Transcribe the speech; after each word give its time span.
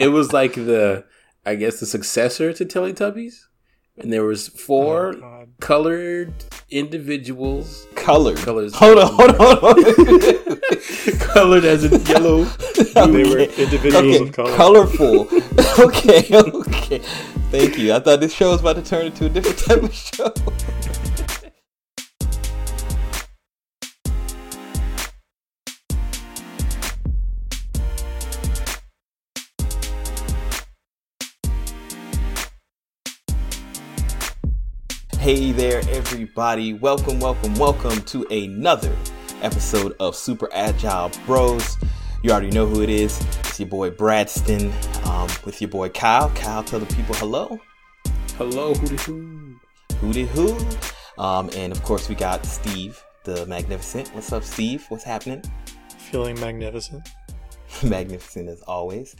it 0.00 0.08
was 0.08 0.32
like 0.32 0.54
the, 0.54 1.04
I 1.46 1.54
guess, 1.54 1.78
the 1.80 1.86
successor 1.86 2.52
to 2.52 2.64
Teletubbies, 2.64 3.34
and 3.98 4.12
there 4.12 4.24
was 4.24 4.48
four 4.48 5.14
Oh, 5.22 5.46
colored 5.60 6.32
individuals, 6.70 7.86
Colored. 7.94 8.38
colors. 8.38 8.74
Hold 8.74 8.98
on, 8.98 9.12
hold 9.12 9.30
on, 9.30 9.56
hold 9.60 9.84
on. 9.84 10.60
colored 11.18 11.64
as 11.64 11.84
in 11.84 12.00
yellow. 12.06 12.46
They 12.94 13.24
were 13.24 13.38
individuals 13.38 14.16
okay, 14.16 14.28
of 14.28 14.32
color. 14.32 14.56
colorful. 14.56 15.28
okay, 15.86 16.26
okay. 16.32 16.98
Thank 17.50 17.78
you. 17.78 17.94
I 17.94 18.00
thought 18.00 18.20
this 18.20 18.32
show 18.34 18.50
was 18.50 18.60
about 18.60 18.76
to 18.76 18.82
turn 18.82 19.06
into 19.06 19.26
a 19.26 19.28
different 19.28 19.58
type 19.58 19.82
of 19.82 19.94
show. 19.94 20.32
Hey 35.30 35.52
there, 35.52 35.80
everybody. 35.90 36.72
Welcome, 36.72 37.20
welcome, 37.20 37.54
welcome 37.54 38.02
to 38.02 38.26
another 38.32 38.92
episode 39.42 39.94
of 40.00 40.16
Super 40.16 40.48
Agile 40.52 41.12
Bros. 41.24 41.76
You 42.24 42.32
already 42.32 42.50
know 42.50 42.66
who 42.66 42.82
it 42.82 42.90
is. 42.90 43.24
It's 43.38 43.60
your 43.60 43.68
boy 43.68 43.90
Bradston 43.90 44.72
um, 45.04 45.28
with 45.44 45.60
your 45.60 45.70
boy 45.70 45.90
Kyle. 45.90 46.30
Kyle, 46.30 46.64
tell 46.64 46.80
the 46.80 46.94
people 46.96 47.14
hello. 47.14 47.60
Hello, 48.38 48.74
hooty 48.74 48.96
hoo. 48.96 49.60
Hooty 50.00 50.26
hoo. 50.26 50.58
Um, 51.16 51.48
and 51.54 51.72
of 51.72 51.80
course, 51.84 52.08
we 52.08 52.16
got 52.16 52.44
Steve, 52.44 53.00
the 53.22 53.46
Magnificent. 53.46 54.12
What's 54.12 54.32
up, 54.32 54.42
Steve? 54.42 54.84
What's 54.88 55.04
happening? 55.04 55.44
Feeling 55.96 56.40
magnificent. 56.40 57.08
magnificent 57.82 58.48
as 58.48 58.62
always. 58.62 59.16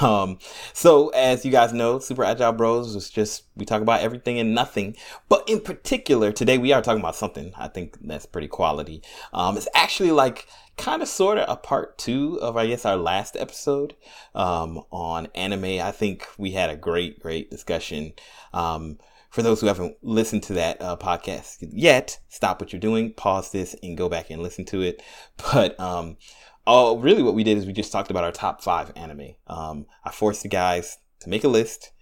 Um, 0.00 0.38
so 0.72 1.08
as 1.10 1.44
you 1.44 1.50
guys 1.50 1.72
know, 1.72 1.98
Super 1.98 2.24
Agile 2.24 2.52
Bros 2.52 2.94
is 2.94 3.10
just 3.10 3.44
we 3.56 3.64
talk 3.64 3.82
about 3.82 4.00
everything 4.00 4.38
and 4.38 4.54
nothing. 4.54 4.96
But 5.28 5.48
in 5.48 5.60
particular, 5.60 6.32
today 6.32 6.58
we 6.58 6.72
are 6.72 6.82
talking 6.82 7.00
about 7.00 7.16
something 7.16 7.52
I 7.56 7.68
think 7.68 7.96
that's 8.00 8.26
pretty 8.26 8.48
quality. 8.48 9.02
Um, 9.32 9.56
it's 9.56 9.68
actually 9.74 10.10
like 10.10 10.46
kind 10.76 11.02
of 11.02 11.08
sort 11.08 11.38
of 11.38 11.44
a 11.48 11.56
part 11.56 11.98
two 11.98 12.38
of 12.40 12.56
I 12.56 12.66
guess 12.66 12.84
our 12.84 12.96
last 12.96 13.36
episode 13.36 13.94
um, 14.34 14.82
on 14.90 15.28
anime. 15.34 15.80
I 15.80 15.92
think 15.92 16.26
we 16.38 16.52
had 16.52 16.70
a 16.70 16.76
great, 16.76 17.20
great 17.20 17.50
discussion. 17.50 18.12
Um, 18.52 18.98
for 19.30 19.42
those 19.42 19.62
who 19.62 19.66
haven't 19.66 19.96
listened 20.02 20.42
to 20.42 20.52
that 20.52 20.80
uh, 20.82 20.94
podcast 20.94 21.66
yet, 21.72 22.18
stop 22.28 22.60
what 22.60 22.70
you're 22.70 22.80
doing, 22.80 23.14
pause 23.14 23.50
this, 23.50 23.74
and 23.82 23.96
go 23.96 24.10
back 24.10 24.28
and 24.28 24.42
listen 24.42 24.66
to 24.66 24.82
it. 24.82 25.02
But 25.52 25.78
um, 25.80 26.18
oh, 26.66 26.98
really, 26.98 27.22
what 27.22 27.34
we 27.34 27.44
did 27.44 27.58
is 27.58 27.66
we 27.66 27.72
just 27.72 27.92
talked 27.92 28.10
about 28.10 28.24
our 28.24 28.32
top 28.32 28.62
five 28.62 28.92
anime. 28.96 29.34
Um, 29.46 29.86
I 30.04 30.10
forced 30.10 30.42
the 30.42 30.48
guys 30.48 30.98
to 31.20 31.28
make 31.28 31.44
a 31.44 31.48
list 31.48 31.92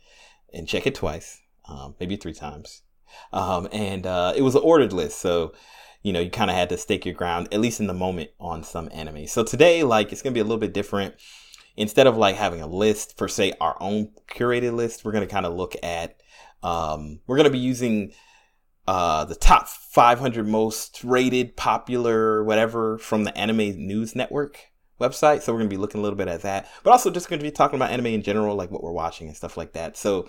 and 0.53 0.66
check 0.69 0.86
it 0.86 0.94
twice, 0.94 1.41
um, 1.69 1.94
maybe 2.00 2.16
three 2.16 2.34
times, 2.34 2.83
um, 3.33 3.69
and 3.72 4.06
uh, 4.06 4.33
it 4.36 4.42
was 4.42 4.55
an 4.55 4.62
ordered 4.64 4.92
list. 4.92 5.19
So 5.19 5.53
you 6.03 6.12
know, 6.12 6.20
you 6.20 6.31
kind 6.31 6.50
of 6.50 6.56
had 6.56 6.70
to 6.70 6.78
stake 6.78 7.05
your 7.05 7.14
ground, 7.14 7.48
at 7.53 7.61
least 7.61 7.81
in 7.81 7.86
the 7.86 7.94
moment, 7.94 8.31
on 8.41 8.62
some 8.62 8.88
anime. 8.92 9.27
So 9.27 9.44
today, 9.44 9.83
like, 9.83 10.12
it's 10.12 10.22
gonna 10.22 10.34
be 10.34 10.41
a 10.41 10.44
little 10.44 10.58
bit 10.58 10.72
different. 10.72 11.14
Instead 11.77 12.06
of 12.06 12.16
like 12.16 12.36
having 12.36 12.61
a 12.61 12.66
list 12.66 13.16
per 13.16 13.28
se, 13.28 13.55
our 13.61 13.77
own 13.81 14.11
curated 14.31 14.75
list, 14.75 15.05
we're 15.05 15.12
gonna 15.12 15.27
kind 15.27 15.47
of 15.47 15.55
look 15.55 15.75
at. 15.83 16.20
Um, 16.62 17.20
we're 17.27 17.36
gonna 17.36 17.50
be 17.50 17.58
using 17.58 18.12
uh, 18.91 19.24
the 19.24 19.36
top 19.36 19.69
500 19.69 20.48
most 20.48 21.05
rated, 21.05 21.56
popular, 21.56 22.42
whatever 22.42 22.98
from 22.98 23.22
the 23.22 23.38
Anime 23.38 23.86
News 23.86 24.16
Network 24.16 24.58
website. 25.00 25.42
So 25.42 25.52
we're 25.52 25.60
gonna 25.60 25.70
be 25.70 25.77
looking 25.77 26.00
a 26.00 26.02
little 26.02 26.16
bit 26.16 26.27
at 26.27 26.42
that, 26.42 26.69
but 26.82 26.91
also 26.91 27.08
just 27.08 27.28
gonna 27.28 27.41
be 27.41 27.52
talking 27.52 27.77
about 27.77 27.92
anime 27.92 28.06
in 28.06 28.22
general, 28.22 28.56
like 28.56 28.72
what 28.72 28.82
we're 28.82 28.91
watching 28.91 29.28
and 29.28 29.36
stuff 29.36 29.56
like 29.56 29.74
that. 29.74 29.97
So 29.97 30.28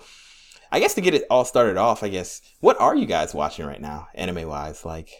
I 0.70 0.78
guess 0.78 0.94
to 0.94 1.00
get 1.00 1.12
it 1.12 1.24
all 1.28 1.44
started 1.44 1.76
off, 1.76 2.04
I 2.04 2.08
guess 2.08 2.40
what 2.60 2.80
are 2.80 2.94
you 2.94 3.04
guys 3.04 3.34
watching 3.34 3.66
right 3.66 3.80
now, 3.80 4.06
anime 4.14 4.46
wise? 4.46 4.84
Like, 4.84 5.10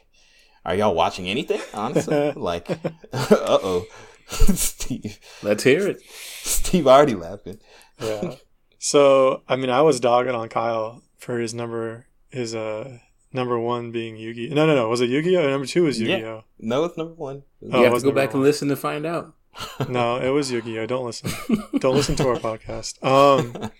are 0.64 0.76
y'all 0.76 0.94
watching 0.94 1.26
anything? 1.26 1.60
Honestly, 1.74 2.30
like, 2.36 2.70
uh 3.12 3.26
oh, 3.40 3.84
Steve, 4.28 5.18
Let's 5.42 5.64
hear 5.64 5.88
it. 5.88 6.00
Steve 6.06 6.86
already 6.86 7.16
laughing. 7.16 7.58
Yeah. 8.00 8.36
so 8.78 9.42
I 9.48 9.56
mean, 9.56 9.70
I 9.70 9.80
was 9.80 9.98
dogging 9.98 10.36
on 10.36 10.48
Kyle 10.48 11.02
for 11.18 11.40
his 11.40 11.52
number, 11.52 12.06
his 12.30 12.54
uh 12.54 12.98
number 13.32 13.58
one 13.58 13.90
being 13.90 14.16
Yugi. 14.16 14.50
No, 14.52 14.66
no, 14.66 14.74
no. 14.74 14.88
Was 14.88 15.00
it 15.00 15.10
Yu-Gi-Oh? 15.10 15.48
Number 15.50 15.66
two 15.66 15.84
was 15.84 16.00
Yeah. 16.00 16.16
Yu-Gi-Oh. 16.16 16.44
No, 16.60 16.84
it's 16.84 16.96
number 16.96 17.14
one. 17.14 17.42
Oh, 17.72 17.78
you 17.78 17.84
have 17.84 17.94
to 17.94 18.00
go 18.00 18.06
number 18.08 18.20
back 18.20 18.34
and 18.34 18.42
listen 18.42 18.68
to 18.68 18.76
find 18.76 19.04
out. 19.06 19.34
No, 19.88 20.16
it 20.16 20.30
was 20.30 20.50
Yu-Gi-Oh. 20.50 20.86
Don't 20.86 21.04
listen. 21.04 21.30
Don't 21.78 21.94
listen 21.94 22.16
to 22.16 22.28
our 22.28 22.36
podcast. 22.36 23.02
Um, 23.04 23.70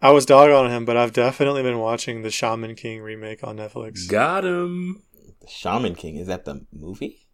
I 0.00 0.10
was 0.10 0.26
dogging 0.26 0.54
on 0.54 0.70
him, 0.70 0.84
but 0.84 0.96
I've 0.96 1.12
definitely 1.12 1.62
been 1.62 1.78
watching 1.78 2.22
the 2.22 2.30
Shaman 2.30 2.74
King 2.76 3.00
remake 3.02 3.42
on 3.42 3.56
Netflix. 3.56 4.08
Got 4.08 4.44
him. 4.44 5.02
The 5.40 5.48
Shaman 5.48 5.94
King 5.94 6.16
is 6.16 6.26
that 6.28 6.44
the 6.44 6.66
movie? 6.72 7.28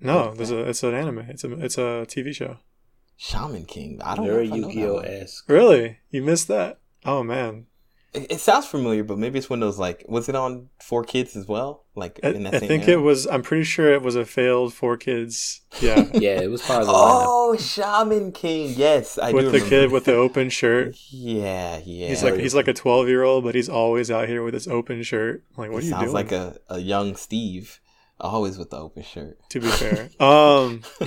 No, 0.00 0.32
there's 0.34 0.50
a 0.50 0.60
it's 0.68 0.82
an 0.82 0.94
anime. 0.94 1.18
It's 1.28 1.44
a 1.44 1.52
it's 1.62 1.76
a 1.78 2.06
TV 2.08 2.34
show. 2.34 2.56
Shaman 3.16 3.66
King. 3.66 4.00
I 4.02 4.16
don't 4.16 4.26
Very 4.26 4.48
know. 4.48 4.56
Know 4.56 4.62
that 4.68 4.74
Yu-Gi-Oh 4.74 4.94
one. 4.94 5.04
esque. 5.04 5.48
Really? 5.48 5.98
You 6.10 6.22
missed 6.22 6.48
that? 6.48 6.80
Oh 7.04 7.22
man. 7.22 7.66
It, 8.12 8.32
it 8.32 8.40
sounds 8.40 8.66
familiar, 8.66 9.04
but 9.04 9.18
maybe 9.18 9.38
it's 9.38 9.48
one 9.48 9.62
of 9.62 9.66
those 9.68 9.78
like. 9.78 10.04
Was 10.08 10.28
it 10.28 10.34
on 10.34 10.68
4Kids 10.82 11.36
as 11.36 11.46
well? 11.46 11.84
Like 11.94 12.18
I, 12.24 12.30
in 12.30 12.42
that 12.44 12.54
I 12.54 12.58
same 12.58 12.68
think 12.68 12.88
era? 12.88 12.98
it 12.98 13.02
was. 13.02 13.26
I'm 13.26 13.42
pretty 13.42 13.64
sure 13.64 13.92
it 13.92 14.02
was 14.02 14.16
a 14.16 14.24
failed 14.24 14.74
four 14.74 14.96
kids. 14.96 15.60
Yeah, 15.80 16.08
Yeah, 16.14 16.40
it 16.40 16.50
was 16.50 16.62
part 16.62 16.80
of 16.80 16.86
the 16.88 16.92
lineup. 16.92 17.24
Oh, 17.26 17.56
Shaman 17.56 18.32
King. 18.32 18.74
Yes, 18.76 19.16
I 19.18 19.32
with 19.32 19.52
do 19.52 19.58
the 19.60 19.68
kid 19.68 19.92
with 19.92 20.06
the 20.06 20.14
open 20.14 20.50
shirt. 20.50 20.96
Yeah, 21.10 21.80
yeah. 21.84 22.08
He's 22.08 22.22
like 22.24 22.34
he's 22.36 22.54
like 22.54 22.68
a 22.68 22.72
12 22.74 23.06
year 23.08 23.22
old, 23.22 23.44
but 23.44 23.54
he's 23.54 23.68
always 23.68 24.10
out 24.10 24.28
here 24.28 24.42
with 24.42 24.54
his 24.54 24.66
open 24.66 25.02
shirt. 25.02 25.44
Like, 25.56 25.70
what 25.70 25.82
He 25.82 25.88
are 25.88 25.90
you 25.90 25.90
sounds 25.90 26.04
doing? 26.04 26.14
like 26.14 26.32
a, 26.32 26.56
a 26.68 26.78
young 26.78 27.14
Steve, 27.16 27.80
always 28.18 28.58
with 28.58 28.70
the 28.70 28.78
open 28.78 29.02
shirt. 29.04 29.38
to 29.50 29.60
be 29.60 29.68
fair. 29.68 30.10
Um, 30.18 30.82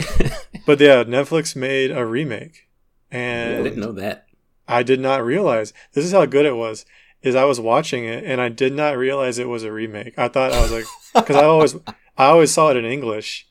but 0.65 0.79
yeah, 0.79 1.03
Netflix 1.03 1.55
made 1.55 1.91
a 1.91 2.05
remake, 2.05 2.69
and 3.11 3.59
I 3.59 3.63
didn't 3.63 3.79
know 3.79 3.93
that. 3.93 4.27
I 4.67 4.83
did 4.83 4.99
not 4.99 5.23
realize 5.23 5.73
this 5.93 6.05
is 6.05 6.11
how 6.11 6.25
good 6.25 6.45
it 6.45 6.55
was. 6.55 6.85
Is 7.21 7.35
I 7.35 7.45
was 7.45 7.59
watching 7.59 8.03
it 8.05 8.23
and 8.25 8.41
I 8.41 8.49
did 8.49 8.73
not 8.73 8.97
realize 8.97 9.37
it 9.39 9.47
was 9.47 9.63
a 9.63 9.71
remake. 9.71 10.17
I 10.19 10.27
thought 10.27 10.51
I 10.51 10.61
was 10.61 10.71
like, 10.73 10.85
because 11.15 11.35
I 11.37 11.45
always 11.45 11.75
I 12.17 12.25
always 12.25 12.51
saw 12.51 12.69
it 12.69 12.77
in 12.77 12.85
English 12.85 13.47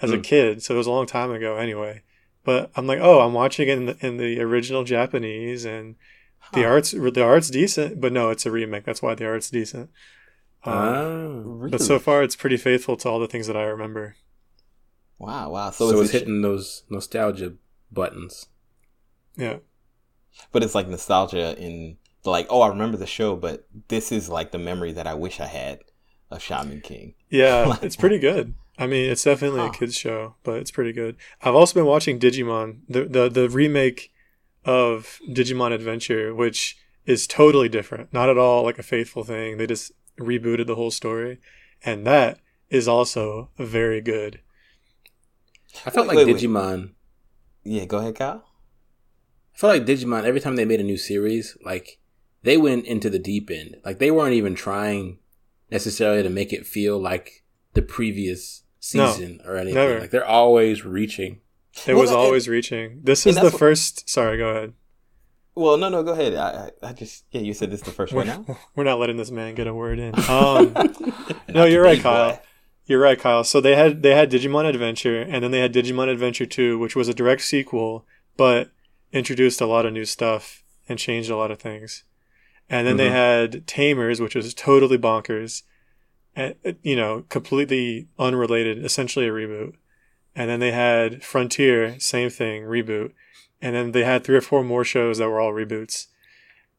as 0.00 0.12
a 0.12 0.18
Mm. 0.18 0.22
kid, 0.24 0.62
so 0.62 0.74
it 0.74 0.78
was 0.78 0.86
a 0.86 0.90
long 0.92 1.06
time 1.06 1.30
ago 1.32 1.56
anyway. 1.56 2.02
But 2.44 2.70
I'm 2.76 2.86
like, 2.86 3.00
oh, 3.02 3.20
I'm 3.20 3.32
watching 3.34 3.68
it 3.68 3.76
in 3.76 3.86
the, 3.86 4.06
in 4.06 4.16
the 4.16 4.40
original 4.40 4.84
Japanese, 4.84 5.64
and 5.64 5.96
the 6.52 6.64
art's 6.64 6.92
the 6.92 7.22
art's 7.24 7.50
decent, 7.50 8.00
but 8.00 8.12
no, 8.12 8.30
it's 8.30 8.46
a 8.46 8.50
remake. 8.50 8.84
That's 8.84 9.02
why 9.02 9.14
the 9.16 9.26
art's 9.26 9.50
decent. 9.50 9.90
Um, 10.64 10.72
Ah. 10.74 11.42
Really? 11.44 11.70
But 11.72 11.80
so 11.82 11.98
far, 11.98 12.22
it's 12.22 12.36
pretty 12.36 12.56
faithful 12.56 12.96
to 12.98 13.08
all 13.08 13.18
the 13.18 13.26
things 13.26 13.48
that 13.48 13.56
I 13.56 13.64
remember. 13.64 14.14
wow, 15.18 15.50
wow. 15.50 15.70
So, 15.70 15.90
So, 15.90 16.00
it's, 16.00 16.10
it's 16.10 16.12
hitting 16.20 16.42
those 16.42 16.84
nostalgia 16.88 17.54
buttons. 17.90 18.46
Yeah. 19.36 19.58
But 20.52 20.62
it's 20.62 20.74
like 20.74 20.88
nostalgia 20.88 21.56
in 21.58 21.96
like, 22.24 22.46
oh, 22.50 22.60
I 22.62 22.68
remember 22.68 22.96
the 22.96 23.06
show, 23.06 23.36
but 23.36 23.66
this 23.88 24.12
is 24.12 24.28
like 24.28 24.50
the 24.52 24.58
memory 24.58 24.92
that 24.92 25.06
I 25.06 25.14
wish 25.14 25.40
I 25.40 25.46
had 25.46 25.80
of 26.30 26.42
Shaman 26.42 26.80
King. 26.82 27.14
Yeah, 27.30 27.64
Like- 27.66 27.82
it's 27.88 27.96
pretty 27.96 28.18
good. 28.18 28.54
I 28.80 28.86
mean, 28.86 29.10
it's 29.10 29.24
definitely 29.24 29.60
Huh. 29.60 29.66
a 29.68 29.72
kids 29.72 29.96
show, 29.96 30.36
but 30.44 30.58
it's 30.60 30.70
pretty 30.70 30.92
good. 30.92 31.16
I've 31.42 31.54
also 31.56 31.74
been 31.74 31.86
watching 31.86 32.18
Digimon, 32.20 32.80
the 32.88 33.04
the 33.04 33.28
the 33.28 33.48
remake 33.48 34.12
of 34.64 35.18
Digimon 35.28 35.72
Adventure, 35.72 36.32
which 36.34 36.76
is 37.04 37.26
totally 37.26 37.68
different. 37.68 38.12
Not 38.12 38.28
at 38.28 38.38
all 38.38 38.62
like 38.62 38.78
a 38.78 38.82
faithful 38.84 39.24
thing. 39.24 39.56
They 39.56 39.66
just 39.66 39.90
rebooted 40.20 40.66
the 40.68 40.76
whole 40.76 40.90
story, 40.92 41.38
and 41.84 42.06
that 42.06 42.38
is 42.70 42.86
also 42.86 43.50
very 43.58 44.00
good. 44.00 44.40
I 45.86 45.90
felt 45.90 46.06
Wait, 46.08 46.16
like 46.16 46.26
wait, 46.26 46.34
wait. 46.34 46.42
Digimon. 46.42 46.92
Yeah, 47.64 47.84
go 47.86 47.98
ahead, 47.98 48.14
Kyle. 48.16 48.44
I 49.58 49.60
felt 49.60 49.72
like 49.74 49.86
Digimon. 49.86 50.24
Every 50.24 50.40
time 50.40 50.54
they 50.56 50.64
made 50.64 50.80
a 50.80 50.84
new 50.84 50.96
series, 50.96 51.56
like 51.64 51.98
they 52.44 52.56
went 52.56 52.86
into 52.86 53.10
the 53.10 53.18
deep 53.18 53.50
end. 53.50 53.76
Like 53.84 53.98
they 53.98 54.10
weren't 54.12 54.34
even 54.34 54.54
trying 54.54 55.18
necessarily 55.70 56.22
to 56.22 56.30
make 56.30 56.52
it 56.52 56.66
feel 56.66 56.98
like 56.98 57.44
the 57.74 57.82
previous 57.82 58.62
No, 58.94 59.10
season 59.10 59.40
or 59.44 59.56
anything. 59.56 59.74
never. 59.74 59.98
Like 60.00 60.10
they're 60.10 60.24
always 60.24 60.84
reaching. 60.84 61.40
It 61.86 61.94
Well, 61.94 62.02
was 62.02 62.10
and- 62.10 62.18
always 62.20 62.48
reaching. 62.48 63.00
This 63.02 63.26
is 63.26 63.34
the 63.34 63.42
that's 63.42 63.52
what- 63.54 63.58
first. 63.58 64.08
Sorry, 64.08 64.38
go 64.38 64.48
ahead. 64.48 64.72
Well, 65.56 65.76
no, 65.76 65.88
no, 65.88 66.04
go 66.04 66.12
ahead. 66.12 66.36
I, 66.36 66.70
I, 66.84 66.90
I 66.90 66.92
just, 66.92 67.24
yeah, 67.32 67.40
you 67.40 67.52
said 67.52 67.72
this 67.72 67.80
is 67.80 67.86
the 67.86 67.90
first 67.90 68.12
one 68.12 68.28
now. 68.28 68.44
We're, 68.46 68.56
we're 68.76 68.84
not 68.84 69.00
letting 69.00 69.16
this 69.16 69.32
man 69.32 69.56
get 69.56 69.66
a 69.66 69.74
word 69.74 69.98
in. 69.98 70.14
Um, 70.28 70.72
No, 71.48 71.64
you're 71.64 71.82
right, 71.82 71.96
Big 71.96 72.04
Kyle. 72.04 72.32
boy. 72.34 72.40
You're 72.86 73.00
right, 73.00 73.18
Kyle. 73.18 73.42
So 73.42 73.60
they 73.60 73.74
had 73.74 74.02
they 74.04 74.14
had 74.14 74.30
Digimon 74.30 74.66
Adventure, 74.68 75.20
and 75.20 75.42
then 75.42 75.50
they 75.50 75.58
had 75.58 75.74
Digimon 75.74 76.08
Adventure 76.08 76.46
Two, 76.46 76.78
which 76.78 76.94
was 76.94 77.08
a 77.08 77.14
direct 77.14 77.42
sequel, 77.42 78.06
but 78.36 78.70
introduced 79.12 79.60
a 79.60 79.66
lot 79.66 79.86
of 79.86 79.92
new 79.92 80.04
stuff 80.04 80.62
and 80.88 80.98
changed 80.98 81.30
a 81.30 81.36
lot 81.36 81.50
of 81.50 81.58
things. 81.58 82.04
And 82.68 82.86
then 82.86 82.96
they 82.98 83.08
Mhm. 83.08 83.12
had 83.12 83.66
Tamers, 83.66 84.20
which 84.20 84.34
was 84.34 84.52
totally 84.54 84.98
bonkers, 84.98 85.62
and 86.36 86.54
you 86.82 86.94
know, 86.96 87.24
completely 87.28 88.08
unrelated, 88.18 88.84
essentially 88.84 89.26
a 89.26 89.32
reboot. 89.32 89.74
And 90.36 90.48
then 90.50 90.60
they 90.60 90.72
had 90.72 91.24
Frontier, 91.24 91.98
same 91.98 92.30
thing, 92.30 92.62
reboot. 92.64 93.12
and 93.60 93.74
then 93.74 93.90
they 93.90 94.04
had 94.04 94.22
three 94.22 94.36
or 94.36 94.40
four 94.40 94.62
more 94.62 94.84
shows 94.84 95.18
that 95.18 95.28
were 95.28 95.40
all 95.40 95.52
reboots, 95.52 96.06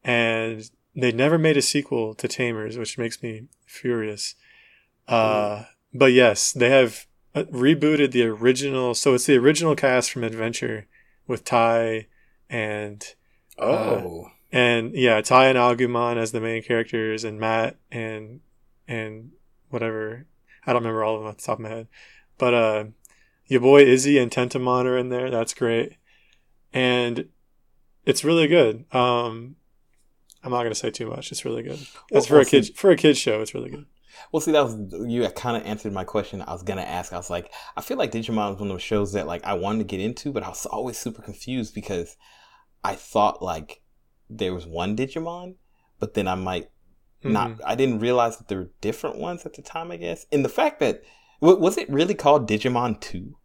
and 0.02 0.70
they 0.96 1.12
never 1.12 1.36
made 1.36 1.58
a 1.58 1.62
sequel 1.62 2.14
to 2.14 2.26
Tamers, 2.26 2.78
which 2.78 2.96
makes 2.96 3.22
me 3.22 3.48
furious. 3.66 4.34
Uh, 5.06 5.64
but 5.92 6.12
yes, 6.12 6.52
they 6.52 6.70
have 6.70 7.06
uh, 7.34 7.42
rebooted 7.52 8.12
the 8.12 8.22
original. 8.24 8.94
So 8.94 9.12
it's 9.14 9.26
the 9.26 9.36
original 9.36 9.76
cast 9.76 10.10
from 10.10 10.24
Adventure 10.24 10.86
with 11.26 11.44
Tai 11.44 12.06
and 12.50 13.14
Oh, 13.58 14.30
and 14.52 14.94
yeah, 14.94 15.20
Tai 15.20 15.46
and 15.48 15.58
Agumon 15.58 16.16
as 16.16 16.32
the 16.32 16.40
main 16.40 16.62
characters, 16.62 17.24
and 17.24 17.38
Matt 17.38 17.76
and 17.90 18.40
and 18.88 19.32
whatever. 19.68 20.26
I 20.66 20.72
don't 20.72 20.82
remember 20.82 21.04
all 21.04 21.16
of 21.16 21.22
them 21.22 21.28
off 21.28 21.36
the 21.36 21.42
top 21.42 21.58
of 21.58 21.62
my 21.62 21.68
head, 21.68 21.88
but 22.38 22.54
uh, 22.54 22.84
your 23.46 23.60
boy 23.60 23.82
Izzy 23.82 24.18
and 24.18 24.30
Tentomon 24.30 24.84
are 24.86 24.98
in 24.98 25.08
there. 25.08 25.30
That's 25.30 25.54
great, 25.54 25.94
and 26.72 27.28
it's 28.04 28.24
really 28.24 28.48
good. 28.48 28.84
Um, 28.94 29.56
I'm 30.42 30.50
not 30.50 30.62
gonna 30.62 30.74
say 30.74 30.90
too 30.90 31.08
much. 31.08 31.32
It's 31.32 31.44
really 31.44 31.62
good. 31.62 31.78
Well, 32.10 32.18
It's 32.18 32.26
for 32.26 32.40
a 32.40 32.44
kid 32.44 32.76
for 32.76 32.90
a 32.90 32.96
kid 32.96 33.16
show. 33.16 33.40
It's 33.42 33.54
really 33.54 33.70
good. 33.70 33.86
Well, 34.32 34.40
see, 34.40 34.52
that 34.52 34.64
was 34.64 34.76
you 35.08 35.28
kind 35.30 35.56
of 35.56 35.66
answered 35.66 35.92
my 35.92 36.04
question. 36.04 36.42
I 36.42 36.52
was 36.52 36.62
gonna 36.62 36.82
ask. 36.82 37.12
I 37.12 37.16
was 37.16 37.30
like, 37.30 37.50
I 37.76 37.82
feel 37.82 37.96
like 37.98 38.12
Digimon 38.12 38.50
was 38.50 38.58
one 38.58 38.68
of 38.68 38.74
those 38.74 38.82
shows 38.82 39.12
that 39.12 39.26
like 39.26 39.44
I 39.44 39.54
wanted 39.54 39.78
to 39.78 39.84
get 39.84 40.00
into, 40.00 40.32
but 40.32 40.42
I 40.42 40.48
was 40.48 40.66
always 40.66 40.98
super 40.98 41.22
confused 41.22 41.74
because 41.74 42.16
I 42.84 42.94
thought 42.94 43.42
like 43.42 43.82
there 44.28 44.54
was 44.54 44.66
one 44.66 44.96
Digimon, 44.96 45.56
but 45.98 46.14
then 46.14 46.26
I 46.28 46.34
might 46.34 46.70
not. 47.22 47.50
Mhm. 47.50 47.60
I 47.66 47.74
didn't 47.74 47.98
realize 48.00 48.36
that 48.38 48.48
there 48.48 48.58
were 48.58 48.70
different 48.80 49.18
ones 49.18 49.44
at 49.44 49.54
the 49.54 49.62
time. 49.62 49.90
I 49.90 49.96
guess, 49.96 50.26
and 50.32 50.44
the 50.44 50.48
fact 50.48 50.80
that 50.80 51.02
wa- 51.40 51.54
was 51.54 51.76
it 51.76 51.90
really 51.90 52.14
called 52.14 52.48
Digimon 52.48 53.00
Two? 53.00 53.36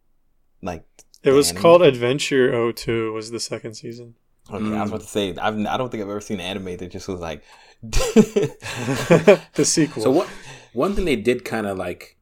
Like, 0.62 0.84
It 1.22 1.32
was 1.32 1.50
anime? 1.50 1.62
called 1.62 1.82
Adventure 1.82 2.50
02 2.72 3.12
was 3.12 3.30
the 3.30 3.40
second 3.40 3.74
season. 3.74 4.14
okay, 4.48 4.56
I 4.56 4.58
was 4.58 4.70
Mm. 4.70 4.86
about 4.88 5.00
to 5.00 5.06
say 5.06 5.34
I've 5.36 5.58
I 5.66 5.76
don't 5.76 5.90
think 5.90 6.02
I've 6.02 6.08
ever 6.08 6.20
seen 6.20 6.40
an 6.40 6.46
anime 6.46 6.76
that 6.78 6.90
just 6.90 7.08
was 7.08 7.20
like. 7.20 7.42
the 7.82 9.64
sequel. 9.64 10.02
so 10.02 10.10
what? 10.10 10.28
One 10.72 10.94
thing 10.94 11.04
they 11.04 11.16
did 11.16 11.44
kind 11.44 11.66
of 11.66 11.76
like 11.78 12.16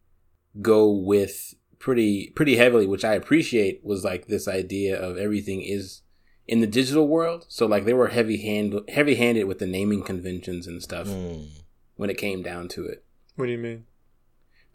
go 0.61 0.91
with 0.91 1.55
pretty 1.79 2.31
pretty 2.35 2.57
heavily, 2.57 2.87
which 2.87 3.05
I 3.05 3.15
appreciate, 3.15 3.81
was 3.85 4.05
like 4.05 4.27
this 4.27 4.49
idea 4.49 4.99
of 5.01 5.17
everything 5.19 5.63
is 5.63 6.03
in 6.47 6.61
the 6.61 6.67
digital 6.67 7.09
world. 7.09 7.47
So 7.49 7.67
like 7.67 7.85
they 7.85 7.95
were 7.95 8.09
heavy 8.09 8.39
hand 8.43 8.81
heavy 8.89 9.15
handed 9.17 9.45
with 9.45 9.59
the 9.59 9.67
naming 9.67 10.03
conventions 10.03 10.67
and 10.67 10.83
stuff 10.83 11.07
Mm. 11.09 11.49
when 11.97 12.11
it 12.11 12.19
came 12.19 12.43
down 12.43 12.69
to 12.69 12.85
it. 12.87 13.05
What 13.37 13.47
do 13.47 13.53
you 13.53 13.59
mean? 13.59 13.87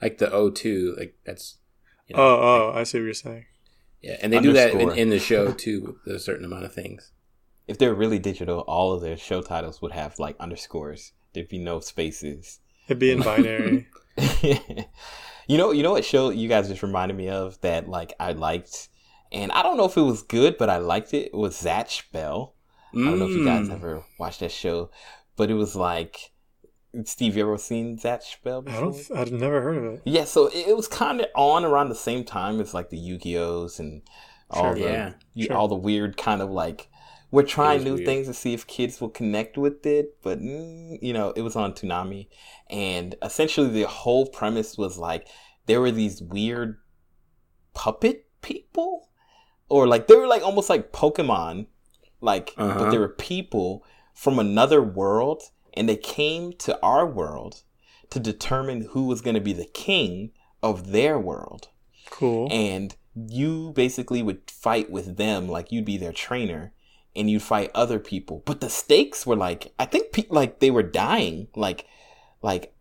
Like 0.01 0.17
the 0.17 0.27
O2, 0.27 0.97
like 0.97 1.15
that's 1.25 1.57
you 2.07 2.15
know, 2.15 2.21
Oh, 2.23 2.71
oh, 2.73 2.79
I 2.79 2.83
see 2.83 2.97
what 2.99 3.05
you're 3.05 3.13
saying. 3.13 3.45
yeah, 4.01 4.17
and 4.21 4.31
they 4.33 4.39
do 4.39 4.53
that 4.53 4.73
in, 4.73 4.91
in 4.97 5.09
the 5.09 5.19
show 5.19 5.51
too 5.65 5.99
with 6.05 6.15
a 6.15 6.19
certain 6.19 6.45
amount 6.45 6.65
of 6.65 6.73
things. 6.73 7.11
if 7.67 7.77
they're 7.77 7.93
really 7.93 8.17
digital, 8.19 8.61
all 8.61 8.93
of 8.93 9.01
their 9.01 9.15
show 9.17 9.41
titles 9.41 9.81
would 9.81 9.91
have 9.91 10.17
like 10.17 10.35
underscores. 10.39 11.11
There'd 11.33 11.47
be 11.49 11.59
no 11.59 11.79
spaces. 11.79 12.59
It'd 12.87 12.97
be 12.97 13.11
in 13.11 13.21
binary. 13.21 13.87
you 15.47 15.57
know, 15.57 15.71
you 15.71 15.83
know 15.83 15.91
what 15.91 16.05
show 16.05 16.29
you 16.31 16.47
guys 16.49 16.67
just 16.67 16.81
reminded 16.83 17.15
me 17.17 17.29
of 17.29 17.59
that 17.61 17.87
like 17.87 18.13
I 18.19 18.31
liked, 18.31 18.89
and 19.31 19.51
I 19.51 19.61
don't 19.63 19.77
know 19.77 19.85
if 19.85 19.97
it 19.97 20.01
was 20.01 20.21
good, 20.23 20.57
but 20.57 20.69
I 20.69 20.77
liked 20.77 21.13
it. 21.13 21.27
It 21.27 21.35
was 21.35 21.61
Zatch 21.61 22.11
Bell. 22.11 22.55
I 22.93 22.97
don't 22.97 23.19
know 23.19 23.25
if 23.27 23.35
you 23.35 23.45
guys 23.45 23.67
Mm. 23.69 23.73
ever 23.73 24.03
watched 24.17 24.39
that 24.39 24.51
show, 24.51 24.89
but 25.35 25.51
it 25.51 25.53
was 25.53 25.75
like 25.75 26.31
Steve. 27.05 27.37
You 27.37 27.43
ever 27.43 27.57
seen 27.59 27.99
Zatch 27.99 28.41
Bell 28.43 28.59
I 28.59 28.71
before? 28.71 28.81
don't. 28.91 29.11
I've 29.19 29.31
never 29.31 29.61
heard 29.61 29.77
of 29.77 29.83
it. 29.93 30.01
Yeah, 30.05 30.23
so 30.23 30.47
it, 30.47 30.69
it 30.69 30.75
was 30.75 30.87
kind 30.87 31.21
of 31.21 31.27
on 31.35 31.63
around 31.65 31.89
the 31.89 31.95
same 31.95 32.23
time 32.23 32.59
as 32.59 32.73
like 32.73 32.89
the 32.89 32.97
Yu-Gi-Ohs 32.97 33.79
and 33.79 34.01
all 34.49 34.63
Sure. 34.63 34.73
the 34.73 34.79
Yeah, 34.81 35.13
y- 35.35 35.43
sure. 35.43 35.55
all 35.55 35.67
the 35.67 35.75
weird 35.75 36.17
kind 36.17 36.41
of 36.41 36.49
like 36.49 36.89
we're 37.31 37.43
trying 37.43 37.83
new 37.83 37.93
weird. 37.93 38.07
things 38.07 38.25
to 38.25 38.33
see 38.33 38.55
if 38.55 38.65
kids 38.65 38.99
will 38.99 39.09
connect 39.09 39.55
with 39.55 39.85
it, 39.85 40.19
but 40.23 40.39
mm, 40.39 40.97
you 40.99 41.13
know 41.13 41.29
it 41.35 41.43
was 41.43 41.55
on 41.55 41.73
Toonami, 41.73 42.27
and 42.71 43.13
essentially 43.21 43.69
the 43.69 43.83
whole 43.87 44.25
premise 44.25 44.75
was 44.79 44.97
like 44.97 45.27
there 45.67 45.79
were 45.79 45.91
these 45.91 46.23
weird 46.23 46.79
puppet 47.75 48.25
people, 48.41 49.08
or 49.69 49.87
like 49.87 50.07
they 50.07 50.15
were 50.15 50.27
like 50.27 50.43
almost 50.43 50.69
like 50.69 50.91
Pokemon, 50.91 51.67
like 52.21 52.53
but 52.57 52.63
Uh-huh. 52.63 52.91
they 52.91 52.97
were 52.97 53.09
people 53.09 53.83
from 54.13 54.39
another 54.39 54.81
world, 54.81 55.43
and 55.73 55.87
they 55.87 55.95
came 55.95 56.53
to 56.53 56.77
our 56.83 57.05
world 57.05 57.63
to 58.09 58.19
determine 58.19 58.87
who 58.91 59.05
was 59.05 59.21
going 59.21 59.35
to 59.35 59.41
be 59.41 59.53
the 59.53 59.65
king 59.65 60.31
of 60.61 60.91
their 60.91 61.17
world 61.19 61.69
Cool. 62.09 62.47
and 62.51 62.95
you 63.15 63.71
basically 63.75 64.21
would 64.23 64.49
fight 64.49 64.89
with 64.91 65.17
them 65.17 65.47
like 65.47 65.71
you'd 65.71 65.85
be 65.85 65.97
their 65.97 66.11
trainer 66.11 66.73
and 67.15 67.29
you'd 67.29 67.41
fight 67.43 67.71
other 67.73 67.99
people 67.99 68.41
but 68.45 68.59
the 68.61 68.69
stakes 68.69 69.25
were 69.25 69.35
like 69.35 69.73
i 69.79 69.85
think 69.85 70.11
pe- 70.11 70.25
like 70.29 70.59
they 70.59 70.71
were 70.71 70.83
dying 70.83 71.47
like 71.55 71.85
like 72.41 72.73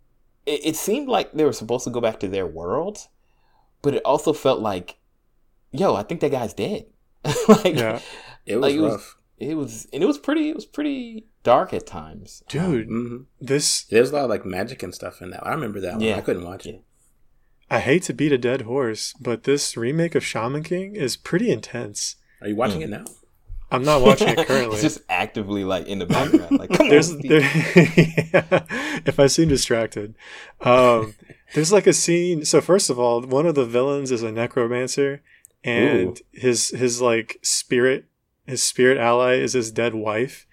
it, 0.47 0.61
it 0.67 0.77
seemed 0.77 1.09
like 1.09 1.33
they 1.33 1.45
were 1.45 1.53
supposed 1.53 1.85
to 1.85 1.91
go 1.91 2.01
back 2.01 2.19
to 2.21 2.29
their 2.29 2.47
world 2.47 3.07
but 3.83 3.95
it 3.95 4.03
also 4.05 4.33
felt 4.33 4.61
like 4.61 4.98
yo 5.73 5.95
i 5.95 6.03
think 6.03 6.21
that 6.21 6.31
guy's 6.31 6.55
dead 6.55 6.87
like 7.49 7.77
yeah, 7.77 8.01
It 8.47 8.57
was 8.57 8.63
Like, 8.63 8.75
it 8.75 8.81
was- 8.81 8.93
rough. 8.93 9.17
it 9.39 9.57
was 9.57 9.87
and 9.93 10.03
it 10.03 10.07
was 10.07 10.19
pretty 10.19 10.49
it 10.51 10.55
was 10.57 10.65
pretty 10.67 11.27
dark 11.43 11.73
at 11.73 11.87
times 11.87 12.43
dude. 12.49 12.87
hmm 12.89 13.17
This 13.41 13.85
There's 13.85 14.11
a 14.11 14.15
lot 14.15 14.25
of 14.25 14.31
like 14.31 14.45
magic 14.45 14.83
and 14.83 14.95
stuff 14.95 15.21
in 15.23 15.31
that. 15.31 15.47
I 15.47 15.51
remember 15.53 15.81
that 15.81 15.95
one. 15.95 16.01
Yeah. 16.03 16.17
I 16.17 16.21
couldn't 16.21 16.45
watch 16.45 16.67
it. 16.67 16.83
I 17.71 17.81
hate 17.81 18.03
to 18.05 18.15
beat 18.15 18.33
a 18.33 18.39
dead 18.39 18.63
horse, 18.63 19.13
but 19.21 19.45
this 19.45 19.77
remake 19.77 20.15
of 20.15 20.25
Shaman 20.25 20.63
King 20.63 20.95
is 20.97 21.17
pretty 21.17 21.51
intense. 21.51 22.17
Are 22.41 22.49
you 22.49 22.57
watching 22.57 22.81
Mm. 22.81 22.85
it 22.85 22.91
now? 22.91 23.05
I'm 23.71 23.83
not 23.85 24.01
watching 24.01 24.29
it 24.29 24.39
currently. 24.47 24.75
it's 24.75 24.83
just 24.83 25.01
actively 25.11 25.65
like 25.65 25.87
in 25.87 25.99
the 25.99 26.07
background 26.07 26.59
like 26.59 26.71
come 26.71 26.89
there's 26.89 27.11
on 27.11 27.21
there, 27.23 27.41
yeah, 27.41 28.65
if 29.05 29.19
I 29.21 29.27
seem 29.27 29.49
distracted, 29.49 30.15
um, 30.63 31.15
there's 31.55 31.73
like 31.73 31.87
a 31.87 31.93
scene. 31.93 32.45
So 32.47 32.61
first 32.63 32.89
of 32.91 32.99
all, 32.99 33.21
one 33.23 33.45
of 33.47 33.55
the 33.55 33.67
villains 33.67 34.11
is 34.11 34.23
a 34.23 34.33
necromancer, 34.33 35.21
and 35.65 36.21
his 36.33 36.71
his 36.71 37.01
like 37.01 37.39
spirit, 37.43 38.07
his 38.47 38.63
spirit 38.63 38.99
ally 38.99 39.35
is 39.35 39.53
his 39.53 39.71
dead 39.71 39.95
wife. 39.95 40.47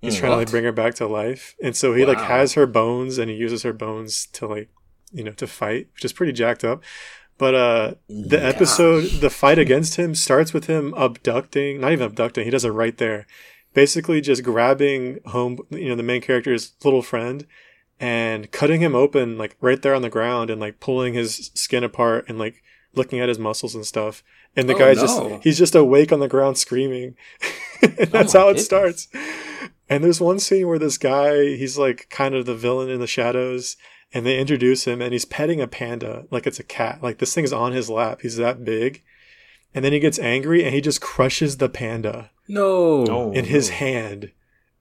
He's 0.00 0.14
Mm, 0.14 0.18
trying 0.18 0.32
to 0.32 0.36
like 0.36 0.50
bring 0.50 0.64
her 0.64 0.72
back 0.72 0.94
to 0.96 1.06
life, 1.06 1.54
and 1.62 1.74
so 1.76 1.94
he 1.94 2.04
like 2.04 2.20
has 2.22 2.54
her 2.54 2.66
bones, 2.66 3.18
and 3.18 3.30
he 3.30 3.36
uses 3.36 3.62
her 3.62 3.72
bones 3.72 4.26
to 4.32 4.46
like 4.46 4.68
you 5.12 5.24
know 5.24 5.32
to 5.32 5.46
fight, 5.46 5.88
which 5.94 6.04
is 6.04 6.12
pretty 6.12 6.32
jacked 6.32 6.64
up. 6.64 6.82
But 7.38 7.54
uh, 7.54 7.94
the 8.08 8.36
Yeah. 8.38 8.48
episode, 8.48 9.20
the 9.20 9.30
fight 9.30 9.58
against 9.58 9.96
him 9.96 10.14
starts 10.14 10.52
with 10.52 10.66
him 10.66 10.94
abducting, 10.96 11.80
not 11.80 11.92
even 11.92 12.06
abducting, 12.06 12.44
he 12.44 12.50
does 12.50 12.64
it 12.64 12.70
right 12.70 12.96
there. 12.96 13.26
Basically, 13.72 14.20
just 14.20 14.44
grabbing 14.44 15.18
home, 15.26 15.58
you 15.70 15.88
know, 15.88 15.96
the 15.96 16.04
main 16.04 16.20
character's 16.20 16.74
little 16.84 17.02
friend 17.02 17.44
and 17.98 18.50
cutting 18.52 18.80
him 18.80 18.94
open, 18.94 19.36
like 19.38 19.56
right 19.60 19.80
there 19.82 19.94
on 19.94 20.02
the 20.02 20.10
ground, 20.10 20.48
and 20.50 20.60
like 20.60 20.78
pulling 20.80 21.14
his 21.14 21.50
skin 21.54 21.82
apart 21.82 22.26
and 22.28 22.38
like 22.38 22.62
looking 22.96 23.20
at 23.20 23.28
his 23.28 23.38
muscles 23.38 23.74
and 23.74 23.84
stuff. 23.86 24.22
And 24.56 24.68
the 24.68 24.74
Oh, 24.74 24.78
guy's 24.78 24.96
no. 24.98 25.02
just, 25.02 25.42
he's 25.44 25.58
just 25.58 25.74
awake 25.74 26.12
on 26.12 26.20
the 26.20 26.28
ground 26.28 26.58
screaming. 26.58 27.16
that's 27.82 28.34
oh 28.34 28.38
my 28.38 28.42
how 28.44 28.48
it 28.48 28.52
goodness. 28.52 28.64
starts. 28.64 29.08
And 29.88 30.02
there's 30.02 30.20
one 30.20 30.38
scene 30.38 30.66
where 30.66 30.78
this 30.78 30.96
guy, 30.98 31.56
he's 31.56 31.76
like 31.76 32.08
kind 32.10 32.34
of 32.34 32.46
the 32.46 32.54
villain 32.54 32.88
in 32.88 33.00
the 33.00 33.06
shadows, 33.06 33.76
and 34.12 34.24
they 34.24 34.38
introduce 34.38 34.86
him 34.86 35.02
and 35.02 35.12
he's 35.12 35.24
petting 35.24 35.60
a 35.60 35.66
panda 35.66 36.24
like 36.30 36.46
it's 36.46 36.60
a 36.60 36.64
cat. 36.64 37.02
Like 37.02 37.18
this 37.18 37.34
thing's 37.34 37.52
on 37.52 37.72
his 37.72 37.90
lap. 37.90 38.20
He's 38.22 38.36
that 38.36 38.64
big. 38.64 39.02
And 39.74 39.84
then 39.84 39.92
he 39.92 39.98
gets 39.98 40.20
angry 40.20 40.64
and 40.64 40.72
he 40.72 40.80
just 40.80 41.00
crushes 41.00 41.56
the 41.56 41.68
panda 41.68 42.30
No. 42.46 43.04
Oh, 43.08 43.32
in 43.32 43.46
his 43.46 43.70
hand. 43.70 44.30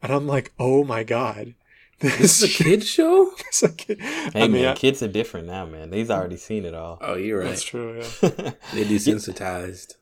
And 0.03 0.13
I'm 0.13 0.27
like, 0.27 0.53
oh 0.59 0.83
my 0.83 1.03
God. 1.03 1.55
This 2.03 2.41
is 2.41 2.59
a 2.59 2.63
kid 2.63 2.83
show? 2.83 3.31
is 3.49 3.63
a 3.69 3.69
kid. 3.71 3.99
Hey 4.01 4.31
I 4.43 4.47
mean, 4.47 4.63
man, 4.63 4.65
I- 4.69 4.75
kids 4.75 5.01
are 5.01 5.07
different 5.07 5.47
now, 5.47 5.65
man. 5.65 5.89
They've 5.89 6.09
already 6.11 6.37
seen 6.37 6.65
it 6.65 6.73
all. 6.75 6.97
Oh, 7.01 7.15
you're 7.15 7.39
right. 7.39 7.49
that's 7.49 7.63
true. 7.71 7.97
Yeah. 7.97 8.51
They 8.73 8.83
desensitized. 8.85 9.93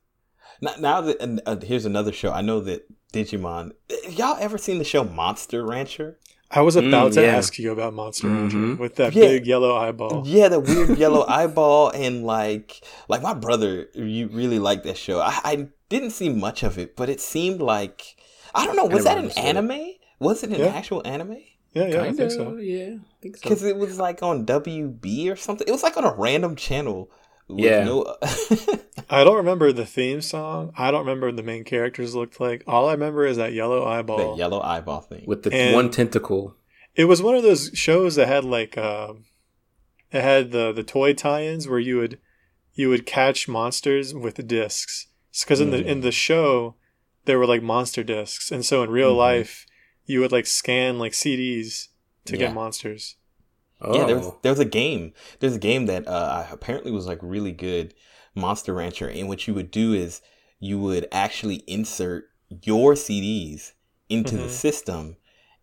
now, 0.62 0.74
now 0.79 1.01
that 1.01 1.22
and, 1.22 1.41
uh, 1.46 1.58
here's 1.62 1.86
another 1.86 2.12
show. 2.12 2.31
I 2.31 2.41
know 2.41 2.60
that 2.62 2.86
Digimon. 3.13 3.72
Y'all 4.10 4.38
ever 4.39 4.58
seen 4.58 4.77
the 4.77 4.84
show 4.84 5.03
Monster 5.03 5.65
Rancher? 5.65 6.17
I 6.53 6.62
was 6.62 6.75
about 6.75 7.12
Mm, 7.12 7.13
to 7.15 7.22
yeah. 7.22 7.36
ask 7.38 7.58
you 7.60 7.72
about 7.72 7.93
Monster 7.93 8.27
Rancher 8.27 8.58
Mhm. 8.58 8.77
with 8.77 8.96
that 8.96 9.13
Yeah. 9.13 9.27
big 9.27 9.48
yellow 9.48 9.74
eyeball. 9.75 10.24
Yeah, 10.25 10.50
the 10.50 10.60
weird 10.60 10.98
yellow 11.05 11.25
eyeball 11.25 11.89
and 11.91 12.25
like 12.25 12.84
like 13.08 13.22
my 13.22 13.34
brother. 13.34 13.88
You 13.93 14.27
really 14.27 14.60
liked 14.60 14.84
that 14.84 14.98
show. 14.98 15.20
I, 15.22 15.39
I 15.43 15.67
didn't 15.89 16.12
see 16.12 16.29
much 16.29 16.63
of 16.63 16.77
it, 16.77 16.96
but 16.96 17.10
it 17.10 17.22
seemed 17.22 17.62
like 17.62 18.01
I 18.55 18.65
don't 18.65 18.75
know. 18.75 18.84
Was 18.86 19.03
never 19.03 19.03
that 19.05 19.12
an 19.13 19.17
understood 19.20 19.43
it. 19.46 19.48
anime? 19.48 19.93
Was 20.20 20.43
it 20.43 20.50
an 20.50 20.60
Yeah. 20.60 20.65
actual 20.67 21.01
anime? 21.05 21.38
Yeah, 21.74 21.88
yeah, 21.88 22.01
I 22.01 22.06
Kinda, 22.08 22.18
think 22.18 22.32
so. 22.32 22.58
Yeah, 22.58 22.96
I 22.96 23.22
think 23.22 23.38
so. 23.38 23.42
Because 23.44 23.63
it 23.63 23.78
was 23.78 23.98
like 23.98 24.22
on 24.22 24.46
WB 24.46 25.32
or 25.32 25.36
something. 25.36 25.66
It 25.68 25.72
was 25.72 25.84
like 25.84 25.96
on 25.98 26.04
a 26.04 26.13
random 26.13 26.56
channel. 26.56 27.10
with 27.48 27.60
Yeah. 27.66 27.84
no- 27.86 28.16
I 29.10 29.24
don't 29.24 29.38
remember 29.38 29.72
the 29.72 29.86
theme 29.86 30.22
song. 30.22 30.72
I 30.78 30.92
don't 30.92 31.01
remember 31.01 31.28
what 31.28 31.36
the 31.38 31.44
main 31.44 31.63
characters 31.63 32.16
looked 32.16 32.40
like. 32.40 32.63
All 32.68 32.88
I 32.90 32.94
remember 32.94 33.25
is 33.25 33.38
that 33.38 33.54
yellow 33.54 33.86
eyeball. 33.86 34.32
that 34.34 34.38
yellow 34.38 34.62
eyeball 34.62 35.01
thing. 35.01 35.24
With 35.28 35.44
the 35.44 35.54
And- 35.54 35.75
one 35.75 35.90
tentacle. 35.90 36.56
It 36.96 37.06
was 37.06 37.22
one 37.22 37.36
of 37.36 37.44
those 37.44 37.72
shows 37.74 38.16
that 38.16 38.28
had 38.28 38.44
like 38.44 38.78
um 38.78 39.24
it 40.12 40.22
had 40.22 40.51
the 40.51 40.74
the 40.74 40.84
toy 40.84 41.13
tie-ins 41.13 41.68
where 41.70 41.80
you 41.80 41.96
would 41.98 42.20
you 42.74 42.90
would 42.90 43.06
catch 43.06 43.48
monsters 43.48 44.13
with 44.13 44.46
discs. 44.46 45.08
Because 45.42 45.62
in 45.62 45.72
the 45.72 45.82
in 45.86 46.01
the 46.01 46.12
show, 46.12 46.75
there 47.24 47.40
were 47.40 47.46
like 47.48 47.63
monster 47.63 48.04
discs, 48.04 48.51
and 48.51 48.66
so 48.66 48.84
in 48.84 48.90
real 48.90 49.13
Mhm. 49.13 49.18
life, 49.18 49.66
you 50.05 50.20
would 50.20 50.31
like 50.31 50.46
scan 50.46 51.00
like 51.00 51.13
CDs 51.13 51.89
to 52.25 52.34
Yeah. 52.34 52.48
get 52.48 52.53
monsters. 52.53 53.15
Oh, 53.81 53.96
Yeah, 53.98 54.05
there 54.05 54.15
was 54.17 54.31
there 54.43 54.51
was 54.51 54.60
a 54.60 54.65
game. 54.65 55.13
There's 55.39 55.55
a 55.55 55.60
game 55.60 55.88
that 55.88 56.08
uh, 56.08 56.46
apparently 56.51 56.91
was 56.91 57.08
like 57.08 57.20
really 57.22 57.51
good, 57.51 57.93
Monster 58.36 58.74
Rancher. 58.74 59.10
And 59.10 59.27
what 59.27 59.48
you 59.48 59.53
would 59.55 59.72
do 59.72 59.93
is 59.93 60.22
you 60.60 60.79
would 60.79 61.08
actually 61.12 61.63
insert 61.67 62.25
your 62.63 62.93
CDs 62.93 63.72
into 64.10 64.36
the 64.38 64.43
Mhm. 64.48 64.50
system, 64.50 65.17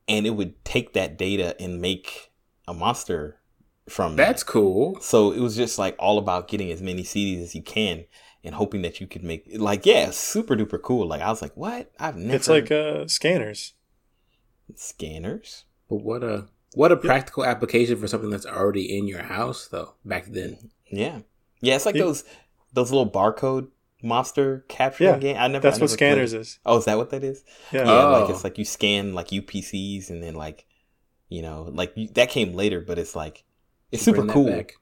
and 0.08 0.26
it 0.26 0.30
would 0.30 0.64
take 0.64 0.94
that 0.94 1.16
data 1.16 1.54
and 1.60 1.80
make 1.80 2.32
a 2.66 2.74
monster 2.74 3.40
from 3.88 4.16
that's 4.16 4.42
that. 4.42 4.50
cool. 4.50 5.00
So 5.00 5.30
it 5.32 5.40
was 5.40 5.54
just 5.56 5.78
like 5.78 5.94
all 5.98 6.18
about 6.18 6.48
getting 6.48 6.70
as 6.72 6.82
many 6.82 7.04
CDs 7.04 7.42
as 7.42 7.54
you 7.54 7.62
can 7.62 8.04
and 8.42 8.54
hoping 8.54 8.82
that 8.82 9.00
you 9.00 9.06
could 9.06 9.22
make 9.22 9.46
like 9.54 9.86
yeah, 9.86 10.10
super 10.10 10.56
duper 10.56 10.82
cool. 10.82 11.06
Like 11.06 11.20
I 11.22 11.30
was 11.30 11.40
like, 11.40 11.56
what? 11.56 11.92
I've 12.00 12.16
never. 12.16 12.34
It's 12.34 12.48
like 12.48 12.72
uh, 12.72 13.06
scanners. 13.06 13.74
Scanners. 14.76 15.64
But 15.88 15.96
what 16.02 16.22
a 16.22 16.46
what 16.74 16.92
a 16.92 16.96
practical 16.96 17.44
application 17.44 17.96
for 17.96 18.06
something 18.08 18.30
that's 18.30 18.46
already 18.46 18.96
in 18.96 19.06
your 19.08 19.22
house, 19.22 19.66
though. 19.68 19.94
Back 20.04 20.26
then, 20.26 20.70
Yeah, 20.90 21.20
yeah. 21.60 21.76
It's 21.76 21.86
like 21.86 21.94
Yeah. 21.94 22.04
those 22.04 22.24
those 22.72 22.90
little 22.90 23.10
barcode 23.10 23.68
monster 24.02 24.64
capturing 24.68 25.10
Yeah, 25.10 25.18
game. 25.18 25.36
I 25.38 25.48
never. 25.48 25.62
That's 25.62 25.78
I 25.78 25.82
what 25.82 25.90
scanners 25.90 26.32
played. 26.32 26.40
is. 26.42 26.58
Oh, 26.66 26.76
is 26.78 26.84
that 26.84 26.98
what 26.98 27.10
that 27.10 27.24
is? 27.24 27.44
Yeah. 27.72 27.84
Yeah, 27.86 28.04
like 28.04 28.28
Oh. 28.28 28.30
it's 28.32 28.44
like 28.44 28.58
you 28.58 28.64
scan 28.64 29.14
like 29.14 29.28
UPCs 29.28 30.10
and 30.10 30.22
then 30.22 30.34
like, 30.34 30.66
you 31.28 31.42
know, 31.42 31.68
like 31.72 31.92
you, 31.96 32.08
that 32.08 32.28
came 32.30 32.52
later, 32.54 32.80
but 32.80 32.98
it's 32.98 33.16
like 33.16 33.44
it's 33.90 34.02
super 34.02 34.24
cool. 34.26 34.46
back. 34.46 34.74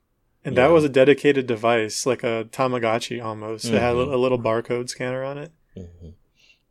And 0.44 0.56
Yeah. 0.56 0.66
that 0.66 0.72
was 0.74 0.84
a 0.84 0.88
dedicated 0.88 1.46
device, 1.46 2.04
like 2.06 2.22
a 2.24 2.46
Tamagotchi 2.50 3.24
almost. 3.24 3.64
It 3.66 3.74
had 3.80 3.94
a, 3.96 3.98
Mhm. 3.98 4.12
a 4.12 4.16
little 4.16 4.38
barcode 4.38 4.88
scanner 4.88 5.22
on 5.24 5.38
it. 5.38 5.52
hmm 5.76 6.08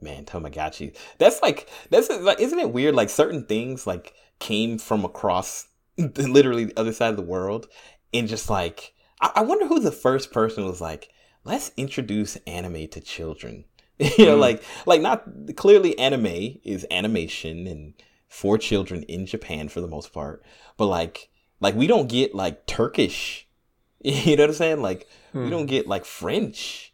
Man, 0.02 0.26
Tamagotchi. 0.26 0.96
That's 1.18 1.42
like 1.42 1.70
that's 1.90 2.10
like 2.10 2.40
isn't 2.40 2.60
it 2.60 2.72
weird? 2.74 2.96
Like 2.96 3.10
certain 3.10 3.46
things 3.46 3.88
like 3.88 4.14
came 4.40 4.78
from 4.78 5.06
across 5.06 5.68
literally 5.98 6.66
the 6.66 6.80
other 6.80 6.94
side 6.94 7.10
of 7.12 7.18
the 7.18 7.22
world, 7.24 7.68
and 8.14 8.28
just 8.28 8.50
like 8.50 8.94
I, 9.22 9.32
I 9.38 9.42
wonder 9.44 9.66
who 9.68 9.80
the 9.80 9.92
first 9.92 10.32
person 10.32 10.66
was 10.66 10.82
like, 10.82 11.10
let's 11.46 11.72
introduce 11.78 12.36
anime 12.48 12.88
to 12.90 13.00
children. 13.02 13.66
you 14.00 14.26
know, 14.26 14.36
Mm. 14.38 14.42
like 14.42 14.64
like 14.86 15.02
not 15.02 15.24
clearly 15.56 15.98
anime 15.98 16.60
is 16.66 16.86
animation 16.92 17.66
and 17.66 17.94
for 18.28 18.58
children 18.58 19.04
in 19.04 19.26
Japan 19.26 19.70
for 19.70 19.80
the 19.80 19.88
most 19.88 20.12
part, 20.12 20.44
but 20.76 20.88
like 20.88 21.30
like 21.62 21.76
we 21.76 21.88
don't 21.88 22.08
get 22.10 22.36
like 22.36 22.66
Turkish. 22.68 23.44
You 24.04 24.36
know 24.36 24.44
what 24.44 24.50
I'm 24.52 24.56
saying? 24.56 24.82
Like 24.84 25.08
we 25.34 25.44
Hmm. 25.46 25.50
don't 25.50 25.66
get 25.66 25.88
like 25.88 26.06
French. 26.06 26.94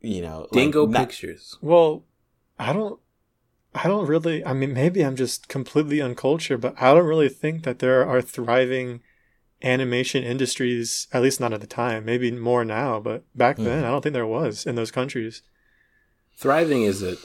You 0.00 0.22
know, 0.22 0.40
like, 0.42 0.52
Dingo 0.52 0.86
not- 0.86 1.00
Pictures. 1.08 1.58
Well, 1.60 2.04
I 2.58 2.72
don't. 2.72 2.98
I 3.74 3.86
don't 3.86 4.06
really. 4.06 4.44
I 4.44 4.52
mean, 4.54 4.72
maybe 4.72 5.02
I'm 5.04 5.14
just 5.16 5.48
completely 5.48 6.00
uncultured, 6.00 6.60
but 6.60 6.74
I 6.80 6.92
don't 6.94 7.06
really 7.06 7.28
think 7.28 7.62
that 7.64 7.78
there 7.78 8.06
are 8.08 8.20
thriving 8.22 9.00
animation 9.62 10.24
industries. 10.24 11.06
At 11.12 11.22
least 11.22 11.40
not 11.40 11.52
at 11.52 11.60
the 11.60 11.66
time. 11.66 12.04
Maybe 12.04 12.30
more 12.32 12.64
now, 12.64 12.98
but 13.00 13.24
back 13.36 13.56
Hmm. 13.56 13.64
then, 13.64 13.84
I 13.84 13.88
don't 13.90 14.02
think 14.02 14.12
there 14.14 14.26
was 14.26 14.66
in 14.66 14.74
those 14.74 14.90
countries. 14.90 15.42
Thriving 16.36 16.82
is 16.82 17.02
a 17.02 17.16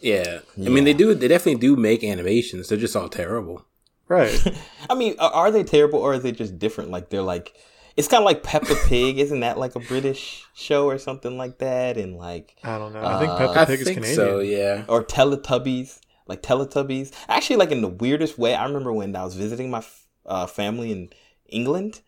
yeah. 0.00 0.40
I 0.58 0.68
mean, 0.68 0.84
they 0.84 0.92
do. 0.94 1.14
They 1.14 1.28
definitely 1.28 1.60
do 1.60 1.76
make 1.76 2.02
animations. 2.02 2.68
They're 2.68 2.78
just 2.78 2.96
all 2.96 3.08
terrible. 3.08 3.64
Right. 4.08 4.36
I 4.90 4.94
mean, 4.94 5.14
are- 5.18 5.32
are 5.32 5.50
they 5.50 5.62
terrible 5.62 6.00
or 6.00 6.14
are 6.14 6.18
they 6.18 6.32
just 6.32 6.58
different? 6.58 6.90
Like 6.90 7.08
they're 7.10 7.22
like, 7.22 7.54
it's 7.96 8.08
kind 8.08 8.22
of 8.22 8.24
like 8.24 8.42
Peppa 8.42 8.74
Pig, 8.86 9.18
isn't 9.18 9.40
that 9.40 9.58
like 9.58 9.74
a 9.76 9.80
British 9.80 10.44
show 10.54 10.86
or 10.86 10.98
something 10.98 11.36
like 11.36 11.58
that? 11.58 11.96
And 11.96 12.16
like, 12.16 12.56
I 12.64 12.78
don't 12.78 12.92
know. 12.92 13.04
I 13.04 13.18
think 13.18 13.30
Uh, 13.32 13.38
Peppa 13.38 13.60
I 13.60 13.64
Pig 13.66 13.80
is 13.80 13.86
think 13.86 13.96
Canadian. 13.98 14.16
so. 14.16 14.38
Yeah. 14.40 14.84
or 14.88 15.04
Teletubbies, 15.04 16.00
like 16.26 16.42
Teletubbies. 16.42 17.12
Actually, 17.28 17.56
like 17.56 17.70
in 17.70 17.82
the 17.82 17.88
weirdest 17.88 18.38
way, 18.38 18.54
I 18.54 18.64
remember 18.64 18.92
when 18.92 19.14
I 19.16 19.24
was 19.24 19.34
visiting 19.34 19.70
my 19.70 19.82
uh, 20.26 20.46
family 20.46 20.92
in 20.92 21.10
England, 21.48 22.00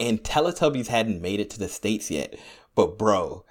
and 0.00 0.22
Teletubbies 0.22 0.88
hadn't 0.88 1.22
made 1.22 1.40
it 1.40 1.50
to 1.50 1.58
the 1.58 1.68
states 1.68 2.10
yet. 2.10 2.34
But 2.74 2.98
bro, 2.98 3.44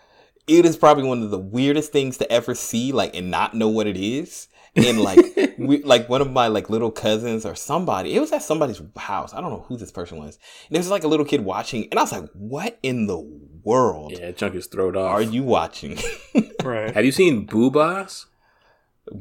it 0.48 0.66
is 0.66 0.76
probably 0.78 1.04
one 1.04 1.24
of 1.24 1.32
the 1.32 1.38
weirdest 1.40 1.92
things 1.92 2.18
to 2.18 2.32
ever 2.32 2.56
see, 2.56 2.92
like, 2.92 3.16
and 3.16 3.32
not 3.32 3.54
know 3.54 3.70
what 3.70 3.88
it 3.88 3.98
is. 3.98 4.48
And 4.76 5.02
like, 5.02 5.20
we, 5.58 5.84
like 5.84 6.08
one 6.08 6.22
of 6.22 6.32
my 6.32 6.48
like 6.48 6.70
little 6.70 6.92
cousins 6.92 7.46
or 7.46 7.56
somebody, 7.56 8.16
it 8.16 8.20
was 8.22 8.32
at 8.32 8.42
somebody's 8.44 8.82
house. 8.98 9.34
I 9.34 9.42
don't 9.42 9.50
know 9.52 9.66
who 9.68 9.76
this 9.78 9.92
person 9.92 10.18
was. 10.18 10.38
And 10.68 10.76
there 10.76 10.80
was 10.80 10.90
like 10.90 11.04
a 11.04 11.10
little 11.10 11.26
kid 11.26 11.42
watching, 11.44 11.88
and 11.92 12.00
I 12.00 12.04
was 12.04 12.12
like, 12.14 12.30
"What 12.34 12.80
in 12.82 13.08
the 13.08 13.20
world 13.64 14.14
Yeah. 14.18 14.32
Chunk 14.32 14.56
is 14.56 14.68
thrown 14.68 14.96
off. 14.96 15.12
are 15.12 15.22
you 15.22 15.44
watching?" 15.44 15.98
right. 16.64 16.94
Have 16.94 17.04
you 17.04 17.12
seen 17.12 17.46
Boobas? 17.48 18.28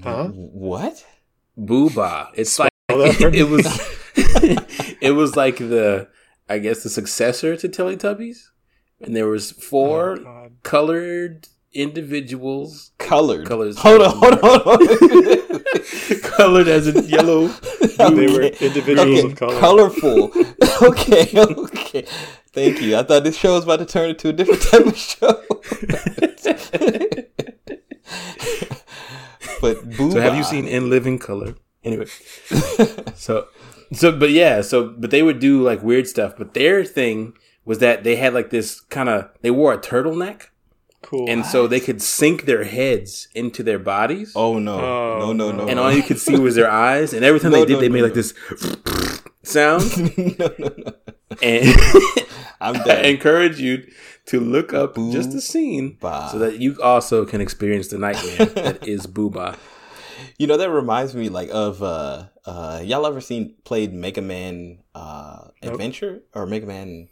Huh? 0.03 0.29
What? 0.29 1.05
Booba. 1.59 2.29
It's 2.35 2.59
like 2.59 2.71
that 2.89 3.21
it 3.35 3.49
was. 3.49 3.67
it 5.01 5.13
was 5.13 5.35
like 5.37 5.57
the, 5.59 6.09
I 6.49 6.59
guess, 6.59 6.83
the 6.85 6.91
successor 6.91 7.57
to 7.57 7.69
Teletubbies, 7.69 8.51
and 9.01 9.17
there 9.17 9.27
was 9.29 9.51
four 9.51 10.19
Oh, 10.21 10.51
colored 10.63 11.49
individuals, 11.73 12.93
Colored. 12.99 13.47
Colors. 13.47 13.79
Hold 13.79 14.03
on, 14.03 14.11
hold 14.17 14.33
on, 14.35 14.61
hold 14.63 14.83
on. 14.83 16.21
colored 16.23 16.69
as 16.69 16.89
in 16.89 17.05
yellow. 17.07 17.49
They 18.01 18.27
were 18.33 18.43
individuals 18.45 19.21
Okay, 19.21 19.27
of 19.33 19.37
color. 19.37 19.61
Colorful. 19.61 20.33
okay, 20.83 21.29
okay. 21.39 22.07
Thank 22.53 22.81
you. 22.81 22.97
I 22.97 23.03
thought 23.03 23.25
this 23.25 23.37
show 23.37 23.55
was 23.55 23.65
about 23.65 23.81
to 23.81 23.87
turn 23.87 24.11
into 24.11 24.31
a 24.31 24.33
different 24.33 24.63
type 24.63 24.87
of 24.87 24.97
show. 24.97 25.43
but. 29.61 29.77
So 30.13 30.21
have 30.21 30.35
you 30.35 30.45
seen 30.45 30.67
In 30.67 30.89
Living 30.89 31.19
Color? 31.19 31.57
Anyway, 31.85 32.07
so 33.15 33.49
so 33.93 34.13
but 34.19 34.31
yeah, 34.31 34.61
so 34.63 34.89
but 34.89 35.11
they 35.11 35.23
would 35.23 35.39
do 35.39 35.63
like 35.63 35.83
weird 35.83 36.07
stuff. 36.07 36.35
But 36.39 36.55
their 36.55 36.85
thing 36.85 37.35
was 37.65 37.79
that 37.79 38.05
they 38.05 38.17
had 38.17 38.35
like 38.35 38.51
this 38.51 38.81
kind 38.81 39.09
of 39.09 39.31
they 39.43 39.51
wore 39.51 39.73
a 39.73 39.79
turtleneck, 39.79 40.47
Cool. 41.03 41.31
and 41.31 41.47
so 41.47 41.67
they 41.67 41.81
could 41.81 42.03
sink 42.03 42.45
their 42.45 42.65
heads 42.65 43.29
into 43.35 43.63
their 43.63 43.79
bodies. 43.79 44.33
Oh 44.37 44.59
no. 44.59 44.79
Oh, 44.79 45.33
no, 45.33 45.51
no, 45.51 45.53
no. 45.65 45.69
and 45.69 45.79
all 45.81 45.91
you 45.93 46.03
could 46.03 46.19
see 46.19 46.39
was 46.39 46.55
their 46.55 46.71
eyes, 46.71 47.13
and 47.15 47.25
every 47.25 47.41
time 47.41 47.51
No, 47.53 47.61
they 47.61 47.67
did, 47.67 47.73
no, 47.75 47.81
they 47.81 47.89
no, 47.89 47.95
made 47.95 48.03
like 48.03 48.15
this 48.15 48.35
sound. 49.43 49.83
no, 50.39 50.55
no, 50.59 50.69
no. 50.77 50.93
And 51.43 51.69
I'm 52.61 52.77
I 52.77 52.85
done. 52.85 53.05
encourage 53.07 53.59
you 53.61 53.87
to 54.27 54.41
look 54.41 54.73
up 54.75 54.95
Boo 54.95 55.11
just 55.13 55.33
the 55.33 55.41
scene 55.41 55.97
so 56.01 56.39
that 56.39 56.59
you 56.61 56.81
also 56.83 57.25
can 57.25 57.41
experience 57.41 57.89
the 57.89 57.99
nightmare 57.99 58.47
that 58.47 58.87
is 58.87 59.07
Booba. 59.07 59.57
You 60.39 60.47
know, 60.47 60.57
that 60.59 60.71
reminds 60.71 61.15
me 61.15 61.29
like 61.31 61.49
of 61.51 61.83
uh 61.83 62.25
uh 62.45 62.81
y'all 62.85 63.07
ever 63.07 63.21
seen 63.21 63.55
played 63.65 63.93
Mega 63.95 64.21
Man 64.21 64.79
uh 64.95 65.49
Nope. 65.63 65.73
Adventure 65.75 66.21
or 66.35 66.47
Mega 66.47 66.67
Man 66.67 67.09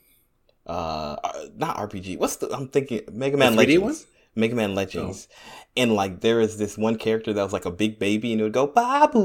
uh 0.69 1.17
not 1.57 1.77
RPG. 1.79 2.19
What's 2.19 2.37
the 2.37 2.51
I'm 2.55 2.69
thinking 2.69 3.03
Mega 3.13 3.37
Man 3.37 3.53
3D 3.55 3.57
Legends. 3.59 3.83
one? 3.83 3.97
Mega 4.35 4.55
Man 4.55 4.75
Legends. 4.75 5.29
And 5.77 5.95
like 5.95 6.21
there 6.21 6.41
is 6.41 6.59
this 6.59 6.77
one 6.79 6.97
character 6.97 7.33
that 7.33 7.43
was 7.43 7.53
like 7.53 7.65
a 7.65 7.71
big 7.71 7.99
baby 7.99 8.33
and 8.33 8.41
it 8.41 8.45
would 8.45 8.53
go 8.53 8.67
Babu 8.67 9.19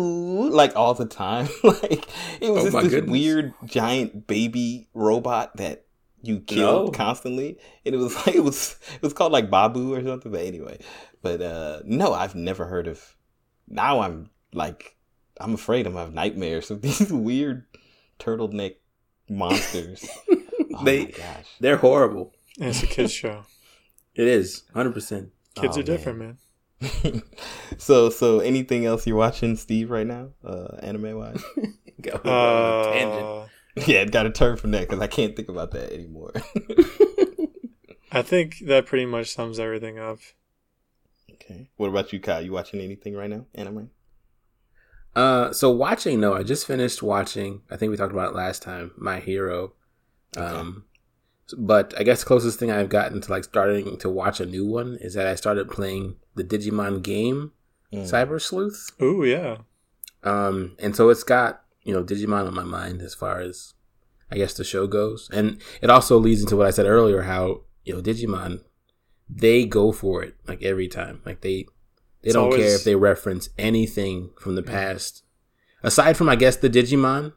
like 0.49 0.75
all 0.75 0.93
the 0.93 1.05
time. 1.05 1.47
like 1.63 2.07
it 2.41 2.49
was 2.51 2.61
Oh 2.61 2.71
just 2.71 2.83
this 2.83 2.91
goodness. 2.93 3.11
weird 3.11 3.53
giant 3.65 4.27
baby 4.27 4.87
robot 4.93 5.55
that 5.57 5.85
you 6.21 6.39
killed 6.39 6.85
No. 6.85 6.91
constantly. 6.91 7.57
And 7.85 7.93
it 7.93 7.97
was 7.97 8.15
like 8.25 8.35
it 8.35 8.43
was 8.43 8.77
it 8.95 9.01
was 9.01 9.13
called 9.13 9.31
like 9.33 9.49
Babu 9.51 9.93
or 9.93 10.01
something. 10.03 10.31
But 10.31 10.41
anyway. 10.45 10.79
But 11.21 11.41
uh 11.41 11.79
no, 11.85 12.13
I've 12.13 12.35
never 12.35 12.65
heard 12.65 12.87
of 12.87 13.15
now 13.67 13.99
I'm 13.99 14.29
like 14.53 14.95
I'm 15.39 15.53
afraid 15.53 15.85
I'm 15.85 15.93
gonna 15.93 16.05
have 16.05 16.13
nightmares 16.13 16.71
of 16.71 16.81
these 16.85 17.11
weird 17.11 17.65
turtleneck 18.19 18.75
monsters. 19.29 20.07
oh 20.31 20.83
They- 20.83 21.05
my 21.05 21.11
gosh. 21.11 21.45
They're 21.59 21.77
horrible. 21.77 22.33
And 22.59 22.69
it's 22.69 22.83
a 22.83 22.87
kids 22.87 23.11
show. 23.11 23.43
It 24.15 24.27
is 24.27 24.61
100%. 24.75 25.29
Kids 25.55 25.75
Oh, 25.75 25.79
are 25.79 25.83
different, 25.83 26.19
man. 26.19 26.37
so 27.79 28.11
so 28.11 28.41
anything 28.41 28.85
else 28.85 29.07
you're 29.07 29.15
watching, 29.17 29.55
Steve, 29.55 29.89
right 29.89 30.05
now, 30.05 30.29
uh, 30.45 30.75
anime 30.83 31.17
wise? 31.17 31.43
Go 31.99 32.11
on 32.23 32.93
tangent. 32.93 33.25
Uh, 33.25 33.45
yeah, 33.87 34.01
it 34.01 34.11
got 34.11 34.23
to 34.23 34.29
turn 34.31 34.55
from 34.57 34.69
that 34.71 34.81
because 34.81 34.99
I 34.99 35.07
can't 35.07 35.35
think 35.35 35.49
about 35.49 35.71
that 35.71 35.91
anymore. 35.91 36.31
I 38.11 38.21
think 38.21 38.59
that 38.67 38.85
pretty 38.85 39.07
much 39.07 39.33
sums 39.33 39.57
everything 39.57 39.97
up. 39.97 40.19
okay. 41.31 41.69
What 41.77 41.87
about 41.89 42.13
you, 42.13 42.19
Kyle? 42.19 42.41
You 42.43 42.51
watching 42.51 42.79
anything 42.81 43.15
right 43.15 43.29
now? 43.31 43.47
Anime? 43.55 43.89
Uh, 45.15 45.51
so 45.51 45.69
watching, 45.69 46.19
no, 46.19 46.33
I 46.33 46.43
just 46.43 46.65
finished 46.65 47.03
watching. 47.03 47.61
I 47.69 47.77
think 47.77 47.91
we 47.91 47.97
talked 47.97 48.13
about 48.13 48.31
it 48.31 48.35
last 48.35 48.61
time. 48.61 48.91
My 48.97 49.19
Hero. 49.19 49.73
Um, 50.35 50.85
but 51.57 51.93
I 51.99 52.03
guess 52.03 52.21
the 52.21 52.25
closest 52.27 52.59
thing 52.59 52.71
I've 52.71 52.89
gotten 52.89 53.21
to 53.21 53.31
like 53.31 53.43
starting 53.43 53.97
to 53.99 54.09
watch 54.09 54.39
a 54.39 54.45
new 54.45 54.65
one 54.65 54.97
is 55.01 55.13
that 55.13 55.27
I 55.27 55.35
started 55.35 55.69
playing 55.69 56.15
the 56.35 56.43
Digimon 56.43 57.03
game, 57.03 57.51
Mm. 57.93 58.09
Cyber 58.09 58.41
Sleuth. 58.41 58.89
Ooh, 59.01 59.23
yeah. 59.23 59.57
Um, 60.23 60.75
and 60.79 60.95
so 60.95 61.09
it's 61.09 61.23
got 61.23 61.63
you 61.83 61.93
know 61.93 62.03
Digimon 62.03 62.47
on 62.47 62.55
my 62.55 62.63
mind 62.63 63.01
as 63.01 63.13
far 63.13 63.39
as 63.39 63.73
I 64.31 64.37
guess 64.37 64.55
the 64.55 64.63
show 64.63 64.87
goes, 64.87 65.29
and 65.31 65.61
it 65.81 65.91
also 65.91 66.17
leads 66.17 66.41
into 66.41 66.55
what 66.55 66.65
I 66.65 66.71
said 66.71 66.87
earlier, 66.87 67.23
how 67.23 67.61
you 67.83 67.93
know 67.93 68.01
Digimon 68.01 68.61
they 69.29 69.65
go 69.65 69.91
for 69.91 70.23
it 70.23 70.35
like 70.47 70.63
every 70.63 70.87
time, 70.87 71.21
like 71.23 71.41
they 71.41 71.67
They 72.23 72.31
don't 72.31 72.45
always... 72.45 72.61
care 72.61 72.75
if 72.75 72.83
they 72.83 72.95
reference 72.95 73.49
anything 73.57 74.31
from 74.39 74.55
the 74.55 74.63
mm. 74.63 74.67
past. 74.67 75.23
Aside 75.83 76.17
from, 76.17 76.29
I 76.29 76.35
guess, 76.35 76.55
the 76.55 76.69
Digimon, 76.69 77.33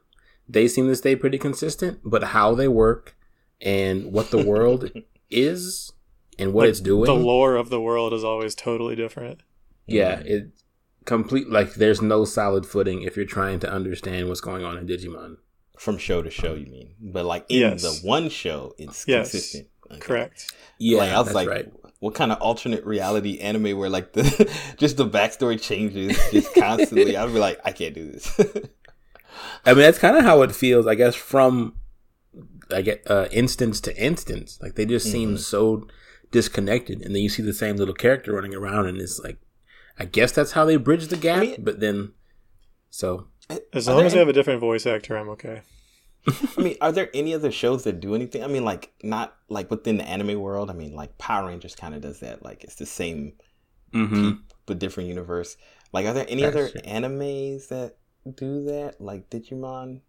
they 0.49 0.69
seem 0.69 0.87
to 0.87 0.97
stay 0.97 1.17
pretty 1.17 1.39
consistent. 1.39 2.01
But 2.05 2.25
how 2.25 2.55
they 2.55 2.69
work 2.69 3.17
and 3.61 4.13
what 4.13 4.31
the 4.31 4.45
world 4.45 4.91
is 5.31 5.93
and 6.39 6.53
what 6.53 6.63
like, 6.63 6.71
it's 6.71 6.81
doing, 6.81 7.07
the 7.07 7.15
lore 7.15 7.57
of 7.57 7.71
the 7.71 7.81
world 7.81 8.13
is 8.13 8.25
always 8.25 8.55
totally 8.55 8.95
different. 8.95 9.41
Yeah, 9.87 10.21
it 10.25 10.51
complete 11.05 11.49
like 11.49 11.75
there's 11.75 12.03
no 12.03 12.25
solid 12.25 12.67
footing 12.67 13.03
if 13.03 13.17
you're 13.17 13.25
trying 13.25 13.61
to 13.61 13.71
understand 13.71 14.29
what's 14.29 14.41
going 14.41 14.65
on 14.65 14.77
in 14.77 14.87
Digimon. 14.87 15.37
From 15.79 15.99
show 15.99 16.23
to 16.23 16.31
show, 16.31 16.55
you 16.55 16.67
mean? 16.67 16.95
But 17.01 17.27
like 17.27 17.47
in 17.49 17.61
yes. 17.61 17.83
the 17.83 18.07
one 18.07 18.29
show, 18.29 18.75
it's 18.79 19.07
yes. 19.07 19.31
consistent. 19.31 19.69
Okay. 19.91 20.01
Correct. 20.01 20.53
Yeah, 20.79 20.99
like, 20.99 21.13
I 21.13 21.21
was 21.21 21.35
like, 21.35 21.49
right. 21.49 21.73
What 22.01 22.15
kind 22.15 22.31
of 22.31 22.41
alternate 22.41 22.85
reality 22.85 23.39
anime 23.39 23.79
where 23.79 23.89
like 23.89 24.13
the 24.13 24.23
just 24.77 24.97
the 24.97 25.09
backstory 25.09 25.61
changes 25.61 26.19
just 26.31 26.55
constantly? 26.55 27.17
I'd 27.17 27.33
be 27.33 27.39
like, 27.39 27.61
I 27.65 27.73
can't 27.73 27.95
do 27.95 28.11
this. 28.11 28.39
I 29.65 29.73
mean, 29.73 29.83
that's 29.83 29.99
kind 29.99 30.17
of 30.17 30.25
how 30.25 30.43
it 30.43 30.55
feels, 30.55 30.87
I 30.87 30.95
guess, 30.95 31.15
from 31.15 31.75
I 32.73 32.83
get 32.83 33.09
uh, 33.11 33.29
instance 33.31 33.81
to 33.83 33.97
instance. 34.03 34.59
Like 34.61 34.75
they 34.75 34.87
just 34.87 35.11
seem 35.11 35.31
mm-hmm. 35.31 35.39
so 35.39 35.87
disconnected, 36.31 37.03
and 37.03 37.15
then 37.15 37.23
you 37.23 37.29
see 37.29 37.43
the 37.43 37.53
same 37.53 37.77
little 37.77 37.95
character 37.95 38.33
running 38.33 38.55
around, 38.55 38.87
and 38.87 38.99
it's 38.99 39.19
like, 39.19 39.39
I 39.99 40.05
guess 40.05 40.33
that's 40.33 40.53
how 40.53 40.65
they 40.65 40.77
bridge 40.77 41.09
the 41.09 41.17
gap. 41.17 41.39
I 41.39 41.47
mean, 41.47 41.65
but 41.65 41.81
then, 41.81 42.13
so 42.91 43.29
as 43.73 43.89
long 43.89 44.05
as 44.05 44.13
they 44.13 44.19
have 44.19 44.29
a 44.29 44.33
different 44.33 44.61
voice 44.61 44.87
actor, 44.87 45.17
I'm 45.17 45.29
okay. 45.31 45.63
I 46.27 46.61
mean, 46.61 46.77
are 46.81 46.93
there 46.93 47.11
any 47.15 47.35
other 47.35 47.53
shows 47.53 47.85
that 47.85 48.01
do 48.01 48.15
anything? 48.15 48.43
I 48.43 48.49
mean, 48.49 48.65
like 48.65 48.93
not 49.03 49.37
like 49.49 49.71
within 49.71 49.97
the 49.97 50.05
anime 50.05 50.41
world. 50.41 50.71
I 50.71 50.75
mean, 50.75 50.95
like 50.95 51.17
Power 51.19 51.49
Rangers 51.49 51.75
kind 51.75 51.95
of 51.95 52.01
does 52.01 52.21
that. 52.21 52.43
Like 52.43 52.65
it's 52.65 52.77
the 52.77 52.87
same, 52.87 53.35
mm-hmm. 53.93 54.31
peep, 54.31 54.53
but 54.67 54.79
different 54.79 55.09
universe. 55.09 55.57
Like, 55.93 56.07
are 56.07 56.13
there 56.13 56.27
any 56.29 56.43
That's 56.43 56.57
other 56.57 56.69
true. 56.71 56.81
animes 56.81 57.69
that 57.69 57.97
do 58.35 58.65
that? 58.65 59.01
Like 59.01 59.31
Digimon. 59.31 60.01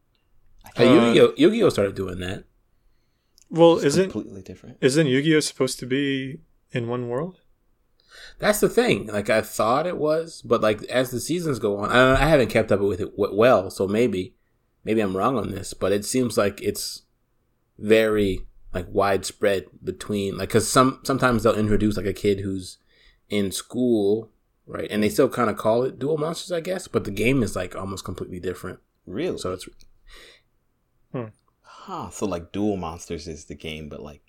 Hey, 0.76 0.92
Yu-Gi-Oh! 0.92 1.34
Yu-Gi-Oh! 1.38 1.70
started 1.70 1.96
doing 1.96 2.20
that. 2.20 2.44
Well, 3.50 3.76
it's 3.78 3.86
isn't 3.86 4.12
completely 4.12 4.42
different? 4.42 4.78
Isn't 4.82 5.08
Yu-Gi-Oh! 5.08 5.40
supposed 5.40 5.80
to 5.80 5.86
be 5.86 6.40
in 6.72 6.88
one 6.88 7.08
world? 7.08 7.42
That's 8.40 8.60
the 8.60 8.70
thing. 8.70 9.08
Like 9.08 9.30
I 9.30 9.42
thought 9.42 9.88
it 9.88 9.98
was, 9.98 10.42
but 10.42 10.62
like 10.62 10.84
as 10.84 11.12
the 11.12 11.20
seasons 11.20 11.60
go 11.60 11.78
on, 11.78 11.92
I, 11.92 12.14
I 12.14 12.28
haven't 12.28 12.50
kept 12.50 12.72
up 12.72 12.80
with 12.80 13.00
it 13.00 13.14
well. 13.16 13.70
So 13.70 13.88
maybe, 13.88 14.36
maybe 14.88 15.02
I'm 15.02 15.16
wrong 15.16 15.38
on 15.38 15.52
this, 15.52 15.74
but 15.74 15.92
it 15.92 16.06
seems 16.06 16.38
like 16.38 16.62
it's 16.62 17.04
very 17.78 18.48
like 18.74 18.88
widespread 18.90 19.66
between 19.84 20.38
like 20.38 20.50
because 20.50 20.68
some 20.68 21.02
sometimes 21.04 21.44
they'll 21.44 21.54
introduce 21.54 21.98
like 21.98 22.06
a 22.06 22.14
kid 22.14 22.40
who's 22.40 22.78
in 23.30 23.52
school, 23.52 24.32
right, 24.66 24.88
and 24.90 25.04
they 25.04 25.10
still 25.10 25.28
kind 25.28 25.50
of 25.50 25.58
call 25.58 25.84
it 25.84 26.00
Duel 26.00 26.18
Monsters, 26.18 26.54
I 26.54 26.62
guess, 26.62 26.88
but 26.88 27.04
the 27.04 27.12
game 27.12 27.44
is 27.44 27.56
like 27.56 27.76
almost 27.76 28.06
completely 28.06 28.40
different. 28.40 28.80
Really? 29.06 29.38
So 29.38 29.52
it's. 29.52 29.68
Hmm. 31.12 31.26
Huh. 31.62 32.10
So 32.10 32.26
like 32.26 32.54
Duel 32.54 32.78
Monsters 32.78 33.28
is 33.28 33.46
the 33.46 33.56
game, 33.56 33.90
but 33.90 34.02
like 34.02 34.22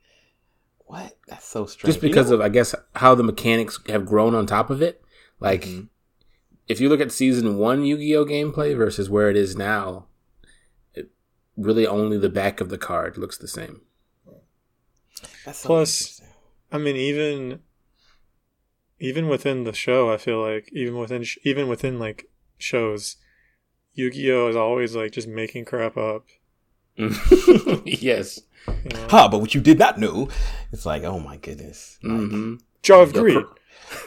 what? 0.86 1.16
That's 1.28 1.46
so 1.46 1.66
strange. 1.66 1.94
Just 1.94 2.02
because 2.02 2.30
you 2.30 2.36
know, 2.36 2.42
of 2.42 2.46
I 2.46 2.48
guess 2.48 2.74
how 2.96 3.14
the 3.14 3.22
mechanics 3.22 3.78
have 3.88 4.06
grown 4.06 4.34
on 4.34 4.46
top 4.46 4.70
of 4.70 4.82
it. 4.82 5.00
Like 5.38 5.62
mm-hmm. 5.62 5.82
if 6.66 6.80
you 6.80 6.88
look 6.88 7.00
at 7.00 7.12
season 7.12 7.58
one 7.58 7.84
Yu-Gi-Oh 7.84 8.24
gameplay 8.24 8.76
versus 8.76 9.08
where 9.08 9.30
it 9.30 9.36
is 9.36 9.54
now, 9.54 9.98
it, 9.98 10.04
really 11.58 11.86
only 11.86 12.16
the 12.16 12.30
back 12.30 12.60
of 12.60 12.68
the 12.68 12.78
card 12.78 13.18
looks 13.18 13.36
the 13.36 13.48
same. 13.48 13.82
That's 15.44 15.64
Plus, 15.64 16.20
I 16.70 16.78
mean, 16.78 16.96
even 16.96 17.60
even 19.00 19.28
within 19.28 19.64
the 19.64 19.72
show, 19.72 20.12
I 20.12 20.16
feel 20.16 20.40
like 20.40 20.70
even 20.72 20.98
within 20.98 21.24
even 21.44 21.68
within 21.68 21.98
like 21.98 22.30
shows, 22.58 23.16
Yu-Gi-Oh 23.94 24.48
is 24.48 24.56
always 24.56 24.94
like 24.94 25.12
just 25.12 25.28
making 25.28 25.64
crap 25.64 25.96
up. 25.96 26.26
yes. 27.84 28.40
You 28.66 28.96
Ha! 29.10 29.28
But 29.28 29.40
what 29.40 29.54
you 29.54 29.60
did 29.60 29.78
not 29.78 29.98
know, 29.98 30.28
it's 30.72 30.84
like, 30.84 31.04
oh 31.04 31.18
my 31.18 31.36
goodness, 31.36 31.98
mm-hmm. 32.02 32.56
Jar 32.82 33.02
of 33.02 33.12
Greed, 33.12 33.44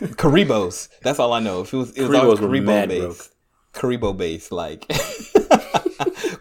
Kuribohs. 0.02 0.90
That's 1.02 1.20
all 1.20 1.34
I 1.34 1.40
know. 1.40 1.62
If 1.62 1.74
it 1.74 1.78
was, 1.78 1.92
it 1.92 2.08
was 2.08 2.16
always 2.16 2.40
Kuriboh 2.40 2.88
based, 2.88 3.34
Kuriboh 3.74 4.16
based, 4.16 4.52
like 4.52 4.86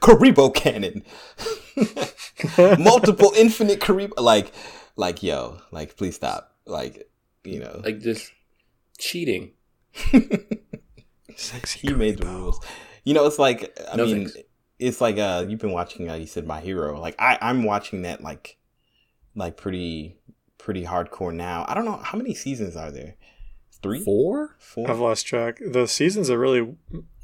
Kuriboh 0.01 0.55
cannon, 0.55 1.05
multiple 2.83 3.33
infinite 3.37 3.81
Kuriboh, 3.81 4.19
like, 4.19 4.53
like 4.97 5.23
yo, 5.23 5.61
like 5.71 5.97
please 5.97 6.17
stop, 6.17 6.55
like 6.67 7.09
you 7.45 7.61
know, 7.61 7.81
like 7.85 8.01
just 8.01 8.33
cheating. 8.99 9.53
Sexy 11.37 11.89
he 11.89 11.95
made 11.95 12.19
the 12.19 12.27
rules. 12.27 12.61
You 13.05 13.15
know, 13.15 13.27
it's 13.27 13.39
like 13.39 13.77
I 13.91 13.97
no 13.97 14.05
mean. 14.07 14.29
Thanks. 14.29 14.37
it's 14.79 15.01
like 15.01 15.19
uh 15.19 15.45
you've 15.49 15.61
been 15.61 15.73
watching 15.73 16.11
uh 16.11 16.15
you 16.15 16.27
said 16.27 16.47
my 16.47 16.61
hero. 16.61 17.01
Like 17.01 17.15
i 17.19 17.39
i'm 17.41 17.65
watching 17.65 18.03
that 18.03 18.23
like 18.23 18.59
like 19.35 19.57
pretty 19.57 20.19
pretty 20.59 20.85
hardcore 20.85 21.35
now. 21.35 21.65
I 21.69 21.75
don't 21.75 21.85
know 21.85 21.97
how 22.03 22.19
many 22.19 22.35
seasons 22.35 22.77
are 22.77 22.91
there? 22.91 23.17
Three? 23.83 24.05
Four? 24.05 24.57
Four? 24.59 24.91
I've 24.91 24.99
lost 24.99 25.27
track. 25.27 25.59
The 25.65 25.87
seasons 25.87 26.29
are 26.29 26.39
really 26.39 26.75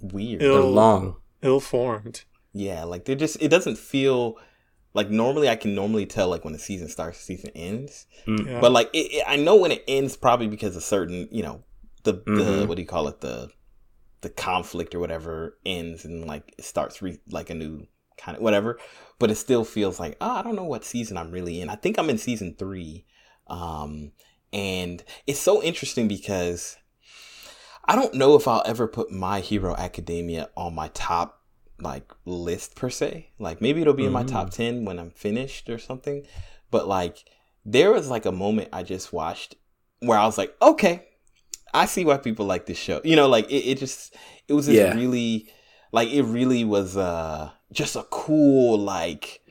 weird. 0.00 0.42
Ill, 0.42 0.54
they're 0.54 0.62
long. 0.62 1.16
ill-formed 1.42 2.24
yeah 2.56 2.84
like 2.84 3.04
they're 3.04 3.14
just 3.14 3.40
it 3.40 3.48
doesn't 3.48 3.76
feel 3.76 4.38
like 4.94 5.10
normally 5.10 5.48
i 5.48 5.56
can 5.56 5.74
normally 5.74 6.06
tell 6.06 6.28
like 6.28 6.42
when 6.42 6.52
the 6.52 6.58
season 6.58 6.88
starts 6.88 7.18
season 7.18 7.50
ends 7.54 8.06
mm. 8.26 8.46
yeah. 8.46 8.60
but 8.60 8.72
like 8.72 8.88
it, 8.92 9.12
it, 9.12 9.24
i 9.26 9.36
know 9.36 9.56
when 9.56 9.70
it 9.70 9.84
ends 9.86 10.16
probably 10.16 10.46
because 10.46 10.74
of 10.74 10.82
certain 10.82 11.28
you 11.30 11.42
know 11.42 11.62
the 12.04 12.14
mm-hmm. 12.14 12.36
the 12.36 12.66
what 12.66 12.76
do 12.76 12.82
you 12.82 12.88
call 12.88 13.08
it 13.08 13.20
the 13.20 13.50
the 14.22 14.30
conflict 14.30 14.94
or 14.94 14.98
whatever 14.98 15.58
ends 15.66 16.04
and 16.04 16.24
like 16.24 16.54
it 16.56 16.64
starts 16.64 17.02
re- 17.02 17.20
like 17.30 17.50
a 17.50 17.54
new 17.54 17.86
kind 18.16 18.36
of 18.36 18.42
whatever 18.42 18.78
but 19.18 19.30
it 19.30 19.34
still 19.34 19.64
feels 19.64 20.00
like 20.00 20.16
oh, 20.22 20.36
i 20.36 20.42
don't 20.42 20.56
know 20.56 20.64
what 20.64 20.84
season 20.84 21.18
i'm 21.18 21.30
really 21.30 21.60
in 21.60 21.68
i 21.68 21.74
think 21.74 21.98
i'm 21.98 22.08
in 22.08 22.16
season 22.16 22.54
three 22.58 23.04
um 23.48 24.12
and 24.52 25.04
it's 25.26 25.38
so 25.38 25.62
interesting 25.62 26.08
because 26.08 26.78
i 27.84 27.94
don't 27.94 28.14
know 28.14 28.34
if 28.34 28.48
i'll 28.48 28.62
ever 28.64 28.88
put 28.88 29.10
my 29.12 29.40
hero 29.40 29.76
academia 29.76 30.48
on 30.56 30.74
my 30.74 30.88
top 30.88 31.42
like 31.80 32.10
list 32.24 32.74
per 32.74 32.88
se 32.88 33.30
like 33.38 33.60
maybe 33.60 33.80
it'll 33.80 33.92
be 33.92 34.02
mm-hmm. 34.02 34.08
in 34.08 34.12
my 34.12 34.24
top 34.24 34.48
mm. 34.48 34.54
10 34.54 34.84
when 34.84 34.98
i'm 34.98 35.10
finished 35.10 35.68
or 35.68 35.78
something 35.78 36.24
but 36.70 36.88
like 36.88 37.24
there 37.64 37.92
was 37.92 38.08
like 38.08 38.24
a 38.24 38.32
moment 38.32 38.68
i 38.72 38.82
just 38.82 39.12
watched 39.12 39.56
where 40.00 40.18
i 40.18 40.24
was 40.24 40.38
like 40.38 40.54
okay 40.62 41.06
I 41.76 41.84
see 41.84 42.06
why 42.06 42.16
people 42.16 42.46
like 42.46 42.64
this 42.64 42.78
show. 42.78 43.02
You 43.04 43.16
know, 43.16 43.28
like 43.28 43.50
it, 43.50 43.70
it 43.70 43.78
just 43.78 44.14
it 44.48 44.54
was 44.54 44.66
just 44.66 44.78
yeah. 44.78 44.94
really 44.94 45.48
like 45.92 46.08
it 46.08 46.22
really 46.22 46.64
was 46.64 46.96
uh 46.96 47.50
just 47.70 47.96
a 47.96 48.04
cool 48.04 48.78
like 48.78 49.42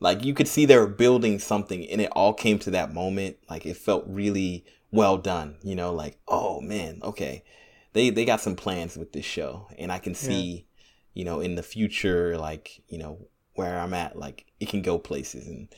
like 0.00 0.24
you 0.24 0.32
could 0.34 0.48
see 0.48 0.64
they 0.64 0.78
were 0.78 0.86
building 0.86 1.38
something 1.38 1.86
and 1.88 2.00
it 2.00 2.10
all 2.12 2.32
came 2.32 2.58
to 2.60 2.70
that 2.70 2.94
moment. 2.94 3.36
Like 3.50 3.66
it 3.66 3.76
felt 3.76 4.04
really 4.06 4.64
well 4.90 5.18
done, 5.18 5.56
you 5.62 5.74
know, 5.74 5.92
like, 5.92 6.18
oh 6.26 6.60
man, 6.60 7.00
okay. 7.02 7.44
They 7.92 8.10
they 8.10 8.24
got 8.24 8.40
some 8.40 8.56
plans 8.56 8.96
with 8.96 9.12
this 9.12 9.26
show 9.26 9.68
and 9.78 9.92
I 9.92 9.98
can 9.98 10.14
see, 10.14 10.66
yeah. 10.66 10.73
You 11.14 11.24
know, 11.24 11.40
in 11.40 11.54
the 11.54 11.62
future 11.62 12.36
like, 12.36 12.82
you 12.88 12.98
know, 12.98 13.26
where 13.54 13.78
I'm 13.78 13.94
at, 13.94 14.16
like 14.16 14.46
it 14.60 14.68
can 14.68 14.82
go 14.82 14.98
places 14.98 15.46
and 15.46 15.68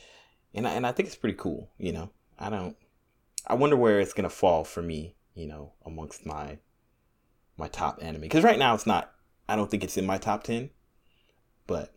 and 0.55 0.66
I, 0.66 0.72
and 0.72 0.87
I 0.87 0.92
think 0.92 1.07
it's 1.07 1.16
pretty 1.16 1.37
cool, 1.38 1.70
you 1.79 1.92
know. 1.92 2.11
I 2.38 2.51
don't 2.51 2.77
I 3.46 3.55
wonder 3.55 3.77
where 3.77 4.01
it's 4.01 4.12
going 4.12 4.29
to 4.29 4.35
fall 4.35 4.64
for 4.64 4.83
me 4.83 5.16
you 5.37 5.46
know, 5.46 5.72
amongst 5.85 6.27
my 6.27 6.59
my 7.57 7.68
top 7.68 7.99
anime. 8.03 8.22
Because 8.22 8.42
right 8.42 8.59
now 8.59 8.75
it's 8.75 8.87
not. 8.87 9.12
I 9.49 9.55
don't 9.55 9.70
think 9.70 9.85
it's 9.85 9.96
in 9.96 10.07
my 10.07 10.18
top 10.18 10.42
ten, 10.42 10.70
but 11.68 11.94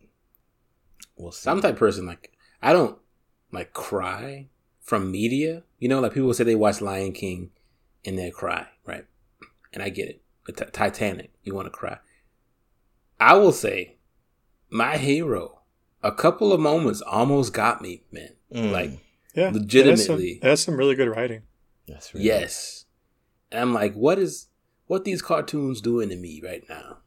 we'll 1.16 1.32
see. 1.32 1.50
I'm 1.50 1.62
type 1.62 1.78
person 1.78 2.06
like 2.06 2.34
I 2.62 2.74
don't 2.74 3.00
like 3.52 3.74
cry 3.74 4.50
from 4.82 5.10
media. 5.10 5.64
You 5.80 5.88
know, 5.88 6.02
like 6.02 6.14
people 6.14 6.32
say 6.34 6.44
they 6.44 6.54
watch 6.54 6.82
Lion 6.82 7.14
King 7.14 7.50
and 8.06 8.20
they 8.20 8.30
cry, 8.30 8.68
right? 8.86 9.06
And 9.74 9.82
I 9.82 9.90
get 9.90 10.10
it. 10.10 10.22
T- 10.56 10.66
Titanic, 10.72 11.32
you 11.44 11.56
want 11.56 11.68
to 11.68 11.72
cry. 11.72 11.98
I 13.20 13.36
will 13.36 13.52
say, 13.52 13.98
my 14.70 14.98
hero, 14.98 15.62
a 16.02 16.12
couple 16.12 16.54
of 16.54 16.60
moments 16.60 17.02
almost 17.02 17.54
got 17.54 17.82
me, 17.82 18.04
man. 18.12 18.36
Mm. 18.54 18.72
Like, 18.72 18.92
yeah, 19.36 19.50
legitimately. 19.52 20.40
That's 20.42 20.62
some, 20.64 20.74
some, 20.74 20.80
really 20.80 20.96
good 20.96 21.10
writing. 21.10 21.44
That's 21.88 22.14
really 22.14 22.26
yes. 22.26 22.86
And 23.52 23.62
I'm 23.62 23.74
like, 23.74 23.94
what 23.94 24.20
is 24.20 24.48
what 24.88 25.04
these 25.04 25.22
cartoons 25.22 25.82
doing 25.82 26.10
to 26.10 26.16
me 26.16 26.42
right 26.44 26.64
now? 26.70 26.98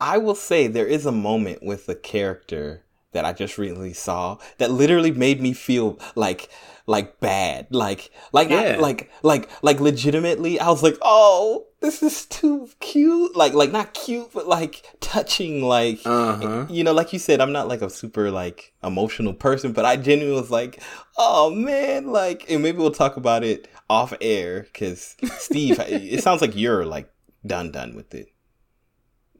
I 0.00 0.18
will 0.18 0.34
say 0.34 0.66
there 0.66 0.86
is 0.86 1.06
a 1.06 1.12
moment 1.12 1.62
with 1.62 1.88
a 1.88 1.94
character 1.94 2.84
that 3.12 3.24
I 3.24 3.32
just 3.32 3.58
recently 3.58 3.94
saw 3.94 4.38
that 4.58 4.70
literally 4.70 5.10
made 5.10 5.40
me 5.40 5.52
feel 5.52 5.98
like 6.14 6.48
like 6.86 7.20
bad. 7.20 7.68
Like 7.70 8.10
like 8.32 8.48
yeah. 8.50 8.72
not, 8.72 8.80
like 8.80 9.10
like 9.22 9.48
like 9.62 9.80
legitimately 9.80 10.60
I 10.60 10.68
was 10.68 10.82
like, 10.82 10.98
"Oh, 11.02 11.67
this 11.80 12.02
is 12.02 12.26
too 12.26 12.68
cute." 12.80 13.36
Like 13.36 13.54
like 13.54 13.72
not 13.72 13.94
cute, 13.94 14.32
but 14.32 14.46
like 14.46 14.84
touching 15.00 15.62
like 15.62 16.00
uh-huh. 16.04 16.66
you 16.68 16.84
know, 16.84 16.92
like 16.92 17.12
you 17.12 17.18
said, 17.18 17.40
I'm 17.40 17.52
not 17.52 17.68
like 17.68 17.82
a 17.82 17.90
super 17.90 18.30
like 18.30 18.72
emotional 18.82 19.34
person, 19.34 19.72
but 19.72 19.84
I 19.84 19.96
genuinely 19.96 20.40
was 20.40 20.50
like, 20.50 20.82
"Oh 21.16 21.50
man, 21.50 22.08
like 22.08 22.50
and 22.50 22.62
maybe 22.62 22.78
we'll 22.78 22.90
talk 22.90 23.16
about 23.16 23.44
it 23.44 23.68
off 23.88 24.12
air 24.20 24.66
cuz 24.74 25.16
Steve, 25.38 25.78
it 25.80 26.22
sounds 26.22 26.40
like 26.40 26.56
you're 26.56 26.84
like 26.84 27.10
done 27.46 27.70
done 27.70 27.94
with 27.94 28.14
it, 28.14 28.28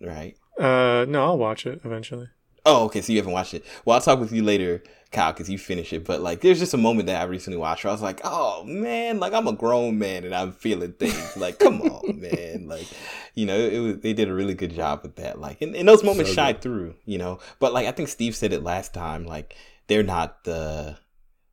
right? 0.01 0.37
Uh, 0.59 1.05
no, 1.09 1.25
I'll 1.25 1.39
watch 1.39 1.67
it 1.67 1.81
eventually. 1.85 2.29
Oh, 2.65 2.85
okay. 2.85 3.01
So 3.01 3.13
you 3.13 3.19
haven't 3.19 3.33
watched 3.33 3.55
it. 3.55 3.65
Well, 3.85 3.95
I'll 3.95 4.01
talk 4.01 4.21
with 4.21 4.33
you 4.33 4.43
later, 4.43 4.83
Kyle, 5.11 5.33
because 5.33 5.49
you 5.49 5.59
finish 5.59 5.93
it. 5.93 6.05
But 6.05 6.21
like, 6.21 6.41
there's 6.41 6.59
just 6.59 6.75
a 6.75 6.79
moment 6.79 7.07
that 7.07 7.21
I 7.21 7.25
recently 7.25 7.59
watched 7.59 7.85
where 7.85 7.91
I 7.91 7.95
was 7.95 8.03
like, 8.03 8.21
oh 8.25 8.65
man, 8.65 9.21
like 9.21 9.33
I'm 9.33 9.47
a 9.47 9.53
grown 9.53 9.99
man 9.99 10.25
and 10.25 10.35
I'm 10.35 10.53
feeling 10.53 10.93
things. 10.93 11.37
Like, 11.37 11.59
come 11.59 11.81
on, 11.83 12.21
man. 12.21 12.69
Like, 12.69 12.87
you 13.35 13.47
know, 13.47 13.57
it 13.57 13.79
was 13.79 13.99
they 14.01 14.13
did 14.13 14.29
a 14.29 14.35
really 14.35 14.55
good 14.55 14.75
job 14.75 15.01
with 15.03 15.17
that. 15.17 15.41
Like, 15.41 15.63
and, 15.63 15.75
and 15.75 15.89
those 15.89 16.05
moments 16.05 16.31
so 16.31 16.37
shine 16.37 16.57
through. 16.57 16.95
You 17.05 17.19
know, 17.19 17.39
but 17.59 17.73
like 17.73 17.87
I 17.87 17.93
think 17.93 18.09
Steve 18.09 18.37
said 18.37 18.53
it 18.53 18.63
last 18.63 18.95
time. 18.95 19.25
Like, 19.27 19.57
they're 19.87 20.03
not 20.03 20.45
the 20.45 20.99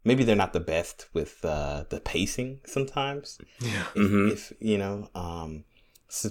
maybe 0.06 0.24
they're 0.24 0.36
not 0.36 0.54
the 0.54 0.60
best 0.62 1.08
with 1.14 1.44
uh, 1.44 1.84
the 1.90 2.00
pacing 2.00 2.62
sometimes. 2.66 3.40
Yeah. 3.60 3.86
If, 3.96 4.02
mm-hmm. 4.02 4.32
if 4.32 4.54
you 4.60 4.78
know, 4.78 5.10
um, 5.16 5.66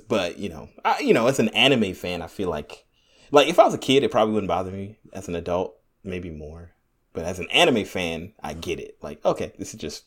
but 0.08 0.38
you 0.38 0.48
know, 0.48 0.68
I, 0.84 1.00
you 1.00 1.12
know, 1.12 1.26
as 1.26 1.38
an 1.38 1.48
anime 1.50 1.92
fan, 1.92 2.22
I 2.22 2.28
feel 2.28 2.48
like 2.48 2.86
like 3.34 3.48
if 3.48 3.58
I 3.58 3.64
was 3.64 3.74
a 3.74 3.78
kid, 3.78 4.02
it 4.02 4.10
probably 4.10 4.34
wouldn't 4.34 4.48
bother 4.48 4.70
me. 4.70 4.98
As 5.12 5.28
an 5.28 5.34
adult, 5.34 5.76
maybe 6.02 6.30
more. 6.30 6.72
But 7.12 7.24
as 7.24 7.38
an 7.38 7.48
anime 7.52 7.84
fan, 7.84 8.32
I 8.42 8.54
get 8.54 8.80
it. 8.80 8.98
Like, 9.00 9.24
okay, 9.24 9.52
this 9.58 9.72
is 9.72 9.80
just 9.80 10.04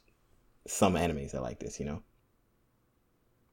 some 0.66 0.96
animes 0.96 1.32
that 1.32 1.42
like 1.42 1.60
this, 1.60 1.80
you 1.80 1.86
know. 1.86 2.04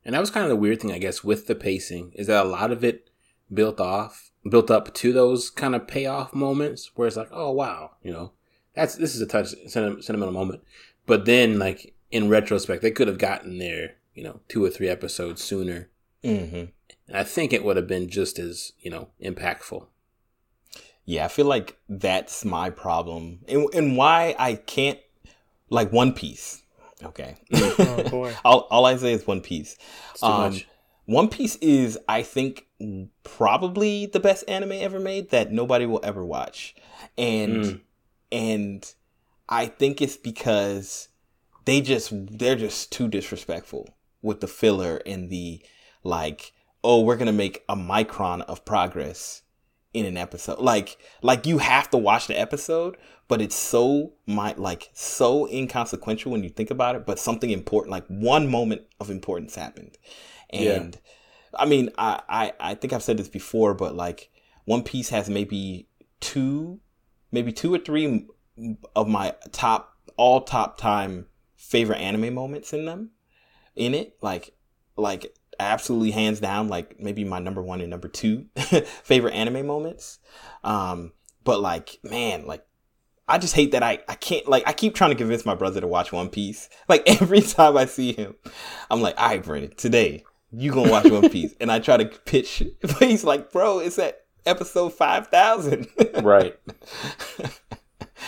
And 0.04 0.14
that 0.14 0.20
was 0.20 0.30
kind 0.30 0.44
of 0.44 0.50
the 0.50 0.56
weird 0.56 0.80
thing, 0.80 0.92
I 0.92 0.98
guess, 0.98 1.24
with 1.24 1.46
the 1.46 1.54
pacing 1.54 2.12
is 2.14 2.26
that 2.26 2.44
a 2.44 2.48
lot 2.48 2.72
of 2.72 2.84
it 2.84 3.10
built 3.52 3.80
off, 3.80 4.32
built 4.48 4.70
up 4.70 4.92
to 4.94 5.12
those 5.12 5.50
kind 5.50 5.74
of 5.74 5.86
payoff 5.86 6.34
moments 6.34 6.90
where 6.94 7.06
it's 7.06 7.16
like, 7.16 7.30
oh 7.30 7.52
wow, 7.52 7.92
you 8.02 8.12
know, 8.12 8.32
that's 8.74 8.96
this 8.96 9.14
is 9.14 9.20
a 9.20 9.26
touch 9.26 9.54
sentimental 9.66 10.32
moment. 10.32 10.62
But 11.06 11.24
then, 11.24 11.58
like 11.58 11.94
in 12.10 12.28
retrospect, 12.28 12.82
they 12.82 12.90
could 12.90 13.08
have 13.08 13.18
gotten 13.18 13.58
there, 13.58 13.96
you 14.14 14.24
know, 14.24 14.40
two 14.48 14.64
or 14.64 14.70
three 14.70 14.88
episodes 14.88 15.42
sooner. 15.42 15.88
Mm-hmm. 16.22 16.64
And 17.08 17.16
I 17.16 17.24
think 17.24 17.52
it 17.52 17.64
would 17.64 17.76
have 17.76 17.86
been 17.86 18.08
just 18.08 18.38
as, 18.38 18.72
you 18.80 18.90
know, 18.90 19.08
impactful. 19.22 19.86
Yeah, 21.04 21.26
I 21.26 21.28
feel 21.28 21.46
like 21.46 21.76
that's 21.88 22.44
my 22.44 22.70
problem. 22.70 23.40
And, 23.46 23.68
and 23.74 23.96
why 23.96 24.34
I 24.38 24.54
can't, 24.54 24.98
like 25.68 25.92
One 25.92 26.12
Piece. 26.12 26.62
Okay. 27.02 27.36
oh, 27.52 28.02
boy. 28.10 28.34
all, 28.44 28.60
all 28.70 28.86
I 28.86 28.96
say 28.96 29.12
is 29.12 29.26
One 29.26 29.42
Piece. 29.42 29.76
too 30.14 30.26
um, 30.26 30.52
much. 30.52 30.66
One 31.04 31.28
Piece 31.28 31.56
is, 31.56 31.98
I 32.08 32.22
think, 32.22 32.66
probably 33.22 34.06
the 34.06 34.20
best 34.20 34.44
anime 34.48 34.72
ever 34.72 34.98
made 34.98 35.30
that 35.30 35.52
nobody 35.52 35.84
will 35.84 36.00
ever 36.02 36.24
watch. 36.24 36.74
And, 37.18 37.64
mm. 37.64 37.80
and 38.32 38.94
I 39.46 39.66
think 39.66 40.00
it's 40.00 40.16
because 40.16 41.08
they 41.66 41.82
just, 41.82 42.12
they're 42.38 42.56
just 42.56 42.90
too 42.90 43.08
disrespectful 43.08 43.90
with 44.22 44.40
the 44.40 44.48
filler 44.48 45.02
and 45.04 45.28
the, 45.28 45.62
like, 46.02 46.53
oh, 46.84 47.00
we're 47.00 47.16
gonna 47.16 47.32
make 47.32 47.64
a 47.68 47.74
micron 47.74 48.42
of 48.42 48.64
progress 48.64 49.42
in 49.92 50.04
an 50.04 50.16
episode. 50.16 50.58
Like, 50.60 50.98
like 51.22 51.46
you 51.46 51.58
have 51.58 51.90
to 51.90 51.96
watch 51.96 52.26
the 52.26 52.38
episode, 52.38 52.96
but 53.26 53.40
it's 53.40 53.56
so 53.56 54.12
my 54.26 54.54
like 54.56 54.90
so 54.92 55.48
inconsequential 55.48 56.30
when 56.30 56.44
you 56.44 56.50
think 56.50 56.70
about 56.70 56.94
it. 56.94 57.06
But 57.06 57.18
something 57.18 57.50
important, 57.50 57.90
like 57.90 58.06
one 58.06 58.48
moment 58.48 58.82
of 59.00 59.10
importance 59.10 59.54
happened, 59.54 59.96
and 60.50 60.94
yeah. 60.94 61.60
I 61.60 61.64
mean, 61.64 61.90
I, 61.98 62.20
I 62.28 62.52
I 62.60 62.74
think 62.74 62.92
I've 62.92 63.02
said 63.02 63.16
this 63.16 63.28
before, 63.28 63.74
but 63.74 63.96
like 63.96 64.30
One 64.66 64.82
Piece 64.82 65.08
has 65.08 65.30
maybe 65.30 65.88
two, 66.20 66.80
maybe 67.32 67.52
two 67.52 67.72
or 67.74 67.78
three 67.78 68.28
of 68.94 69.08
my 69.08 69.34
top 69.52 69.96
all 70.16 70.42
top 70.42 70.76
time 70.76 71.26
favorite 71.56 71.98
anime 71.98 72.32
moments 72.32 72.72
in 72.72 72.84
them 72.84 73.10
in 73.74 73.94
it 73.94 74.16
like 74.20 74.54
like 74.96 75.34
absolutely 75.58 76.10
hands 76.10 76.40
down 76.40 76.68
like 76.68 77.00
maybe 77.00 77.24
my 77.24 77.38
number 77.38 77.62
one 77.62 77.80
and 77.80 77.90
number 77.90 78.08
two 78.08 78.46
favorite 78.56 79.34
anime 79.34 79.66
moments. 79.66 80.18
Um, 80.62 81.12
but 81.44 81.60
like, 81.60 81.98
man, 82.02 82.46
like 82.46 82.64
I 83.26 83.38
just 83.38 83.54
hate 83.54 83.72
that 83.72 83.82
I, 83.82 84.00
I 84.08 84.14
can't 84.14 84.46
like 84.48 84.64
I 84.66 84.72
keep 84.72 84.94
trying 84.94 85.10
to 85.10 85.16
convince 85.16 85.46
my 85.46 85.54
brother 85.54 85.80
to 85.80 85.86
watch 85.86 86.12
One 86.12 86.28
Piece. 86.28 86.68
Like 86.88 87.02
every 87.06 87.40
time 87.40 87.76
I 87.76 87.86
see 87.86 88.12
him, 88.12 88.34
I'm 88.90 89.00
like, 89.00 89.18
all 89.18 89.28
right, 89.28 89.42
Brandon, 89.42 89.74
today 89.76 90.24
you 90.52 90.70
gonna 90.72 90.90
watch 90.90 91.10
One 91.10 91.28
Piece. 91.30 91.54
and 91.60 91.72
I 91.72 91.78
try 91.78 91.96
to 91.96 92.04
pitch 92.04 92.62
but 92.80 93.02
he's 93.02 93.24
like, 93.24 93.50
bro, 93.50 93.78
it's 93.78 93.98
at 93.98 94.20
episode 94.46 94.90
five 94.90 95.28
thousand. 95.28 95.88
right. 96.22 96.58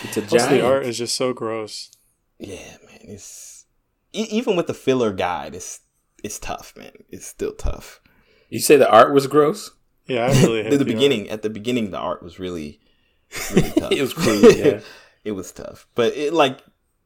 it's 0.03 0.17
a 0.17 0.21
giant. 0.21 0.49
the 0.49 0.65
art 0.65 0.85
is 0.85 0.97
just 0.97 1.15
so 1.15 1.33
gross. 1.33 1.91
Yeah, 2.39 2.77
man. 2.85 2.99
It's 3.01 3.65
even 4.13 4.55
with 4.55 4.67
the 4.67 4.73
filler 4.73 5.13
guide, 5.13 5.55
it's 5.55 5.81
it's 6.23 6.39
tough, 6.39 6.73
man. 6.75 6.91
It's 7.09 7.25
still 7.25 7.53
tough. 7.53 8.01
You 8.49 8.59
say 8.59 8.77
the 8.77 8.89
art 8.89 9.13
was 9.13 9.27
gross? 9.27 9.71
Yeah, 10.07 10.25
I 10.25 10.41
really 10.41 10.61
at 10.65 10.71
the, 10.71 10.77
the 10.77 10.85
beginning. 10.85 11.21
Art. 11.23 11.31
At 11.31 11.41
the 11.41 11.49
beginning, 11.49 11.91
the 11.91 11.97
art 11.97 12.23
was 12.23 12.39
really, 12.39 12.79
really 13.53 13.71
tough. 13.71 13.91
it 13.91 14.01
was 14.01 14.13
crude. 14.13 14.57
Yeah, 14.57 14.79
it 15.23 15.31
was 15.33 15.51
tough. 15.51 15.87
But 15.95 16.15
it 16.15 16.33
like 16.33 16.61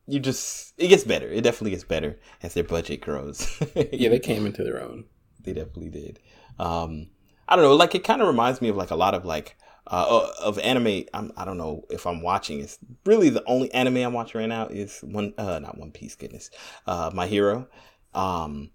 you 0.08 0.19
just 0.19 0.74
it 0.78 0.88
gets 0.88 1.04
better. 1.04 1.28
It 1.28 1.41
definitely 1.43 1.71
gets 1.71 1.84
better 1.84 2.19
as 2.43 2.54
their 2.54 2.63
budget 2.63 3.02
grows. 3.02 3.60
yeah, 3.76 4.10
they 4.10 4.19
came 4.19 4.45
into 4.45 4.63
their 4.63 4.82
own. 4.82 5.06
They 5.43 5.54
definitely 5.54 5.89
did. 5.89 6.19
Um, 6.60 7.10
I 7.47 7.56
don't 7.56 7.65
know. 7.65 7.76
Like 7.76 7.95
it 7.95 8.04
kind 8.04 8.21
of 8.21 8.28
reminds 8.28 8.62
me 8.62 8.69
of 8.69 8.76
like 8.76 8.91
a 8.91 8.95
lot 8.95 9.13
of 9.13 9.26
like 9.26 9.58
uh, 9.88 10.28
of 10.39 10.60
anime. 10.60 11.06
I'm, 11.13 11.32
I 11.36 11.45
don't 11.45 11.58
know 11.58 11.84
if 11.89 12.06
I'm 12.06 12.21
watching. 12.21 12.60
It's 12.60 12.78
really 13.06 13.30
the 13.30 13.43
only 13.45 13.74
anime 13.74 13.97
I'm 13.97 14.13
watching 14.13 14.39
right 14.39 14.47
now 14.47 14.67
is 14.67 15.00
one. 15.02 15.34
Uh, 15.38 15.60
not 15.60 15.78
One 15.78 15.91
Piece. 15.91 16.15
Goodness, 16.15 16.50
uh, 16.86 17.12
My 17.13 17.28
Hero. 17.28 17.67
Um, 18.13 18.71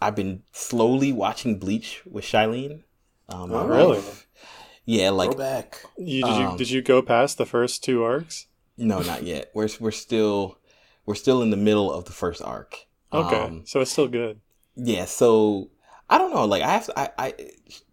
I've 0.00 0.16
been 0.16 0.42
slowly 0.52 1.12
watching 1.12 1.58
Bleach 1.58 2.02
with 2.06 2.24
Shailene. 2.24 2.82
Um, 3.28 3.52
oh, 3.52 3.66
really? 3.66 4.02
Yeah, 4.84 5.10
like 5.10 5.32
go 5.32 5.36
back. 5.36 5.84
You, 5.96 6.24
did 6.24 6.32
um, 6.32 6.52
you 6.52 6.58
did 6.58 6.70
you 6.70 6.82
go 6.82 7.02
past 7.02 7.38
the 7.38 7.46
first 7.46 7.84
two 7.84 8.02
arcs? 8.02 8.46
No, 8.76 9.00
not 9.00 9.22
yet. 9.22 9.50
We're 9.54 9.68
we're 9.78 9.90
still 9.90 10.58
we're 11.06 11.14
still 11.14 11.42
in 11.42 11.50
the 11.50 11.56
middle 11.56 11.92
of 11.92 12.06
the 12.06 12.12
first 12.12 12.42
arc. 12.42 12.86
Okay, 13.12 13.40
um, 13.40 13.62
so 13.66 13.80
it's 13.80 13.92
still 13.92 14.08
good. 14.08 14.40
Yeah. 14.74 15.04
So 15.04 15.70
I 16.08 16.18
don't 16.18 16.32
know. 16.32 16.44
Like 16.44 16.62
I 16.62 16.70
have 16.70 16.86
to, 16.86 16.98
I 16.98 17.10
I 17.18 17.34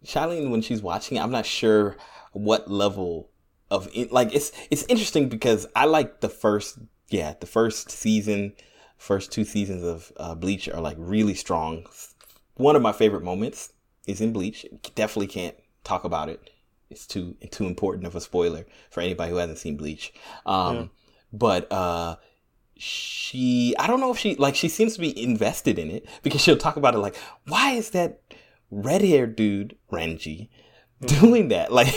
Shailene 0.04 0.50
when 0.50 0.62
she's 0.62 0.82
watching 0.82 1.18
it, 1.18 1.20
I'm 1.20 1.30
not 1.30 1.46
sure 1.46 1.96
what 2.32 2.70
level 2.70 3.30
of 3.70 3.88
like 4.10 4.34
it's 4.34 4.50
it's 4.70 4.84
interesting 4.84 5.28
because 5.28 5.66
I 5.76 5.84
like 5.84 6.20
the 6.20 6.28
first 6.28 6.78
yeah 7.10 7.34
the 7.38 7.46
first 7.46 7.90
season 7.90 8.54
first 8.98 9.32
two 9.32 9.44
seasons 9.44 9.82
of 9.84 10.12
uh, 10.18 10.34
Bleach 10.34 10.68
are 10.68 10.80
like 10.80 10.96
really 10.98 11.34
strong. 11.34 11.86
One 12.54 12.76
of 12.76 12.82
my 12.82 12.92
favorite 12.92 13.22
moments 13.22 13.72
is 14.06 14.20
in 14.20 14.32
Bleach. 14.32 14.66
Definitely 14.94 15.28
can't 15.28 15.56
talk 15.84 16.04
about 16.04 16.28
it. 16.28 16.50
It's 16.90 17.06
too 17.06 17.36
too 17.50 17.66
important 17.66 18.06
of 18.06 18.16
a 18.16 18.20
spoiler 18.20 18.66
for 18.90 19.00
anybody 19.00 19.30
who 19.30 19.36
hasn't 19.36 19.58
seen 19.58 19.76
Bleach. 19.76 20.12
Um, 20.44 20.76
yeah. 20.76 20.84
But 21.32 21.72
uh, 21.72 22.16
she, 22.76 23.74
I 23.78 23.86
don't 23.86 24.00
know 24.00 24.12
if 24.12 24.18
she 24.18 24.34
like 24.36 24.54
she 24.54 24.68
seems 24.68 24.94
to 24.94 25.00
be 25.00 25.22
invested 25.22 25.78
in 25.78 25.90
it 25.90 26.06
because 26.22 26.40
she'll 26.40 26.56
talk 26.56 26.76
about 26.76 26.94
it 26.94 26.98
like, 26.98 27.16
why 27.46 27.72
is 27.72 27.90
that 27.90 28.20
red 28.70 29.02
haired 29.02 29.36
dude 29.36 29.76
Renji 29.92 30.48
mm-hmm. 31.02 31.20
doing 31.20 31.48
that? 31.48 31.70
Like, 31.78 31.94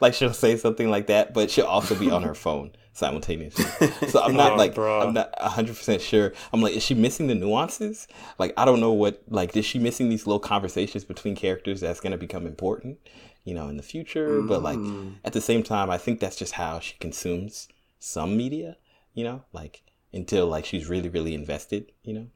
like 0.00 0.14
she'll 0.14 0.32
say 0.32 0.56
something 0.56 0.90
like 0.90 1.08
that, 1.08 1.34
but 1.34 1.50
she'll 1.50 1.66
also 1.66 1.94
be 1.94 2.10
on 2.10 2.22
her 2.22 2.34
phone 2.46 2.72
simultaneously. 2.96 3.64
So 4.08 4.22
I'm 4.22 4.34
not 4.34 4.52
oh, 4.52 4.56
like 4.56 4.74
bro. 4.74 5.00
I'm 5.00 5.12
not 5.14 5.32
100% 5.38 6.00
sure. 6.00 6.32
I'm 6.52 6.62
like 6.62 6.74
is 6.74 6.82
she 6.82 6.94
missing 6.94 7.26
the 7.26 7.34
nuances? 7.34 8.08
Like 8.38 8.54
I 8.56 8.64
don't 8.64 8.80
know 8.80 8.92
what 8.92 9.22
like 9.28 9.56
is 9.56 9.64
she 9.64 9.78
missing 9.78 10.08
these 10.08 10.26
little 10.26 10.40
conversations 10.40 11.04
between 11.04 11.36
characters 11.36 11.80
that's 11.80 12.00
going 12.00 12.12
to 12.12 12.18
become 12.18 12.46
important, 12.46 12.98
you 13.44 13.54
know, 13.54 13.68
in 13.68 13.76
the 13.76 13.82
future, 13.82 14.40
mm. 14.40 14.48
but 14.48 14.62
like 14.62 14.78
mm. 14.78 15.14
at 15.24 15.34
the 15.34 15.40
same 15.40 15.62
time 15.62 15.90
I 15.90 15.98
think 15.98 16.20
that's 16.20 16.36
just 16.36 16.54
how 16.54 16.80
she 16.80 16.94
consumes 16.98 17.68
some 17.98 18.36
media, 18.36 18.76
you 19.12 19.24
know, 19.24 19.44
like 19.52 19.82
until 20.12 20.46
like 20.46 20.64
she's 20.64 20.88
really 20.88 21.08
really 21.08 21.34
invested, 21.34 21.92
you 22.02 22.14
know. 22.14 22.26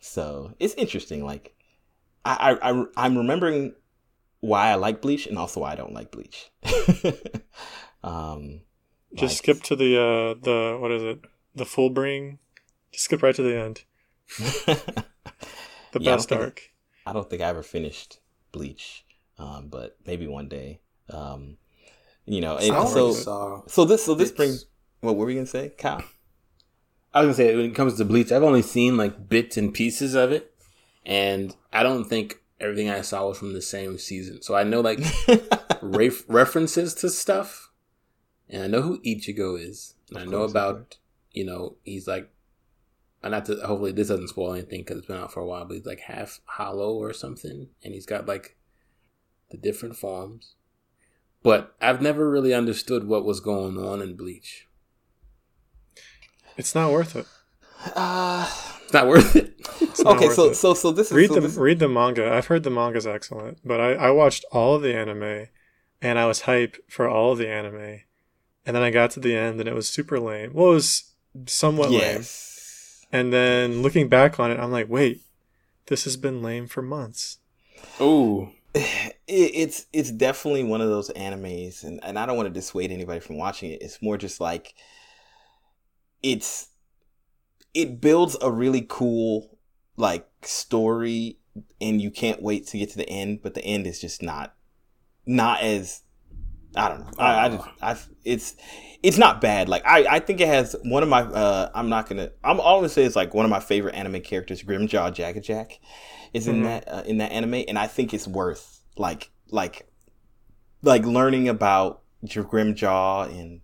So, 0.00 0.54
it's 0.60 0.74
interesting 0.74 1.24
like 1.24 1.54
I 2.24 2.52
I, 2.52 2.70
I 2.70 2.84
I'm 2.96 3.18
remembering 3.18 3.74
why 4.40 4.68
I 4.68 4.76
like 4.76 5.02
Bleach 5.02 5.26
and 5.26 5.38
also 5.38 5.60
why 5.60 5.72
I 5.72 5.76
don't 5.76 5.94
like 5.94 6.10
Bleach. 6.10 6.50
um 8.04 8.60
just 9.14 9.38
skip 9.38 9.62
to 9.64 9.76
the 9.76 9.96
uh 9.96 10.34
the 10.42 10.78
what 10.80 10.90
is 10.90 11.02
it? 11.02 11.20
The 11.54 11.64
Fullbring. 11.64 12.38
Just 12.92 13.04
skip 13.04 13.22
right 13.22 13.34
to 13.34 13.42
the 13.42 13.56
end. 13.56 13.84
the 14.38 16.00
yeah, 16.00 16.16
best 16.16 16.32
I 16.32 16.36
arc. 16.36 16.62
I 17.04 17.12
don't 17.12 17.28
think 17.28 17.42
I 17.42 17.46
ever 17.46 17.62
finished 17.62 18.20
Bleach, 18.52 19.04
um, 19.38 19.68
but 19.68 19.96
maybe 20.06 20.26
one 20.26 20.48
day. 20.48 20.80
Um, 21.08 21.58
you 22.24 22.40
know, 22.40 22.56
and 22.56 22.72
also 22.72 23.12
so 23.66 23.84
this 23.84 24.04
so 24.04 24.14
this 24.14 24.32
brings 24.32 24.66
what 25.00 25.16
were 25.16 25.26
we 25.26 25.34
gonna 25.34 25.46
say, 25.46 25.70
Kyle? 25.78 26.02
I 27.14 27.20
was 27.20 27.36
gonna 27.38 27.48
say 27.48 27.56
when 27.56 27.66
it 27.66 27.74
comes 27.74 27.94
to 27.94 28.04
Bleach, 28.04 28.32
I've 28.32 28.42
only 28.42 28.62
seen 28.62 28.96
like 28.96 29.28
bits 29.28 29.56
and 29.56 29.72
pieces 29.72 30.14
of 30.14 30.32
it, 30.32 30.52
and 31.04 31.54
I 31.72 31.82
don't 31.82 32.04
think 32.04 32.40
everything 32.60 32.90
I 32.90 33.02
saw 33.02 33.28
was 33.28 33.38
from 33.38 33.52
the 33.52 33.62
same 33.62 33.98
season. 33.98 34.42
So 34.42 34.54
I 34.54 34.64
know 34.64 34.80
like 34.80 34.98
ref- 35.82 36.24
references 36.28 36.94
to 36.96 37.10
stuff, 37.10 37.65
and 38.48 38.62
I 38.62 38.66
know 38.66 38.82
who 38.82 39.00
Ichigo 39.02 39.60
is, 39.60 39.94
and 40.10 40.18
of 40.18 40.22
I 40.22 40.30
know 40.30 40.42
about 40.42 40.96
you 41.32 41.44
know 41.44 41.76
he's 41.84 42.06
like 42.06 42.30
not 43.22 43.44
to 43.46 43.56
hopefully 43.66 43.92
this 43.92 44.08
doesn't 44.08 44.28
spoil 44.28 44.52
anything 44.52 44.80
because 44.82 44.98
it's 44.98 45.06
been 45.06 45.16
out 45.16 45.32
for 45.32 45.40
a 45.40 45.46
while, 45.46 45.64
but 45.64 45.74
he's 45.74 45.86
like 45.86 46.00
half 46.00 46.40
hollow 46.44 46.94
or 46.94 47.12
something, 47.12 47.68
and 47.82 47.94
he's 47.94 48.06
got 48.06 48.26
like 48.26 48.56
the 49.50 49.56
different 49.56 49.96
forms. 49.96 50.54
But 51.42 51.74
I've 51.80 52.02
never 52.02 52.28
really 52.30 52.52
understood 52.54 53.06
what 53.06 53.24
was 53.24 53.40
going 53.40 53.78
on 53.78 54.00
in 54.02 54.16
Bleach. 54.16 54.66
It's 56.56 56.74
not 56.74 56.90
worth 56.92 57.14
it. 57.16 57.26
Uh, 57.94 58.50
It's 58.84 58.92
not 58.92 59.06
worth 59.08 59.36
it. 59.36 59.54
It's 59.80 60.02
not 60.02 60.16
okay, 60.16 60.26
worth 60.26 60.36
so 60.36 60.50
it. 60.50 60.54
so 60.54 60.74
so 60.74 60.90
this 60.92 61.08
is 61.08 61.12
read 61.12 61.28
so 61.28 61.34
the 61.34 61.40
this- 61.42 61.56
read 61.56 61.78
the 61.78 61.88
manga. 61.88 62.32
I've 62.32 62.46
heard 62.46 62.62
the 62.62 62.70
manga's 62.70 63.06
excellent, 63.06 63.58
but 63.64 63.80
I, 63.80 63.92
I 63.94 64.10
watched 64.10 64.44
all 64.52 64.76
of 64.76 64.82
the 64.82 64.94
anime, 64.94 65.48
and 66.00 66.18
I 66.18 66.26
was 66.26 66.42
hype 66.42 66.76
for 66.88 67.08
all 67.08 67.32
of 67.32 67.38
the 67.38 67.48
anime, 67.48 68.00
and 68.66 68.74
then 68.74 68.82
I 68.82 68.90
got 68.90 69.12
to 69.12 69.20
the 69.20 69.34
end 69.34 69.60
and 69.60 69.68
it 69.68 69.74
was 69.74 69.88
super 69.88 70.18
lame. 70.18 70.52
Well, 70.52 70.72
it 70.72 70.74
was 70.74 71.12
somewhat 71.46 71.90
lame. 71.90 72.24
And 73.12 73.32
then 73.32 73.82
looking 73.82 74.08
back 74.08 74.40
on 74.40 74.50
it, 74.50 74.58
I'm 74.58 74.72
like, 74.72 74.88
wait, 74.88 75.22
this 75.86 76.04
has 76.04 76.16
been 76.16 76.42
lame 76.42 76.66
for 76.66 76.82
months. 76.82 77.38
Ooh, 78.00 78.50
it's 79.28 79.86
it's 79.92 80.10
definitely 80.10 80.64
one 80.64 80.80
of 80.80 80.88
those 80.88 81.10
animes, 81.10 81.84
and, 81.84 82.00
and 82.02 82.18
I 82.18 82.26
don't 82.26 82.36
want 82.36 82.48
to 82.48 82.52
dissuade 82.52 82.90
anybody 82.90 83.20
from 83.20 83.38
watching 83.38 83.70
it. 83.70 83.82
It's 83.82 84.02
more 84.02 84.16
just 84.16 84.40
like 84.40 84.74
it's 86.22 86.68
it 87.72 88.00
builds 88.00 88.36
a 88.42 88.50
really 88.50 88.84
cool 88.88 89.58
like 89.96 90.28
story, 90.42 91.38
and 91.80 92.00
you 92.00 92.10
can't 92.10 92.42
wait 92.42 92.66
to 92.68 92.78
get 92.78 92.90
to 92.90 92.98
the 92.98 93.08
end. 93.08 93.40
But 93.42 93.54
the 93.54 93.64
end 93.64 93.86
is 93.86 94.00
just 94.00 94.22
not 94.22 94.54
not 95.24 95.60
as 95.60 96.02
I 96.76 96.88
don't 96.88 97.00
know. 97.00 97.10
I, 97.18 97.44
I 97.44 97.48
just 97.48 97.68
I 97.82 97.96
it's 98.24 98.56
it's 99.02 99.18
not 99.18 99.40
bad. 99.40 99.68
Like 99.68 99.84
I 99.86 100.16
I 100.16 100.18
think 100.20 100.40
it 100.40 100.48
has 100.48 100.76
one 100.84 101.02
of 101.02 101.08
my 101.08 101.22
uh 101.22 101.70
I'm 101.74 101.88
not 101.88 102.08
gonna 102.08 102.30
I'm 102.44 102.60
all 102.60 102.78
gonna 102.78 102.88
say 102.88 103.04
is 103.04 103.16
like 103.16 103.34
one 103.34 103.44
of 103.44 103.50
my 103.50 103.60
favorite 103.60 103.94
anime 103.94 104.20
characters, 104.20 104.62
Grimmjow 104.62 105.12
Jack 105.14 105.40
Jack, 105.42 105.78
is 106.32 106.46
in 106.48 106.60
Mhm. 106.60 106.64
that 106.64 106.88
uh, 106.88 107.02
in 107.06 107.18
that 107.18 107.32
anime, 107.32 107.64
and 107.68 107.78
I 107.78 107.86
think 107.86 108.12
it's 108.14 108.28
worth 108.28 108.80
like 108.96 109.30
like 109.50 109.88
like 110.82 111.04
learning 111.04 111.48
about 111.48 112.02
your 112.22 112.44
Grimmjow 112.44 113.28
and 113.30 113.60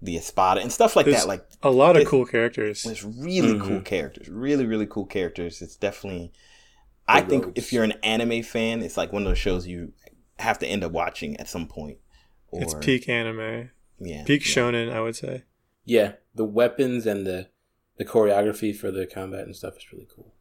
the 0.00 0.16
Espada 0.16 0.60
and 0.60 0.70
stuff 0.72 0.94
like 0.96 1.06
There's- 1.06 1.22
that. 1.22 1.28
Like 1.28 1.44
A 1.62 1.70
lot 1.70 1.96
of 1.96 2.02
It- 2.02 2.08
cool 2.08 2.24
characters. 2.24 2.84
it's 2.86 3.02
really 3.04 3.54
Mhm. 3.54 3.66
cool 3.66 3.80
characters, 3.80 4.28
really 4.28 4.66
really 4.66 4.86
cool 4.86 5.06
characters. 5.06 5.60
It's 5.62 5.76
definitely. 5.76 6.32
I 7.10 7.20
The 7.22 7.28
think 7.30 7.56
if 7.58 7.72
you're 7.72 7.84
an 7.84 7.94
anime 8.02 8.42
fan, 8.42 8.82
it's 8.82 8.96
like 8.96 9.12
one 9.12 9.22
of 9.22 9.28
those 9.28 9.38
shows 9.38 9.66
you 9.66 9.92
have 10.38 10.58
to 10.60 10.66
end 10.66 10.84
up 10.84 10.92
watching 10.92 11.36
at 11.38 11.48
some 11.48 11.66
point. 11.66 11.98
Or, 12.50 12.62
it's 12.62 12.74
peak 12.74 13.08
anime, 13.08 13.70
yeah, 14.00 14.24
peak 14.24 14.46
yeah. 14.46 14.52
shonen, 14.54 14.92
I 14.92 15.00
would 15.00 15.16
say. 15.16 15.44
yeah. 15.84 16.12
The 16.34 16.44
weapons 16.44 17.04
and 17.06 17.26
the 17.26 17.48
the 17.96 18.04
choreography 18.04 18.74
for 18.76 18.90
the 18.92 19.06
combat 19.06 19.44
and 19.44 19.56
stuff 19.56 19.76
is 19.76 19.92
really 19.92 20.06
cool. 20.14 20.34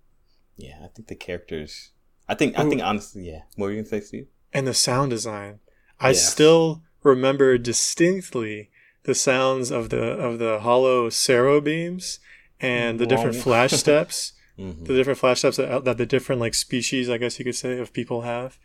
Yeah, 0.57 0.77
I 0.83 0.87
think 0.87 1.07
the 1.07 1.15
characters. 1.15 1.91
I 2.29 2.35
think 2.35 2.57
I 2.59 2.69
think 2.69 2.81
honestly, 2.83 3.27
yeah. 3.29 3.41
What 3.55 3.65
were 3.67 3.71
you 3.71 3.77
gonna 3.77 3.87
say, 3.89 4.01
Steve? 4.01 4.27
And 4.53 4.67
the 4.67 4.73
sound 4.75 5.09
design, 5.09 5.59
I 5.99 6.09
Yes. 6.09 6.31
still 6.31 6.83
remember 7.03 7.57
distinctly 7.57 8.69
the 9.03 9.15
sounds 9.15 9.71
of 9.71 9.89
the 9.89 10.01
of 10.03 10.37
the 10.39 10.59
hollow 10.59 11.09
Cero 11.09 11.59
beams 11.63 12.19
and 12.59 12.99
the 12.99 13.05
different 13.07 13.35
flash 13.35 13.71
steps. 13.83 14.33
Mm-hmm. 14.59 14.85
the 14.85 14.93
different 14.95 15.19
flash 15.19 15.37
steps 15.39 15.57
that, 15.57 15.83
that 15.85 15.97
the 15.97 16.05
different 16.07 16.41
like 16.41 16.55
species, 16.55 17.09
I 17.11 17.17
guess 17.19 17.37
you 17.37 17.45
could 17.45 17.55
say, 17.55 17.77
of 17.79 17.93
people 17.93 18.21
have. 18.21 18.57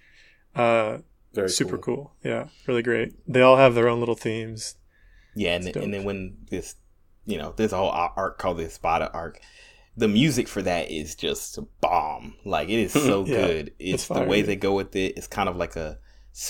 Uh, 0.54 0.98
Very 1.34 1.48
super 1.48 1.78
cool. 1.78 2.12
Yeah, 2.22 2.48
really 2.66 2.82
great. 2.82 3.14
They 3.26 3.40
all 3.42 3.56
have 3.56 3.74
their 3.74 3.88
own 3.88 4.00
little 4.00 4.14
themes. 4.14 4.74
Yeah, 5.34 5.54
and, 5.54 5.64
then- 5.64 5.82
and 5.82 5.94
then 5.94 6.04
when 6.04 6.36
this, 6.50 6.74
you 7.24 7.38
know, 7.38 7.54
there's 7.56 7.72
a 7.72 7.76
whole 7.78 7.90
arc 7.90 8.38
called 8.38 8.58
the 8.58 8.64
Espada 8.64 9.10
arc. 9.12 9.40
The 9.96 10.08
music 10.08 10.48
for 10.48 10.62
that 10.62 10.90
is 10.90 11.14
just 11.14 11.58
a 11.58 11.62
bomb. 11.80 12.34
Like 12.44 12.68
it 12.68 12.78
is 12.78 12.92
so 13.10 13.24
Yeah, 13.26 13.36
good. 13.46 13.68
It's 13.78 14.02
it's 14.02 14.08
the 14.08 14.22
way 14.24 14.42
they 14.42 14.56
go 14.56 14.74
with 14.74 14.94
it. 14.96 15.16
It's 15.16 15.26
kind 15.26 15.48
of 15.48 15.56
like 15.56 15.76
a 15.76 15.98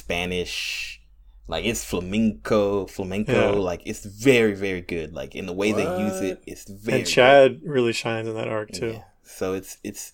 Spanish, 0.06 1.00
like 1.48 1.64
it's 1.64 1.84
flamenco, 1.84 2.86
flamenco. 2.86 3.32
Yeah. 3.54 3.58
Like 3.60 3.82
it's 3.86 4.04
very, 4.04 4.54
very 4.54 4.80
good. 4.80 5.12
Like 5.12 5.34
in 5.34 5.46
the 5.46 5.52
way 5.52 5.72
they 5.72 5.84
use 6.00 6.20
it, 6.20 6.42
it's 6.46 6.68
very. 6.68 6.98
and 7.00 7.06
Chad 7.08 7.60
really 7.64 7.92
shines 7.92 8.28
in 8.28 8.34
that 8.34 8.48
arc 8.48 8.72
too. 8.72 8.92
Yeah. 8.94 9.02
So 9.22 9.54
it's 9.54 9.78
it's 9.84 10.12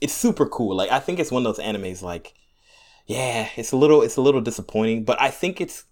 it's 0.00 0.12
super 0.12 0.46
cool. 0.46 0.76
Like 0.76 0.90
I 0.90 1.00
think 1.00 1.18
it's 1.18 1.30
one 1.32 1.44
of 1.44 1.56
those 1.56 1.64
animes. 1.64 2.02
Like 2.02 2.34
yeah, 3.06 3.48
it's 3.56 3.72
a 3.72 3.76
little 3.76 4.02
it's 4.02 4.16
a 4.16 4.20
little 4.22 4.40
disappointing, 4.40 5.04
but 5.04 5.20
I 5.20 5.30
think 5.30 5.60
it's. 5.60 5.84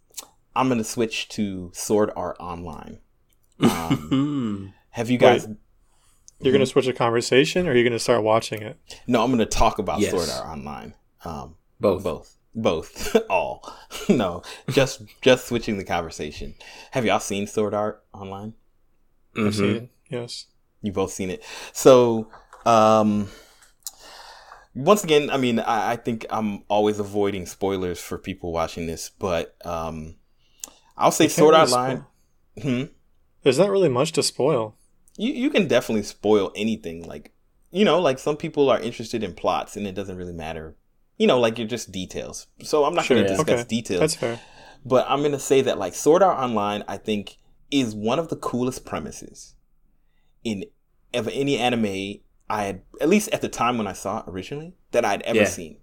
I'm 0.55 0.69
gonna 0.69 0.85
switch 0.85 1.29
to 1.31 1.71
Sword 1.75 2.11
Art 2.15 2.37
Online. 2.39 2.99
Um, 3.61 3.69
Hmm. 4.11 4.67
have 4.91 5.09
you 5.11 5.19
guys? 5.19 5.49
You're 6.41 6.53
gonna 6.53 6.67
switch 6.67 6.87
the 6.87 6.93
conversation, 6.93 7.69
or 7.69 7.75
you're 7.75 7.85
gonna 7.85 7.99
start 7.99 8.23
watching 8.23 8.61
it? 8.63 8.77
No, 9.07 9.23
I'm 9.23 9.31
gonna 9.31 9.47
talk 9.47 9.79
about 9.79 10.01
Yes. 10.01 10.11
Sword 10.11 10.29
Art 10.29 10.47
Online. 10.59 10.95
Um, 11.25 11.55
Both. 11.81 12.03
both, 12.03 12.37
both, 12.55 13.17
all. 13.31 13.73
no, 14.09 14.43
just 14.71 15.03
just 15.23 15.47
switching 15.49 15.79
the 15.79 15.85
conversation. 15.85 16.55
Have 16.91 17.05
y'all 17.07 17.21
seen 17.21 17.47
Sword 17.47 17.75
Art 17.75 18.03
Online? 18.13 18.55
I've 19.37 19.43
Mhm. 19.45 19.55
seen 19.55 19.77
it. 19.77 19.89
Yes. 20.11 20.47
You 20.83 20.93
both 20.93 21.13
seen 21.13 21.31
it. 21.31 21.43
So, 21.73 22.29
um, 22.67 23.29
once 24.75 25.05
again, 25.05 25.31
I 25.31 25.37
mean, 25.37 25.59
I, 25.61 25.93
I 25.93 25.97
think 25.97 26.27
I'm 26.31 26.63
always 26.69 26.99
avoiding 26.99 27.47
spoilers 27.47 28.01
for 28.01 28.19
people 28.19 28.53
watching 28.53 28.87
this, 28.87 29.11
but 29.19 29.55
um, 29.65 30.17
I'll 30.97 31.11
say 31.11 31.29
Sword 31.29 31.55
Art 31.55 31.69
really 31.69 31.79
Online. 31.81 32.07
Hmm? 32.63 32.83
There's 33.43 33.59
not 33.59 33.71
really 33.71 33.89
much 33.89 34.13
to 34.13 34.23
spoil. 34.23 34.77
You 35.17 35.33
you 35.33 35.51
can 35.51 35.67
definitely 35.69 36.05
spoil 36.05 36.53
anything. 36.57 37.03
Like 37.07 37.33
you 37.71 37.85
know, 37.85 38.01
like 38.01 38.19
some 38.19 38.37
people 38.37 38.71
are 38.71 38.81
interested 38.81 39.23
in 39.23 39.35
plots, 39.35 39.77
and 39.77 39.87
it 39.87 39.95
doesn't 39.95 40.17
really 40.17 40.33
matter. 40.33 40.77
You 41.19 41.27
know, 41.27 41.39
like 41.39 41.59
you're 41.59 41.69
just 41.69 41.93
details. 41.93 42.47
So 42.63 42.85
I'm 42.85 42.95
not 42.95 43.05
Sure, 43.05 43.17
going 43.17 43.27
to 43.27 43.33
yeah. 43.33 43.37
discuss 43.37 43.61
Okay. 43.61 43.69
details. 43.69 44.01
That's 44.01 44.15
fair. 44.15 44.41
But 44.85 45.07
I'm 45.09 45.21
going 45.21 45.33
to 45.33 45.39
say 45.39 45.61
that 45.63 45.79
like 45.79 45.95
Sword 45.95 46.23
Art 46.23 46.39
Online, 46.39 46.83
I 46.89 46.97
think 46.97 47.37
is 47.71 47.95
one 47.95 48.19
of 48.19 48.29
the 48.29 48.37
coolest 48.37 48.85
premises 48.85 49.55
in 50.45 50.65
of 51.15 51.29
any 51.29 51.59
anime 51.59 52.21
I 52.51 52.65
had, 52.65 52.83
at 53.01 53.09
least 53.09 53.29
at 53.31 53.41
the 53.41 53.49
time 53.49 53.79
when 53.79 53.87
I 53.87 53.93
saw 53.93 54.19
it 54.21 54.25
originally, 54.29 54.75
that 54.91 55.05
I'd 55.05 55.23
ever 55.23 55.39
Yeah. 55.41 55.45
seen. 55.47 55.79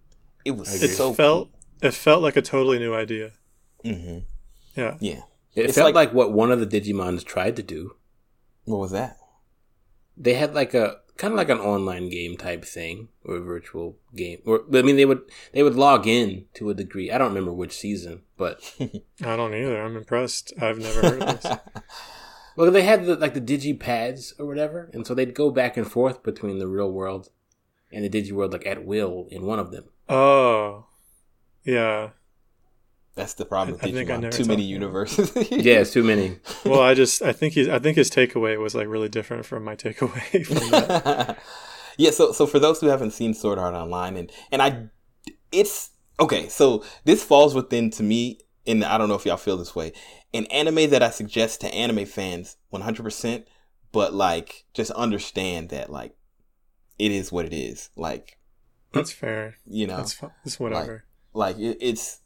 It 0.45 0.51
was 0.51 0.81
It 0.81 0.89
so 0.89 1.13
felt 1.13 1.49
it 1.81 1.93
felt 1.93 2.21
like 2.21 2.35
a 2.37 2.41
totally 2.41 2.79
new 2.79 2.93
idea. 2.93 3.31
hmm 3.83 4.19
Yeah. 4.75 4.97
Yeah. 4.99 5.21
It 5.55 5.65
It's 5.65 5.75
felt 5.75 5.85
like- 5.93 5.95
like, 6.09 6.13
what 6.13 6.31
one 6.31 6.51
of 6.51 6.59
the 6.59 6.67
Digimons 6.67 7.23
tried 7.23 7.55
to 7.55 7.63
do. 7.63 7.95
What 8.65 8.77
was 8.79 8.91
that? 8.91 9.17
They 10.15 10.33
had 10.35 10.53
like 10.53 10.73
a 10.73 10.97
kind 11.17 11.33
of 11.33 11.37
like 11.37 11.49
an 11.49 11.59
online 11.59 12.09
game 12.09 12.37
type 12.37 12.63
thing 12.63 13.09
or 13.25 13.35
a 13.37 13.41
virtual 13.41 13.97
game. 14.15 14.41
Or 14.45 14.63
I 14.73 14.81
mean, 14.81 14.95
they 14.95 15.05
would 15.05 15.21
they 15.53 15.63
would 15.63 15.75
log 15.75 16.07
in 16.07 16.45
to 16.55 16.69
a 16.69 16.73
degree. 16.73 17.09
I 17.11 17.17
don't 17.17 17.29
remember 17.29 17.51
which 17.53 17.75
season, 17.75 18.23
but 18.37 18.61
I 18.79 19.35
don't 19.35 19.53
either. 19.55 19.81
I'm 19.81 19.97
impressed. 19.97 20.53
I've 20.61 20.77
never 20.79 21.01
heard 21.01 21.21
of 21.23 21.41
this. 21.41 21.51
well, 22.59 22.71
they 22.71 22.81
had 22.81 23.05
the 23.05 23.15
like 23.15 23.33
the 23.33 23.39
Digi 23.39 23.79
pads 23.79 24.33
or 24.37 24.45
whatever, 24.45 24.89
and 24.93 25.07
so 25.07 25.13
they'd 25.13 25.33
go 25.33 25.49
back 25.49 25.77
and 25.77 25.89
forth 25.89 26.23
between 26.23 26.59
the 26.59 26.67
real 26.67 26.91
world 26.91 27.29
and 27.89 28.03
the 28.03 28.09
Digi 28.09 28.33
world 28.33 28.51
like 28.51 28.67
at 28.67 28.85
will 28.85 29.29
in 29.31 29.45
one 29.45 29.59
of 29.59 29.71
them. 29.71 29.85
Oh. 30.09 30.87
Yeah. 31.63 32.09
That's 33.15 33.33
the 33.35 33.45
problem 33.45 33.77
with 33.77 33.85
I 33.85 33.91
think 33.93 34.09
I 34.09 34.17
know 34.17 34.27
Digimon. 34.27 34.31
what 34.31 34.33
Too 34.33 34.45
many 34.45 34.63
universes. 34.63 35.31
Yeah, 35.51 35.79
it's 35.79 35.93
too 35.93 36.03
many. 36.03 36.39
Well, 36.65 36.81
I 36.81 36.95
just 36.95 37.21
I 37.21 37.31
think 37.31 37.53
he's 37.53 37.69
I 37.69 37.79
think 37.79 37.95
his 37.95 38.11
takeaway 38.11 38.59
was 38.59 38.75
like 38.75 38.89
really 38.89 39.09
different 39.09 39.45
from 39.45 39.63
my 39.63 39.77
takeaway 39.77 40.45
from 40.45 40.69
that. 40.71 41.39
yeah, 41.97 42.11
so 42.11 42.33
so 42.33 42.45
for 42.45 42.59
those 42.59 42.81
who 42.81 42.87
haven't 42.87 43.11
seen 43.11 43.33
Sword 43.33 43.57
Art 43.57 43.73
Online 43.73 44.17
and 44.17 44.31
and 44.51 44.61
I 44.61 44.89
it's 45.53 45.91
okay, 46.19 46.49
so 46.49 46.83
this 47.05 47.23
falls 47.23 47.55
within 47.55 47.89
to 47.91 48.03
me 48.03 48.41
and 48.67 48.83
I 48.83 48.97
don't 48.97 49.09
know 49.09 49.15
if 49.15 49.25
y'all 49.25 49.37
feel 49.37 49.57
this 49.57 49.75
way. 49.75 49.93
An 50.33 50.45
anime 50.47 50.89
that 50.91 51.01
I 51.03 51.09
suggest 51.09 51.61
to 51.61 51.73
anime 51.73 52.05
fans 52.05 52.57
100%, 52.73 53.45
but 53.91 54.13
like 54.13 54.65
just 54.73 54.91
understand 54.91 55.69
that 55.69 55.89
like 55.91 56.15
it 56.97 57.11
is 57.11 57.31
what 57.31 57.45
it 57.45 57.53
is. 57.53 57.89
Like, 57.95 58.37
That's 58.91 59.11
fair. 59.11 59.55
you 59.65 59.87
know, 59.87 59.97
That's 59.97 60.15
that's 60.43 60.59
whatever. 60.59 61.05
like 61.33 61.57
it, 61.57 61.77
it's 61.81 62.19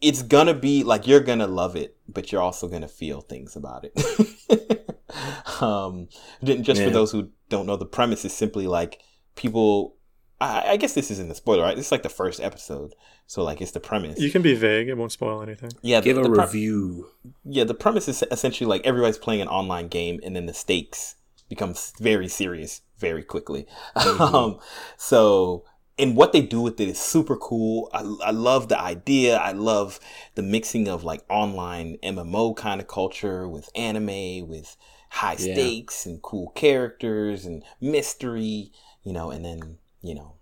it's 0.00 0.22
gonna 0.22 0.54
be 0.54 0.82
like 0.84 1.06
you're 1.06 1.20
gonna 1.20 1.46
love 1.46 1.74
it 1.76 1.96
but 2.06 2.30
you're 2.30 2.42
also 2.42 2.68
gonna 2.68 2.86
feel 2.88 3.22
things 3.22 3.56
about 3.56 3.84
it 3.84 4.92
um 5.62 6.08
ju- 6.44 6.58
just 6.58 6.82
for 6.82 6.90
those 6.90 7.12
who 7.12 7.30
don't 7.48 7.64
know 7.66 7.76
the 7.76 7.86
premise 7.86 8.24
is 8.24 8.32
simply 8.34 8.66
like 8.66 9.00
people 9.36 9.95
I, 10.40 10.72
I 10.72 10.76
guess 10.76 10.92
this 10.94 11.10
isn't 11.10 11.30
a 11.30 11.34
spoiler 11.34 11.62
right 11.62 11.76
this 11.76 11.86
is 11.86 11.92
like 11.92 12.02
the 12.02 12.08
first 12.08 12.40
episode 12.40 12.94
so 13.26 13.42
like 13.42 13.60
it's 13.62 13.70
the 13.72 13.80
premise 13.80 14.18
you 14.20 14.30
can 14.30 14.42
be 14.42 14.54
vague. 14.54 14.88
It 14.88 14.94
won't 14.96 15.12
spoil 15.12 15.42
anything. 15.42 15.70
yeah 15.82 16.00
Give 16.00 16.16
the, 16.16 16.22
a 16.22 16.24
the 16.24 16.30
pre- 16.34 16.44
review. 16.44 17.10
yeah 17.44 17.64
the 17.64 17.74
premise 17.74 18.08
is 18.08 18.22
essentially 18.30 18.68
like 18.68 18.86
everybody's 18.86 19.18
playing 19.18 19.40
an 19.40 19.48
online 19.48 19.88
game 19.88 20.20
and 20.22 20.36
then 20.36 20.46
the 20.46 20.54
stakes 20.54 21.16
become 21.48 21.74
very 22.00 22.28
serious 22.28 22.82
very 22.98 23.22
quickly 23.22 23.66
um 24.20 24.58
so 24.96 25.64
and 25.98 26.14
what 26.16 26.32
they 26.32 26.42
do 26.42 26.60
with 26.60 26.78
it 26.80 26.88
is 26.88 26.98
super 27.00 27.36
cool 27.36 27.88
I, 27.94 28.00
I 28.26 28.30
love 28.32 28.68
the 28.68 28.78
idea 28.80 29.36
i 29.38 29.52
love 29.52 29.98
the 30.34 30.42
mixing 30.42 30.88
of 30.88 31.04
like 31.04 31.22
online 31.30 31.96
mmo 32.02 32.54
kind 32.56 32.80
of 32.80 32.88
culture 32.88 33.48
with 33.48 33.70
anime 33.74 34.48
with 34.48 34.76
high 35.10 35.36
Yeah. 35.38 35.54
stakes 35.54 36.04
and 36.04 36.20
cool 36.20 36.50
characters 36.50 37.46
and 37.46 37.62
mystery, 37.80 38.72
you 39.04 39.12
know, 39.12 39.30
and 39.30 39.44
then, 39.44 39.78
you 40.06 40.14
know, 40.14 40.34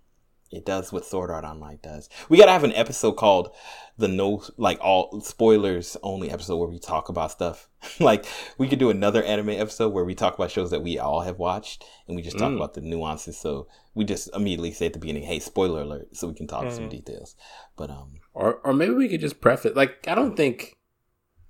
it 0.51 0.65
does 0.65 0.93
what 0.93 1.03
Sword 1.05 1.31
Art 1.31 1.43
Online 1.43 1.79
does. 1.81 2.07
We 2.29 2.37
gotta 2.37 2.51
have 2.51 2.63
an 2.63 2.71
episode 2.73 3.13
called 3.13 3.49
the 3.97 4.07
no 4.07 4.43
like 4.57 4.77
all 4.81 5.19
spoilers 5.21 5.97
only 6.03 6.29
episode 6.29 6.57
where 6.57 6.67
we 6.69 6.79
talk 6.79 7.09
about 7.09 7.31
stuff. 7.31 7.67
like 7.99 8.25
we 8.57 8.67
could 8.67 8.79
do 8.79 8.89
another 8.89 9.23
anime 9.23 9.49
episode 9.49 9.89
where 9.93 10.05
we 10.05 10.15
talk 10.15 10.35
about 10.35 10.51
shows 10.51 10.69
that 10.71 10.83
we 10.83 10.99
all 10.99 11.21
have 11.21 11.39
watched 11.39 11.83
and 12.07 12.15
we 12.15 12.21
just 12.21 12.37
talk 12.37 12.51
Mm. 12.51 12.57
about 12.57 12.73
the 12.75 12.81
nuances. 12.81 13.37
So 13.37 13.67
we 13.95 14.05
just 14.05 14.29
immediately 14.35 14.71
say 14.71 14.85
at 14.85 14.93
the 14.93 14.99
beginning, 14.99 15.23
"Hey, 15.23 15.39
spoiler 15.39 15.81
alert!" 15.81 16.15
so 16.15 16.27
we 16.27 16.33
can 16.35 16.47
talk 16.47 16.71
some 16.71 16.85
Mhm. 16.85 16.89
details. 16.91 17.35
But 17.75 17.89
um, 17.89 18.19
Or 18.33 18.55
or 18.63 18.73
maybe 18.73 18.93
we 18.93 19.07
could 19.09 19.21
just 19.21 19.41
preface 19.41 19.75
like 19.75 20.07
I 20.07 20.13
don't 20.15 20.35
think 20.37 20.73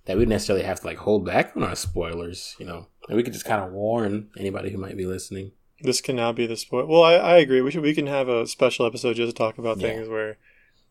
that 0.06 0.18
we 0.18 0.26
necessarily 0.26 0.64
have 0.66 0.80
to 0.82 0.88
like 0.88 0.98
hold 1.00 1.26
back 1.26 1.56
on 1.58 1.64
our 1.64 1.76
spoilers, 1.76 2.56
you 2.60 2.66
know. 2.66 2.88
And 3.10 3.18
we 3.18 3.24
could 3.24 3.34
just 3.34 3.46
kind 3.46 3.64
of 3.64 3.72
warn 3.74 4.30
anybody 4.38 4.70
who 4.72 4.78
might 4.78 4.96
be 4.98 5.06
listening. 5.06 5.52
This 5.82 6.02
can 6.02 6.16
now 6.16 6.32
be 6.32 6.48
the 6.48 6.58
spoil. 6.58 6.86
Well, 6.88 7.04
I, 7.04 7.16
I 7.16 7.38
agree. 7.38 7.62
We 7.62 7.72
should 7.72 7.82
we 7.84 7.94
can 7.94 8.08
have 8.08 8.30
a 8.30 8.48
special 8.48 8.86
episode 8.86 9.16
just 9.16 9.36
to 9.36 9.38
talk 9.38 9.58
about 9.58 9.78
Yeah. 9.78 9.90
things 9.90 10.08
where 10.10 10.38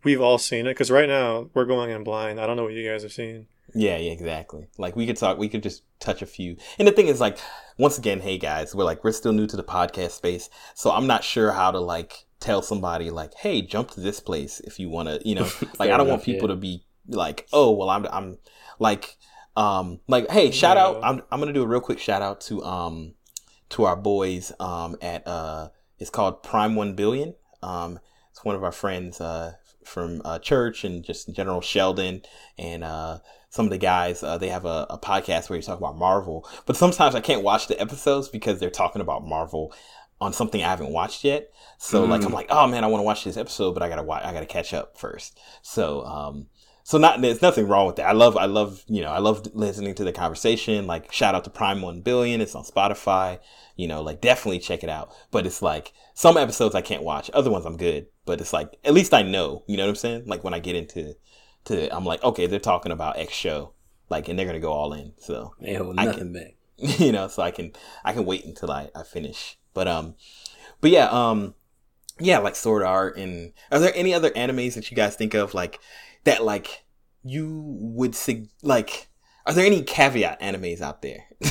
we've 0.02 0.20
all 0.20 0.38
seen 0.38 0.66
it. 0.66 0.70
Because 0.70 0.90
right 0.90 1.08
now 1.08 1.48
we're 1.54 1.64
going 1.64 1.90
in 1.90 2.04
blind. 2.04 2.38
I 2.40 2.46
don't 2.46 2.56
know 2.56 2.64
what 2.64 2.74
you 2.74 2.88
guys 2.88 3.02
have 3.02 3.12
seen. 3.12 3.46
Yeah, 3.74 3.96
yeah, 3.96 4.12
exactly. 4.12 4.68
Like 4.78 4.94
we 4.94 5.06
could 5.06 5.16
talk, 5.16 5.38
we 5.38 5.48
could 5.48 5.62
just 5.62 5.82
touch 5.98 6.22
a 6.22 6.26
few. 6.26 6.56
And 6.78 6.86
the 6.86 6.92
thing 6.92 7.08
is, 7.08 7.20
like, 7.20 7.38
once 7.78 7.98
again, 7.98 8.20
hey 8.20 8.38
guys, 8.38 8.74
we're 8.74 8.84
like 8.84 9.02
we're 9.02 9.12
still 9.12 9.32
new 9.32 9.46
to 9.46 9.56
the 9.56 9.64
podcast 9.64 10.12
space, 10.12 10.48
so 10.74 10.92
I'm 10.92 11.06
not 11.06 11.24
sure 11.24 11.50
how 11.52 11.70
to 11.70 11.80
like 11.80 12.26
tell 12.38 12.60
somebody 12.62 13.10
like, 13.10 13.34
hey, 13.34 13.62
jump 13.62 13.90
to 13.92 14.00
this 14.00 14.20
place 14.20 14.60
if 14.60 14.78
you 14.78 14.90
want 14.90 15.08
to, 15.08 15.20
you 15.28 15.34
know, 15.34 15.48
like 15.78 15.90
I 15.90 15.96
don't 15.96 16.08
want 16.08 16.22
people 16.22 16.48
yeah. 16.48 16.54
to 16.54 16.60
be 16.60 16.84
like, 17.08 17.48
oh, 17.52 17.72
well, 17.72 17.88
I'm, 17.88 18.06
I'm 18.12 18.38
like, 18.78 19.16
um, 19.56 20.00
like, 20.08 20.30
hey, 20.30 20.50
shout 20.50 20.76
out, 20.76 21.02
I'm, 21.02 21.22
I'm 21.32 21.40
gonna 21.40 21.52
do 21.54 21.62
a 21.62 21.66
real 21.66 21.80
quick 21.80 21.98
shout 21.98 22.22
out 22.22 22.42
to 22.42 22.62
um, 22.62 23.14
to 23.74 23.84
our 23.84 23.96
boys 23.96 24.52
um 24.60 24.96
at 25.02 25.26
uh, 25.26 25.68
it's 25.98 26.10
called 26.10 26.42
Prime 26.42 26.74
One 26.74 26.94
Billion. 26.94 27.34
Um, 27.62 27.98
it's 28.30 28.44
one 28.44 28.56
of 28.56 28.64
our 28.64 28.72
friends 28.72 29.20
uh 29.20 29.52
from 29.84 30.22
uh, 30.24 30.38
church 30.38 30.82
and 30.84 31.04
just 31.04 31.28
in 31.28 31.34
general 31.34 31.60
Sheldon 31.60 32.22
and 32.58 32.82
uh 32.82 33.18
some 33.50 33.66
of 33.66 33.70
the 33.70 33.78
guys 33.78 34.22
uh, 34.22 34.38
they 34.38 34.48
have 34.48 34.64
a, 34.64 34.86
a 34.90 34.98
podcast 34.98 35.48
where 35.48 35.56
you 35.56 35.62
talk 35.62 35.78
about 35.78 35.96
marvel. 35.96 36.48
But 36.66 36.76
sometimes 36.76 37.14
i 37.14 37.20
can't 37.20 37.42
watch 37.42 37.68
the 37.68 37.80
episodes 37.80 38.28
because 38.28 38.58
they're 38.58 38.70
talking 38.70 39.02
about 39.02 39.26
marvel 39.26 39.72
on 40.20 40.32
something 40.32 40.62
i 40.62 40.68
haven't 40.68 40.90
watched 40.90 41.22
yet. 41.24 41.50
So 41.78 42.04
like 42.04 42.22
i'm 42.24 42.30
Mm. 42.30 42.34
like 42.34 42.46
oh 42.50 42.66
man 42.66 42.82
i 42.82 42.86
want 42.86 43.00
to 43.00 43.04
watch 43.04 43.24
this 43.24 43.36
episode 43.36 43.72
but 43.74 43.82
i 43.82 43.88
gotta 43.88 44.02
watch 44.02 44.24
i 44.24 44.32
gotta 44.32 44.46
catch 44.46 44.72
up 44.74 44.96
first. 44.98 45.38
So 45.62 46.04
um 46.04 46.46
so 46.82 46.98
not 46.98 47.20
there's 47.20 47.40
nothing 47.42 47.66
wrong 47.68 47.86
with 47.86 47.96
that. 47.96 48.06
I 48.08 48.12
love 48.12 48.36
i 48.36 48.46
love 48.46 48.82
you 48.88 49.02
know 49.02 49.10
i 49.10 49.18
love 49.18 49.46
listening 49.54 49.94
to 49.96 50.04
the 50.04 50.12
conversation. 50.12 50.86
Like 50.86 51.12
shout 51.12 51.34
out 51.34 51.44
to 51.44 51.50
prime 51.50 51.82
1 51.82 52.00
billion. 52.00 52.40
It's 52.40 52.54
on 52.54 52.64
spotify 52.64 53.38
you 53.76 53.88
know 53.88 54.02
like 54.02 54.20
definitely 54.20 54.58
check 54.58 54.84
it 54.84 54.88
out 54.88 55.12
but 55.30 55.46
it's 55.46 55.60
like 55.62 55.92
some 56.14 56.36
episodes 56.36 56.74
i 56.74 56.80
can't 56.80 57.02
watch 57.02 57.30
other 57.34 57.50
ones 57.50 57.64
i'm 57.66 57.76
good 57.76 58.06
but 58.24 58.40
it's 58.40 58.52
like 58.52 58.76
at 58.84 58.94
least 58.94 59.12
i 59.12 59.22
know 59.22 59.64
you 59.66 59.76
know 59.76 59.84
what 59.84 59.90
i'm 59.90 59.96
saying 59.96 60.22
like 60.26 60.44
when 60.44 60.54
i 60.54 60.58
get 60.58 60.76
into 60.76 61.14
to 61.64 61.94
I'm 61.94 62.04
like, 62.04 62.22
okay, 62.22 62.46
they're 62.46 62.58
talking 62.58 62.92
about 62.92 63.18
X 63.18 63.32
show, 63.32 63.72
like, 64.08 64.28
and 64.28 64.38
they're 64.38 64.46
gonna 64.46 64.60
go 64.60 64.72
all 64.72 64.92
in. 64.92 65.12
So 65.18 65.54
They 65.60 65.74
hold 65.74 65.98
I 65.98 66.04
nothing 66.04 66.32
back. 66.32 66.54
you 66.76 67.12
know, 67.12 67.28
so 67.28 67.42
I 67.42 67.50
can 67.50 67.72
I 68.04 68.12
can 68.12 68.24
wait 68.24 68.44
until 68.44 68.70
I, 68.70 68.90
I 68.94 69.02
finish. 69.02 69.58
But 69.72 69.88
um, 69.88 70.14
but 70.80 70.90
yeah, 70.90 71.06
um, 71.06 71.54
yeah, 72.20 72.38
like 72.38 72.56
Sword 72.56 72.82
Art. 72.82 73.16
And 73.16 73.52
are 73.70 73.78
there 73.78 73.92
any 73.94 74.14
other 74.14 74.30
animes 74.30 74.74
that 74.74 74.90
you 74.90 74.96
guys 74.96 75.16
think 75.16 75.34
of 75.34 75.54
like 75.54 75.80
that 76.24 76.44
like 76.44 76.84
you 77.22 77.62
would 77.78 78.14
sig- 78.14 78.50
like? 78.62 79.08
Are 79.46 79.52
there 79.52 79.66
any 79.66 79.82
caveat 79.82 80.40
animes 80.40 80.80
out 80.80 81.02
there? 81.02 81.26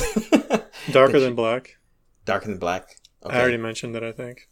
Darker 0.90 1.12
That 1.12 1.20
than 1.20 1.34
Black. 1.36 1.76
Darker 2.24 2.48
than 2.48 2.58
Black. 2.58 2.96
I 3.24 3.40
already 3.40 3.56
mentioned 3.56 3.94
that. 3.94 4.04
I 4.04 4.12
think. 4.12 4.48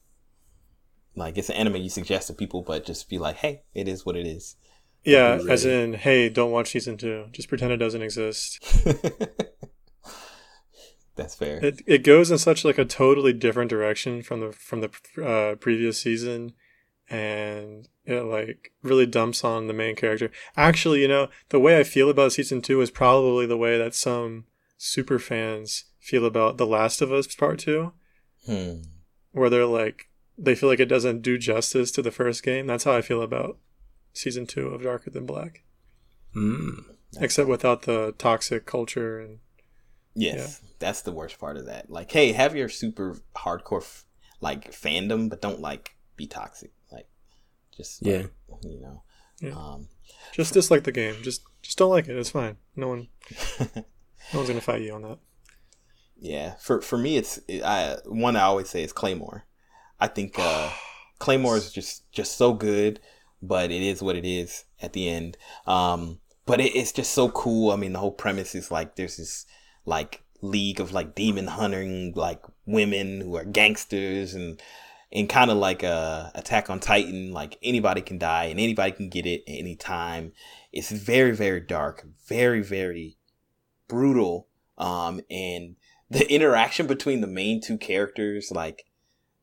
like 1.14 1.36
it's 1.36 1.48
an 1.50 1.56
anime 1.56 1.76
you 1.76 1.90
suggest 1.90 2.28
to 2.28 2.34
people, 2.34 2.62
but 2.62 2.86
just 2.86 3.08
be 3.08 3.18
like, 3.18 3.36
hey, 3.36 3.62
it 3.74 3.88
is 3.88 4.06
what 4.06 4.16
it 4.16 4.26
is. 4.26 4.56
Yeah, 5.04 5.40
as 5.48 5.64
in, 5.66 5.94
hey, 5.94 6.28
don't 6.28 6.52
watch 6.52 6.70
season 6.70 6.96
two. 6.96 7.26
Just 7.32 7.48
pretend 7.48 7.72
it 7.72 7.78
doesn't 7.78 8.02
exist. 8.02 8.64
That's 11.16 11.34
fair. 11.34 11.58
It 11.64 11.82
it 11.86 12.04
goes 12.04 12.30
in 12.30 12.38
such 12.38 12.64
like 12.64 12.78
a 12.78 12.84
totally 12.84 13.32
different 13.32 13.68
direction 13.68 14.22
from 14.22 14.40
the 14.40 14.52
from 14.52 14.80
the 14.80 14.90
uh, 15.22 15.56
previous 15.56 16.00
season, 16.00 16.54
and 17.10 17.88
it 18.06 18.22
like 18.22 18.72
really 18.82 19.06
dumps 19.06 19.44
on 19.44 19.66
the 19.66 19.74
main 19.74 19.96
character. 19.96 20.30
Actually, 20.56 21.02
you 21.02 21.08
know, 21.08 21.28
the 21.50 21.60
way 21.60 21.78
I 21.78 21.82
feel 21.82 22.08
about 22.08 22.32
season 22.32 22.62
two 22.62 22.80
is 22.80 22.90
probably 22.90 23.44
the 23.44 23.58
way 23.58 23.76
that 23.76 23.94
some 23.94 24.44
super 24.84 25.18
fans 25.20 25.84
feel 26.00 26.24
about 26.26 26.58
The 26.58 26.66
Last 26.66 27.00
of 27.00 27.12
Us 27.12 27.32
Part 27.34 27.60
Two, 27.60 27.92
Hmm. 28.46 28.82
where 29.30 29.48
they're 29.48 29.64
like 29.66 30.08
they 30.36 30.54
feel 30.56 30.68
like 30.68 30.80
it 30.80 30.86
doesn't 30.88 31.22
do 31.22 31.38
justice 31.38 31.92
to 31.92 32.02
the 32.02 32.10
first 32.10 32.42
game. 32.42 32.66
That's 32.66 32.84
how 32.84 32.92
I 32.96 33.02
feel 33.02 33.22
about 33.22 33.58
season 34.12 34.46
two 34.46 34.68
of 34.68 34.82
Darker 34.82 35.10
Than 35.10 35.24
Black, 35.26 35.62
Mm. 36.34 36.96
except 37.20 37.48
without 37.48 37.82
the 37.82 38.12
toxic 38.18 38.66
culture 38.66 39.20
and 39.20 39.38
Yes, 40.14 40.60
that's 40.78 41.02
the 41.02 41.12
worst 41.12 41.38
part 41.38 41.56
of 41.56 41.66
that. 41.66 41.88
Like, 41.88 42.10
hey, 42.10 42.32
have 42.32 42.56
your 42.56 42.68
super 42.68 43.18
hardcore 43.36 43.82
f- 43.82 44.04
like 44.40 44.72
fandom, 44.72 45.30
but 45.30 45.40
don't 45.40 45.60
like 45.60 45.96
be 46.16 46.26
toxic. 46.26 46.72
Like, 46.90 47.08
just 47.76 48.04
like, 48.04 48.28
you 48.62 48.80
know. 48.80 49.02
Yeah. 49.40 49.54
Um, 49.56 49.88
just 50.32 50.52
dislike 50.54 50.84
the 50.84 50.92
game. 50.92 51.14
Just 51.22 51.42
just 51.62 51.78
don't 51.78 51.90
like 51.90 52.08
it. 52.08 52.16
It's 52.18 52.30
fine. 52.30 52.56
No 52.76 52.88
one 52.88 53.08
no 54.32 54.38
one's 54.40 54.48
gonna 54.48 54.60
fight 54.60 54.82
you 54.82 54.94
on 54.94 55.02
that. 55.02 55.18
yeah, 56.20 56.54
for 56.60 56.80
for 56.80 56.98
me, 56.98 57.16
it's 57.16 57.40
I 57.64 57.96
one 58.06 58.36
I 58.36 58.42
always 58.42 58.68
say 58.68 58.82
is 58.82 58.92
Claymore. 58.92 59.44
I 60.00 60.08
think 60.08 60.34
uh, 60.38 60.70
Claymore 61.18 61.56
is 61.56 61.72
just 61.72 62.10
just 62.12 62.36
so 62.36 62.52
good, 62.52 63.00
but 63.40 63.70
it 63.70 63.82
is 63.82 64.02
what 64.02 64.16
it 64.16 64.24
is 64.24 64.64
at 64.80 64.92
the 64.92 65.08
end. 65.08 65.36
Um, 65.66 66.20
but 66.46 66.60
it, 66.60 66.74
it's 66.74 66.92
just 66.92 67.12
so 67.12 67.28
cool. 67.30 67.70
I 67.70 67.76
mean, 67.76 67.92
the 67.92 67.98
whole 67.98 68.12
premise 68.12 68.54
is 68.54 68.70
like 68.70 68.96
there's 68.96 69.16
this 69.16 69.46
like 69.84 70.22
league 70.42 70.80
of 70.80 70.92
like 70.92 71.14
demon 71.14 71.46
hunting 71.46 72.12
like 72.16 72.42
women 72.66 73.20
who 73.20 73.36
are 73.36 73.44
gangsters 73.44 74.34
and 74.34 74.60
and 75.12 75.28
kind 75.28 75.50
of 75.50 75.56
like 75.56 75.82
a 75.82 76.32
attack 76.34 76.68
on 76.68 76.80
titan 76.80 77.32
like 77.32 77.56
anybody 77.62 78.00
can 78.00 78.18
die 78.18 78.44
and 78.44 78.58
anybody 78.58 78.90
can 78.90 79.08
get 79.08 79.24
it 79.24 79.42
at 79.46 79.54
any 79.54 79.76
time 79.76 80.32
it's 80.72 80.90
very 80.90 81.30
very 81.32 81.60
dark 81.60 82.06
very 82.26 82.60
very 82.60 83.16
brutal 83.88 84.48
um 84.78 85.20
and 85.30 85.76
the 86.10 86.30
interaction 86.32 86.86
between 86.86 87.20
the 87.20 87.26
main 87.26 87.60
two 87.60 87.76
characters 87.78 88.50
like 88.50 88.84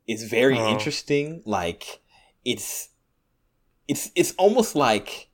is 0.07 0.23
very 0.23 0.57
Oh. 0.57 0.69
interesting 0.71 1.41
like 1.45 2.01
it's 2.45 2.89
it's 3.87 4.11
it's 4.15 4.33
almost 4.37 4.75
like 4.75 5.29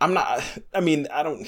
i'm 0.00 0.14
not 0.14 0.42
i 0.74 0.80
mean 0.80 1.06
i 1.12 1.22
don't 1.22 1.46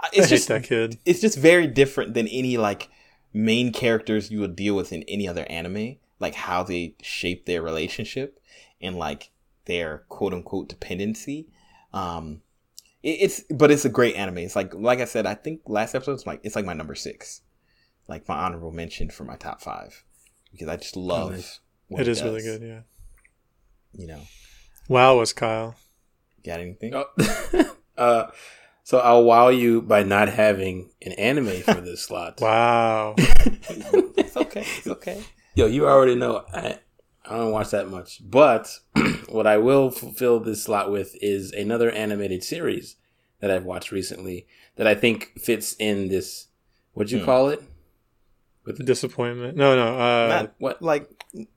I 0.00 0.08
it's 0.12 0.26
hate 0.28 0.36
just 0.36 0.48
that 0.48 0.64
kid. 0.64 0.98
it's 1.04 1.20
just 1.20 1.38
very 1.38 1.66
different 1.66 2.14
than 2.14 2.28
any 2.28 2.56
like 2.56 2.88
main 3.32 3.72
characters 3.72 4.30
you 4.30 4.40
would 4.40 4.56
deal 4.56 4.74
with 4.74 4.92
in 4.92 5.02
any 5.04 5.28
other 5.28 5.44
anime 5.50 5.96
like 6.20 6.34
how 6.34 6.62
they 6.62 6.94
shape 7.02 7.46
their 7.46 7.62
relationship 7.62 8.40
and 8.80 8.96
like 8.96 9.30
their 9.66 10.04
quote 10.08 10.32
unquote 10.32 10.68
dependency 10.68 11.46
um 11.92 12.40
it's 13.08 13.42
but 13.50 13.70
it's 13.70 13.84
a 13.84 13.88
great 13.88 14.14
anime 14.16 14.38
it's 14.38 14.56
like 14.56 14.72
like 14.74 15.00
i 15.00 15.04
said 15.04 15.26
i 15.26 15.34
think 15.34 15.60
last 15.66 15.94
episode 15.94 16.12
was 16.12 16.26
like 16.26 16.40
it's 16.42 16.56
like 16.56 16.64
my 16.64 16.72
number 16.74 16.94
six 16.94 17.42
like 18.08 18.26
my 18.28 18.36
honorable 18.36 18.70
mention 18.72 19.08
for 19.10 19.24
my 19.24 19.36
top 19.36 19.60
five 19.60 20.04
because 20.52 20.68
i 20.68 20.76
just 20.76 20.96
love 20.96 21.32
nice. 21.32 21.60
what 21.88 22.00
It 22.02 22.08
is 22.08 22.22
really 22.22 22.42
good. 22.42 22.62
Yeah. 22.62 22.80
you 23.92 24.06
know 24.06 24.20
Wow, 24.88 25.18
was 25.18 25.34
Kyle. 25.34 25.74
got 26.44 26.60
anything 26.60 26.94
Oh. 26.94 27.04
uh, 27.98 28.30
so 28.84 28.98
I'll 29.00 29.22
wow 29.24 29.48
you 29.48 29.82
by 29.82 30.02
not 30.02 30.30
having 30.30 30.90
an 31.02 31.12
anime 31.12 31.60
for 31.60 31.74
this 31.82 32.04
slot. 32.04 32.40
Wow. 32.40 33.14
it's 33.18 34.36
okay 34.36 34.64
it's 34.78 34.86
okay 34.86 35.22
Yo, 35.54 35.66
you 35.66 35.86
already 35.86 36.14
know 36.14 36.44
I, 36.54 36.78
I 37.26 37.36
don't 37.36 37.50
watch 37.52 37.70
that 37.72 37.90
much, 37.90 38.22
but 38.24 38.78
what 39.28 39.46
I 39.46 39.58
will 39.58 39.90
fulfill 39.90 40.40
this 40.40 40.62
slot 40.62 40.90
with 40.90 41.14
is 41.20 41.52
another 41.52 41.90
animated 41.90 42.42
series 42.42 42.96
that 43.40 43.50
I've 43.50 43.64
watched 43.64 43.92
recently 43.92 44.46
that 44.76 44.86
I 44.86 44.94
think 44.94 45.38
fits 45.40 45.74
in 45.78 46.08
this. 46.08 46.46
What'd 46.92 47.10
you 47.12 47.20
Hmm. 47.20 47.24
call 47.24 47.48
it? 47.50 47.62
With 48.64 48.78
the, 48.78 48.84
Disappointment. 48.84 49.56
No, 49.56 49.74
no. 49.76 49.98
Uh, 49.98 50.28
Not- 50.28 50.54
what? 50.58 50.82
like 50.82 51.08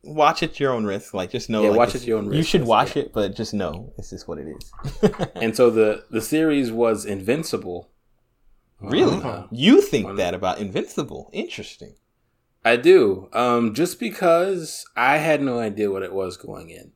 watch 0.03 0.43
at 0.43 0.59
your 0.59 0.71
own 0.73 0.83
risk 0.85 1.13
like 1.13 1.31
just 1.31 1.49
know 1.49 1.63
Yeah, 1.63 1.69
like, 1.69 1.77
watch 1.77 1.89
it's- 1.89 2.01
at 2.03 2.07
your 2.07 2.17
own 2.17 2.27
risk. 2.27 2.37
you 2.37 2.43
should 2.43 2.63
watch 2.65 2.95
yeah. 2.97 3.03
it 3.03 3.13
but 3.13 3.33
just 3.35 3.53
know 3.53 3.93
this 3.95 4.11
is 4.11 4.27
what 4.27 4.37
it 4.37 4.47
is 4.47 4.71
And 5.35 5.55
so 5.55 5.69
the 5.69 6.03
the 6.11 6.19
series 6.21 6.71
was 6.73 7.05
Invincible. 7.05 7.89
really 8.81 9.17
Uh, 9.23 9.43
you 9.49 9.81
think 9.81 10.07
on- 10.07 10.15
that 10.17 10.33
about 10.33 10.59
invincible 10.59 11.29
interesting 11.33 11.95
I 12.63 12.75
do. 12.75 13.27
Um, 13.33 13.73
just 13.73 13.99
because 13.99 14.85
I 14.95 15.17
had 15.17 15.41
no 15.41 15.57
idea 15.59 15.89
what 15.89 16.03
it 16.03 16.13
was 16.13 16.37
going 16.37 16.69
in. 16.69 16.91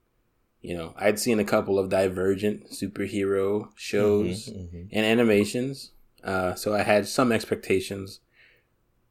You 0.68 0.76
know, 0.76 0.94
I'd 0.98 1.20
seen 1.20 1.40
a 1.40 1.44
couple 1.46 1.78
of 1.78 1.90
divergent 1.90 2.72
superhero 2.72 3.70
shows 3.76 4.50
Mhm, 4.50 4.74
mhm. 4.74 4.88
and 4.92 5.06
animations, 5.06 5.92
uh, 6.24 6.56
so 6.56 6.74
I 6.74 6.82
had 6.82 7.08
some 7.08 7.32
expectations. 7.32 8.20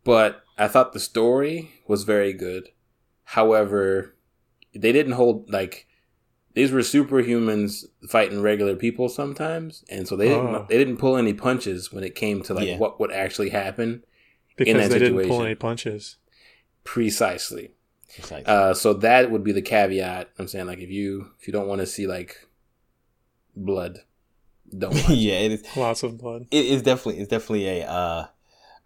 But 0.02 0.42
I 0.58 0.66
thought 0.68 0.92
the 0.92 1.00
story 1.00 1.70
was 1.86 2.02
very 2.04 2.32
good. 2.32 2.70
However, 3.22 4.14
they 4.74 4.90
didn't 4.92 5.12
hold 5.12 5.48
like 5.50 5.86
these 6.54 6.70
were 6.72 6.80
superhumans 6.80 7.84
fighting 8.08 8.40
regular 8.42 8.76
people 8.76 9.08
sometimes, 9.08 9.84
and 9.88 10.06
so 10.08 10.16
they 10.16 10.28
didn't 10.28 10.54
Oh. 10.54 10.66
they 10.68 10.76
didn't 10.78 10.98
pull 10.98 11.16
any 11.16 11.32
punches 11.32 11.92
when 11.92 12.02
it 12.04 12.14
came 12.14 12.42
to 12.42 12.54
like 12.54 12.66
Yeah. 12.68 12.78
what 12.78 12.98
would 13.00 13.12
actually 13.12 13.50
happen 13.50 14.04
because 14.56 14.74
that 14.74 14.90
they 14.90 14.98
didn't 14.98 15.14
pull 15.14 15.22
situation. 15.24 15.46
any 15.46 15.54
punches. 15.54 16.16
precisely. 16.84 17.73
It's 18.16 18.32
Uh, 18.32 18.74
so 18.74 18.94
that 18.94 19.30
would 19.30 19.44
be 19.44 19.52
the 19.52 19.62
caveat. 19.62 20.30
I'm 20.38 20.48
saying 20.48 20.66
like 20.66 20.78
if 20.78 20.90
you 20.90 21.30
if 21.40 21.46
you 21.46 21.52
don't 21.52 21.68
want 21.68 21.80
to 21.80 21.86
see 21.86 22.06
like 22.06 22.46
blood, 23.56 24.00
don't. 24.76 24.94
Watch. 24.94 25.08
yeah, 25.10 25.34
it 25.34 25.52
is. 25.52 25.76
Lots 25.76 26.02
of 26.02 26.18
blood. 26.18 26.46
It 26.50 26.66
is 26.66 26.82
definitely. 26.82 27.20
It's 27.20 27.30
definitely 27.30 27.80
a. 27.80 27.86
Uh, 27.88 28.26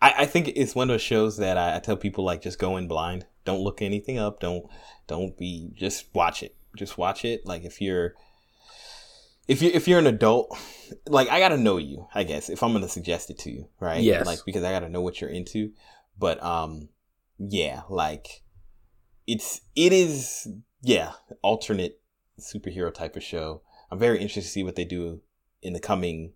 I, 0.00 0.14
I 0.18 0.26
think 0.26 0.52
it's 0.54 0.74
one 0.74 0.88
of 0.88 0.94
those 0.94 1.02
shows 1.02 1.38
that 1.38 1.58
I, 1.58 1.76
I 1.76 1.78
tell 1.80 1.96
people 1.96 2.24
like 2.24 2.42
just 2.42 2.58
go 2.58 2.76
in 2.76 2.88
blind. 2.88 3.26
Don't 3.44 3.60
look 3.60 3.82
anything 3.82 4.18
up. 4.18 4.40
Don't 4.40 4.66
don't 5.06 5.36
be. 5.36 5.70
Just 5.74 6.06
watch 6.14 6.42
it. 6.42 6.54
Just 6.76 6.98
watch 6.98 7.24
it. 7.24 7.46
Like 7.46 7.64
if 7.64 7.80
you're. 7.80 8.14
If 9.46 9.62
you 9.62 9.70
if 9.72 9.88
you're 9.88 9.98
an 9.98 10.06
adult, 10.06 10.54
like 11.06 11.28
I 11.30 11.40
gotta 11.40 11.56
know 11.56 11.78
you, 11.78 12.06
I 12.14 12.22
guess. 12.24 12.50
If 12.50 12.62
I'm 12.62 12.74
gonna 12.74 12.88
suggest 12.88 13.30
it 13.30 13.38
to 13.40 13.50
you, 13.50 13.68
right? 13.80 14.02
Yes. 14.02 14.26
Like 14.26 14.40
because 14.44 14.62
I 14.62 14.72
gotta 14.72 14.90
know 14.90 15.00
what 15.00 15.22
you're 15.22 15.30
into. 15.30 15.72
But 16.18 16.42
um, 16.42 16.90
yeah, 17.38 17.82
like 17.88 18.42
it's 19.28 19.60
it 19.76 19.92
is 19.92 20.48
yeah 20.82 21.12
alternate 21.42 22.00
superhero 22.40 22.92
type 22.92 23.14
of 23.14 23.22
show. 23.22 23.62
I'm 23.90 23.98
very 23.98 24.16
interested 24.16 24.42
to 24.42 24.48
see 24.48 24.64
what 24.64 24.74
they 24.74 24.84
do 24.84 25.20
in 25.62 25.74
the 25.74 25.80
coming 25.80 26.32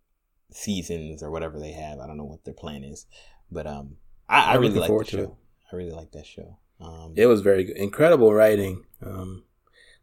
seasons 0.50 1.22
or 1.22 1.30
whatever 1.30 1.58
they 1.58 1.72
have. 1.72 1.98
I 1.98 2.06
don't 2.06 2.16
know 2.16 2.24
what 2.24 2.44
their 2.44 2.54
plan 2.54 2.84
is, 2.84 3.06
but 3.50 3.66
um, 3.66 3.96
I, 4.28 4.52
I 4.52 4.54
really 4.56 4.78
like 4.78 4.90
the 4.90 5.04
show. 5.04 5.18
it. 5.18 5.30
I 5.72 5.76
really 5.76 5.92
like 5.92 6.12
that 6.12 6.26
show. 6.26 6.58
Um, 6.80 7.14
It 7.16 7.26
was 7.26 7.40
very 7.40 7.64
good, 7.64 7.76
incredible 7.76 8.32
writing. 8.32 8.84
Um, 9.04 9.44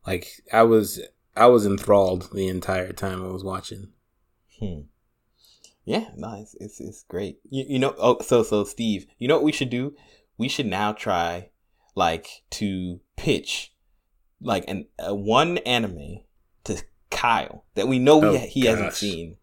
like 0.06 0.42
I 0.52 0.64
was 0.64 1.00
I 1.36 1.46
was 1.46 1.66
enthralled 1.66 2.30
the 2.34 2.48
entire 2.48 2.92
time 2.92 3.24
I 3.24 3.30
was 3.30 3.44
watching. 3.44 3.90
Hmm. 4.60 4.82
Yeah, 5.86 6.10
no, 6.16 6.40
it's 6.42 6.56
it's, 6.60 6.80
it's 6.80 7.04
great. 7.04 7.40
You, 7.50 7.66
you 7.68 7.80
know, 7.80 7.94
oh, 8.00 8.20
so 8.22 8.42
so 8.44 8.64
Steve, 8.64 9.06
you 9.20 9.28
know 9.28 9.36
what 9.36 9.44
we 9.44 9.52
should 9.52 9.70
do? 9.70 9.96
We 10.38 10.48
should 10.48 10.66
now 10.68 10.94
try 10.94 11.50
like 11.96 12.44
to 12.52 13.00
pitch 13.16 13.74
like 14.42 14.64
an 14.68 14.86
a 14.98 15.14
one 15.14 15.58
anime 15.60 16.20
to 16.64 16.82
Kyle 17.10 17.66
that 17.76 17.88
we 17.88 18.00
know 18.00 18.24
Oh, 18.24 18.32
we, 18.34 18.38
he 18.40 18.66
hasn't 18.66 18.94
seen 18.94 19.38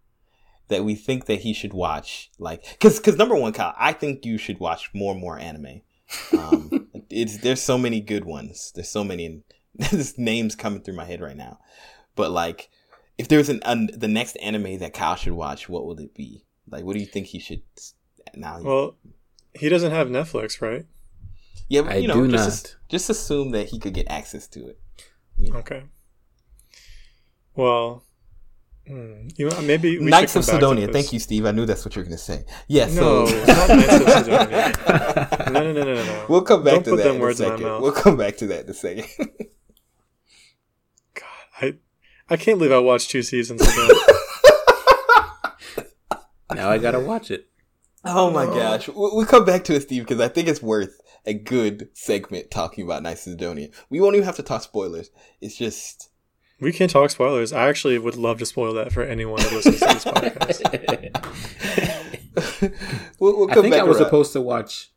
that 0.69 0.85
we 0.85 0.95
think 0.95 1.27
that 1.27 1.41
he 1.41 1.53
should 1.53 1.73
watch. 1.73 2.31
Like, 2.39 2.79
cause 2.81 2.99
cause 3.01 3.17
number 3.17 3.35
one, 3.37 3.53
Kyle, 3.53 3.75
I 3.79 3.93
think 3.93 4.25
you 4.25 4.39
should 4.39 4.59
watch 4.59 4.91
more 4.95 5.13
and 5.13 5.21
more 5.21 5.39
anime. 5.39 5.83
Um, 6.37 6.89
it's 7.11 7.39
there's 7.39 7.63
so 7.63 7.77
many 7.79 8.01
good 8.01 8.25
ones. 8.25 8.73
There's 8.75 8.89
so 8.89 9.05
many. 9.05 9.43
There's 9.79 10.17
names 10.17 10.55
coming 10.55 10.81
through 10.81 10.97
my 10.97 11.05
head 11.05 11.21
right 11.21 11.37
now, 11.37 11.59
but 12.15 12.31
like 12.31 12.71
if 13.19 13.29
there's 13.29 13.51
an, 13.51 13.61
an 13.65 13.91
the 13.95 14.09
next 14.09 14.37
anime 14.37 14.79
that 14.79 14.95
Kyle 14.95 15.17
should 15.17 15.35
watch, 15.35 15.69
what 15.69 15.87
would 15.87 16.01
it 16.01 16.15
be? 16.15 16.47
Like, 16.71 16.85
what 16.85 16.95
do 16.95 17.01
you 17.01 17.07
think 17.07 17.27
he 17.27 17.39
should? 17.39 17.63
Now, 18.35 18.61
Well, 18.63 18.97
he 19.55 19.69
doesn't 19.69 19.93
have 19.93 20.09
Netflix, 20.09 20.61
right? 20.63 20.87
Yeah, 21.69 21.83
but, 21.83 21.93
I 21.93 21.97
you 21.97 22.09
know, 22.09 22.15
do 22.15 22.29
just 22.31 22.65
not. 22.65 22.77
just 22.91 23.11
assume 23.11 23.51
that 23.53 23.69
he 23.69 23.79
could 23.79 23.95
get 23.95 24.09
access 24.09 24.47
to 24.49 24.69
it. 24.69 24.79
You 25.37 25.53
know? 25.53 25.59
Okay. 25.59 25.85
Well, 27.55 28.05
hmm, 28.87 29.29
you 29.37 29.49
know, 29.49 29.61
maybe 29.63 29.99
we 29.99 30.07
Knights 30.07 30.37
of 30.37 30.45
come 30.47 30.55
Sidonia. 30.57 30.89
Thank 30.89 31.13
you, 31.13 31.19
Steve. 31.19 31.47
I 31.47 31.51
knew 31.53 31.65
that's 31.67 31.85
what 31.85 31.97
you 31.97 32.01
were 32.01 32.05
going 32.07 32.17
to 32.17 32.23
say. 32.23 32.45
Yeah. 32.69 32.87
No, 32.87 33.27
so 33.27 33.45
not 33.47 33.69
Knights 33.69 33.95
of 33.95 34.09
Sidonia. 34.25 34.73
No, 35.47 35.63
no, 35.63 35.73
no, 35.73 35.85
no, 35.85 35.95
no, 35.95 36.05
no. 36.05 36.27
we'll 36.29 36.43
come 36.43 36.65
back 36.65 36.75
Don't 36.75 36.85
to 36.85 36.91
put 36.91 36.97
that 36.97 37.03
them 37.05 37.15
in 37.17 37.21
words 37.23 37.41
a 37.41 37.45
in 37.45 37.51
my 37.51 37.57
second. 37.57 37.69
mouth. 37.71 37.83
We'll 37.83 37.93
come 37.93 38.17
back 38.17 38.37
to 38.39 38.47
that 38.49 38.65
in 38.65 38.71
a 38.71 38.75
second. 38.75 39.07
God, 41.15 41.25
I, 41.63 41.75
I 42.29 42.37
can't 42.37 42.59
believe 42.59 42.73
I 42.73 42.79
watched 42.79 43.11
two 43.11 43.23
seasons 43.23 43.61
of 43.61 43.67
that. 43.69 44.17
Now 46.55 46.71
I 46.71 46.79
gotta 46.79 47.01
watch 47.01 47.31
it. 47.31 47.49
oh 48.05 48.31
my 48.31 48.47
gosh, 48.47 48.89
we'll, 48.89 49.15
we'll 49.17 49.27
come 49.27 49.45
back 49.45 49.65
to 49.65 49.75
it, 49.75 49.83
Steve, 49.83 50.03
because 50.07 50.21
I 50.21 50.29
think 50.29 50.49
it's 50.49 50.63
worth 50.63 51.01
a 51.27 51.35
good 51.35 51.89
segment 51.95 52.51
talking 52.51 52.85
about 52.85 53.03
Knights 53.03 53.27
of 53.27 53.33
Sidonia. 53.33 53.69
We 53.91 54.01
won't 54.01 54.15
even 54.15 54.25
have 54.27 54.37
to 54.37 54.43
talk 54.43 54.63
spoilers. 54.63 55.11
It's 55.41 55.57
just. 55.57 56.11
we 56.61 56.73
can't 56.73 56.91
talk 56.91 57.11
spoilers. 57.11 57.53
I 57.53 57.69
actually 57.69 57.99
would 57.99 58.17
love 58.17 58.39
to 58.39 58.47
spoil 58.47 58.73
that 58.75 58.93
for 58.93 59.03
anyone 59.03 59.41
who 59.43 59.57
listens 59.57 59.81
to 59.81 59.87
this 59.87 60.05
podcast. 60.05 60.63
we'll, 63.21 63.37
we'll 63.39 63.51
I 63.51 63.55
think 63.55 63.73
back 63.73 63.81
I 63.81 63.85
was 63.85 63.97
around. 63.99 64.07
supposed 64.07 64.33
to 64.35 64.41
watch 64.41 64.91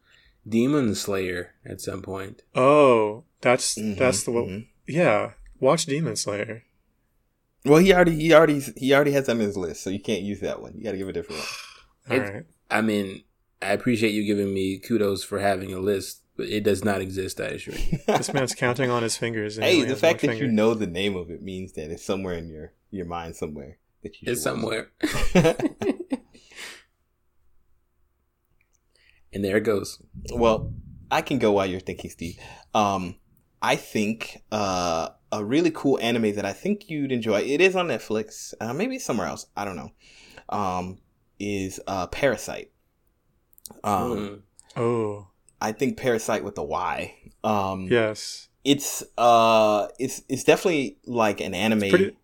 Demon 0.48 0.96
Slayer 0.96 1.54
at 1.66 1.82
some 1.82 2.02
point. 2.02 2.42
Oh, 2.56 3.24
that's 3.42 3.76
Mhm, 3.76 3.98
that's 3.98 4.24
the 4.24 4.32
mhm. 4.32 4.68
yeah. 4.88 5.32
Watch 5.60 5.86
Demon 5.86 6.16
Slayer. 6.16 6.64
Well, 7.66 7.80
he 7.80 7.94
already 7.94 8.16
he 8.16 8.34
already 8.34 8.62
he 8.78 8.94
already 8.94 9.12
has 9.12 9.26
that 9.26 9.34
on 9.34 9.40
his 9.40 9.58
list, 9.58 9.84
so 9.84 9.90
you 9.90 10.00
can't 10.00 10.22
use 10.22 10.40
that 10.42 10.62
one. 10.62 10.74
You 10.78 10.84
got 10.84 10.92
to 10.92 10.98
give 10.98 11.10
a 11.10 11.14
different 11.14 11.42
one. 11.42 11.48
All 12.10 12.16
It's- 12.18 12.34
right. 12.34 12.46
I 12.72 12.82
mean, 12.82 13.24
I 13.62 13.72
appreciate 13.74 14.12
you 14.12 14.24
giving 14.26 14.54
me 14.54 14.78
kudos 14.80 15.24
for 15.24 15.40
having 15.40 15.74
a 15.74 15.80
list, 15.80 16.22
but 16.38 16.48
it 16.48 16.64
does 16.64 16.84
not 16.84 17.02
exist, 17.02 17.42
I 17.42 17.46
assure 17.48 17.76
you. 17.76 18.00
This 18.08 18.34
man's 18.34 18.56
counting 18.56 18.90
on 18.90 19.04
his 19.04 19.18
fingers. 19.18 19.58
and 19.58 19.66
hey, 19.66 19.84
the 19.84 19.96
fact 19.96 20.24
one 20.24 20.32
that 20.32 20.40
you 20.40 20.48
know 20.48 20.74
the 20.74 20.88
name 20.88 21.16
of 21.16 21.30
it 21.30 21.42
means 21.42 21.74
that 21.74 21.92
it's 21.92 22.04
somewhere 22.06 22.36
in 22.36 22.48
your 22.50 22.74
your 22.92 23.06
mind 23.06 23.36
somewhere 23.36 23.78
that 24.04 24.22
you 24.22 24.32
It's 24.32 24.42
somewhere. 24.42 24.92
and 29.34 29.44
there 29.44 29.58
it 29.58 29.64
goes. 29.64 30.02
well, 30.34 30.74
I 31.12 31.22
can 31.22 31.40
go 31.40 31.52
while 31.52 31.66
you're 31.66 31.80
thinking, 31.80 32.10
Steve. 32.10 32.38
Um, 32.74 33.16
I 33.62 33.76
think 33.76 34.42
uh, 34.52 35.10
a 35.32 35.44
really 35.44 35.72
cool 35.72 36.00
anime 36.00 36.36
that 36.36 36.46
I 36.46 36.54
think 36.54 36.90
you'd 36.90 37.12
enjoy. 37.12 37.42
It 37.42 37.62
is 37.62 37.76
on 37.76 37.88
Netflix, 37.88 38.54
uh, 38.62 38.74
maybe 38.74 39.00
somewhere 39.00 39.28
else. 39.28 39.48
I 39.56 39.66
don't 39.66 39.76
know. 39.76 39.92
Um, 40.50 41.00
is 41.40 41.80
uh, 41.88 42.08
Parasyte. 42.08 42.70
Um, 43.84 44.18
Mm. 44.18 44.42
Oh 44.76 45.28
I 45.62 45.72
think 45.74 45.98
Parasyte 45.98 46.44
with 46.44 46.58
a 46.58 46.64
Y. 46.64 47.14
Um, 47.44 47.88
yes, 47.90 48.48
it's 48.64 49.04
uh, 49.18 49.88
it's 50.00 50.22
it's 50.30 50.44
definitely 50.44 50.98
like 51.06 51.42
an 51.42 51.54
anime. 51.54 51.84
it's 51.84 51.90
pretty. 51.90 52.16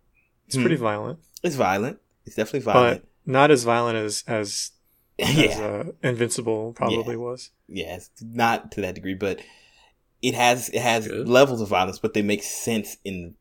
It's 0.46 0.56
Hmm. 0.56 0.60
pretty 0.62 0.76
violent, 0.76 1.18
It's 1.42 1.56
violent. 1.56 1.98
It's 2.24 2.36
definitely 2.36 2.60
violent. 2.60 3.02
but 3.02 3.08
not 3.30 3.50
as 3.50 3.64
violent 3.64 3.96
as 3.98 4.22
as, 4.26 4.70
as 5.18 5.58
uh, 5.58 5.90
Invincible 6.02 6.72
probably 6.72 7.16
was. 7.16 7.50
yeah, 7.68 7.98
not 8.22 8.70
to 8.72 8.80
that 8.82 8.94
degree, 8.94 9.14
but 9.14 9.40
it 10.22 10.34
has 10.34 10.68
it 10.70 10.80
has 10.80 11.08
Good. 11.08 11.28
levels 11.28 11.60
of 11.60 11.68
violence, 11.68 11.98
but 11.98 12.14
they 12.14 12.22
make 12.22 12.42
sense 12.42 12.96
in 13.04 13.34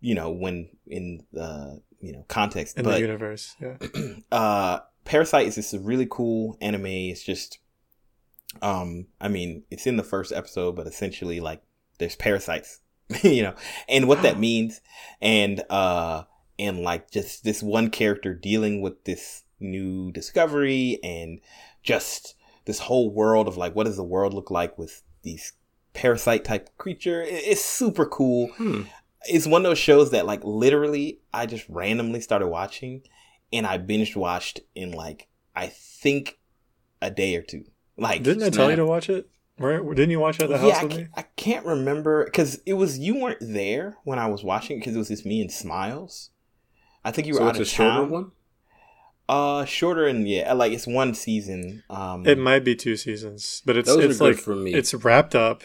you 0.00 0.14
know 0.14 0.30
when 0.30 0.68
in 0.86 1.24
the 1.32 1.80
you 2.00 2.12
know 2.12 2.24
context. 2.28 2.76
in 2.76 2.84
but 2.84 2.94
the 2.94 3.00
universe. 3.00 3.54
Yeah. 3.60 3.76
uh 4.32 4.80
Parasyte 5.04 5.46
is 5.46 5.56
this 5.56 5.74
really 5.74 6.06
cool 6.10 6.56
anime. 6.60 6.86
It's 6.86 7.22
just 7.22 7.58
um 8.62 9.06
I 9.20 9.28
mean, 9.28 9.64
it's 9.70 9.86
in 9.86 9.96
the 9.96 10.02
first 10.02 10.32
episode, 10.32 10.76
but 10.76 10.86
essentially 10.86 11.40
like 11.40 11.62
there's 11.98 12.16
parasites, 12.16 12.80
you 13.22 13.42
know, 13.42 13.54
and 13.88 14.08
what 14.08 14.22
that 14.22 14.38
means 14.48 14.80
and 15.20 15.62
uh 15.70 16.24
and 16.58 16.80
like 16.80 17.10
just 17.10 17.44
this 17.44 17.62
one 17.62 17.90
character 17.90 18.32
dealing 18.34 18.80
with 18.80 19.04
this 19.04 19.42
new 19.60 20.12
discovery 20.12 20.98
and 21.02 21.40
just 21.82 22.34
this 22.64 22.78
whole 22.80 23.10
world 23.10 23.48
of 23.48 23.56
like 23.56 23.74
what 23.74 23.84
does 23.84 23.96
the 23.96 24.04
world 24.04 24.32
look 24.34 24.50
like 24.50 24.78
with 24.78 25.02
these 25.22 25.52
parasite 25.94 26.44
type 26.44 26.70
creature. 26.78 27.22
It's 27.26 27.64
super 27.64 28.04
cool 28.06 28.48
Hmm. 28.56 28.82
it's 29.26 29.46
one 29.46 29.64
of 29.64 29.70
those 29.70 29.78
shows 29.78 30.10
that 30.10 30.26
like 30.26 30.42
literally 30.44 31.20
I 31.32 31.46
just 31.46 31.68
randomly 31.68 32.20
started 32.20 32.48
watching 32.48 33.02
and 33.54 33.66
I 33.66 33.78
binge 33.78 34.14
watched 34.16 34.60
in 34.74 34.92
like 34.92 35.28
I 35.56 35.68
think 35.68 36.38
a 37.00 37.10
day 37.10 37.36
or 37.36 37.42
two. 37.42 37.64
Like 37.96 38.22
Didn't 38.22 38.42
I 38.42 38.50
tell 38.50 38.70
you 38.70 38.76
to 38.76 38.86
watch 38.86 39.08
it? 39.08 39.28
Right? 39.56 39.80
didn't 39.94 40.10
you 40.10 40.18
watch 40.18 40.40
it 40.40 40.42
at 40.44 40.48
the 40.48 40.66
yeah, 40.66 40.72
house 40.74 40.82
I 40.82 40.84
with 40.86 40.96
me? 40.96 41.06
I 41.14 41.22
can't 41.36 41.64
remember 41.64 42.24
because 42.24 42.60
it 42.66 42.72
was 42.74 42.98
you 42.98 43.14
weren't 43.20 43.38
there 43.40 43.96
when 44.04 44.18
I 44.18 44.26
was 44.26 44.42
watching 44.42 44.78
because 44.78 44.96
it 44.96 44.98
was 44.98 45.08
just 45.08 45.24
me 45.24 45.40
and 45.40 45.50
Smiles. 45.50 46.30
I 47.04 47.12
think 47.12 47.26
you 47.28 47.34
were 47.34 47.38
So 47.40 47.44
out 47.44 47.50
it's 47.50 47.58
a 47.58 47.62
of 47.62 47.68
shorter 47.68 47.90
town. 48.00 48.10
one? 48.10 48.30
Uh, 49.28 49.64
shorter 49.64 50.06
and 50.06 50.28
yeah, 50.28 50.52
like 50.52 50.72
it's 50.72 50.86
one 50.86 51.14
season. 51.14 51.82
Um, 51.88 52.26
It 52.26 52.36
might 52.36 52.64
be 52.64 52.74
two 52.74 52.96
seasons, 52.96 53.62
but 53.64 53.76
it's 53.76 53.88
Those 53.88 54.04
it's 54.04 54.20
like 54.20 54.36
for 54.36 54.54
me. 54.56 54.74
it's 54.74 54.92
wrapped 54.92 55.34
up. 55.34 55.62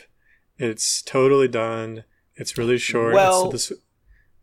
It's 0.57 1.01
totally 1.01 1.47
done. 1.47 2.03
It's 2.35 2.57
really 2.57 2.77
short. 2.77 3.13
Well- 3.15 3.49
it's, 3.53 3.69
the, 3.69 3.77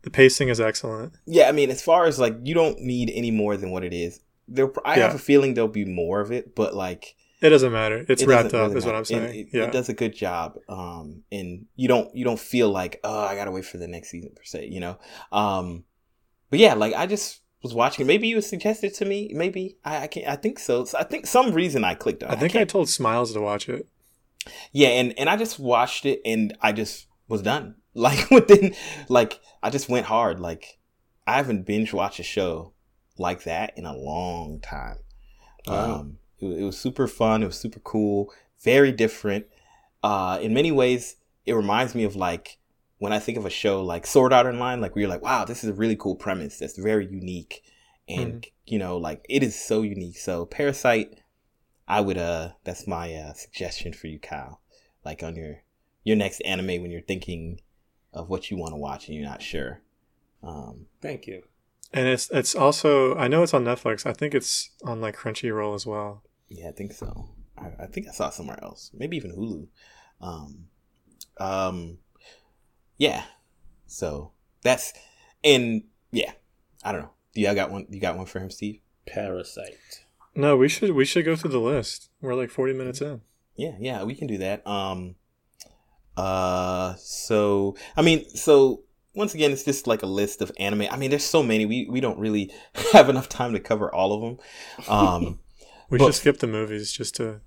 the 0.07 0.11
pacing 0.11 0.47
is 0.47 0.59
excellent. 0.61 1.13
yeah, 1.25 1.49
I 1.49 1.51
mean, 1.51 1.69
as 1.69 1.81
far 1.81 2.05
as 2.05 2.17
like 2.17 2.35
you 2.43 2.53
don't 2.55 2.79
need 2.79 3.11
any 3.13 3.29
more 3.31 3.57
than 3.57 3.71
what 3.71 3.83
it 3.83 3.93
is. 3.93 4.21
There, 4.47 4.71
I 4.85 4.95
Yeah. 4.95 5.07
have 5.07 5.15
a 5.15 5.19
feeling 5.19 5.53
there'll 5.53 5.67
be 5.67 5.83
more 5.83 6.21
of 6.21 6.31
it, 6.31 6.55
but 6.55 6.73
like 6.73 7.15
It 7.41 7.49
doesn't 7.49 7.73
matter. 7.73 8.05
It's 8.07 8.21
it 8.23 8.27
wrapped 8.29 8.53
up, 8.53 8.67
really 8.69 8.77
is 8.77 8.85
what 8.85 8.95
I'm 8.95 9.03
saying. 9.05 9.35
It, 9.41 9.47
yeah. 9.51 9.63
it 9.65 9.73
does 9.73 9.89
a 9.89 9.93
good 9.93 10.15
job, 10.15 10.57
um, 10.69 11.23
and 11.31 11.65
you 11.75 11.87
don't 11.89 12.15
you 12.15 12.23
don't 12.23 12.39
feel 12.39 12.69
like 12.69 12.99
oh 13.03 13.19
I 13.19 13.35
gotta 13.35 13.51
wait 13.51 13.65
for 13.65 13.77
the 13.77 13.87
next 13.87 14.09
season 14.09 14.31
per 14.35 14.43
se, 14.43 14.69
you 14.71 14.79
know. 14.79 14.97
Um, 15.33 15.83
but 16.49 16.59
yeah, 16.59 16.73
like 16.75 16.93
I 16.93 17.05
just 17.05 17.41
was 17.61 17.73
watching. 17.73 18.05
it. 18.05 18.07
Maybe 18.07 18.29
you 18.29 18.39
suggested 18.41 18.93
to 18.95 19.05
me. 19.05 19.31
Maybe 19.33 19.75
I 19.83 20.03
I 20.03 20.07
can't. 20.07 20.27
I 20.27 20.37
think 20.37 20.57
so. 20.59 20.85
So 20.85 20.97
I 20.97 21.03
think 21.03 21.27
some 21.27 21.51
reason 21.51 21.83
I 21.83 21.93
clicked 21.95 22.23
on. 22.23 22.31
I 22.31 22.35
think 22.35 22.51
I 22.55 22.59
can't- 22.59 22.69
told 22.69 22.87
Smiles 22.89 23.33
to 23.33 23.41
watch 23.41 23.67
it. 23.67 23.85
Yeah, 24.71 24.89
and 24.99 25.13
and 25.19 25.29
I 25.29 25.35
just 25.35 25.59
watched 25.59 26.05
it 26.05 26.21
and 26.23 26.55
I 26.61 26.71
just 26.71 27.07
was 27.27 27.41
done. 27.41 27.75
Like 28.07 28.29
within 28.29 28.75
like 29.09 29.39
I 29.63 29.71
just 29.71 29.89
went 29.89 30.05
hard. 30.05 30.39
Like 30.39 30.77
I 31.25 31.37
haven't 31.37 31.65
binge 31.65 31.93
watched 31.93 32.19
a 32.19 32.23
show 32.23 32.73
like 33.17 33.43
that 33.43 33.75
in 33.75 33.85
a 33.87 33.97
long 33.97 34.59
time. 34.59 34.99
Wow. 35.65 36.01
Um 36.01 36.19
it, 36.39 36.45
it 36.45 36.63
was 36.63 36.77
super 36.77 37.07
fun, 37.07 37.41
it 37.41 37.47
was 37.47 37.59
super 37.59 37.79
cool, 37.79 38.31
very 38.63 38.91
different. 38.91 39.47
Uh 40.03 40.37
in 40.39 40.53
many 40.53 40.71
ways 40.71 41.15
it 41.47 41.53
reminds 41.53 41.95
me 41.95 42.03
of 42.03 42.15
like 42.15 42.59
when 42.99 43.13
I 43.13 43.17
think 43.17 43.35
of 43.35 43.47
a 43.47 43.49
show 43.49 43.83
like 43.83 44.05
Sword 44.05 44.31
Art 44.31 44.45
Online, 44.45 44.79
like 44.79 44.91
you're 44.95 45.09
like, 45.09 45.23
wow, 45.23 45.43
this 45.43 45.63
is 45.63 45.71
a 45.71 45.73
really 45.73 45.95
cool 45.95 46.15
premise 46.15 46.59
that's 46.59 46.77
very 46.77 47.07
unique. 47.07 47.63
And 48.07 48.45
you 48.67 48.77
know, 48.77 48.97
like 48.97 49.25
it 49.27 49.41
is 49.41 49.59
so 49.59 49.81
unique. 49.81 50.17
So 50.17 50.45
Parasyte, 50.45 51.15
I 51.87 52.01
would 52.01 52.19
uh 52.19 52.51
that's 52.63 52.85
my 52.85 53.15
uh 53.15 53.33
suggestion 53.33 53.91
for 53.91 54.05
you, 54.05 54.19
Kyle. 54.19 54.61
Like 55.03 55.23
on 55.23 55.35
your 55.35 55.63
your 56.03 56.15
next 56.15 56.41
anime 56.41 56.81
when 56.83 56.91
you're 56.91 57.01
thinking 57.01 57.59
of 58.17 58.29
what 58.29 58.49
you 58.51 58.57
want 58.57 58.73
to 58.73 58.77
watch 58.77 59.07
and 59.07 59.15
you're 59.15 59.29
not 59.29 59.41
sure. 59.41 59.81
Um 60.43 60.87
Thank 61.01 61.27
you. 61.27 61.43
And 61.93 62.07
it's 62.07 62.29
it's 62.31 62.55
also 62.55 63.15
I 63.15 63.27
know 63.27 63.43
it's 63.43 63.53
on 63.53 63.63
Netflix. 63.63 64.05
I 64.05 64.13
think 64.13 64.33
it's 64.33 64.71
on 64.83 65.01
like 65.01 65.15
Crunchyroll 65.15 65.75
as 65.75 65.85
well. 65.85 66.23
Yeah, 66.49 66.69
I 66.69 66.71
think 66.71 66.93
so. 66.93 67.29
I, 67.57 67.83
I 67.83 67.85
think 67.87 68.07
I 68.07 68.11
saw 68.11 68.27
it 68.27 68.33
somewhere 68.33 68.59
else, 68.61 68.91
maybe 68.93 69.17
even 69.17 69.31
Hulu. 69.31 69.67
Um, 70.21 70.65
um, 71.39 71.97
yeah. 72.97 73.23
So 73.85 74.31
that's 74.61 74.93
and 75.43 75.83
yeah, 76.11 76.33
I 76.83 76.91
don't 76.91 77.01
know. 77.01 77.11
Do 77.33 77.41
y'all 77.41 77.55
got 77.55 77.71
one? 77.71 77.87
You 77.89 77.99
got 77.99 78.17
one 78.17 78.25
for 78.25 78.39
him, 78.39 78.49
Steve? 78.49 78.79
Parasyte. 79.07 80.01
No, 80.35 80.57
we 80.57 80.67
should 80.67 80.91
we 80.91 81.05
should 81.05 81.25
go 81.25 81.35
through 81.35 81.51
the 81.51 81.59
list. 81.59 82.09
We're 82.21 82.35
like 82.35 82.51
forty 82.51 82.73
minutes 82.73 83.01
in. 83.01 83.21
Yeah, 83.55 83.75
yeah, 83.79 84.03
we 84.03 84.13
can 84.13 84.27
do 84.27 84.37
that. 84.39 84.65
Um, 84.67 85.15
uh, 86.17 86.95
so 86.97 87.75
I 87.95 88.01
mean, 88.01 88.27
so 88.29 88.83
once 89.15 89.33
again, 89.33 89.51
it's 89.51 89.63
just 89.63 89.87
like 89.87 90.03
a 90.03 90.07
list 90.07 90.41
of 90.41 90.51
anime. 90.59 90.87
I 90.91 90.97
mean, 90.97 91.09
there's 91.09 91.23
so 91.23 91.41
many. 91.43 91.65
We 91.65 91.87
we 91.89 91.99
don't 92.01 92.19
really 92.19 92.51
have 92.93 93.09
enough 93.09 93.29
time 93.29 93.53
to 93.53 93.59
cover 93.59 93.93
all 93.93 94.13
of 94.13 94.21
them. 94.21 94.89
Um. 94.89 95.39
We 95.89 95.97
But- 95.99 96.07
should 96.07 96.15
skip 96.15 96.39
the 96.39 96.47
movies 96.47 96.91
just 96.91 97.15
to. 97.15 97.39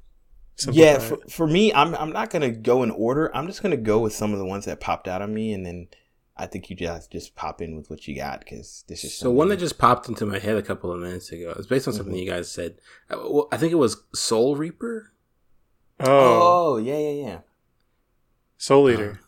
yeah 0.72 0.98
for, 0.98 1.18
for 1.28 1.46
me 1.46 1.72
i'm 1.74 1.94
i'm 1.94 2.10
not 2.10 2.30
gonna 2.30 2.50
go 2.50 2.82
in 2.82 2.90
order 2.90 3.30
i'm 3.36 3.46
just 3.46 3.62
gonna 3.62 3.76
go 3.76 3.98
with 3.98 4.14
some 4.14 4.32
of 4.32 4.38
the 4.38 4.46
ones 4.46 4.64
that 4.64 4.80
popped 4.80 5.08
out 5.08 5.20
on 5.20 5.32
me 5.34 5.52
and 5.52 5.64
then 5.66 5.88
i 6.38 6.46
think 6.46 6.70
you 6.70 6.76
guys 6.76 7.06
just 7.06 7.34
pop 7.36 7.60
in 7.60 7.76
with 7.76 7.90
what 7.90 8.08
you 8.08 8.16
got 8.16 8.40
because 8.40 8.82
this 8.88 9.04
is 9.04 9.14
So 9.14 9.30
one 9.30 9.48
that 9.48 9.58
just 9.58 9.76
popped 9.76 10.08
into 10.08 10.24
my 10.24 10.38
head 10.38 10.56
a 10.56 10.62
couple 10.62 10.90
of 10.90 11.00
minutes 11.00 11.30
ago. 11.32 11.52
It's 11.58 11.66
based 11.66 11.86
on 11.86 11.92
something 11.92 12.14
you 12.14 12.28
guys 12.30 12.50
said. 12.50 12.78
Uh, 13.10 13.18
well, 13.28 13.48
I 13.52 13.58
think 13.58 13.72
it 13.72 13.76
was 13.76 14.02
Soul 14.14 14.56
Reaper. 14.56 15.12
oh, 16.00 16.06
oh 16.08 16.76
yeah 16.78 16.96
yeah 16.98 17.26
yeah 17.26 17.38
Soul 18.60 18.90
Eater. 18.90 19.20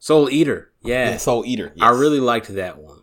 Soul 0.00 0.28
Eater. 0.30 0.72
yeah, 0.82 1.10
Yeah. 1.10 1.16
soul 1.16 1.44
eater 1.46 1.72
I 1.80 1.90
really 1.90 2.18
liked 2.20 2.48
that 2.54 2.78
one. 2.78 2.98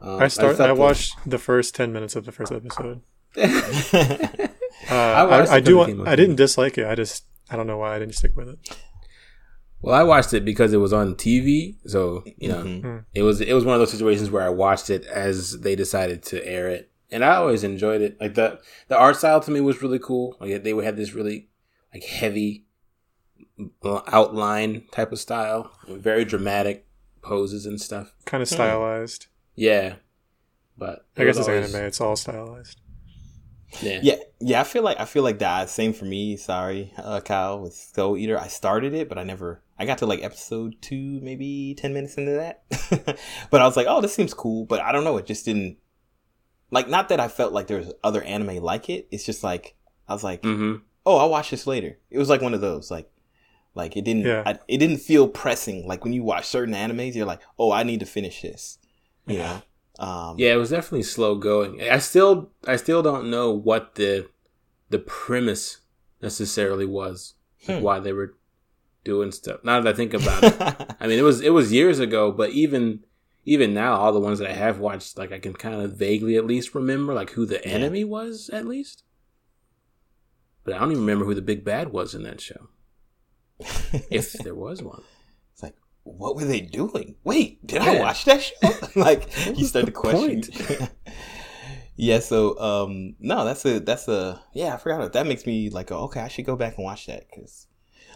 Um, 0.00 0.20
I 0.20 0.28
start. 0.28 0.56
thought 0.56 0.70
I, 0.70 0.72
watched 0.72 1.14
the 1.24 1.38
first 1.38 1.74
ten 1.74 1.92
minutes 1.92 2.16
of 2.16 2.24
the 2.24 2.32
first 2.32 2.50
episode. 2.50 3.02
Uh, 4.90 4.94
I 4.94 5.22
I, 5.22 5.52
I, 5.54 5.60
do. 5.60 5.76
when 5.78 5.84
it 5.84 5.90
came 5.92 5.98
Want. 5.98 6.08
I 6.08 6.16
didn't 6.16 6.36
dislike 6.36 6.76
it. 6.76 6.86
I 6.86 6.94
just. 6.96 7.24
I 7.50 7.56
don't 7.56 7.66
know 7.68 7.76
why 7.78 7.94
I 7.94 7.98
didn't 8.00 8.16
stick 8.16 8.34
with 8.36 8.48
it. 8.48 8.58
Well, 9.80 9.94
I 9.94 10.02
watched 10.02 10.32
it 10.34 10.44
because 10.44 10.72
it 10.72 10.78
was 10.78 10.92
on 10.92 11.14
TV, 11.14 11.76
so 11.86 12.24
you 12.36 12.48
know 12.48 12.62
Mhm. 12.64 13.04
it 13.14 13.22
was 13.22 13.40
it 13.40 13.52
was 13.52 13.64
one 13.64 13.74
of 13.74 13.80
those 13.80 13.92
situations 13.92 14.30
where 14.30 14.42
I 14.42 14.48
watched 14.48 14.90
it 14.90 15.04
as 15.06 15.60
they 15.60 15.76
decided 15.76 16.22
to 16.24 16.44
air 16.46 16.68
it, 16.68 16.90
and 17.12 17.24
I 17.24 17.36
always 17.36 17.62
enjoyed 17.62 18.00
it. 18.02 18.16
Like 18.20 18.34
the 18.34 18.58
the 18.88 18.96
art 18.98 19.16
style 19.16 19.40
to 19.40 19.50
me 19.52 19.60
was 19.60 19.82
really 19.82 20.00
cool. 20.00 20.36
Like 20.40 20.62
they 20.64 20.72
would 20.74 20.84
have 20.84 20.96
this 20.96 21.12
really 21.14 21.48
like 21.94 22.02
heavy 22.04 22.64
uh, 22.64 22.71
outline 24.12 24.84
type 24.92 25.12
of 25.12 25.18
style, 25.18 25.70
very 25.88 26.24
dramatic 26.24 26.86
poses 27.22 27.66
and 27.66 27.80
stuff. 27.80 28.14
Kind 28.24 28.42
of 28.42 28.48
Hmm. 28.48 28.54
stylized. 28.54 29.26
Yeah, 29.54 29.96
but 30.78 31.06
I 31.16 31.24
guess 31.24 31.36
it's 31.36 31.48
always- 31.48 31.74
anime. 31.74 31.86
It's 31.86 32.00
all 32.00 32.16
stylized. 32.16 32.78
Yeah, 33.80 34.00
yeah 34.02 34.16
yeah 34.38 34.60
i 34.60 34.64
feel 34.64 34.82
like 34.82 35.00
i 35.00 35.06
feel 35.06 35.22
like 35.22 35.38
that 35.38 35.70
same 35.70 35.94
for 35.94 36.04
me 36.04 36.36
sorry 36.36 36.92
uh 36.98 37.20
kyle 37.20 37.58
with 37.58 37.72
soul 37.72 38.18
eater 38.18 38.38
i 38.38 38.46
started 38.46 38.92
it 38.92 39.08
but 39.08 39.16
i 39.16 39.24
never 39.24 39.62
i 39.78 39.86
got 39.86 39.96
to 39.98 40.06
like 40.06 40.22
episode 40.22 40.74
two 40.82 41.18
maybe 41.22 41.74
10 41.78 41.94
minutes 41.94 42.16
into 42.16 42.32
that 42.32 42.64
but 43.50 43.62
i 43.62 43.64
was 43.64 43.74
like 43.74 43.86
oh 43.88 44.02
this 44.02 44.12
seems 44.14 44.34
cool 44.34 44.66
but 44.66 44.82
i 44.82 44.92
don't 44.92 45.04
know 45.04 45.16
it 45.16 45.24
just 45.24 45.46
didn't 45.46 45.78
like 46.70 46.86
not 46.86 47.08
that 47.08 47.18
i 47.18 47.28
felt 47.28 47.54
like 47.54 47.66
there 47.66 47.78
was 47.78 47.90
other 48.04 48.22
anime 48.24 48.62
like 48.62 48.90
it 48.90 49.08
it's 49.10 49.24
just 49.24 49.42
like 49.42 49.74
i 50.06 50.12
was 50.12 50.22
like 50.22 50.42
mm-hmm. 50.42 50.74
oh, 51.06 51.16
I'll 51.16 51.30
watch 51.30 51.50
this 51.50 51.66
later. 51.66 51.98
It 52.10 52.18
was 52.18 52.28
like 52.28 52.42
one 52.42 52.52
of 52.54 52.60
those, 52.60 52.90
like, 52.90 53.10
like 53.74 53.96
it 53.96 54.04
didn't, 54.04 54.26
Yeah. 54.26 54.42
I, 54.44 54.58
it 54.68 54.78
didn't 54.78 54.98
feel 54.98 55.28
pressing. 55.28 55.86
Like 55.86 56.04
when 56.04 56.12
you 56.12 56.22
watch 56.22 56.46
certain 56.46 56.74
animes, 56.74 57.14
you're 57.14 57.26
like, 57.26 57.40
oh, 57.58 57.72
I 57.72 57.82
need 57.82 58.00
to 58.00 58.06
finish 58.06 58.42
this. 58.42 58.78
You 59.26 59.38
know, 59.38 59.62
um, 59.98 60.36
Yeah, 60.38 60.52
it 60.54 60.56
was 60.56 60.70
definitely 60.70 61.04
slow 61.04 61.36
going. 61.36 61.80
I 61.82 61.98
still 61.98 62.50
I 62.66 62.76
still 62.76 63.02
don't 63.02 63.30
know 63.30 63.50
what 63.52 63.94
the 63.94 64.28
the 64.90 64.98
premise 64.98 65.78
necessarily 66.20 66.86
was, 66.86 67.34
like 67.66 67.78
Hmm. 67.78 67.82
why 67.84 67.98
they 68.00 68.12
were 68.12 68.36
doing 69.04 69.32
stuff. 69.32 69.60
Now 69.64 69.80
that 69.80 69.94
I 69.94 69.96
think 69.96 70.12
about 70.14 70.44
it, 70.44 70.56
I 71.00 71.06
mean, 71.06 71.18
it 71.18 71.22
was 71.22 71.40
it 71.40 71.50
was 71.50 71.72
years 71.72 71.98
ago, 71.98 72.30
but 72.32 72.50
even 72.50 73.04
even 73.44 73.74
now, 73.74 73.94
all 73.96 74.12
the 74.12 74.20
ones 74.20 74.38
that 74.38 74.48
I 74.50 74.54
have 74.54 74.78
watched, 74.78 75.16
like 75.18 75.32
I 75.32 75.38
can 75.40 75.54
kind 75.54 75.80
of 75.82 75.96
vaguely 75.96 76.36
at 76.36 76.46
least 76.46 76.74
remember 76.74 77.12
like 77.14 77.30
who 77.30 77.46
the 77.46 77.60
Yeah. 77.64 77.72
enemy 77.72 78.04
was 78.04 78.50
at 78.52 78.66
least. 78.66 79.02
But 80.64 80.74
I 80.74 80.78
don't 80.78 80.92
even 80.92 81.02
remember 81.02 81.24
who 81.24 81.34
the 81.34 81.42
big 81.42 81.64
bad 81.64 81.92
was 81.92 82.14
in 82.14 82.22
that 82.22 82.40
show, 82.40 82.68
if 84.10 84.32
there 84.32 84.54
was 84.54 84.82
one. 84.82 85.02
it's 85.52 85.62
like, 85.62 85.74
what 86.04 86.36
were 86.36 86.44
they 86.44 86.60
doing? 86.60 87.16
Wait, 87.24 87.64
did 87.66 87.82
I 87.82 88.00
watch 88.00 88.24
that 88.24 88.42
show? 88.42 88.54
like 89.00 89.28
you 89.56 89.64
start 89.64 89.86
to 89.86 89.92
question. 89.92 90.42
yeah. 91.96 92.20
So, 92.20 92.58
um, 92.58 93.14
no, 93.18 93.44
that's 93.44 93.64
a 93.64 93.80
that's 93.80 94.08
a 94.08 94.42
yeah. 94.54 94.74
I 94.74 94.76
forgot 94.76 95.02
it. 95.02 95.12
That 95.12 95.26
makes 95.26 95.46
me 95.46 95.70
like, 95.70 95.90
oh, 95.92 96.04
okay, 96.04 96.20
I 96.20 96.28
should 96.28 96.46
go 96.46 96.56
back 96.56 96.76
and 96.76 96.84
watch 96.84 97.06
that 97.06 97.26
because, 97.28 97.66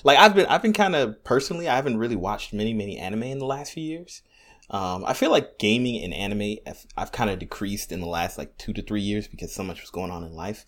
like, 0.05 0.19
I've 0.19 0.35
been 0.35 0.47
I've 0.47 0.63
been 0.63 0.73
kind 0.73 0.97
of 0.97 1.23
personally, 1.25 1.69
I 1.69 1.77
haven't 1.77 1.99
really 1.99 2.17
watched 2.17 2.53
many 2.53 2.75
many 2.75 2.99
anime 2.99 3.25
in 3.25 3.39
the 3.39 3.47
last 3.47 3.73
few 3.73 3.85
years. 3.85 4.23
Um, 4.69 5.05
I 5.05 5.13
feel 5.13 5.31
like 5.31 5.59
gaming 5.59 6.03
and 6.03 6.13
anime, 6.13 6.57
I've, 6.67 6.87
I've 6.97 7.13
kind 7.13 7.31
of 7.31 7.39
decreased 7.39 7.93
in 7.93 8.01
the 8.01 8.09
last 8.09 8.37
like 8.37 8.59
two 8.59 8.73
to 8.73 8.83
three 8.83 9.01
years 9.01 9.29
because 9.29 9.53
so 9.53 9.63
much 9.63 9.81
was 9.81 9.91
going 9.91 10.11
on 10.11 10.25
in 10.25 10.33
life. 10.33 10.67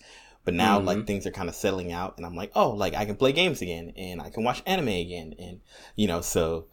But 0.48 0.54
now, 0.54 0.80
Mhm. 0.80 0.86
like 0.86 1.06
things 1.06 1.26
are 1.26 1.30
kind 1.30 1.50
of 1.50 1.54
settling 1.54 1.92
out, 1.92 2.16
and 2.16 2.24
I'm 2.24 2.34
like, 2.34 2.52
oh, 2.54 2.70
like 2.70 2.94
I 2.94 3.04
can 3.04 3.16
play 3.16 3.32
games 3.32 3.60
again, 3.60 3.92
and 3.98 4.22
I 4.22 4.30
can 4.30 4.44
watch 4.44 4.62
anime 4.64 4.88
again, 4.88 5.34
and 5.38 5.60
you 5.94 6.06
know, 6.08 6.22
so 6.22 6.68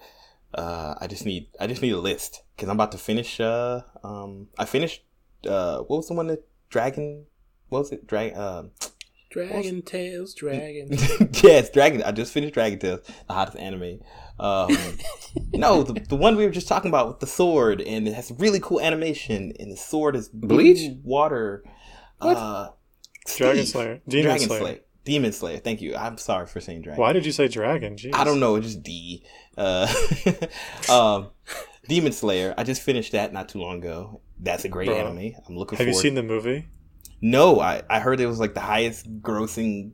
uh, 0.53 0.95
I 1.01 1.07
just 1.07 1.25
need 1.25 1.47
I 1.59 1.67
just 1.67 1.81
need 1.81 1.91
a 1.91 1.99
list 1.99 2.43
because 2.55 2.69
I'm 2.69 2.77
about 2.77 2.93
to 2.93 2.97
finish. 2.97 3.37
Uh, 3.41 3.81
um, 4.01 4.47
I 4.57 4.63
finished. 4.63 5.03
Uh, 5.45 5.79
what 5.79 5.97
was 5.97 6.07
the 6.07 6.13
one 6.13 6.27
that 6.27 6.47
Dragon? 6.69 7.25
What 7.67 7.79
was 7.79 7.91
it? 7.91 8.07
Dragon. 8.07 8.37
Uh, 8.37 8.63
Dragon 9.29 9.81
Tales, 9.81 10.33
Dragon. 10.43 10.87
yes, 11.43 11.69
Dragon. 11.69 12.01
I 12.03 12.13
just 12.13 12.31
finished 12.31 12.53
Dragon 12.53 12.79
Tales, 12.79 13.01
the 13.27 13.33
hottest 13.33 13.57
anime. 13.57 13.99
Um, 14.39 14.69
no, 15.53 15.83
the, 15.83 15.99
the 15.99 16.15
one 16.15 16.37
we 16.37 16.45
were 16.45 16.51
just 16.53 16.69
talking 16.69 16.87
about 16.89 17.09
with 17.09 17.19
the 17.19 17.27
sword, 17.27 17.81
and 17.81 18.07
it 18.07 18.13
has 18.13 18.31
really 18.37 18.61
cool 18.61 18.79
animation, 18.79 19.51
and 19.59 19.69
the 19.69 19.75
sword 19.75 20.15
is 20.15 20.29
Bleach? 20.29 20.93
water. 21.03 21.65
What? 22.19 22.37
Uh, 22.37 22.69
Dragon 23.37 23.65
Slayer. 23.65 24.01
Demon 24.07 24.25
Dragon 24.25 24.47
Slayer. 24.47 24.59
Slayer. 24.61 24.79
Demon 25.03 25.31
Slayer. 25.33 25.57
Thank 25.59 25.81
you. 25.81 25.95
I'm 25.95 26.17
sorry 26.17 26.47
for 26.47 26.59
saying 26.59 26.81
dragon. 26.81 26.99
Why 27.01 27.13
did 27.13 27.25
you 27.25 27.31
say 27.31 27.47
dragon? 27.47 27.95
Jeez. 27.95 28.13
I 28.15 28.23
don't 28.23 28.39
know. 28.39 28.55
It's 28.55 28.67
just 28.67 28.83
D. 28.83 29.23
Uh, 29.57 29.87
um, 30.89 31.29
Demon 31.87 32.11
Slayer. 32.11 32.53
I 32.57 32.63
just 32.63 32.81
finished 32.81 33.11
that 33.11 33.31
not 33.33 33.49
too 33.49 33.59
long 33.59 33.77
ago. 33.79 34.21
That's 34.39 34.65
a 34.65 34.69
great 34.69 34.87
Bro. 34.87 34.97
anime. 34.97 35.33
I'm 35.47 35.57
looking 35.57 35.77
Have 35.77 35.87
you 35.87 35.93
seen 35.93 36.15
the 36.15 36.23
movie? 36.23 36.67
No, 37.21 37.59
I 37.59 37.83
I 37.89 37.99
heard 37.99 38.19
it 38.19 38.25
was 38.27 38.39
like 38.39 38.53
the 38.53 38.59
highest 38.59 39.21
grossing 39.21 39.91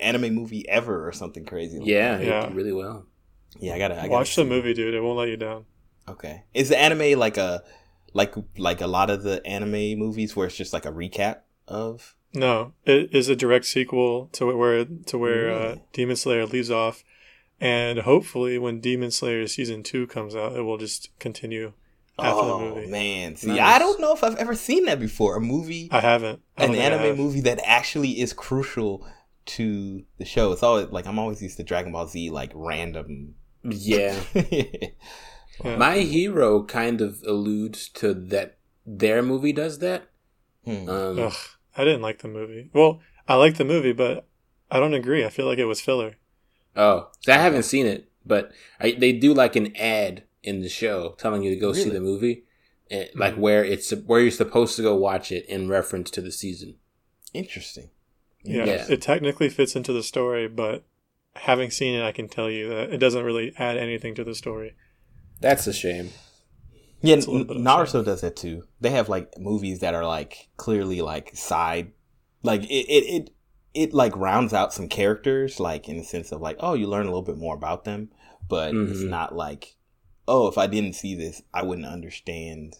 anime 0.00 0.34
movie 0.34 0.68
ever 0.68 1.06
or 1.08 1.12
something 1.12 1.44
crazy. 1.44 1.78
like 1.78 1.88
Yeah, 1.88 2.16
that. 2.18 2.26
Yeah. 2.26 2.50
really 2.52 2.72
well. 2.72 3.06
yeah. 3.58 3.74
I 3.74 3.78
gotta. 3.78 3.94
I 3.94 4.02
gotta 4.02 4.10
Watch 4.10 4.28
the 4.34 4.42
see 4.42 4.46
it. 4.46 4.50
movie, 4.50 4.74
dude. 4.74 4.94
It 4.94 5.00
won't 5.02 5.18
let 5.18 5.28
you 5.28 5.36
down. 5.36 5.64
Okay. 6.08 6.42
Is 6.54 6.68
the 6.68 6.78
anime 6.78 7.18
like 7.18 7.36
a 7.36 7.62
like 8.12 8.34
like 8.58 8.80
a 8.80 8.86
lot 8.86 9.10
of 9.10 9.22
the 9.22 9.44
anime 9.46 9.98
movies 9.98 10.34
where 10.36 10.46
it's 10.46 10.56
just 10.56 10.72
like 10.72 10.84
a 10.86 10.92
recap 10.92 11.38
of? 11.68 12.14
No, 12.32 12.72
it 12.84 13.12
is 13.14 13.28
a 13.28 13.34
direct 13.36 13.64
sequel 13.64 14.28
to 14.32 14.46
where 14.56 14.84
to 14.84 15.18
where 15.18 15.50
uh, 15.50 15.76
Demon 15.92 16.16
Slayer 16.16 16.46
leaves 16.46 16.70
off, 16.70 17.02
and 17.60 18.00
hopefully, 18.00 18.56
when 18.58 18.80
Demon 18.80 19.10
Slayer 19.10 19.46
season 19.48 19.82
two 19.82 20.06
comes 20.06 20.36
out, 20.36 20.54
it 20.56 20.62
will 20.62 20.78
just 20.78 21.10
continue 21.18 21.72
after 22.18 22.40
oh 22.42 22.58
the 22.58 22.74
movie. 22.74 22.90
man, 22.90 23.34
see, 23.36 23.48
Nice. 23.48 23.60
I 23.60 23.78
don't 23.78 24.00
know 24.00 24.12
if 24.12 24.22
I've 24.22 24.36
ever 24.36 24.54
seen 24.54 24.84
that 24.84 25.00
before. 25.00 25.36
A 25.36 25.40
movie, 25.40 25.88
I 25.90 26.00
haven't. 26.00 26.40
I 26.56 26.64
an 26.64 26.68
don't 26.68 26.76
think 26.76 26.84
I 26.92 26.94
anime 26.96 27.06
have. 27.08 27.16
movie 27.18 27.40
that 27.42 27.60
actually 27.64 28.20
is 28.20 28.32
crucial 28.32 29.04
to 29.46 30.04
the 30.18 30.24
show. 30.24 30.52
It's 30.52 30.62
always 30.62 30.86
like 30.90 31.06
I'm 31.06 31.18
always 31.18 31.42
used 31.42 31.56
to 31.56 31.64
Dragon 31.64 31.90
Ball 31.92 32.06
Z 32.06 32.30
like 32.30 32.52
random. 32.54 33.34
Yeah. 33.64 34.18
Yeah. 35.62 35.76
My 35.76 35.98
Hero 35.98 36.62
kind 36.64 37.02
of 37.02 37.22
alludes 37.26 37.90
to 37.90 38.14
that 38.14 38.56
their 38.86 39.20
movie 39.22 39.52
does 39.52 39.80
that. 39.80 40.04
Hmm. 40.64 40.88
Um, 40.88 41.18
Ugh, 41.18 41.34
I 41.76 41.84
didn't 41.84 42.02
like 42.02 42.18
the 42.18 42.28
movie. 42.28 42.70
Well, 42.72 43.00
I 43.28 43.34
like 43.34 43.56
the 43.56 43.64
movie, 43.64 43.92
but 43.92 44.26
I 44.70 44.80
don't 44.80 44.94
agree. 44.94 45.24
I 45.24 45.28
feel 45.28 45.46
like 45.46 45.58
it 45.58 45.64
was 45.66 45.80
filler. 45.80 46.16
Oh, 46.76 47.10
so 47.20 47.32
I 47.32 47.36
haven't 47.36 47.64
seen 47.64 47.86
it, 47.86 48.10
but 48.24 48.52
I, 48.78 48.92
they 48.92 49.12
do 49.12 49.34
like 49.34 49.56
an 49.56 49.74
ad 49.76 50.24
in 50.42 50.60
the 50.60 50.68
show 50.68 51.14
telling 51.18 51.42
you 51.42 51.50
to 51.50 51.60
go 51.60 51.72
see 51.72 51.90
the 51.90 52.00
movie, 52.00 52.44
and, 52.90 53.08
like 53.14 53.34
where 53.34 53.64
it's 53.64 53.90
where 53.90 54.20
you're 54.20 54.30
supposed 54.30 54.76
to 54.76 54.82
go 54.82 54.94
watch 54.94 55.30
it 55.32 55.46
in 55.46 55.68
reference 55.68 56.10
to 56.12 56.20
the 56.20 56.32
season. 56.32 56.76
Interesting. 57.34 57.90
Yeah, 58.42 58.64
Yeah. 58.64 58.86
it 58.88 59.02
technically 59.02 59.48
fits 59.48 59.76
into 59.76 59.92
the 59.92 60.02
story, 60.02 60.48
but 60.48 60.84
having 61.36 61.70
seen 61.70 61.94
it, 61.94 62.02
I 62.04 62.12
can 62.12 62.28
tell 62.28 62.50
you 62.50 62.68
that 62.70 62.90
it 62.90 62.98
doesn't 62.98 63.24
really 63.24 63.52
add 63.58 63.76
anything 63.76 64.14
to 64.14 64.24
the 64.24 64.34
story. 64.34 64.74
That's 65.40 65.66
a 65.66 65.72
shame. 65.72 66.10
Yeah, 67.02 67.16
It's 67.16 67.26
a 67.26 67.30
little 67.30 67.46
bit 67.46 67.56
of 67.56 67.62
a 67.62 67.64
Naruto 67.64 68.04
does 68.04 68.20
that 68.20 68.36
too. 68.36 68.64
They 68.80 68.90
have 68.90 69.08
like 69.08 69.38
movies 69.38 69.80
that 69.80 69.94
are 69.94 70.04
like 70.06 70.48
clearly 70.56 71.00
like 71.00 71.34
side, 71.36 71.92
like 72.42 72.62
it, 72.64 72.86
it, 72.88 73.04
it, 73.04 73.30
it 73.72 73.94
like 73.94 74.16
rounds 74.16 74.52
out 74.52 74.74
some 74.74 74.88
characters, 74.88 75.58
like 75.60 75.88
in 75.88 75.96
the 75.96 76.04
sense 76.04 76.32
of 76.32 76.40
like, 76.40 76.56
oh, 76.60 76.74
you 76.74 76.86
learn 76.86 77.04
a 77.06 77.10
little 77.10 77.22
bit 77.22 77.38
more 77.38 77.54
about 77.54 77.84
them, 77.84 78.10
but 78.48 78.74
it's 78.74 79.00
Mhm. 79.00 79.08
not 79.08 79.34
like, 79.34 79.76
oh, 80.28 80.46
if 80.48 80.58
I 80.58 80.66
didn't 80.66 80.94
see 80.94 81.14
this, 81.14 81.42
I 81.54 81.62
wouldn't 81.62 81.86
understand 81.86 82.76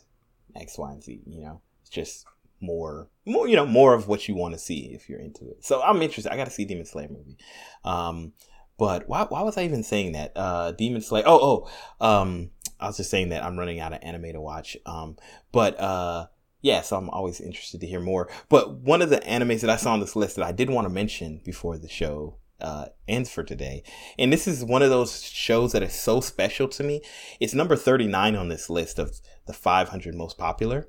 X, 0.55 0.77
Y, 0.77 0.91
and 0.93 1.03
Z. 1.03 1.21
You 1.27 1.41
know, 1.43 1.61
it's 1.81 1.91
just 1.91 2.27
more, 2.61 3.09
more, 3.25 3.49
you 3.49 3.57
know, 3.57 3.65
more 3.67 3.95
of 3.95 4.07
what 4.09 4.29
you 4.29 4.35
want 4.35 4.53
to 4.55 4.59
see 4.59 4.93
if 4.93 5.09
you're 5.09 5.21
into 5.21 5.49
it. 5.49 5.65
So 5.65 5.81
I'm 5.83 6.03
interested. 6.03 6.33
I 6.33 6.37
got 6.37 6.45
to 6.45 6.51
see 6.51 6.65
Demon 6.67 6.85
Slayer 6.85 7.09
movie. 7.09 7.39
Um, 7.85 8.33
but 8.77 9.09
why, 9.09 9.25
why 9.25 9.43
was 9.43 9.57
I 9.57 9.65
even 9.65 9.83
saying 9.83 10.13
that? 10.13 10.33
Uh, 10.37 10.73
Demon 10.73 11.01
Slayer. 11.03 11.25
Oh, 11.27 11.67
oh, 12.01 12.07
um, 12.07 12.51
I 12.81 12.87
was 12.87 12.97
just 12.97 13.11
saying 13.11 13.29
that 13.31 13.45
I'm 13.45 13.59
running 13.59 13.79
out 13.81 13.93
of 13.93 14.01
anime 14.03 14.33
to 14.33 14.41
watch. 14.41 14.77
Um, 14.87 15.17
but 15.53 15.79
uh, 15.79 16.27
yeah, 16.63 16.81
so 16.83 16.97
I'm 16.97 17.11
always 17.11 17.41
interested 17.41 17.81
to 17.81 17.87
hear 17.87 18.01
more. 18.01 18.29
But 18.49 18.79
one 18.81 19.03
of 19.03 19.11
the 19.11 19.19
animes 19.21 19.61
that 19.61 19.71
I 19.71 19.77
saw 19.77 19.93
on 19.93 20.01
this 20.01 20.17
list 20.17 20.37
that 20.37 20.45
I 20.45 20.53
did 20.53 20.71
want 20.71 20.87
to 20.87 20.93
mention 20.93 21.41
before 21.45 21.77
the 21.79 21.89
show 21.89 22.37
uh, 22.61 22.87
ends 23.09 23.31
for 23.31 23.43
today, 23.43 23.83
and 24.19 24.33
this 24.33 24.47
is 24.47 24.65
one 24.65 24.83
of 24.83 24.91
those 24.91 25.23
shows 25.23 25.73
that 25.73 25.83
is 25.83 25.95
so 25.95 26.21
special 26.21 26.69
to 26.69 26.83
me. 26.83 27.01
It's 27.41 27.55
number 27.55 27.77
39 27.77 28.37
on 28.37 28.49
this 28.49 28.69
list 28.69 28.99
of 28.99 29.19
the 29.47 29.53
500 29.55 30.15
most 30.15 30.37
popular. 30.37 30.89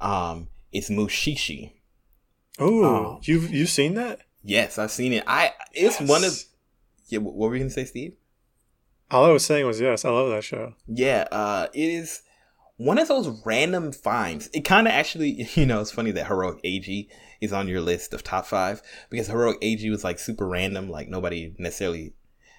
Um, 0.00 0.48
it's 0.72 0.90
Mushishi. 0.90 1.72
Oh, 2.58 2.84
Oh. 2.84 3.20
you've 3.22 3.50
you've 3.50 3.70
seen 3.70 3.94
that? 3.94 4.20
Yes, 4.42 4.78
I've 4.78 4.90
seen 4.90 5.12
it. 5.12 5.24
I 5.26 5.52
it's 5.72 6.00
one 6.00 6.24
of 6.24 6.32
yeah. 7.08 7.18
What 7.20 7.34
were 7.36 7.54
you 7.54 7.60
gonna 7.60 7.70
say, 7.70 7.84
Steve? 7.84 8.14
All 9.10 9.24
I 9.24 9.30
was 9.30 9.44
saying 9.44 9.66
was 9.66 9.80
yes, 9.80 10.04
I 10.04 10.10
love 10.10 10.28
that 10.28 10.44
show. 10.44 10.74
Yeah, 10.86 11.26
uh, 11.32 11.68
it 11.72 11.88
is 11.88 12.22
one 12.76 12.98
of 12.98 13.08
those 13.08 13.28
random 13.44 13.90
finds. 13.90 14.50
It 14.52 14.66
kind 14.66 14.86
of 14.86 14.92
actually, 14.92 15.48
you 15.54 15.64
know, 15.64 15.80
it's 15.80 15.90
funny 15.90 16.10
that 16.10 16.26
Heroic 16.26 16.60
Age 16.62 17.08
is 17.40 17.52
on 17.52 17.68
your 17.68 17.80
list 17.80 18.12
of 18.12 18.22
top 18.22 18.44
five 18.44 18.82
because 19.08 19.28
Heroic 19.28 19.58
Age 19.62 19.84
was 19.88 20.04
like 20.04 20.18
super 20.18 20.46
random. 20.46 20.90
Like 20.90 21.08
nobody 21.08 21.54
necessarily, 21.58 22.12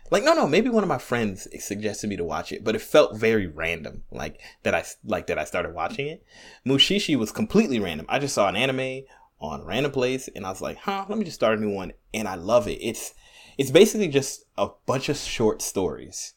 like, 0.09 0.23
no, 0.23 0.33
no, 0.33 0.47
maybe 0.47 0.69
one 0.69 0.81
of 0.81 0.89
my 0.89 0.97
friends 0.97 1.47
suggested 1.63 2.09
me 2.09 2.17
to 2.17 2.23
watch 2.23 2.51
it, 2.51 2.63
but 2.63 2.75
it 2.75 2.81
felt 2.81 3.15
very 3.15 3.45
random. 3.45 4.03
Like 4.09 4.41
that 4.63 4.73
I, 4.73 4.83
like 5.03 5.27
that 5.27 5.37
I 5.37 5.43
started 5.43 5.75
watching 5.75 6.07
it. 6.07 6.25
Mushishi 6.65 7.15
was 7.15 7.31
completely 7.31 7.79
random. 7.79 8.07
I 8.09 8.17
just 8.17 8.33
saw 8.33 8.49
an 8.49 8.55
anime 8.55 9.03
on 9.39 9.65
random 9.65 9.91
place 9.91 10.27
and 10.35 10.47
I 10.47 10.49
was 10.49 10.61
like, 10.61 10.77
huh, 10.77 11.05
let 11.07 11.19
me 11.19 11.25
just 11.25 11.35
start 11.35 11.59
a 11.59 11.61
new 11.61 11.69
one. 11.69 11.93
And 12.11 12.27
I 12.27 12.35
love 12.35 12.67
it. 12.67 12.79
It's, 12.81 13.13
it's 13.59 13.69
basically 13.69 14.07
just 14.07 14.45
a 14.57 14.69
bunch 14.87 15.09
of 15.09 15.17
short 15.17 15.61
stories 15.61 16.33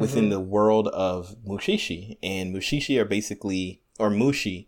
within 0.00 0.30
the 0.30 0.40
world 0.40 0.88
of 0.88 1.36
Mushishi. 1.46 2.18
And 2.22 2.54
Mushishi 2.54 2.98
are 3.00 3.04
basically, 3.04 3.82
or 3.98 4.10
Mushi 4.10 4.66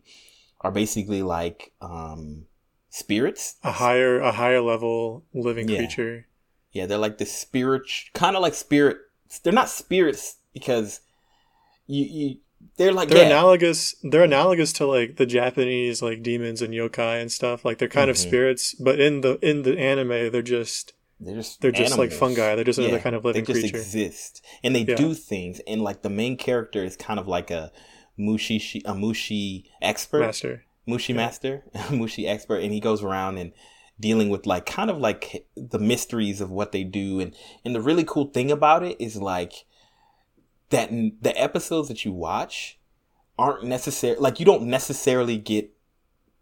are 0.60 0.70
basically 0.70 1.22
like 1.22 1.72
um 1.80 2.46
spirits. 2.90 3.56
A 3.64 3.72
higher 3.72 4.20
a 4.20 4.32
higher 4.32 4.60
level 4.60 5.24
living 5.34 5.68
Yeah. 5.68 5.78
creature. 5.78 6.26
Yeah, 6.72 6.86
they're 6.86 6.98
like 6.98 7.18
the 7.18 7.26
spirit, 7.26 7.82
kind 8.14 8.36
of 8.36 8.42
like 8.42 8.54
spirit. 8.54 8.98
They're 9.42 9.52
not 9.52 9.68
spirits 9.68 10.36
because 10.54 11.00
you, 11.86 12.04
you 12.04 12.36
they're 12.76 12.92
like 12.92 13.08
They're 13.08 13.18
yeah, 13.18 13.26
analogous 13.26 13.94
they're 14.02 14.22
analogous 14.24 14.72
to 14.74 14.86
like 14.86 15.16
the 15.16 15.26
Japanese 15.26 16.00
like 16.02 16.22
demons 16.22 16.62
and 16.62 16.72
yokai 16.72 17.20
and 17.20 17.30
stuff. 17.32 17.64
Like 17.64 17.78
they're 17.78 17.88
kind 17.88 18.10
of 18.10 18.16
Mhm. 18.16 18.20
spirits, 18.20 18.74
but 18.74 19.00
in 19.00 19.20
the 19.22 19.38
in 19.46 19.62
the 19.62 19.78
anime 19.78 20.30
they're 20.30 20.42
just 20.42 20.92
they're 21.24 21.36
just 21.36 21.60
they're 21.60 21.70
just 21.72 21.98
like 21.98 22.12
fungi. 22.12 22.54
They're 22.54 22.64
just 22.64 22.78
another 22.78 22.98
kind 23.00 23.14
of 23.16 23.24
living 23.24 23.44
creature. 23.44 23.60
they 23.60 23.62
just 23.68 23.72
creature. 23.74 23.82
exist 23.84 24.44
and 24.64 24.74
they 24.74 24.80
Yeah. 24.82 24.96
do 24.96 25.14
things 25.14 25.60
and 25.66 25.82
like 25.82 26.02
the 26.02 26.10
main 26.10 26.36
character 26.36 26.82
is 26.84 26.96
kind 26.96 27.18
of 27.20 27.26
like 27.28 27.50
a 27.50 27.70
mushi 28.18 28.82
a 28.84 28.92
Mushi 28.92 29.64
expert 29.80 30.20
Master. 30.20 30.64
Mushi 30.88 31.10
Yeah. 31.10 31.14
master, 31.16 31.64
Mushi 31.90 32.28
expert, 32.28 32.58
and 32.62 32.72
he 32.72 32.80
goes 32.80 33.02
around 33.02 33.38
and 33.38 33.52
dealing 34.00 34.30
with 34.30 34.46
like 34.46 34.66
kind 34.66 34.90
of 34.90 34.98
like 34.98 35.46
the 35.56 35.78
mysteries 35.78 36.40
of 36.40 36.50
what 36.50 36.72
they 36.72 36.82
do, 36.82 37.20
and 37.20 37.34
and 37.64 37.74
the 37.74 37.80
really 37.80 38.04
cool 38.04 38.26
thing 38.26 38.50
about 38.50 38.82
it 38.82 38.96
is 39.00 39.16
like 39.16 39.64
that 40.70 40.90
the 40.90 41.38
episodes 41.40 41.88
that 41.88 42.04
you 42.04 42.12
watch 42.12 42.78
aren't 43.38 43.64
necessary. 43.64 44.16
Like 44.18 44.40
you 44.40 44.46
don't 44.46 44.64
necessarily 44.64 45.36
get 45.38 45.70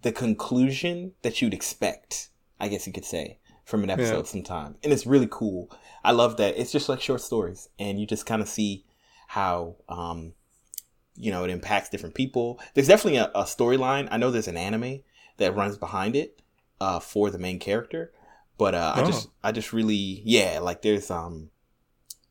the 0.03 0.12
conclusion 0.12 1.12
that 1.22 1.43
you'd 1.43 1.53
expect. 1.55 2.31
I 2.59 2.68
guess 2.68 2.87
you 2.87 2.93
could 2.93 3.05
say 3.05 3.39
from 3.71 3.85
an 3.85 3.91
episode 3.91 4.27
sometime, 4.27 4.77
and 4.83 4.93
it's 4.93 5.07
really 5.07 5.29
cool. 5.31 5.71
I 6.05 6.12
love 6.12 6.37
that. 6.39 6.59
It's 6.61 6.73
just 6.73 6.89
like 6.89 7.01
short 7.01 7.21
stories, 7.23 7.68
and 7.79 7.99
you 8.01 8.07
just 8.07 8.27
kind 8.27 8.43
of 8.43 8.49
see 8.49 8.85
how 9.29 9.77
um 9.89 10.35
you 11.14 11.31
know 11.31 11.45
it 11.45 11.51
impacts 11.51 11.89
different 11.89 12.14
people 12.16 12.59
there's 12.75 12.89
definitely 12.89 13.16
a, 13.18 13.27
a 13.35 13.43
storyline 13.45 14.09
i 14.11 14.16
know 14.16 14.31
there's 14.31 14.49
an 14.49 14.57
anime 14.57 15.01
that 15.37 15.55
runs 15.55 15.77
behind 15.77 16.16
it 16.16 16.41
uh 16.81 16.99
for 16.99 17.31
the 17.31 17.39
main 17.39 17.59
character 17.59 18.11
but 18.59 18.75
uh 18.75 18.93
i 18.97 19.03
Oh. 19.03 19.07
just 19.07 19.29
i 19.45 19.53
just 19.53 19.73
really 19.73 20.23
yeah 20.25 20.59
like 20.61 20.83
there's 20.83 21.11
um 21.12 21.51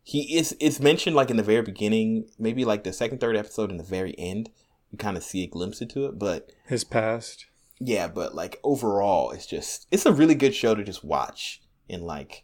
he 0.03 0.35
is 0.37 0.55
it's 0.59 0.79
mentioned 0.79 1.15
like 1.15 1.29
in 1.29 1.37
the 1.37 1.43
very 1.43 1.61
beginning 1.61 2.27
maybe 2.39 2.65
like 2.65 2.83
the 2.83 2.91
second 2.93 3.19
third 3.21 3.37
episode 3.37 3.69
in 3.71 3.77
the 3.77 3.83
very 3.83 4.13
end 4.17 4.49
you 4.91 4.97
kind 4.97 5.15
of 5.15 5.23
see 5.23 5.43
a 5.43 5.47
glimpse 5.47 5.81
into 5.81 6.05
it 6.05 6.17
but 6.19 6.49
His 6.67 6.83
past. 6.83 7.45
Yeah 7.79 8.07
but 8.07 8.35
like 8.35 8.59
overall 8.63 9.31
it's 9.31 9.45
just 9.45 9.87
it's 9.91 10.05
a 10.05 10.11
really 10.11 10.35
good 10.35 10.53
show 10.53 10.75
to 10.75 10.83
just 10.83 11.03
watch 11.03 11.61
and 11.89 12.03
like 12.03 12.43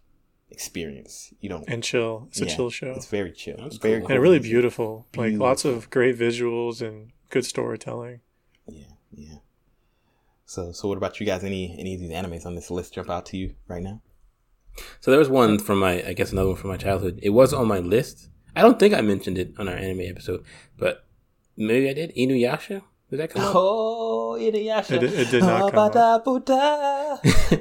experience 0.51 1.33
you 1.41 1.49
don't 1.49 1.67
And 1.67 1.83
chill. 1.83 2.27
It's 2.29 2.39
a 2.41 2.45
Yeah, 2.45 2.55
chill 2.55 2.69
show. 2.69 2.91
it's 2.91 3.07
very 3.07 3.31
chill 3.31 3.57
That's 3.57 3.75
it's 3.75 3.77
very 3.83 4.01
cool. 4.01 4.11
and 4.11 4.21
really 4.21 4.37
cozy. 4.39 4.49
beautiful. 4.49 5.07
Like 5.15 5.33
lots 5.33 5.65
of 5.65 5.89
great 5.89 6.17
visuals 6.17 6.81
and 6.81 7.11
good 7.29 7.45
storytelling. 7.45 8.21
Yeah, 8.67 8.85
yeah. 9.11 9.35
So, 10.45 10.71
so 10.71 10.87
what 10.87 10.97
about 10.97 11.19
you 11.19 11.25
guys? 11.25 11.43
Any 11.43 11.75
any 11.79 11.95
of 11.95 11.99
these 11.99 12.11
animes 12.11 12.45
on 12.45 12.55
this 12.55 12.69
list 12.71 12.93
jump 12.93 13.09
out 13.09 13.25
to 13.27 13.37
you 13.37 13.55
right 13.67 13.81
now? 13.81 14.01
So 15.01 15.09
there 15.09 15.19
was 15.19 15.29
one 15.29 15.57
from 15.57 15.79
my, 15.79 16.03
I 16.05 16.13
guess 16.13 16.31
another 16.31 16.49
one 16.49 16.57
from 16.57 16.69
my 16.69 16.77
childhood. 16.77 17.19
It 17.23 17.29
was 17.31 17.51
on 17.53 17.67
my 17.67 17.79
list. 17.79 18.29
I 18.55 18.61
don't 18.61 18.77
think 18.79 18.93
I 18.93 19.01
mentioned 19.01 19.37
it 19.37 19.53
on 19.57 19.67
our 19.67 19.75
anime 19.75 20.01
episode, 20.01 20.43
but 20.77 21.05
maybe 21.57 21.89
I 21.89 21.93
did. 21.93 22.13
Inuyasha. 22.15 22.81
Did 23.09 23.19
that 23.19 23.29
come 23.29 23.43
up? 23.43 23.55
Oh, 23.55 24.37
Inuyasha. 24.39 24.91
It 24.91 24.99
did- 24.99 25.13
it 25.13 25.31
did 25.31 25.43
not 25.43 25.71
come 25.71 25.79
up. 25.79 25.93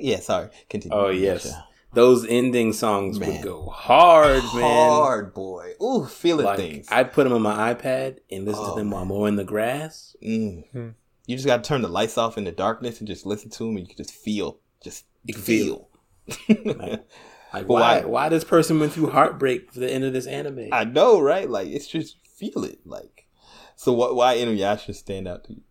Yeah, 0.00 0.20
sorry. 0.20 0.48
Continue. 0.70 0.96
Oh 0.96 1.10
yes, 1.10 1.46
Inuyasha. 1.52 1.62
those 1.94 2.26
ending 2.26 2.72
songs 2.72 3.18
Man. 3.18 3.32
would 3.32 3.42
go 3.42 3.66
hard, 3.66 4.42
man. 4.54 4.62
Hard 4.62 5.34
boy. 5.34 5.72
Ooh, 5.82 6.06
feeling 6.06 6.46
Like 6.46 6.56
things. 6.58 6.88
I'd 6.90 7.12
put 7.12 7.24
them 7.24 7.32
on 7.32 7.42
my 7.42 7.74
iPad 7.74 8.18
and 8.30 8.44
listen 8.44 8.62
Oh, 8.64 8.74
to 8.74 8.80
them 8.80 8.90
while 8.90 9.04
man. 9.04 9.08
mowing 9.08 9.36
the 9.36 9.44
grass. 9.44 10.16
Mm. 10.24 10.68
Hmm. 10.70 10.88
You 11.26 11.36
just 11.36 11.46
got 11.46 11.64
to 11.64 11.68
turn 11.68 11.82
the 11.82 11.88
lights 11.88 12.18
off 12.18 12.36
in 12.36 12.44
the 12.44 12.52
darkness 12.52 12.98
and 12.98 13.08
just 13.08 13.24
listen 13.24 13.48
to 13.50 13.58
them, 13.64 13.76
and 13.76 13.80
you 13.80 13.86
can 13.86 13.96
just 13.96 14.12
feel, 14.14 14.58
just 14.82 15.04
You 15.24 15.34
can 15.34 15.42
feel. 15.42 15.88
Like, 16.48 17.06
Like 17.54 17.68
why? 17.68 18.00
why- 18.00 18.04
Why 18.04 18.28
this 18.28 18.44
person 18.44 18.80
went 18.80 18.92
through 18.92 19.10
heartbreak 19.10 19.72
for 19.72 19.80
the 19.80 19.90
end 19.90 20.04
of 20.04 20.12
this 20.12 20.26
anime? 20.26 20.68
I 20.72 20.84
know, 20.84 21.20
right? 21.20 21.48
Like 21.48 21.68
it's 21.68 21.86
just 21.86 22.16
feel 22.36 22.64
it. 22.64 22.80
Like, 22.84 23.23
so 23.76 23.92
what? 23.92 24.14
Why 24.14 24.36
Inuyasha 24.36 24.94
stand 24.94 25.26
out 25.28 25.44
to 25.44 25.54
you? 25.54 25.62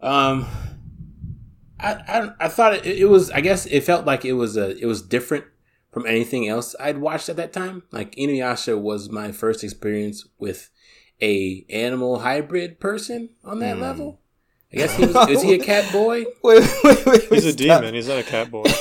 Um, 0.00 0.46
I 1.80 1.92
I, 1.94 2.30
I 2.40 2.48
thought 2.48 2.74
it, 2.74 2.86
it 2.86 3.08
was. 3.08 3.30
I 3.30 3.40
guess 3.40 3.66
it 3.66 3.82
felt 3.84 4.04
like 4.06 4.24
it 4.24 4.34
was 4.34 4.56
a. 4.56 4.76
It 4.78 4.86
was 4.86 5.02
different 5.02 5.44
from 5.92 6.06
anything 6.06 6.46
else 6.48 6.74
I'd 6.78 6.98
watched 6.98 7.28
at 7.28 7.36
that 7.36 7.52
time. 7.52 7.82
Like 7.90 8.14
Inuyasha 8.16 8.80
was 8.80 9.10
my 9.10 9.32
first 9.32 9.64
experience 9.64 10.26
with 10.38 10.70
a 11.20 11.64
animal 11.70 12.20
hybrid 12.20 12.78
person 12.80 13.30
on 13.44 13.58
that 13.60 13.76
Hmm. 13.76 13.82
level. 13.82 14.20
I 14.72 14.76
guess 14.76 14.94
he 14.96 15.06
was. 15.06 15.28
is 15.30 15.42
he 15.42 15.54
a 15.54 15.58
cat 15.58 15.90
boy? 15.92 16.24
Wait, 16.42 16.62
wait, 16.84 17.06
wait. 17.06 17.22
He's 17.30 17.46
a 17.46 17.52
stop. 17.52 17.80
demon. 17.80 17.94
He's 17.94 18.06
not 18.08 18.18
a 18.18 18.22
cat 18.24 18.50
boy. 18.50 18.64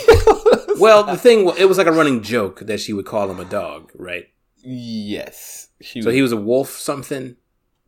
Well, 0.79 1.03
the 1.05 1.17
thing 1.17 1.51
it 1.57 1.65
was 1.67 1.79
like 1.79 1.87
a 1.87 1.91
running 1.91 2.21
joke 2.21 2.59
that 2.59 2.79
she 2.79 2.93
would 2.93 3.07
call 3.07 3.31
him 3.31 3.39
a 3.39 3.45
dog, 3.45 3.89
right? 3.95 4.25
yes, 4.61 5.69
she. 5.81 6.03
So 6.03 6.11
he 6.11 6.21
was 6.21 6.31
a 6.31 6.37
wolf 6.37 6.69
something. 6.69 7.35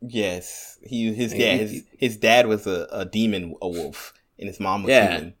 Yes, 0.02 0.78
he 0.82 1.12
his 1.12 1.32
And 1.32 1.40
yeah 1.40 1.52
he- 1.56 1.58
his, 1.58 1.84
his 1.98 2.16
dad 2.16 2.46
was 2.46 2.66
a, 2.66 2.86
a 2.90 3.04
demon, 3.04 3.54
a 3.60 3.68
wolf, 3.68 4.14
and 4.38 4.48
his 4.48 4.58
mom 4.60 4.82
was 4.84 4.90
Yeah. 4.90 5.10
human. 5.16 5.34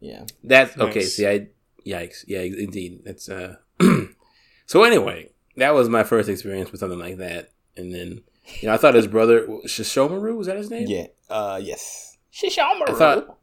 Yeah. 0.00 0.24
That's 0.44 0.76
okay. 0.78 1.02
See, 1.02 1.26
I 1.26 1.48
yikes. 1.86 2.24
Yeah, 2.26 2.40
indeed. 2.40 3.02
That's 3.04 3.28
uh. 3.28 3.56
so 4.66 4.84
anyway, 4.84 5.30
that 5.56 5.74
was 5.74 5.88
my 5.88 6.04
first 6.04 6.28
experience 6.28 6.70
with 6.72 6.80
something 6.80 6.98
like 6.98 7.18
that, 7.18 7.50
and 7.76 7.92
then 7.94 8.22
you 8.60 8.68
know 8.68 8.74
I 8.74 8.76
thought 8.76 8.94
his 8.94 9.06
brother 9.06 9.46
Sesshomaru 9.66 10.36
was 10.36 10.46
that 10.46 10.56
his 10.56 10.70
name? 10.70 10.86
Yeah. 10.88 11.06
Uh. 11.28 11.60
Yes. 11.62 12.16
Sesshomaru. 12.32 12.88
I 12.90 12.92
thought 12.94 13.38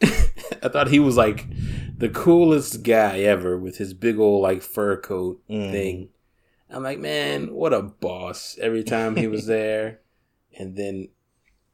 I 0.62 0.68
thought 0.68 0.88
he 0.88 0.98
was 0.98 1.16
like 1.16 1.46
the 1.96 2.08
coolest 2.08 2.82
guy 2.82 3.20
ever 3.20 3.58
with 3.58 3.76
his 3.78 3.92
big 3.94 4.18
old 4.18 4.42
like 4.42 4.62
fur 4.62 4.96
coat 4.96 5.40
Mhm. 5.50 5.70
thing. 5.70 6.08
I'm 6.70 6.82
like, 6.82 6.98
man, 6.98 7.54
what 7.54 7.72
a 7.72 7.80
boss! 7.82 8.58
Every 8.60 8.84
time 8.84 9.16
he 9.16 9.26
was 9.26 9.46
there, 9.56 10.00
and 10.58 10.76
then 10.76 11.08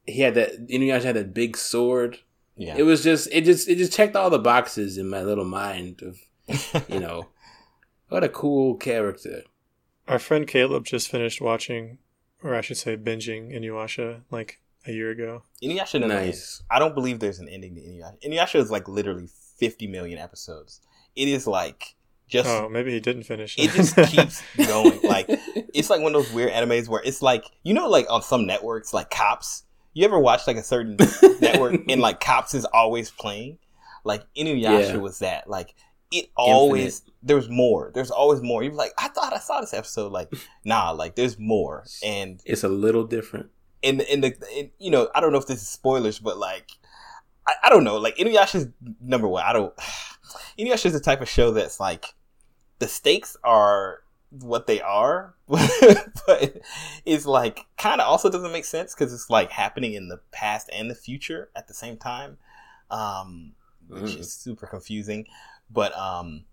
he 0.06 0.20
had 0.20 0.34
that. 0.34 0.68
Inuyasha 0.68 1.02
had 1.04 1.16
that 1.16 1.34
big 1.34 1.56
sword. 1.56 2.18
Yeah. 2.56 2.76
It 2.76 2.82
was 2.84 3.02
just, 3.02 3.28
it 3.32 3.44
just, 3.44 3.68
it 3.68 3.78
just 3.78 3.92
checked 3.92 4.14
all 4.14 4.30
the 4.30 4.38
boxes 4.38 4.96
in 4.98 5.08
my 5.08 5.22
little 5.22 5.44
mind 5.44 6.02
of, 6.02 6.18
you 6.88 7.00
know, 7.00 7.28
what 8.08 8.22
a 8.22 8.28
cool 8.28 8.76
character. 8.76 9.42
Our 10.06 10.18
friend 10.20 10.46
Caleb 10.46 10.84
just 10.84 11.08
finished 11.10 11.40
watching, 11.40 11.98
or 12.42 12.54
I 12.54 12.60
should 12.60 12.76
say, 12.76 12.96
binging 12.96 13.52
Inuyasha 13.52 14.20
like 14.30 14.60
a 14.86 14.92
year 14.92 15.10
ago. 15.10 15.42
Inuyasha 15.62 15.98
never 16.00 16.12
Nice. 16.14 16.24
ends. 16.26 16.62
I 16.70 16.78
don't 16.78 16.94
believe 16.94 17.18
there's 17.18 17.38
an 17.40 17.48
ending 17.48 17.74
to 17.74 17.80
Inuyasha. 17.80 18.22
Inuyasha 18.24 18.56
is 18.60 18.70
like 18.70 18.86
literally 18.86 19.28
50 19.58 19.86
million 19.88 20.18
episodes. 20.18 20.80
It 21.16 21.26
is 21.26 21.46
like 21.46 21.96
just 22.28 22.48
Oh, 22.48 22.68
maybe 22.68 22.90
he 22.92 23.00
didn't 23.00 23.24
finish. 23.24 23.56
it 23.58 23.64
it 23.64 23.70
just 23.72 23.96
keeps 23.96 24.42
going. 24.66 25.00
Like 25.02 25.26
it's 25.28 25.90
like 25.90 26.00
one 26.00 26.14
of 26.14 26.22
those 26.24 26.32
weird 26.32 26.50
animes 26.52 26.88
where 26.88 27.02
it's 27.04 27.22
like 27.22 27.44
you 27.62 27.74
know 27.74 27.88
like 27.88 28.06
on 28.10 28.22
some 28.22 28.46
networks 28.46 28.92
like 28.94 29.10
Cops. 29.10 29.64
You 29.92 30.04
ever 30.04 30.18
watch 30.18 30.46
like 30.46 30.56
a 30.56 30.62
certain 30.62 30.96
network 31.40 31.80
and 31.88 32.00
like 32.00 32.18
Cops 32.20 32.54
is 32.54 32.64
always 32.64 33.10
playing? 33.10 33.58
Like 34.04 34.22
Inuyasha 34.36 34.94
Yeah. 34.94 34.96
was 34.96 35.20
that. 35.20 35.48
Like 35.48 35.74
it 36.10 36.30
always 36.36 37.02
there 37.22 37.36
was 37.36 37.48
more. 37.48 37.90
There's 37.94 38.10
always 38.10 38.40
more. 38.42 38.62
You're 38.62 38.72
like, 38.72 38.92
I 38.98 39.08
thought 39.08 39.32
I 39.32 39.38
saw 39.38 39.60
this 39.60 39.72
episode. 39.74 40.12
Like, 40.12 40.32
nah, 40.64 40.90
like 40.90 41.14
there's 41.16 41.38
more. 41.38 41.84
And 42.04 42.40
It's 42.44 42.64
a 42.64 42.68
little 42.68 43.04
different. 43.04 43.50
in 43.82 44.00
in 44.00 44.20
the 44.22 44.34
in, 44.56 44.70
you 44.78 44.90
know 44.90 45.08
I 45.14 45.20
don't 45.20 45.32
know 45.32 45.38
if 45.38 45.46
this 45.46 45.60
is 45.62 45.68
spoilers, 45.68 46.18
but 46.18 46.38
like 46.38 46.70
I, 47.46 47.52
I 47.64 47.68
don't 47.70 47.84
know. 47.84 47.96
Like 47.98 48.16
Inuyasha's 48.16 48.68
number 49.00 49.28
one. 49.28 49.44
I 49.44 49.52
don't. 49.52 49.74
Inuyasha 50.58 50.86
is 50.86 50.92
the 50.92 51.00
type 51.00 51.20
of 51.20 51.28
show 51.28 51.50
that's 51.52 51.80
like 51.80 52.14
the 52.78 52.88
stakes 52.88 53.36
are 53.44 54.00
what 54.30 54.66
they 54.66 54.80
are, 54.80 55.34
but 55.48 56.60
it's 57.04 57.26
like 57.26 57.66
kind 57.78 58.00
of 58.00 58.08
also 58.08 58.30
doesn't 58.30 58.52
make 58.52 58.64
sense 58.64 58.94
because 58.94 59.12
it's 59.12 59.30
like 59.30 59.50
happening 59.50 59.94
in 59.94 60.08
the 60.08 60.20
past 60.32 60.68
and 60.72 60.90
the 60.90 60.94
future 60.94 61.50
at 61.54 61.68
the 61.68 61.74
same 61.74 61.96
time, 61.96 62.38
um, 62.90 63.52
which 63.88 64.02
Mm. 64.02 64.20
is 64.20 64.32
super 64.32 64.66
confusing. 64.66 65.26
But 65.70 65.96
um, 65.96 66.44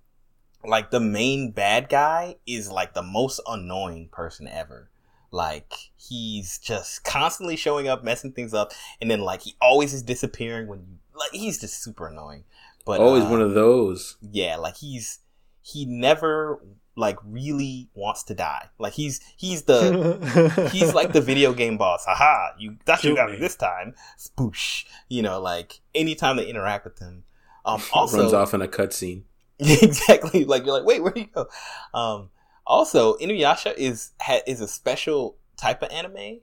like 0.64 0.92
the 0.92 1.00
main 1.00 1.52
bad 1.52 1.90
guy 1.90 2.36
is 2.46 2.70
like 2.72 2.94
the 2.94 3.02
most 3.02 3.40
annoying 3.48 4.10
person 4.10 4.48
ever. 4.48 4.90
Like 5.32 5.74
he's 5.98 6.60
just 6.60 7.04
constantly 7.04 7.56
showing 7.56 7.88
up, 7.88 8.04
messing 8.04 8.34
things 8.34 8.54
up, 8.54 8.74
and 9.00 9.10
then 9.10 9.22
like 9.22 9.42
he 9.44 9.56
always 9.62 9.94
is 9.94 10.04
disappearing 10.04 10.68
when 10.68 10.80
you 10.80 10.98
like 11.18 11.32
he's 11.32 11.60
just 11.60 11.82
super 11.82 12.08
annoying. 12.08 12.44
But 12.86 13.00
Always 13.00 13.24
uh, 13.24 13.30
one 13.30 13.42
of 13.42 13.54
those. 13.54 14.18
yeah, 14.22 14.58
like 14.58 14.78
he's 14.78 15.20
he 15.62 15.86
never 15.86 16.62
like 16.96 17.18
really 17.24 17.90
wants 17.94 18.24
to 18.24 18.34
die. 18.34 18.70
Like 18.78 18.94
he's 18.94 19.20
he's 19.38 19.64
the 19.64 20.70
he's 20.74 20.94
like 20.94 21.14
the 21.14 21.22
video 21.22 21.54
game 21.54 21.78
boss. 21.78 22.06
Haha, 22.06 22.54
you 22.58 22.78
thought 22.86 23.04
you 23.04 23.16
got 23.16 23.28
me. 23.28 23.34
me 23.34 23.40
this 23.40 23.56
time. 23.56 23.96
Spoosh. 24.18 24.86
You 25.10 25.22
know, 25.22 25.40
like 25.40 25.80
anytime 25.96 26.38
they 26.38 26.48
interact 26.48 26.86
with 26.86 27.00
him. 27.00 27.24
Um 27.66 27.82
also 27.94 28.20
runs 28.20 28.34
off 28.34 28.54
in 28.54 28.62
a 28.62 28.68
cutscene. 28.68 29.24
exactly. 29.60 30.46
Like 30.46 30.66
you're 30.66 30.74
like, 30.74 30.86
wait, 30.86 31.04
where 31.04 31.12
do 31.12 31.20
you 31.22 31.28
go? 31.28 31.48
Um, 31.94 32.30
also, 32.66 33.16
Inuyasha 33.18 33.76
is 33.78 34.12
ha- 34.20 34.42
is 34.48 34.60
a 34.60 34.68
special 34.68 35.38
type 35.56 35.84
of 35.84 35.92
anime 35.92 36.40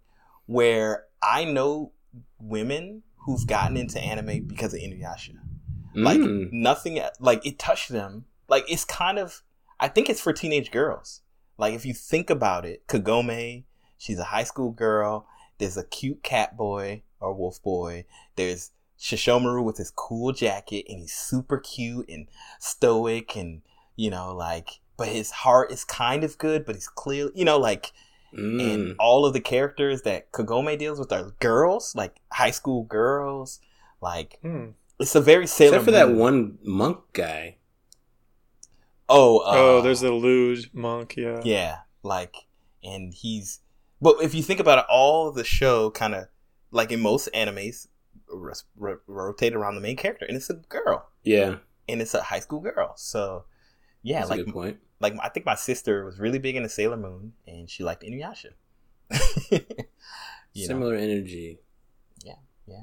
where 0.46 1.04
I 1.22 1.44
know 1.44 1.92
women 2.38 3.02
who've 3.16 3.44
gotten 3.46 3.76
into 3.76 4.00
anime 4.00 4.44
because 4.46 4.72
of 4.72 4.80
Inuyasha. 4.80 5.36
Like 5.94 6.18
Mm. 6.20 6.52
nothing, 6.52 7.00
like 7.20 7.44
it 7.46 7.58
touched 7.58 7.88
them. 7.90 8.24
Like 8.48 8.64
it's 8.68 8.84
kind 8.84 9.18
of, 9.18 9.42
I 9.80 9.88
think 9.88 10.08
it's 10.08 10.20
for 10.20 10.32
teenage 10.32 10.70
girls. 10.70 11.22
Like 11.56 11.74
if 11.74 11.84
you 11.86 11.94
think 11.94 12.30
about 12.30 12.64
it, 12.64 12.86
Kagome, 12.86 13.64
she's 13.96 14.18
a 14.18 14.24
high 14.24 14.44
school 14.44 14.70
girl. 14.70 15.26
There's 15.58 15.76
a 15.76 15.84
cute 15.84 16.22
cat 16.22 16.56
boy 16.56 17.02
or 17.20 17.32
wolf 17.34 17.62
boy. 17.62 18.04
There's 18.36 18.70
Sesshomaru 18.98 19.62
with 19.64 19.76
his 19.76 19.90
cool 19.90 20.32
jacket 20.32 20.86
and 20.88 20.98
he's 21.00 21.12
super 21.14 21.58
cute 21.58 22.08
and 22.08 22.26
stoic 22.58 23.36
and 23.36 23.62
you 23.94 24.10
know 24.10 24.34
like 24.34 24.80
but 24.96 25.06
his 25.08 25.30
heart 25.30 25.70
is 25.70 25.84
kind 25.84 26.24
of 26.24 26.36
good 26.38 26.64
but 26.64 26.74
he's 26.74 26.88
clear 26.88 27.30
you 27.34 27.44
know 27.44 27.58
like 27.58 27.92
Mm. 28.34 28.60
and 28.74 28.96
all 28.98 29.24
of 29.24 29.32
the 29.32 29.40
characters 29.40 30.02
that 30.02 30.32
Kagome 30.32 30.76
deals 30.78 30.98
with 30.98 31.10
are 31.12 31.30
girls 31.40 31.94
like 31.96 32.16
high 32.30 32.50
school 32.50 32.82
girls 32.84 33.58
like 34.02 34.38
Hmm. 34.42 34.70
It's 35.00 35.14
a 35.14 35.20
very 35.20 35.46
Sailor 35.46 35.76
Except 35.76 35.84
for 35.84 35.90
that 35.92 36.08
Moon. 36.08 36.18
one 36.18 36.58
monk 36.62 36.98
guy. 37.12 37.56
oh 39.08 39.38
uh, 39.38 39.52
oh, 39.54 39.80
there's 39.82 40.00
the 40.00 40.12
lewd 40.12 40.68
monk. 40.72 41.16
Yeah. 41.16 41.40
yeah 41.44 41.76
like 42.02 42.34
and 42.82 43.12
he's 43.12 43.60
but 44.00 44.16
if 44.22 44.34
you 44.34 44.42
think 44.42 44.60
about 44.60 44.78
it 44.78 44.84
all 44.90 45.32
the 45.32 45.44
show 45.44 45.90
kind 45.90 46.14
of 46.14 46.26
like 46.70 46.92
in 46.92 47.00
most 47.00 47.28
animes 47.34 47.88
ros- 48.30 48.64
ro- 48.76 49.00
rotate 49.06 49.54
around 49.54 49.74
the 49.74 49.80
main 49.80 49.96
character 49.96 50.24
and 50.26 50.36
it's 50.36 50.50
a 50.50 50.54
girl 50.54 51.08
Yeah, 51.24 51.56
and 51.88 52.00
it's 52.00 52.14
a 52.14 52.22
high 52.22 52.40
school 52.40 52.60
girl 52.60 52.92
so 52.96 53.44
yeah 54.02 54.18
that's 54.20 54.30
like 54.30 54.40
a 54.40 54.44
good 54.44 54.54
point. 54.54 54.78
like 55.00 55.14
I 55.22 55.28
think 55.28 55.44
my 55.46 55.54
sister 55.56 56.04
was 56.04 56.18
really 56.20 56.38
big 56.38 56.54
into 56.56 56.68
Sailor 56.68 56.96
Moon 56.96 57.32
and 57.46 57.68
she 57.68 57.82
liked 57.82 58.02
Inuyasha. 58.04 58.52
you 59.50 59.58
know, 59.60 60.66
Similar 60.66 60.94
energy. 60.94 61.58
yeah, 62.24 62.34
it's 62.66 62.68
like 62.68 62.78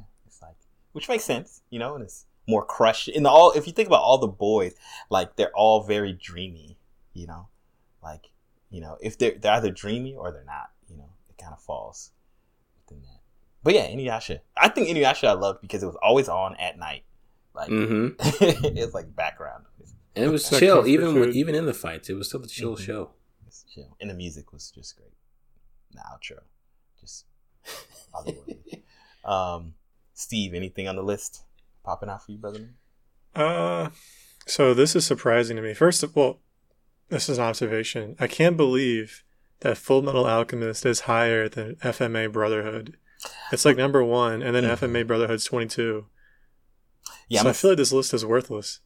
which 0.96 1.10
makes 1.10 1.26
sense, 1.26 1.62
you 1.70 1.78
know, 1.78 1.93
and 1.96 2.04
it's 2.04 2.26
more 2.48 2.64
crushed. 2.66 3.10
In 3.10 3.24
the 3.24 3.30
all, 3.30 3.52
if 3.52 3.68
you 3.68 3.74
think 3.74 3.88
about 3.88 4.02
all 4.02 4.18
the 4.18 4.28
boys, 4.28 4.74
like 5.10 5.36
they're 5.36 5.52
all 5.56 5.84
very 5.84 6.14
dreamy, 6.14 6.78
you 7.14 7.28
know, 7.28 7.50
like 8.02 8.32
you 8.70 8.80
know, 8.80 8.98
if 9.02 9.18
they're 9.18 9.36
they're 9.38 9.54
either 9.54 9.72
dreamy 9.72 10.16
or 10.16 10.32
they're 10.32 10.46
not, 10.46 10.72
you 10.89 10.96
know, 10.98 11.10
it 11.30 11.38
kind 11.38 11.54
of 11.54 11.60
falls 11.62 12.12
within 12.80 13.02
that. 13.04 13.20
But 13.62 13.74
yeah, 13.74 13.88
Inuyasha, 13.88 14.39
I 14.56 14.70
think 14.70 14.88
Inuyasha 14.88 15.28
I 15.28 15.34
loved 15.34 15.62
because 15.62 15.84
it 15.84 15.88
was 15.88 15.98
always 16.02 16.30
on 16.30 16.56
at 16.56 16.78
night, 16.80 17.04
like 17.54 17.70
mm-hmm. 17.70 18.16
it's 18.78 18.93
like 18.93 19.14
background. 19.16 19.66
And 20.16 20.24
it 20.24 20.30
was 20.30 20.43
It's 20.43 20.54
like 20.54 20.60
chill, 20.62 20.88
even 20.88 21.14
when, 21.16 21.26
food. 21.26 21.36
even 21.36 21.56
in 21.56 21.66
the 21.66 21.74
fights. 21.74 22.10
It 22.10 22.14
was 22.14 22.30
still 22.30 22.41
a 22.41 22.48
chill 22.48 22.78
Mhm. 22.78 22.86
show. 22.86 23.10
It's 23.48 23.66
chill. 23.70 23.98
And 24.00 24.10
the 24.10 24.14
music 24.14 24.54
was 24.54 24.72
just 24.72 24.96
great. 24.96 25.12
The 25.91 26.00
outro. 26.00 26.39
Just 27.02 27.26
otherworldly. 28.14 28.84
um 29.26 29.74
Steve, 30.16 30.53
anything 30.53 30.88
on 30.88 30.95
the 30.95 31.03
list 31.03 31.43
popping 31.84 32.09
out 32.09 32.26
for 32.26 32.32
you, 32.32 32.38
brother? 32.39 32.72
Uh, 33.36 33.89
so 34.47 34.74
this 34.74 34.95
is 34.95 35.05
surprising 35.05 35.55
to 35.57 35.61
me. 35.61 35.74
First 35.76 36.01
of 36.01 36.18
all, 36.18 36.39
this 37.09 37.30
is 37.30 37.38
an 37.38 37.43
observation. 37.43 38.16
I 38.20 38.26
can't 38.28 38.57
believe 38.57 39.24
that 39.59 39.78
Full 39.78 40.01
Metal 40.01 40.26
Alchemist 40.26 40.86
is 40.86 41.01
higher 41.01 41.47
than 41.47 41.76
FMA 41.84 42.32
Brotherhood. 42.32 42.97
It's 43.51 43.66
like 43.66 43.78
number 43.78 44.03
one, 44.03 44.41
and 44.41 44.55
then 44.55 44.63
Mhm. 44.63 44.72
FMA 44.72 45.03
Brotherhood's 45.05 45.45
twenty 45.45 45.68
two. 45.68 46.07
Yeah, 47.28 47.41
so 47.41 47.49
I'm 47.49 47.53
feel 47.53 47.72
like 47.72 47.78
this 47.78 47.91
list 47.91 48.13
is 48.13 48.26
worthless. 48.26 48.80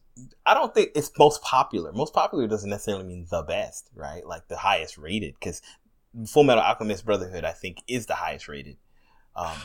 I 0.44 0.54
don't 0.54 0.74
think 0.74 0.90
it's 0.94 1.10
most 1.18 1.42
popular. 1.42 1.92
Most 1.92 2.12
popular 2.12 2.46
doesn't 2.46 2.68
necessarily 2.70 3.04
mean 3.04 3.26
the 3.30 3.42
best, 3.42 3.88
right? 3.94 4.26
Like 4.26 4.48
the 4.48 4.56
highest 4.58 4.98
rated, 4.98 5.34
because 5.34 5.62
Full 6.26 6.44
Metal 6.44 6.62
Alchemist 6.62 7.04
Brotherhood, 7.04 7.44
I 7.44 7.52
think, 7.52 7.78
is 7.86 8.06
the 8.06 8.14
highest 8.16 8.48
rated. 8.48 8.76
Um, 9.36 9.56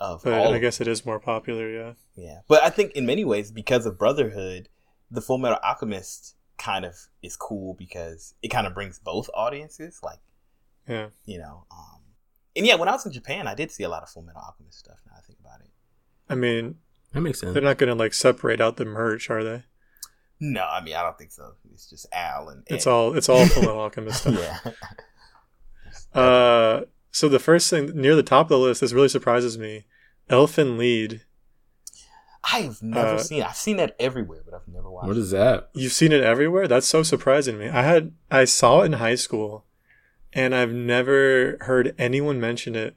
of 0.00 0.22
But 0.24 0.32
all 0.32 0.52
I 0.54 0.58
guess 0.58 0.80
it 0.80 0.88
is 0.88 1.06
more 1.06 1.20
popular. 1.20 1.68
Yeah. 1.70 1.92
Yeah, 2.16 2.38
but 2.48 2.62
I 2.64 2.70
think 2.70 2.92
in 2.92 3.06
many 3.06 3.24
ways, 3.24 3.52
because 3.52 3.86
of 3.86 3.96
Brotherhood, 3.98 4.68
the 5.10 5.20
Full 5.20 5.38
Metal 5.38 5.58
Alchemist 5.62 6.34
kind 6.58 6.84
of 6.84 6.96
is 7.22 7.36
cool 7.36 7.74
because 7.74 8.34
it 8.42 8.48
kind 8.48 8.66
of 8.66 8.74
brings 8.74 8.98
both 8.98 9.30
audiences. 9.34 10.00
Like, 10.02 10.18
Yeah. 10.88 11.08
you 11.24 11.38
know, 11.38 11.64
um, 11.70 12.00
and 12.56 12.66
yeah, 12.66 12.74
when 12.74 12.88
I 12.88 12.92
was 12.92 13.06
in 13.06 13.12
Japan, 13.12 13.46
I 13.46 13.54
did 13.54 13.70
see 13.70 13.84
a 13.84 13.88
lot 13.88 14.02
of 14.02 14.08
Full 14.08 14.22
Metal 14.22 14.42
Alchemist 14.44 14.78
stuff. 14.78 14.98
Now 15.06 15.12
I 15.16 15.20
think 15.22 15.38
about 15.40 15.60
it. 15.60 15.70
I 16.28 16.34
mean, 16.34 16.76
That 17.12 17.20
makes 17.22 17.40
sense. 17.40 17.54
they're 17.54 17.62
not 17.62 17.78
going 17.78 17.88
to 17.88 17.94
like 17.94 18.12
separate 18.14 18.60
out 18.60 18.76
the 18.76 18.84
merch, 18.84 19.30
are 19.30 19.42
they? 19.44 19.64
No, 20.40 20.64
I 20.64 20.80
mean 20.82 20.94
I 20.94 21.02
don't 21.02 21.18
think 21.18 21.32
so. 21.32 21.52
It's 21.72 21.88
just 21.90 22.06
Al 22.12 22.48
and 22.48 22.62
It's 22.68 22.86
all 22.86 23.14
it's 23.16 23.28
all 23.28 23.44
Full 23.46 23.62
Metal 23.64 23.80
Alchemist 23.80 24.20
stuff. 24.22 24.60
yeah. 24.64 24.72
Uh, 26.20 26.82
so 27.10 27.28
the 27.28 27.38
first 27.38 27.68
thing 27.70 27.86
near 27.94 28.14
the 28.16 28.22
top 28.22 28.46
of 28.46 28.50
the 28.50 28.58
list, 28.58 28.80
this 28.80 28.92
really 28.92 29.08
surprises 29.08 29.58
me. 29.58 29.86
Elfen 30.28 30.78
Lied. 30.78 31.22
I've 32.42 32.82
never 32.82 33.16
Uh, 33.16 33.18
seen. 33.18 33.40
It. 33.42 33.46
I've 33.46 33.56
seen 33.56 33.76
that 33.76 33.94
everywhere, 34.00 34.40
but 34.44 34.54
I've 34.54 34.66
never 34.66 34.90
watched. 34.90 35.08
What 35.08 35.16
it. 35.16 35.20
is 35.20 35.30
that? 35.30 35.70
You've 35.74 35.92
seen 35.92 36.10
it 36.12 36.22
everywhere. 36.22 36.66
That's 36.68 36.86
so 36.88 37.02
surprising 37.02 37.58
to 37.58 37.64
me. 37.64 37.68
I 37.68 37.82
had 37.82 38.12
I 38.30 38.44
saw 38.44 38.80
it 38.82 38.86
in 38.86 38.92
high 38.94 39.14
school, 39.16 39.66
and 40.32 40.54
I've 40.54 40.72
never 40.72 41.58
heard 41.62 41.94
anyone 41.98 42.40
mention 42.40 42.74
it 42.76 42.96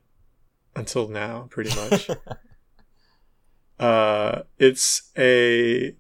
until 0.76 1.08
now. 1.10 1.48
Pretty 1.50 1.76
much. 1.76 2.10
uh, 3.80 4.44
it's 4.60 5.12
a. 5.18 5.96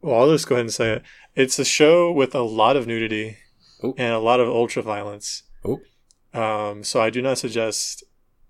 Well, 0.00 0.20
I'll 0.20 0.30
just 0.32 0.46
go 0.48 0.54
ahead 0.54 0.64
and 0.66 0.72
say 0.72 0.92
it. 0.92 1.02
It's 1.34 1.58
a 1.58 1.64
show 1.64 2.12
with 2.12 2.34
a 2.34 2.42
lot 2.42 2.76
of 2.76 2.86
nudity 2.86 3.36
Oh. 3.82 3.94
and 3.98 4.12
a 4.14 4.18
lot 4.18 4.40
of 4.40 4.48
ultra 4.48 4.82
violence. 4.82 5.42
Um, 6.34 6.84
so 6.84 7.00
I 7.00 7.10
do 7.10 7.22
not 7.22 7.38
suggest 7.38 8.04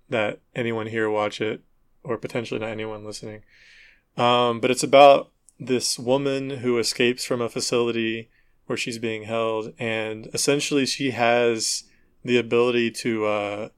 that 0.09 0.39
anyone 0.55 0.87
here 0.87 1.09
watch 1.09 1.39
it, 1.41 1.61
or 2.03 2.17
potentially 2.17 2.59
not 2.59 2.69
anyone 2.69 3.05
listening. 3.05 3.43
Um, 4.17 4.59
but 4.59 4.71
it's 4.71 4.83
about 4.83 5.31
this 5.59 5.99
woman 5.99 6.49
who 6.49 6.77
escapes 6.77 7.25
from 7.25 7.41
a 7.41 7.49
facility 7.49 8.29
where 8.65 8.77
she's 8.77 8.99
being 8.99 9.23
held, 9.23 9.73
and 9.79 10.27
essentially 10.33 10.85
she 10.85 11.11
has 11.11 11.83
the 12.23 12.37
ability 12.37 12.91
to. 12.91 13.25
Uh, 13.25 13.69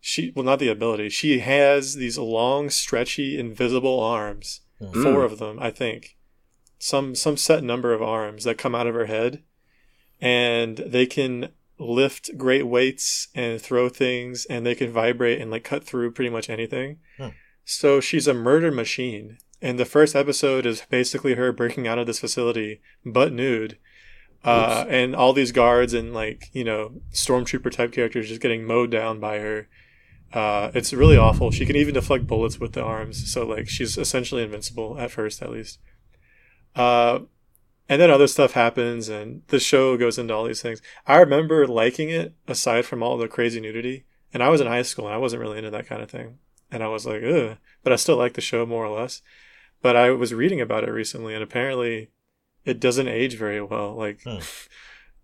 she 0.00 0.32
well, 0.34 0.44
not 0.44 0.58
the 0.60 0.68
ability. 0.68 1.08
She 1.08 1.40
has 1.40 1.94
these 1.94 2.18
long, 2.18 2.70
stretchy, 2.70 3.38
invisible 3.38 3.98
arms. 4.00 4.60
Mm. 4.80 5.02
Four 5.02 5.24
of 5.24 5.38
them, 5.38 5.58
I 5.58 5.70
think. 5.70 6.16
Some 6.78 7.14
some 7.14 7.36
set 7.36 7.64
number 7.64 7.92
of 7.92 8.02
arms 8.02 8.44
that 8.44 8.58
come 8.58 8.74
out 8.74 8.86
of 8.86 8.94
her 8.94 9.06
head, 9.06 9.42
and 10.20 10.76
they 10.78 11.06
can 11.06 11.48
lift 11.78 12.36
great 12.36 12.66
weights 12.66 13.28
and 13.34 13.60
throw 13.60 13.88
things, 13.88 14.44
and 14.46 14.66
they 14.66 14.74
can 14.74 14.92
vibrate 14.92 15.40
and 15.40 15.50
like 15.50 15.64
cut 15.64 15.84
through 15.84 16.12
pretty 16.12 16.30
much 16.30 16.50
anything. 16.50 16.98
Hmm. 17.16 17.28
So 17.64 18.00
she's 18.00 18.26
a 18.26 18.34
murder 18.34 18.70
machine. 18.70 19.38
And 19.60 19.78
the 19.78 19.84
first 19.84 20.14
episode 20.14 20.66
is 20.66 20.82
basically 20.88 21.34
her 21.34 21.52
breaking 21.52 21.88
out 21.88 21.98
of 21.98 22.06
this 22.06 22.20
facility, 22.20 22.80
butt 23.04 23.32
nude, 23.32 23.76
uh, 24.44 24.84
and 24.88 25.16
all 25.16 25.32
these 25.32 25.52
guards 25.52 25.92
and 25.92 26.14
like 26.14 26.48
you 26.52 26.62
know 26.64 27.00
stormtrooper 27.12 27.70
type 27.70 27.92
characters 27.92 28.28
just 28.28 28.40
getting 28.40 28.64
mowed 28.64 28.90
down 28.90 29.18
by 29.20 29.38
her. 29.38 29.68
Uh, 30.32 30.70
it's 30.74 30.92
really 30.92 31.16
awful. 31.16 31.50
She 31.50 31.66
can 31.66 31.76
even 31.76 31.94
deflect 31.94 32.26
bullets 32.26 32.60
with 32.60 32.72
the 32.72 32.82
arms, 32.82 33.32
so 33.32 33.46
like 33.46 33.68
she's 33.68 33.98
essentially 33.98 34.42
invincible 34.42 34.98
at 34.98 35.10
first, 35.10 35.42
at 35.42 35.50
least. 35.50 35.80
Uh, 36.76 37.20
and 37.88 38.00
then 38.00 38.10
other 38.10 38.26
stuff 38.26 38.52
happens, 38.52 39.08
and 39.08 39.42
the 39.48 39.58
show 39.60 39.96
goes 39.96 40.18
into 40.18 40.34
all 40.34 40.44
these 40.44 40.62
things. 40.62 40.80
I 41.06 41.18
remember 41.18 41.66
liking 41.66 42.10
it 42.10 42.34
aside 42.46 42.84
from 42.86 43.02
all 43.02 43.16
the 43.18 43.28
crazy 43.28 43.60
nudity, 43.60 44.04
and 44.32 44.42
I 44.42 44.48
was 44.48 44.60
in 44.60 44.66
high 44.66 44.82
school 44.82 45.06
and 45.06 45.14
I 45.14 45.18
wasn't 45.18 45.40
really 45.40 45.58
into 45.58 45.70
that 45.70 45.86
kind 45.86 46.02
of 46.02 46.10
thing, 46.10 46.38
and 46.70 46.82
I 46.82 46.88
was 46.88 47.06
like, 47.06 47.22
ugh, 47.22 47.56
but 47.82 47.92
I 47.92 47.96
still 47.96 48.16
like 48.16 48.34
the 48.34 48.40
show 48.40 48.66
more 48.66 48.84
or 48.86 49.00
less. 49.00 49.22
But 49.80 49.94
I 49.96 50.10
was 50.10 50.34
reading 50.34 50.60
about 50.60 50.84
it 50.84 50.90
recently, 50.90 51.34
and 51.34 51.42
apparently, 51.42 52.10
it 52.64 52.80
doesn't 52.80 53.08
age 53.08 53.36
very 53.36 53.62
well. 53.62 53.94
Like 53.94 54.22
Hmm. 54.24 54.38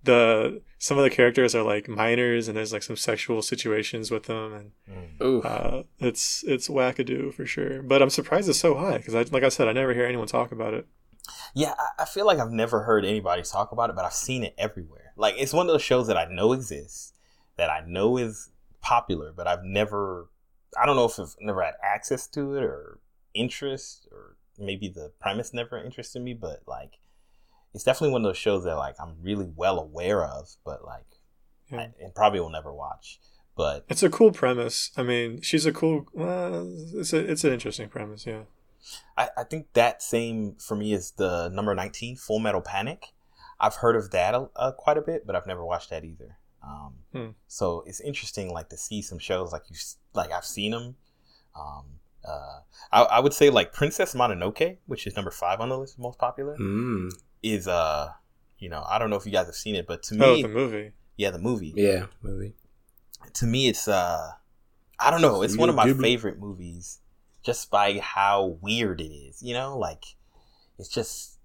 the 0.05 0.63
some 0.79 0.99
of 0.99 1.05
the 1.05 1.11
characters 1.11 1.55
are 1.55 1.63
like 1.63 1.89
minors, 1.89 2.47
and 2.47 2.57
there's 2.57 2.73
like 2.73 2.83
some 2.83 2.97
sexual 2.97 3.41
situations 3.43 4.11
with 4.11 4.25
them, 4.25 4.53
and 4.53 4.71
Mm. 5.19 5.23
Ooh. 5.25 5.43
uh, 5.43 5.83
it's 5.99 6.45
it's 6.47 6.69
wackadoo 6.69 7.33
for 7.33 7.47
sure. 7.47 7.83
But 7.83 8.03
I'm 8.03 8.11
surprised 8.11 8.49
it's 8.49 8.59
so 8.61 8.75
high 8.77 8.99
because, 8.99 9.15
I, 9.15 9.23
like 9.31 9.43
I 9.43 9.49
said, 9.49 9.67
I 9.67 9.73
never 9.73 9.95
hear 9.95 10.05
anyone 10.07 10.27
talk 10.27 10.53
about 10.53 10.75
it. 10.75 10.87
Yeah, 11.55 11.75
I- 11.79 12.03
I 12.03 12.05
feel 12.05 12.27
like 12.27 12.39
I've 12.39 12.51
never 12.51 12.83
heard 12.83 13.05
anybody 13.05 13.43
talk 13.43 13.73
about 13.73 13.91
it, 13.91 13.97
but 13.97 14.05
I've 14.05 14.13
seen 14.15 14.45
it 14.45 14.55
everywhere. 14.59 15.13
Like 15.17 15.35
it's 15.39 15.53
one 15.53 15.67
of 15.67 15.73
those 15.73 15.83
shows 15.83 16.07
that 16.09 16.17
I 16.17 16.25
know 16.27 16.53
exists, 16.53 17.13
that 17.57 17.71
I 17.71 17.81
know 17.87 18.17
is 18.17 18.51
popular, 18.81 19.33
but 19.33 19.47
I've 19.47 19.63
never. 19.65 20.29
I 20.81 20.87
don't 20.87 20.97
know 20.97 21.05
if 21.05 21.19
I've 21.21 21.37
never 21.41 21.63
had 21.63 21.75
access 21.83 22.27
to 22.29 22.57
it 22.57 22.65
or 22.65 22.99
interest, 23.33 24.09
or 24.11 24.37
maybe 24.59 24.89
the 24.89 25.13
premise 25.21 25.55
never 25.55 25.79
interested 25.79 26.21
me. 26.21 26.35
But 26.35 26.63
like, 26.67 26.99
it's 27.73 27.85
definitely 27.85 28.13
one 28.13 28.23
of 28.23 28.29
those 28.29 28.37
shows 28.39 28.65
that 28.65 28.77
like 28.77 28.97
I'm 29.01 29.17
really 29.23 29.51
well 29.55 29.79
aware 29.79 30.25
of, 30.25 30.57
but 30.65 30.85
like, 30.85 31.07
Yeah. 31.71 31.79
I, 31.79 31.91
and 32.03 32.15
probably 32.15 32.41
will 32.41 32.51
never 32.51 32.73
watch. 32.73 33.21
But 33.57 33.85
It's 33.89 34.03
a 34.03 34.11
cool 34.11 34.33
premise. 34.33 34.91
I 34.97 35.05
mean, 35.05 35.41
she's 35.41 35.65
a 35.65 35.73
cool. 35.73 36.07
Uh, 36.19 36.65
it's 36.99 37.13
a 37.13 37.19
it's 37.19 37.45
an 37.45 37.53
interesting 37.53 37.89
premise. 37.89 38.27
Yeah. 38.27 38.43
I, 39.17 39.29
I 39.37 39.45
think 39.45 39.73
that 39.75 40.03
same 40.03 40.57
for 40.59 40.75
me 40.77 40.93
is 40.93 41.13
the 41.13 41.49
number 41.49 41.75
19 41.75 42.17
full 42.17 42.39
metal 42.39 42.61
panic 42.61 43.13
i've 43.61 43.77
heard 43.77 43.97
of 43.97 44.11
that 44.11 44.35
uh, 44.57 44.73
quite 44.73 44.99
a 44.99 45.03
bit 45.03 45.27
but 45.27 45.35
i've 45.37 45.47
never 45.47 45.65
watched 45.65 45.91
that 45.91 46.05
either 46.05 46.39
um, 46.63 46.95
Hmm. 47.13 47.31
so 47.47 47.83
it's 47.87 48.01
interesting 48.01 48.53
like 48.53 48.69
to 48.71 48.77
see 48.77 49.03
some 49.03 49.19
shows 49.19 49.53
like 49.53 49.63
you 49.71 49.77
like 50.15 50.33
i've 50.33 50.45
seen 50.45 50.73
them 50.73 50.97
um, 51.55 51.85
uh, 52.27 52.61
I, 52.91 53.03
I 53.03 53.21
would 53.21 53.33
say 53.35 53.51
like 53.51 53.73
princess 53.73 54.15
mononoke 54.15 54.79
which 54.87 55.07
is 55.07 55.15
number 55.15 55.31
five 55.31 55.61
on 55.61 55.69
the 55.69 55.79
list 55.79 55.99
most 55.99 56.19
popular 56.19 56.57
Mm. 56.59 57.11
is 57.43 57.69
uh 57.69 58.09
you 58.59 58.69
know 58.69 58.85
i 58.89 58.99
don't 58.99 59.11
know 59.11 59.17
if 59.17 59.27
you 59.27 59.33
guys 59.33 59.47
have 59.47 59.55
seen 59.55 59.75
it 59.75 59.87
but 59.87 60.03
to 60.05 60.15
me 60.15 60.25
Oh, 60.25 60.43
the 60.43 60.49
movie. 60.49 60.93
yeah 61.17 61.31
the 61.31 61.39
movie 61.39 61.73
Yeah, 61.77 62.07
movie. 62.23 62.55
to 63.35 63.47
me 63.47 63.69
it's 63.69 63.87
uh 63.89 64.33
i 64.99 65.11
don't 65.11 65.21
know 65.23 65.43
it's 65.43 65.57
one 65.57 65.69
of 65.69 65.75
my 65.75 65.87
Ghibli. 65.87 66.01
favorite 66.01 66.39
movies 66.39 67.01
just 67.45 67.71
by 67.71 67.99
how 67.99 68.59
weird 68.61 69.01
it 69.01 69.13
is 69.13 69.43
you 69.43 69.55
know? 69.55 69.79
Like 69.79 70.05
it's 70.79 70.89
just 70.89 71.39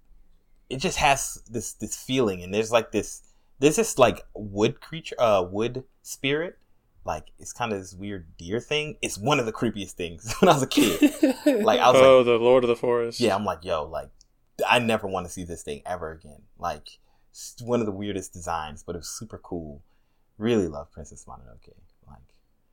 it 0.68 0.78
just 0.78 0.98
has 0.98 1.42
this 1.50 1.72
this 1.74 1.96
feeling 1.96 2.42
and 2.42 2.52
there's 2.54 2.72
like 2.72 2.92
this 2.92 3.22
there's 3.58 3.76
this 3.76 3.98
like 3.98 4.24
wood 4.34 4.80
creature 4.80 5.16
uh 5.18 5.42
wood 5.42 5.84
spirit. 6.02 6.56
Like 7.04 7.28
it's 7.38 7.52
kind 7.52 7.72
of 7.72 7.78
this 7.80 7.94
weird 7.94 8.36
deer 8.36 8.60
thing. 8.60 8.96
It's 9.02 9.16
one 9.18 9.40
of 9.40 9.46
the 9.46 9.52
creepiest 9.52 9.92
things 9.92 10.34
when 10.40 10.48
i 10.48 10.52
was 10.54 10.62
a 10.62 10.66
kid. 10.66 11.00
Like 11.46 11.80
i 11.80 11.88
was 11.90 11.94
like 11.94 12.04
Oh, 12.04 12.22
the 12.24 12.38
Lord 12.38 12.64
of 12.64 12.68
the 12.68 12.76
Forest. 12.76 13.20
yeah 13.20 13.34
i'm 13.34 13.44
like 13.44 13.64
yo 13.64 13.84
like 13.84 14.10
i 14.68 14.78
never 14.78 15.06
want 15.06 15.26
to 15.26 15.32
see 15.32 15.44
this 15.44 15.62
thing 15.62 15.82
ever 15.86 16.12
again. 16.12 16.42
Like 16.58 16.98
one 17.62 17.80
of 17.80 17.86
the 17.86 17.92
weirdest 17.92 18.32
designs 18.32 18.82
but 18.82 18.94
it 18.94 18.98
was 18.98 19.08
super 19.08 19.38
cool. 19.38 19.82
Really 20.38 20.68
love 20.68 20.90
princess 20.90 21.24
mononoke 21.26 21.72
like 22.08 22.18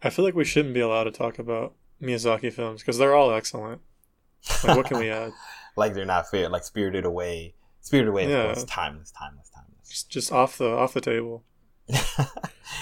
I 0.02 0.10
feel 0.10 0.24
like 0.26 0.36
we 0.36 0.46
shouldn't 0.46 0.74
be 0.74 0.80
allowed 0.82 1.06
to 1.06 1.12
talk 1.12 1.40
about 1.40 1.74
Miyazaki 2.02 2.52
films 2.54 2.82
because 2.82 2.98
they're 2.98 3.16
all 3.16 3.32
excellent. 3.34 3.82
Like, 4.64 4.78
what 4.78 4.86
can 4.86 5.00
we 5.00 5.10
add? 5.10 5.32
like 5.76 5.94
they're 5.94 6.06
not 6.06 6.30
fair. 6.30 6.50
Like 6.50 6.64
Spirited 6.64 7.06
Away, 7.06 7.56
Spirited 7.82 8.10
Away, 8.10 8.26
of 8.26 8.30
Yeah. 8.30 8.46
course, 8.46 8.64
timeless, 8.66 9.12
timeless, 9.12 9.50
timeless. 9.50 9.90
Just, 9.90 10.10
just 10.10 10.32
off 10.32 10.58
the 10.58 10.70
off 10.70 10.94
the 10.94 11.02
table. 11.02 11.44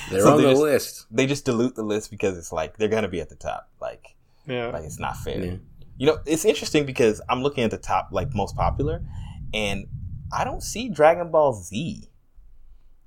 They're 0.09 0.21
So 0.21 0.31
on 0.33 0.37
they 0.37 0.43
the 0.43 0.49
just- 0.51 0.61
list. 0.61 1.05
They 1.11 1.25
just 1.27 1.45
dilute 1.45 1.75
the 1.75 1.83
list 1.83 2.11
because 2.11 2.37
it's 2.37 2.51
like 2.51 2.77
they're 2.77 2.87
gonna 2.89 3.07
be 3.07 3.21
at 3.21 3.29
the 3.29 3.35
top. 3.35 3.69
Like, 3.81 4.15
Yeah. 4.47 4.67
like 4.67 4.83
it's 4.83 4.99
not 4.99 5.17
fair. 5.17 5.39
Yeah. 5.43 5.55
You 5.97 6.07
know, 6.07 6.17
it's 6.25 6.43
interesting 6.45 6.85
because 6.85 7.21
I'm 7.29 7.41
looking 7.41 7.63
at 7.63 7.71
the 7.71 7.77
top, 7.77 8.09
like 8.11 8.33
most 8.33 8.55
popular, 8.55 9.01
and 9.53 9.85
I 10.31 10.43
don't 10.43 10.61
see 10.61 10.89
Dragon 10.89 11.31
Ball 11.31 11.53
Z. 11.53 12.09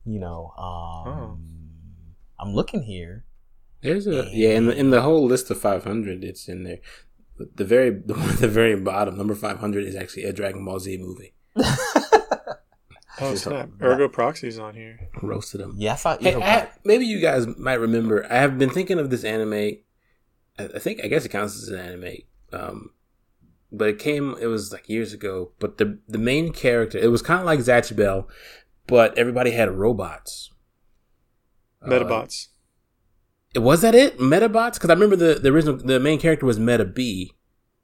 You 0.07 0.19
know, 0.19 0.53
um, 0.57 0.65
Oh. 1.13 1.39
I'm 2.41 2.55
looking 2.55 2.83
here. 2.83 3.25
There's 3.83 4.07
a 4.07 4.29
yeah 4.33 4.51
in 4.51 4.67
the 4.67 4.77
in 4.77 4.91
the 4.91 5.03
whole 5.03 5.25
list 5.27 5.51
of 5.51 5.61
500, 5.61 6.25
it's 6.25 6.49
in 6.49 6.65
there. 6.65 6.79
The- 7.37 7.49
The 7.55 7.65
very 7.65 7.91
the 8.07 8.15
one 8.15 8.31
at 8.31 8.39
the 8.39 8.49
very 8.49 8.75
bottom, 8.81 9.17
number 9.17 9.35
500, 9.35 9.85
is 9.85 9.95
actually 9.97 10.25
a 10.25 10.33
Dragon 10.33 10.65
Ball 10.65 10.81
Z 10.81 10.97
movie. 10.99 11.35
Oh 13.21 13.35
snap! 13.35 13.69
a- 13.81 13.85
Ergo 13.85 14.09
Proxy's 14.09 14.61
on 14.61 14.75
here. 14.75 15.09
Roasted 15.23 15.61
them. 15.61 15.75
yeah, 15.77 15.95
I 15.95 15.97
thought. 15.97 16.23
Hey, 16.23 16.41
I, 16.41 16.69
maybe 16.85 17.05
you 17.05 17.19
guys 17.21 17.49
might 17.59 17.81
remember. 17.81 18.25
I 18.31 18.37
have 18.37 18.59
been 18.59 18.71
thinking 18.71 19.01
of 19.01 19.11
this 19.11 19.25
anime. 19.25 19.53
I 19.55 19.79
I 20.59 20.79
think 20.79 21.01
I 21.03 21.09
guess 21.09 21.25
it 21.25 21.31
counts 21.31 21.61
as 21.61 21.69
an 21.69 21.81
anime. 21.81 22.19
Um, 22.53 22.91
but 23.73 23.89
it 23.89 23.99
came. 23.99 24.37
It 24.41 24.47
was 24.47 24.71
like 24.73 24.89
years 24.89 25.13
ago. 25.13 25.51
But 25.59 25.79
the 25.79 25.99
the 26.07 26.19
main 26.19 26.53
character, 26.53 26.97
it 26.97 27.09
was 27.11 27.21
kind 27.21 27.41
of 27.41 27.47
like 27.47 27.59
Zatch 27.59 27.97
Bell, 27.97 28.29
but 28.87 29.19
everybody 29.19 29.51
had 29.51 29.69
robots. 29.73 30.53
Uh, 31.83 31.89
Medabots. 31.89 32.49
Was 33.57 33.83
that 33.83 33.95
it? 33.95 34.19
Medabots? 34.19 34.75
Because 34.75 34.91
I 34.91 34.95
remember 34.95 35.17
the 35.17 35.35
the 35.35 35.49
original 35.51 35.77
the 35.77 35.99
main 36.01 36.19
character 36.21 36.45
was 36.47 36.59
Metabee, 36.59 37.31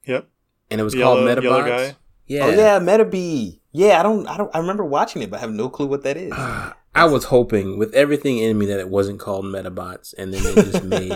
yep. 0.07 0.29
and 0.71 0.81
it 0.81 0.85
was 0.85 0.93
The 0.93 1.03
called 1.03 1.21
yellow- 1.21 1.35
Medabots. 1.41 1.67
guy? 1.67 1.97
Yeah. 2.27 2.45
Oh 2.47 2.51
yeah, 2.51 2.79
Metabee. 2.81 3.61
Yeah, 3.73 3.99
I 3.99 4.03
don't, 4.05 4.27
I 4.29 4.37
don't, 4.37 4.55
I 4.55 4.59
remember 4.59 4.85
watching 4.85 5.23
it, 5.23 5.31
but 5.31 5.39
I 5.39 5.41
have 5.41 5.51
no 5.53 5.69
clue 5.69 5.87
what 5.87 6.03
that 6.05 6.17
is. 6.17 6.33
I 6.97 7.07
was 7.07 7.25
hoping 7.25 7.77
with 7.79 7.93
everything 7.95 8.39
in 8.39 8.57
me 8.57 8.67
that 8.67 8.79
it 8.79 8.89
wasn't 8.89 9.19
called 9.19 9.45
Medabots, 9.47 10.15
and 10.17 10.33
then 10.33 10.43
they 10.45 10.55
just 10.63 10.85
made 10.85 11.13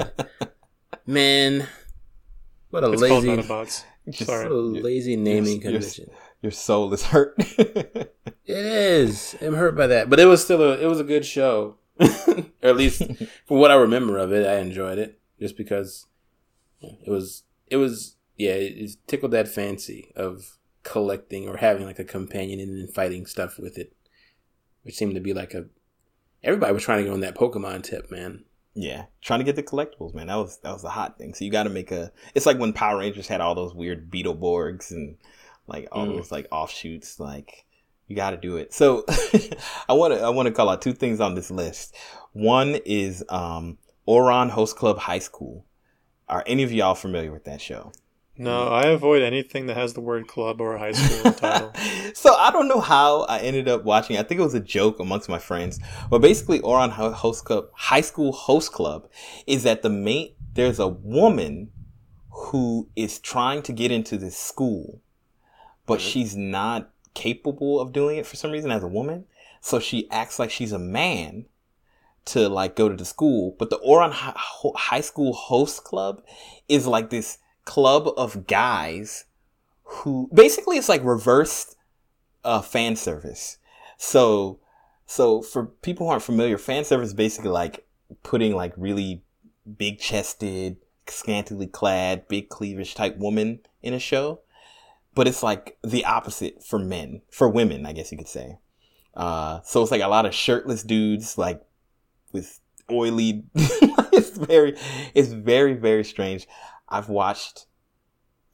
man. 1.07 1.69
What 2.71 2.85
a 2.85 2.91
It's 2.93 3.01
lazy, 3.03 3.29
Medabots. 3.29 3.85
Just- 4.11 4.29
what 4.29 4.39
Sorry. 4.41 4.47
a 4.47 4.51
lazy 4.53 5.17
naming 5.17 5.45
You're- 5.61 5.73
you're- 5.73 5.73
convention. 5.75 6.07
Your 6.43 6.53
soul 6.53 6.93
is 6.95 7.05
hurt. 7.05 7.37
It 8.51 8.57
is. 8.65 9.37
I'm 9.43 9.53
hurt 9.55 9.77
by 9.77 9.87
that, 9.89 10.09
but 10.09 10.19
it 10.19 10.25
was 10.25 10.43
still 10.43 10.63
a 10.63 10.79
it 10.79 10.87
was 10.87 10.99
a 11.01 11.05
good 11.05 11.27
show, 11.27 11.77
or 12.01 12.45
at 12.63 12.77
least 12.77 13.03
from 13.47 13.59
what 13.59 13.71
I 13.71 13.75
remember 13.75 14.19
of 14.19 14.33
it, 14.33 14.47
I 14.47 14.59
enjoyed 14.59 14.99
it 14.99 15.19
just 15.41 15.57
because 15.57 16.07
it 16.83 17.11
was 17.11 17.45
it 17.67 17.77
was 17.77 18.17
yeah 18.37 18.53
it, 18.53 18.97
tickled 19.07 19.33
that 19.33 19.49
fancy 19.49 20.13
of 20.17 20.57
collecting 20.85 21.49
or 21.49 21.57
having 21.59 21.85
like 21.85 21.99
a 21.99 22.05
companion 22.05 22.61
and 22.61 22.79
then 22.81 22.89
fighting 22.89 23.27
stuff 23.27 23.59
with 23.59 23.77
it, 23.79 23.95
which 24.83 24.95
seemed 24.95 25.15
to 25.15 25.21
be 25.21 25.35
like 25.35 25.55
a 25.55 25.67
everybody 26.43 26.73
was 26.73 26.85
trying 26.85 27.03
to 27.03 27.09
go 27.09 27.15
on 27.15 27.21
that 27.21 27.37
Pokemon 27.37 27.83
tip, 27.83 28.11
man. 28.11 28.45
Yeah, 28.75 29.07
trying 29.23 29.41
to 29.41 29.45
get 29.45 29.57
the 29.57 29.63
collectibles, 29.65 30.15
man. 30.15 30.29
That 30.29 30.37
was 30.37 30.59
that 30.59 30.73
was 30.73 30.83
the 30.83 30.91
hot 30.91 31.19
thing. 31.19 31.35
So 31.35 31.45
you 31.45 31.51
got 31.51 31.65
to 31.65 31.71
make 31.71 31.91
a. 31.91 32.13
It's 32.37 32.47
like 32.47 32.59
when 32.59 32.73
Power 32.73 32.99
Rangers 32.99 33.27
had 33.27 33.41
all 33.41 33.57
those 33.57 33.75
weird 33.75 34.09
Beetleborgs 34.09 34.93
and 34.93 35.17
like 35.67 35.89
all 35.91 36.07
Mm. 36.07 36.15
those 36.17 36.31
like 36.31 36.47
offshoots. 36.53 37.19
Like 37.19 37.65
you 38.09 38.17
got 38.17 38.31
to 38.31 38.37
do 38.37 38.57
it. 38.57 38.75
So 38.75 39.05
I 39.89 39.93
want 39.93 40.15
to 40.15 40.21
I 40.21 40.31
want 40.31 40.47
to 40.47 40.53
call 40.53 40.69
out 40.69 40.83
two 40.83 40.93
things 40.93 41.21
on 41.21 41.35
this 41.35 41.51
list. 41.51 41.95
One 42.33 42.77
is 42.85 43.25
um 43.29 43.79
Ouran 44.09 44.51
Host 44.51 44.77
Club 44.77 44.99
High 44.99 45.21
School. 45.21 45.65
Are 46.29 46.43
any 46.47 46.63
of 46.63 46.73
y'all 46.73 46.95
familiar 46.95 47.33
with 47.33 47.45
that 47.45 47.61
show? 47.61 47.93
No, 48.41 48.69
I 48.69 48.87
avoid 48.87 49.23
anything 49.23 49.67
that 49.67 49.77
has 49.77 49.95
the 49.95 50.01
word 50.01 50.29
club 50.29 50.61
or 50.61 50.79
high 50.79 50.93
school 50.93 51.17
in 51.17 51.23
the 51.25 51.31
title. 51.33 51.73
so 52.15 52.35
I 52.35 52.53
don't 52.53 52.69
know 52.69 52.81
how 52.81 53.23
I 53.23 53.41
ended 53.41 53.67
up 53.67 53.83
watching. 53.83 54.17
I 54.17 54.23
think 54.23 54.41
it 54.41 54.45
was 54.45 54.55
a 54.55 54.61
joke 54.61 55.01
amongst 55.01 55.29
my 55.29 55.41
friends. 55.41 55.81
But 56.09 56.21
basically, 56.21 56.61
Ouran 56.61 56.91
Host 56.91 57.45
Club, 57.45 57.69
High 57.75 58.01
School 58.01 58.31
Host 58.31 58.73
Club, 58.73 59.09
is 59.47 59.65
that 59.65 59.83
the 59.83 59.91
main. 59.91 60.35
There's 60.53 60.79
a 60.79 60.89
woman 60.89 61.71
who 62.31 62.89
is 62.95 63.19
trying 63.19 63.63
to 63.63 63.73
get 63.73 63.91
into 63.91 64.17
this 64.17 64.37
school, 64.37 65.03
but 65.87 66.01
she's 66.01 66.37
not 66.37 66.91
capable 67.19 67.81
of 67.81 67.93
doing 67.93 68.17
it 68.17 68.27
for 68.27 68.37
some 68.37 68.53
reason 68.53 68.71
as 68.71 68.85
a 68.85 68.89
woman. 68.89 69.25
So 69.61 69.81
she 69.81 70.09
acts 70.09 70.39
like 70.39 70.53
she's 70.53 70.71
a 70.71 70.79
man 70.79 71.47
to 72.27 72.49
like 72.49 72.77
go 72.77 72.89
to 72.89 72.95
the 72.95 73.05
school. 73.05 73.57
But 73.59 73.71
the 73.71 73.81
Ho- 73.83 74.73
High 74.77 75.01
School 75.01 75.33
Host 75.33 75.83
Club 75.83 76.23
is 76.69 76.87
like 76.87 77.11
this 77.11 77.39
club 77.65 78.09
of 78.17 78.47
guys 78.47 79.25
who 79.83 80.31
basically 80.33 80.79
it's 80.79 80.89
like 80.89 81.03
reversed 81.03 81.77
uh, 82.45 82.63
fan 82.63 82.95
service. 82.95 83.59
So, 83.97 84.61
so 85.07 85.43
for 85.43 85.67
people 85.67 86.07
who 86.07 86.13
aren't 86.13 86.23
familiar, 86.23 86.57
fan 86.57 86.85
service 86.85 87.09
is 87.09 87.15
basically 87.15 87.51
like 87.51 87.85
putting 88.23 88.55
like 88.55 88.75
really 88.77 89.25
big 89.77 89.99
chested, 89.99 90.77
scantily 91.09 91.67
clad, 91.67 92.29
big 92.29 92.49
cleavage 92.49 92.95
type 92.95 93.17
woman 93.17 93.59
in 93.83 93.93
a 93.93 93.99
show. 93.99 94.41
But 95.19 95.27
it's 95.27 95.43
like 95.43 95.77
the 95.83 96.05
opposite 96.05 96.63
for 96.63 96.79
men, 96.79 97.23
for 97.33 97.49
women, 97.49 97.85
I 97.87 97.93
guess 97.93 98.13
you 98.13 98.19
could 98.19 98.29
say. 98.29 98.59
Uh, 99.15 99.59
so 99.65 99.83
it's 99.83 99.91
like 99.91 100.01
a 100.01 100.07
lot 100.07 100.27
of 100.27 100.33
shirtless 100.33 100.85
dudes, 100.85 101.37
like 101.37 101.61
with 102.33 102.61
oily. 102.89 103.43
it's 103.57 104.39
very, 104.39 104.77
it's 105.17 105.33
very, 105.33 105.75
very 105.75 106.05
strange. 106.05 106.47
I've 106.89 107.09
watched 107.09 107.67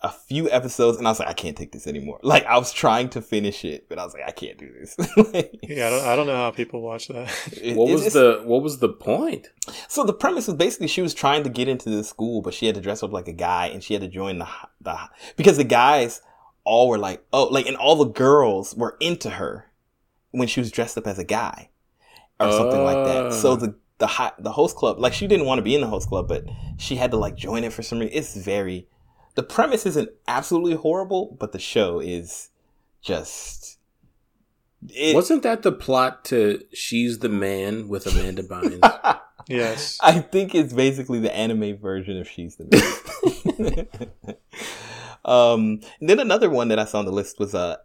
a 0.01 0.09
few 0.09 0.51
episodes 0.51 0.97
and 0.97 1.07
I 1.07 1.11
was 1.11 1.19
like, 1.19 1.29
I 1.29 1.35
can't 1.35 1.55
take 1.55 1.73
this 1.73 1.87
anymore. 1.87 2.19
Like 2.23 2.47
I 2.47 2.57
was 2.57 2.73
trying 2.73 3.11
to 3.11 3.21
finish 3.21 3.63
it, 3.67 3.87
but 3.91 3.99
I 3.99 4.05
was 4.07 4.15
like, 4.15 4.27
I 4.27 4.31
can't 4.33 4.57
do 4.57 4.71
this. 4.73 4.97
Like, 5.35 5.59
Yeah, 5.63 5.89
I 5.89 5.91
don't, 5.91 6.05
I 6.07 6.17
don't 6.17 6.27
know 6.27 6.37
how 6.37 6.51
people 6.51 6.81
watch 6.81 7.09
that. 7.09 7.31
it- 7.61 7.77
What 7.77 7.91
it- 7.91 7.93
was 7.93 8.13
the 8.15 8.41
What 8.43 8.63
was 8.63 8.79
the 8.79 8.89
point? 8.89 9.49
So 9.89 10.03
the 10.03 10.15
premise 10.15 10.47
was 10.47 10.57
basically 10.57 10.89
she 10.89 11.03
was 11.03 11.13
trying 11.13 11.43
to 11.45 11.51
get 11.51 11.69
into 11.69 11.91
the 11.91 12.05
school, 12.05 12.41
but 12.41 12.55
she 12.55 12.65
had 12.65 12.75
to 12.77 12.81
dress 12.81 13.03
up 13.03 13.13
like 13.13 13.29
a 13.29 13.33
guy 13.35 13.67
and 13.67 13.85
she 13.85 13.93
had 13.93 14.01
to 14.03 14.09
join 14.09 14.39
the 14.39 14.49
the 14.81 14.97
because 15.37 15.59
the 15.59 15.65
guys 15.65 16.23
all 16.65 16.89
were 16.89 16.99
like, 16.99 17.25
oh, 17.33 17.45
like 17.45 17.67
and 17.67 17.77
all 17.77 17.97
the 17.97 18.11
girls 18.11 18.75
were 18.75 18.97
into 19.01 19.31
her 19.31 19.71
when 20.31 20.49
she 20.49 20.61
was 20.61 20.71
dressed 20.71 20.99
up 20.99 21.07
as 21.07 21.19
a 21.19 21.25
guy 21.25 21.71
or 22.41 22.51
something 22.51 22.83
like 22.83 23.05
that. 23.07 23.33
So 23.33 23.53
Ah. 23.53 23.57
the 23.57 23.75
the 23.99 24.07
high, 24.09 24.33
the 24.39 24.51
host 24.53 24.77
club, 24.77 24.99
like 24.99 25.13
she 25.13 25.27
didn't 25.29 25.47
want 25.47 25.59
to 25.59 25.63
be 25.63 25.75
in 25.75 25.81
the 25.81 25.87
host 25.87 26.09
club, 26.09 26.27
but 26.27 26.45
she 26.79 26.97
had 26.97 27.13
to 27.13 27.17
like 27.17 27.37
join 27.37 27.63
it 27.65 27.73
for 27.73 27.83
some 27.83 28.01
reason. 28.01 28.17
It's 28.17 28.37
very 28.37 28.89
the 29.37 29.43
premise 29.43 29.87
isn't 29.87 30.11
absolutely 30.27 30.75
horrible, 30.75 31.37
but 31.39 31.53
the 31.53 31.59
show 31.59 32.01
is 32.01 32.51
just 33.03 33.79
it, 34.89 35.15
Wasn't 35.15 35.43
that 35.45 35.63
the 35.63 35.73
plot 35.73 36.25
to 36.27 36.63
She's 36.73 37.19
the 37.21 37.29
Man 37.29 37.89
with 37.89 38.07
Amanda 38.07 38.43
Bynes? 38.43 39.21
Yes. 39.47 39.99
I 40.03 40.21
think 40.21 40.55
it's 40.55 40.73
basically 40.73 41.21
the 41.21 41.35
anime 41.37 41.77
version 41.77 42.17
of 42.19 42.27
She's 42.27 42.57
the 42.57 43.87
Man. 44.25 44.37
um, 45.25 45.81
and 46.01 46.09
then 46.09 46.21
another 46.21 46.51
one 46.51 46.69
that 46.69 46.79
I 46.79 46.85
saw 46.85 46.99
on 46.99 47.05
the 47.07 47.13
list 47.13 47.39
was 47.39 47.55
uh, 47.55 47.77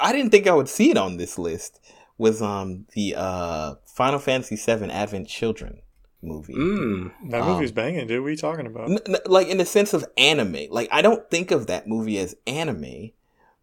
I 0.00 0.12
didn't 0.12 0.30
think 0.30 0.46
I 0.46 0.54
would 0.54 0.68
see 0.68 0.90
it 0.90 0.96
on 0.96 1.16
this 1.18 1.38
list 1.38 1.80
was 2.16 2.42
um 2.42 2.86
the 2.94 3.14
uh 3.16 3.74
Final 3.86 4.18
Fantasy 4.18 4.56
VII 4.56 4.90
Advent 4.90 5.28
Children 5.28 5.80
movie. 6.22 6.54
mm. 6.54 7.12
That 7.30 7.42
Um, 7.42 7.48
movie's 7.52 7.70
banging, 7.72 8.06
dude. 8.08 8.20
What 8.22 8.26
are 8.28 8.30
you 8.30 8.36
talking 8.36 8.66
about? 8.66 8.90
N- 8.90 8.98
n- 9.06 9.16
like 9.26 9.46
in 9.48 9.58
the 9.58 9.64
sense 9.66 9.92
of 9.94 10.04
anime. 10.16 10.66
Like 10.70 10.88
I 10.90 11.00
don't 11.02 11.28
think 11.30 11.50
of 11.52 11.66
that 11.68 11.86
movie 11.86 12.18
as 12.18 12.34
anime, 12.46 13.10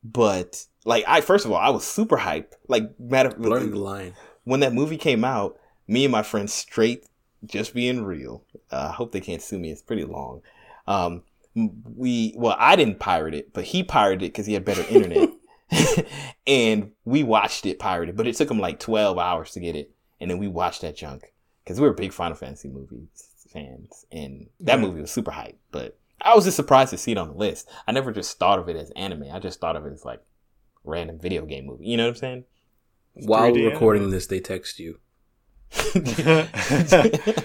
but 0.04 0.66
like 0.86 1.04
I 1.08 1.22
first 1.22 1.46
of 1.46 1.52
all 1.52 1.58
I 1.58 1.70
was 1.70 1.86
super 1.86 2.18
hyped. 2.18 2.54
Like 2.68 2.98
matter 3.00 3.30
Blurring 3.38 3.72
the 3.72 3.80
line. 3.80 4.14
when 4.44 4.60
that 4.62 4.74
movie 4.74 4.98
came 4.98 5.24
out, 5.26 5.58
me 5.88 6.06
and 6.06 6.12
my 6.12 6.24
friends 6.24 6.54
straight 6.54 7.06
just 7.46 7.74
being 7.74 8.04
real. 8.06 8.44
Uh, 8.72 8.88
I 8.90 8.94
hope 8.94 9.12
they 9.12 9.22
can't 9.22 9.42
sue 9.42 9.60
me. 9.60 9.72
It's 9.72 9.82
pretty 9.82 10.04
long. 10.06 10.42
Um, 10.88 11.14
m- 11.14 11.24
we 11.56 12.34
well, 12.38 12.56
I 12.60 12.76
didn't 12.76 13.00
pirate 13.00 13.34
it, 13.34 13.54
but 13.54 13.64
he 13.66 13.84
pirated 13.84 14.24
it 14.24 14.32
because 14.34 14.46
he 14.46 14.54
had 14.54 14.66
better 14.66 14.86
internet, 14.90 15.30
and 16.48 16.92
we 17.06 17.24
watched 17.24 17.66
it 17.66 17.80
pirated. 17.80 18.16
But 18.18 18.28
it 18.28 18.36
took 18.36 18.52
him 18.52 18.60
like 18.60 18.80
twelve 18.80 19.18
hours 19.18 19.52
to 19.52 19.60
get 19.60 19.76
it, 19.76 19.92
and 20.20 20.30
then 20.30 20.38
we 20.38 20.48
watched 20.48 20.82
that 20.82 20.96
junk 20.98 21.34
because 21.64 21.80
we 21.80 21.88
were 21.88 21.94
big 21.94 22.14
Final 22.14 22.36
Fantasy 22.36 22.68
movies 22.70 23.08
fans, 23.52 24.06
and 24.12 24.48
that 24.60 24.80
Yeah. 24.80 24.86
movie 24.86 25.02
was 25.02 25.12
super 25.12 25.32
hype. 25.32 25.58
But 25.72 25.98
I 26.22 26.36
was 26.36 26.44
just 26.46 26.58
surprised 26.58 26.90
to 26.92 26.98
see 26.98 27.14
it 27.14 27.18
on 27.18 27.30
the 27.30 27.34
list. 27.36 27.70
I 27.88 27.94
never 27.94 28.12
just 28.12 28.38
thought 28.38 28.60
of 28.60 28.68
it 28.68 28.76
as 28.76 28.92
anime. 28.92 29.26
I 29.32 29.40
just 29.40 29.62
thought 29.62 29.78
of 29.78 29.86
it 29.86 29.94
as 29.94 30.04
like 30.04 30.22
random 30.84 31.20
video 31.20 31.46
game 31.46 31.66
movie. 31.66 31.86
You 31.86 31.96
know 31.98 32.04
what 32.04 32.10
I'm 32.10 32.16
saying? 32.16 32.44
While 33.14 33.54
3D 33.54 33.72
recording 33.72 34.02
anime. 34.04 34.12
this, 34.12 34.28
they 34.28 34.42
text 34.42 34.78
you. 34.80 35.00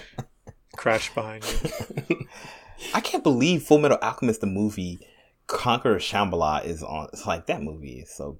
Crash 0.76 1.12
behind 1.14 1.44
you. 2.08 2.26
I 2.94 3.00
can't 3.00 3.22
believe 3.22 3.62
Full 3.62 3.78
Metal 3.78 3.98
Alchemist 4.02 4.40
the 4.40 4.46
movie 4.46 5.00
Conqueror 5.50 5.96
of 5.96 6.02
Shambhala 6.02 6.64
is 6.64 6.82
on. 6.82 7.08
It's 7.12 7.26
like 7.26 7.46
that 7.46 7.62
movie 7.62 8.00
is 8.00 8.10
so. 8.10 8.38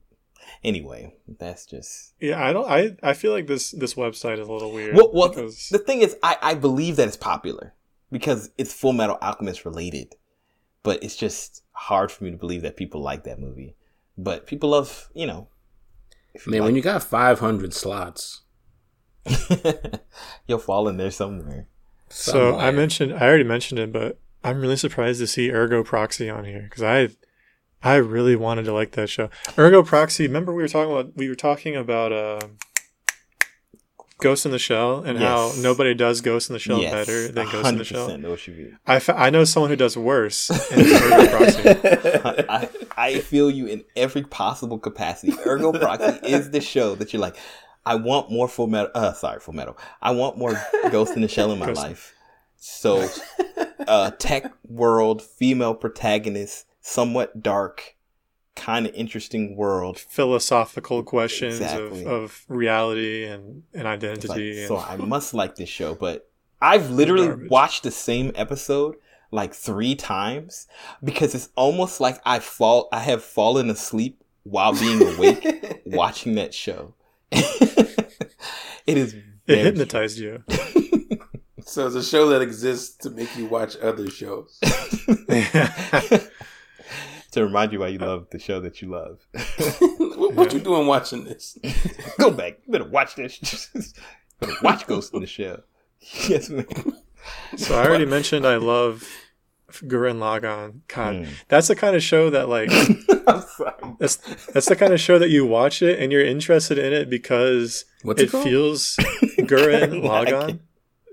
Anyway, 0.64 1.14
that's 1.38 1.66
just 1.66 2.14
Yeah, 2.20 2.42
I 2.42 2.52
don't. 2.52 2.70
I 2.70 2.96
I 3.02 3.14
feel 3.14 3.32
like 3.32 3.46
this 3.46 3.72
this 3.72 3.94
website 3.94 4.38
is 4.38 4.48
a 4.48 4.52
little 4.52 4.72
weird. 4.72 4.96
well. 4.96 5.10
well 5.12 5.28
because 5.28 5.68
the 5.70 5.78
thing 5.78 6.02
is, 6.02 6.16
I 6.22 6.36
I 6.40 6.54
believe 6.54 6.96
that 6.96 7.08
it's 7.08 7.16
popular 7.16 7.74
because 8.10 8.50
it's 8.58 8.72
Full 8.72 8.92
Metal 8.92 9.18
Alchemist 9.20 9.64
related, 9.64 10.14
but 10.82 11.02
it's 11.02 11.16
just 11.16 11.62
hard 11.72 12.10
for 12.10 12.24
me 12.24 12.30
to 12.30 12.36
believe 12.36 12.62
that 12.62 12.76
people 12.76 13.02
like 13.02 13.24
that 13.24 13.38
movie. 13.38 13.74
But 14.16 14.46
people 14.46 14.70
love, 14.70 15.08
you 15.14 15.26
know. 15.26 15.48
if 16.34 16.46
Man, 16.46 16.62
when 16.62 16.76
you 16.76 16.82
got 16.82 17.02
500 17.02 17.72
slots, 17.72 18.42
you'll 20.46 20.58
fall 20.58 20.88
in 20.88 20.96
there 20.96 21.10
somewhere. 21.10 21.66
so 22.08 22.58
I 22.58 22.70
mentioned 22.70 23.14
I 23.14 23.22
already 23.22 23.44
mentioned 23.44 23.78
it, 23.80 23.92
but 23.92 24.18
I'm 24.42 24.60
really 24.60 24.76
surprised 24.76 25.20
to 25.20 25.26
see 25.26 25.50
Ergo 25.50 25.82
Proxy 25.84 26.30
on 26.30 26.44
here 26.44 26.62
because 26.62 26.82
I 26.82 27.08
I 27.82 27.96
really 27.96 28.36
wanted 28.36 28.64
to 28.64 28.72
like 28.72 28.92
that 28.92 29.08
show. 29.08 29.30
Ergo 29.58 29.82
Proxy. 29.82 30.26
Remember 30.26 30.54
we 30.54 30.62
were 30.62 30.68
talking 30.68 30.92
about 30.92 31.16
we 31.16 31.28
were 31.28 31.34
talking 31.34 31.76
about 31.76 32.12
uh, 32.12 32.40
Ghost 34.20 34.44
in 34.44 34.52
the 34.52 34.58
Shell 34.58 35.02
and 35.04 35.18
how 35.18 35.52
nobody 35.58 35.94
does 35.94 36.20
Ghost 36.20 36.50
in 36.50 36.54
the 36.54 36.58
Shell 36.58 36.80
Yes, 36.80 36.92
better 36.92 37.28
than 37.28 37.46
Ghost 37.50 37.68
in 37.68 37.78
the 37.78 37.84
Shell. 37.84 38.08
100% 38.08 38.20
know 38.20 38.30
what 38.30 38.46
you 38.46 38.54
mean. 38.54 38.78
I, 38.86 39.30
know 39.30 39.44
someone 39.44 39.70
who 39.70 39.76
does 39.76 39.96
worse. 39.96 40.50
And 40.50 40.82
it's 40.82 41.02
Ergo 41.02 41.36
Proxy. 41.36 42.44
I, 42.48 42.68
I 42.96 43.18
feel 43.20 43.50
you 43.50 43.66
in 43.66 43.84
every 43.96 44.22
possible 44.22 44.78
capacity. 44.78 45.32
Ergo 45.46 45.72
Proxy 45.72 46.18
is 46.26 46.50
the 46.50 46.60
show 46.60 46.94
that 46.96 47.12
you're 47.12 47.22
like, 47.22 47.36
I 47.86 47.94
want 47.94 48.30
more 48.30 48.46
full 48.46 48.66
metal. 48.66 48.90
Uh, 48.94 49.12
sorry, 49.14 49.40
full 49.40 49.54
metal. 49.54 49.76
I 50.02 50.10
want 50.10 50.36
more 50.36 50.60
Ghost 50.90 51.14
in 51.16 51.22
the 51.22 51.28
Shell 51.28 51.52
in 51.52 51.58
my 51.58 51.66
Ghost- 51.66 51.80
life. 51.80 52.14
So, 52.62 53.08
uh, 53.88 54.10
tech 54.12 54.52
world, 54.68 55.22
female 55.22 55.74
protagonist, 55.74 56.66
somewhat 56.82 57.42
dark, 57.42 57.96
kind 58.54 58.86
of 58.86 58.94
interesting 58.94 59.56
world. 59.56 59.98
Philosophical 59.98 61.02
questions 61.02 61.54
Exactly. 61.60 62.02
of, 62.04 62.06
of 62.06 62.44
reality 62.48 63.24
and, 63.24 63.62
and 63.72 63.86
It's 64.02 64.28
like, 64.28 64.38
identity. 64.38 64.66
so 64.66 64.76
I 64.76 64.96
must 65.14 65.32
like 65.32 65.56
this 65.56 65.70
show, 65.70 65.94
but 65.94 66.28
I've 66.60 66.90
literally 66.90 67.28
Garbage. 67.28 67.50
watched 67.50 67.82
the 67.82 67.90
same 67.90 68.32
episode 68.34 68.96
like 69.30 69.54
three 69.54 69.94
times 69.94 70.66
because 71.02 71.34
it's 71.34 71.48
almost 71.56 71.98
like 72.00 72.20
I 72.26 72.40
fall, 72.40 72.88
I 72.92 72.98
have 73.00 73.24
fallen 73.24 73.70
asleep 73.70 74.22
while 74.42 74.74
being 74.74 75.02
awake 75.14 75.82
watching 75.86 76.34
that 76.34 76.52
show. 76.52 76.94
it 77.32 78.98
is 78.98 79.14
it 79.46 79.58
hypnotized 79.64 80.18
you. 80.18 80.42
So 81.70 81.86
it's 81.86 81.94
a 81.94 82.02
show 82.02 82.28
that 82.30 82.42
exists 82.42 82.96
to 83.04 83.10
make 83.10 83.36
you 83.36 83.46
watch 83.46 83.76
other 83.76 84.10
shows. 84.10 84.58
to 87.30 87.44
remind 87.44 87.72
you 87.72 87.78
why 87.78 87.86
you 87.86 87.98
love 87.98 88.26
the 88.30 88.40
show 88.40 88.58
that 88.60 88.82
you 88.82 88.88
love. 88.90 89.20
what, 90.16 90.34
what 90.34 90.52
you 90.52 90.58
doing 90.58 90.88
watching 90.88 91.22
this? 91.22 91.56
Go 92.18 92.32
back. 92.32 92.58
You 92.66 92.72
better 92.72 92.90
watch 92.90 93.14
this. 93.14 93.68
better 94.40 94.52
watch 94.64 94.84
Ghost 94.88 95.14
in 95.14 95.20
the 95.20 95.28
Shell. 95.28 95.60
Yes, 96.28 96.50
man. 96.50 96.66
So 97.56 97.78
I 97.78 97.86
already 97.86 98.04
mentioned 98.06 98.48
I 98.48 98.56
love 98.56 99.08
Gurren 99.70 100.18
Lagann. 100.18 100.80
God, 100.88 101.14
Mm. 101.14 101.28
that's 101.46 101.68
the 101.68 101.76
kind 101.76 101.94
of 101.94 102.02
show 102.02 102.30
that 102.30 102.48
like 102.48 102.68
I'm 103.28 103.42
sorry. 103.42 103.94
that's 104.00 104.16
that's 104.46 104.66
the 104.66 104.74
kind 104.74 104.92
of 104.92 104.98
show 104.98 105.20
that 105.20 105.30
you 105.30 105.46
watch 105.46 105.82
it 105.82 106.00
and 106.00 106.10
you're 106.10 106.24
interested 106.24 106.78
in 106.78 106.92
it 106.92 107.08
because 107.08 107.84
What's 108.02 108.22
it, 108.22 108.34
it 108.34 108.42
feels 108.42 108.96
Gurren 109.38 110.02
Lagann. 110.02 110.58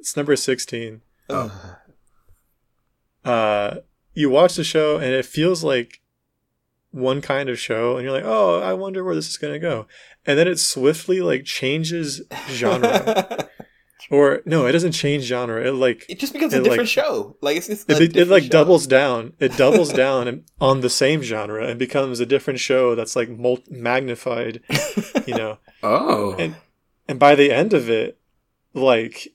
It's 0.07 0.15
number 0.15 0.37
sixteen. 0.37 1.01
Oh. 1.29 1.75
Uh, 3.25 3.79
you 4.13 4.29
watch 4.29 4.55
the 4.55 4.63
show 4.63 4.95
and 4.95 5.07
it 5.11 5.25
feels 5.25 5.65
like 5.65 5.99
one 6.91 7.19
kind 7.21 7.49
of 7.49 7.59
show, 7.59 7.97
and 7.97 8.05
you're 8.05 8.13
like, 8.13 8.23
oh, 8.25 8.61
I 8.61 8.71
wonder 8.71 9.03
where 9.03 9.15
this 9.15 9.27
is 9.27 9.35
gonna 9.35 9.59
go, 9.59 9.85
and 10.25 10.39
then 10.39 10.47
it 10.47 10.59
swiftly 10.59 11.19
like 11.19 11.43
changes 11.43 12.21
genre, 12.49 13.49
or 14.09 14.43
no, 14.45 14.65
it 14.65 14.71
doesn't 14.71 14.93
change 14.93 15.25
genre. 15.25 15.61
It 15.61 15.73
like 15.73 16.05
it 16.07 16.19
just 16.19 16.31
becomes 16.31 16.53
It, 16.53 16.61
a 16.61 16.63
different 16.63 16.83
like- 16.83 16.87
show. 16.87 17.35
Like 17.41 17.57
it's, 17.57 17.67
it's 17.67 17.83
it, 17.89 18.15
it 18.15 18.29
like 18.29 18.43
show. 18.43 18.49
doubles 18.49 18.87
down 18.87 19.33
it 19.39 19.57
doubles 19.57 19.91
down 19.91 20.45
on 20.61 20.79
the 20.79 20.89
same 20.89 21.21
genre 21.21 21.67
and 21.67 21.77
becomes 21.77 22.21
a 22.21 22.25
different 22.25 22.61
show 22.61 22.95
that's 22.95 23.17
like 23.17 23.27
magnified 23.69 24.61
you 25.27 25.35
know 25.35 25.57
Oh, 25.83 26.33
and 26.39 26.55
and 27.09 27.19
by 27.19 27.35
the 27.35 27.51
end 27.51 27.73
of 27.73 27.89
it 27.89 28.17
like 28.73 29.33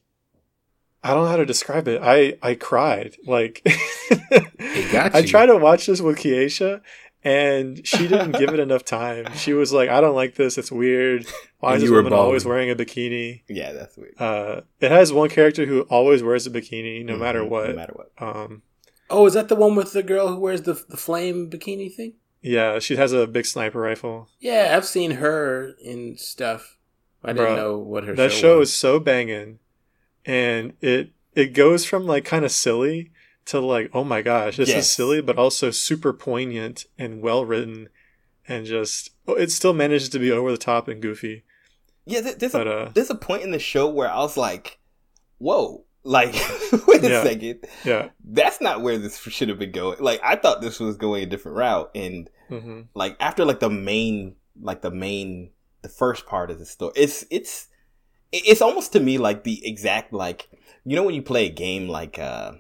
i 1.05 1.13
don't 1.15 1.25
know 1.25 1.31
how 1.31 1.37
to 1.37 1.47
describe 1.47 1.89
it 1.89 2.01
i 2.03 2.37
i 2.43 2.55
cried 2.55 3.17
like 3.27 3.63
got 4.93 5.15
i 5.15 5.23
tried 5.23 5.47
to 5.47 5.57
watch 5.57 5.87
this 5.87 6.01
with 6.01 6.19
kiesha 6.19 6.81
and 7.25 7.87
she 7.87 8.09
didn't 8.09 8.33
give 8.33 8.49
it 8.53 8.59
enough 8.59 8.85
time. 8.85 9.27
She 9.37 9.53
was 9.53 9.73
like, 9.73 9.89
"I 9.89 10.01
don't 10.01 10.17
like 10.17 10.35
this. 10.35 10.59
It's 10.59 10.73
weird. 10.73 11.25
Why 11.61 11.69
And 11.69 11.77
is 11.77 11.83
this 11.83 11.89
you 11.89 11.95
were 11.95 12.03
woman 12.03 12.19
always 12.19 12.45
wearing 12.45 12.69
a 12.69 12.75
bikini?" 12.75 13.43
Yeah, 13.49 13.71
that's 13.71 13.97
weird. 13.97 14.21
Uh, 14.21 14.63
it 14.81 14.91
has 14.91 15.13
one 15.13 15.29
character 15.29 15.65
who 15.65 15.83
always 15.83 16.21
wears 16.25 16.49
a 16.49 16.51
bikini, 16.51 17.05
no 17.05 17.17
matter 17.17 17.43
Mhm, 17.43 17.49
what. 17.49 17.69
No 17.69 17.77
matter 17.77 17.93
what. 17.95 18.11
Um, 18.19 18.63
Oh, 19.09 19.25
is 19.27 19.35
that 19.35 19.49
the 19.49 19.55
one 19.55 19.77
with 19.77 19.93
the 19.93 20.03
girl 20.03 20.27
who 20.27 20.37
wears 20.41 20.63
the 20.63 20.75
the 20.89 20.97
flame 20.97 21.49
bikini 21.49 21.95
thing? 21.95 22.15
yeah, 22.41 22.81
she 22.81 22.97
has 22.97 23.13
a 23.13 23.29
big 23.29 23.47
sniper 23.47 23.79
rifle. 23.79 24.29
Yeah, 24.41 24.75
I've 24.77 24.85
seen 24.87 25.13
her 25.13 25.75
in 25.81 26.17
stuff. 26.19 26.77
I 27.23 27.33
didn't 27.35 27.55
know 27.55 27.79
what 27.79 28.03
her 28.03 28.17
that 28.17 28.33
show, 28.33 28.39
show 28.41 28.59
was. 28.59 28.71
is 28.71 28.75
so 28.77 28.99
banging, 28.99 29.61
and 30.25 30.75
it 30.81 31.11
it 31.35 31.55
goes 31.55 31.85
from 31.85 32.07
like 32.07 32.25
kind 32.25 32.45
of 32.45 32.51
silly 32.53 33.11
to 33.47 33.61
like, 33.61 33.91
oh 33.93 34.05
my 34.05 34.23
gosh, 34.23 34.57
this 34.57 34.69
Yes. 34.69 34.85
is 34.87 34.91
silly, 34.91 35.21
but 35.21 35.39
also 35.39 35.71
super 35.71 36.13
poignant 36.13 36.87
and 36.99 37.23
well 37.23 37.45
written, 37.45 37.89
and 38.47 38.67
just 38.67 39.11
oh, 39.27 39.35
it 39.35 39.51
still 39.51 39.73
manages 39.73 40.09
to 40.11 40.19
be 40.19 40.31
over 40.31 40.51
the 40.51 40.59
top 40.59 40.89
and 40.89 41.01
goofy. 41.03 41.45
Yeah, 42.05 42.21
there- 42.21 42.35
there's 42.35 42.53
But 42.53 42.67
a 42.67 42.73
uh, 42.77 42.91
there's 42.95 43.11
a 43.11 43.15
point 43.15 43.43
in 43.43 43.51
the 43.53 43.59
show 43.59 43.89
where 43.89 44.11
I 44.11 44.19
was 44.19 44.37
like, 44.37 44.79
"Whoa!" 45.39 45.85
Like, 46.05 46.35
wait 46.89 47.05
a 47.05 47.09
Yeah. 47.11 47.23
second, 47.23 47.65
yeah, 47.85 48.09
that's 48.25 48.61
not 48.61 48.81
where 48.83 48.99
this 48.99 49.21
should 49.21 49.49
have 49.49 49.59
been 49.61 49.71
going. 49.71 49.99
Like, 50.01 50.21
I 50.25 50.35
thought 50.35 50.61
this 50.61 50.81
was 50.81 50.97
going 50.97 51.23
a 51.23 51.27
different 51.27 51.57
route, 51.59 51.91
and 51.95 52.29
hmm 52.49 52.81
like 52.95 53.17
after 53.21 53.45
like 53.45 53.61
the 53.61 53.71
main, 53.71 54.35
like 54.61 54.83
the 54.83 54.91
main, 54.91 55.51
the 55.83 55.89
first 55.89 56.27
part 56.27 56.51
of 56.51 56.59
the 56.59 56.67
story, 56.67 56.93
it's 56.97 57.25
it's 57.31 57.69
it- 57.71 57.72
it's 58.33 58.63
almost 58.63 58.93
to 58.93 59.01
me 59.01 59.19
like 59.19 59.45
the 59.45 59.65
exact 59.67 60.13
like 60.13 60.49
you 60.85 60.97
know 60.97 61.03
when 61.03 61.15
you 61.15 61.23
play 61.23 61.47
a 61.47 61.51
game 61.51 61.89
like 61.89 62.19
uh 62.19 62.53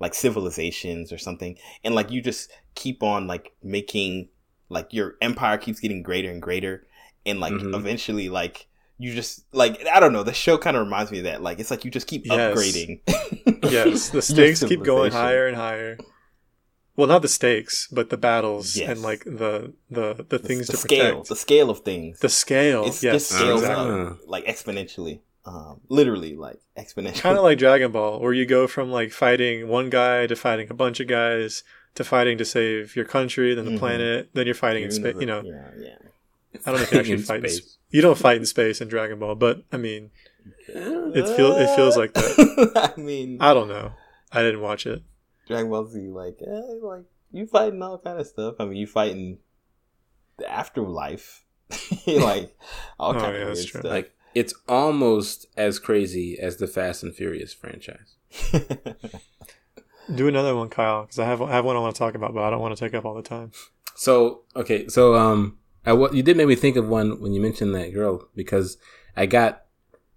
like 0.00 0.14
civilizations 0.14 1.12
or 1.12 1.18
something 1.18 1.56
and 1.84 1.94
like 1.94 2.10
you 2.10 2.20
just 2.20 2.50
keep 2.74 3.02
on 3.02 3.26
like 3.26 3.54
making 3.62 4.28
like 4.68 4.92
your 4.92 5.14
empire 5.22 5.56
keeps 5.58 5.80
getting 5.80 6.02
greater 6.02 6.30
and 6.30 6.42
greater 6.42 6.86
and 7.24 7.40
like 7.40 7.52
Mhm. 7.52 7.74
eventually 7.74 8.28
like 8.28 8.66
you 8.98 9.14
just 9.14 9.44
like 9.52 9.86
I 9.86 10.00
don't 10.00 10.12
know 10.12 10.22
the 10.22 10.32
show 10.34 10.58
kind 10.58 10.76
of 10.76 10.84
reminds 10.84 11.10
me 11.10 11.18
of 11.18 11.24
that 11.24 11.42
like 11.42 11.60
it's 11.60 11.70
like 11.70 11.84
you 11.84 11.90
just 11.90 12.06
keep 12.06 12.26
Yes. 12.26 12.56
upgrading 12.56 13.00
yes, 13.70 14.10
the 14.10 14.22
stakes 14.22 14.62
keep 14.64 14.82
going 14.82 15.12
higher 15.12 15.46
and 15.46 15.56
higher. 15.56 15.98
Well, 16.96 17.06
not 17.06 17.20
the 17.22 17.28
stakes, 17.28 17.88
but 17.92 18.08
the 18.10 18.16
battles 18.16 18.76
Yes. 18.76 18.88
and 18.90 19.02
like 19.02 19.24
the 19.24 19.72
the 19.90 20.24
the 20.28 20.38
things 20.38 20.66
the 20.66 20.72
to 20.72 20.78
scale 20.78 21.10
protect. 21.10 21.28
the 21.28 21.36
scale 21.36 21.70
of 21.70 21.80
things 21.80 22.18
The 22.20 22.28
scale, 22.28 22.84
it's 22.86 23.02
yes, 23.02 23.14
just 23.14 23.30
scales 23.32 23.60
exactly. 23.62 24.00
up 24.00 24.18
like 24.26 24.46
exponentially 24.46 25.20
um 25.44 25.80
literally 25.88 26.34
like 26.34 26.58
exponentially 26.76 27.20
kind 27.20 27.36
of 27.38 27.44
like 27.44 27.58
Dragon 27.58 27.92
Ball, 27.92 28.18
where 28.20 28.32
you 28.32 28.46
go 28.46 28.66
from 28.66 28.90
like 28.90 29.12
fighting 29.12 29.68
one 29.68 29.90
guy 29.90 30.26
to 30.26 30.34
fighting 30.34 30.68
a 30.70 30.74
bunch 30.74 30.98
of 31.00 31.06
guys 31.06 31.62
to 31.96 32.02
fighting 32.04 32.36
to 32.38 32.44
save 32.44 32.96
your 32.96 33.04
country, 33.04 33.54
then 33.54 33.64
the 33.66 33.70
Mhm. 33.72 33.78
planet, 33.78 34.28
then 34.34 34.46
you're 34.46 34.54
fighting 34.54 34.82
in 34.84 34.90
space. 34.90 35.16
You 35.20 35.26
know, 35.26 35.42
yeah 35.44 35.70
yeah 35.78 35.96
I 36.64 36.70
don't 36.70 36.76
know 36.76 36.82
if 36.82 36.92
you 36.92 36.98
actually 36.98 37.18
fight 37.18 37.44
in 37.44 37.50
space. 37.50 37.56
space. 37.58 37.76
you 37.90 38.00
don't 38.02 38.18
fight 38.18 38.38
in 38.38 38.46
space 38.46 38.80
in 38.80 38.88
Dragon 38.88 39.18
Ball, 39.18 39.34
but 39.34 39.62
I 39.70 39.76
mean, 39.76 40.10
It 40.68 41.26
feel- 41.36 41.56
it 41.56 41.74
feels 41.76 41.96
like 41.96 42.12
that. 42.14 42.92
I 42.96 43.00
mean, 43.00 43.36
I 43.40 43.52
don't 43.54 43.68
know. 43.68 43.92
I 44.32 44.42
didn't 44.42 44.60
watch 44.62 44.86
it. 44.86 45.02
Dragon 45.46 45.70
Ball 45.70 45.86
Z, 45.86 46.00
like, 46.08 46.38
eh, 46.46 46.60
like 46.82 47.04
you 47.32 47.46
fighting 47.46 47.82
all 47.82 47.98
kind 47.98 48.18
of 48.20 48.26
stuff. 48.26 48.56
I 48.58 48.64
mean, 48.64 48.76
you 48.76 48.86
fighting 48.86 49.38
the 50.38 50.50
afterlife, 50.50 51.44
like 52.06 52.56
all 52.98 53.14
Oh, 53.14 53.20
kind 53.20 53.34
yeah, 53.36 53.42
of 53.42 53.54
weird 53.54 53.58
stuff. 53.58 53.84
like 53.84 54.12
it's 54.34 54.54
almost 54.68 55.46
as 55.56 55.78
crazy 55.78 56.38
as 56.38 56.56
the 56.58 56.66
Fast 56.66 57.02
and 57.02 57.14
Furious 57.14 57.54
franchise. 57.54 58.16
Do 60.14 60.28
another 60.28 60.54
one, 60.54 60.68
Kyle, 60.68 61.02
because 61.02 61.18
I 61.18 61.24
have 61.24 61.42
I 61.42 61.52
have 61.52 61.64
one 61.64 61.74
I 61.76 61.80
want 61.80 61.94
to 61.94 61.98
talk 61.98 62.14
about, 62.14 62.32
but 62.34 62.42
I 62.44 62.50
don't 62.50 62.60
want 62.60 62.76
to 62.76 62.84
take 62.84 62.94
up 62.94 63.04
all 63.04 63.14
the 63.14 63.22
time. 63.22 63.50
So 63.96 64.42
okay, 64.54 64.86
so 64.88 65.14
um, 65.16 65.58
I 65.84 65.92
wa- 65.94 66.10
you 66.12 66.22
did 66.22 66.36
make 66.36 66.46
me 66.48 66.54
think 66.54 66.76
of 66.76 66.86
one 66.88 67.20
when 67.20 67.32
you 67.32 67.40
mentioned 67.40 67.74
that 67.74 67.92
girl 67.92 68.28
because 68.34 68.76
I 69.16 69.26
got 69.26 69.64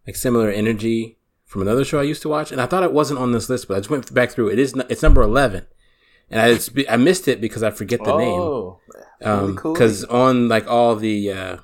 like 0.06 0.16
similar 0.16 0.50
energy 0.50 1.18
from 1.50 1.64
another 1.64 1.84
show 1.84 2.00
I 2.00 2.04
used 2.04 2.22
to 2.22 2.30
watch, 2.30 2.52
and 2.52 2.62
I 2.62 2.68
thought 2.68 2.84
it 2.84 2.94
wasn't 2.94 3.20
on 3.20 3.32
this 3.32 3.50
list, 3.50 3.68
but 3.68 3.76
I 3.76 3.80
just 3.80 3.90
went 3.90 4.14
back 4.14 4.30
through. 4.32 4.50
It 4.50 4.60
is 4.60 4.74
it's 4.90 5.02
number 5.04 5.22
eleven, 5.24 5.66
and 6.30 6.40
I 6.40 6.48
it's, 6.50 6.70
I 6.88 6.96
missed 6.96 7.28
it 7.28 7.42
because 7.42 7.64
I 7.64 7.72
forget 7.72 8.04
the 8.04 8.16
name. 8.16 8.40
oh, 8.40 8.80
Um, 9.22 9.56
cool. 9.58 9.74
because 9.74 10.06
on 10.06 10.48
like 10.48 10.68
all 10.68 10.96
the 10.96 11.32
uh 11.32 11.58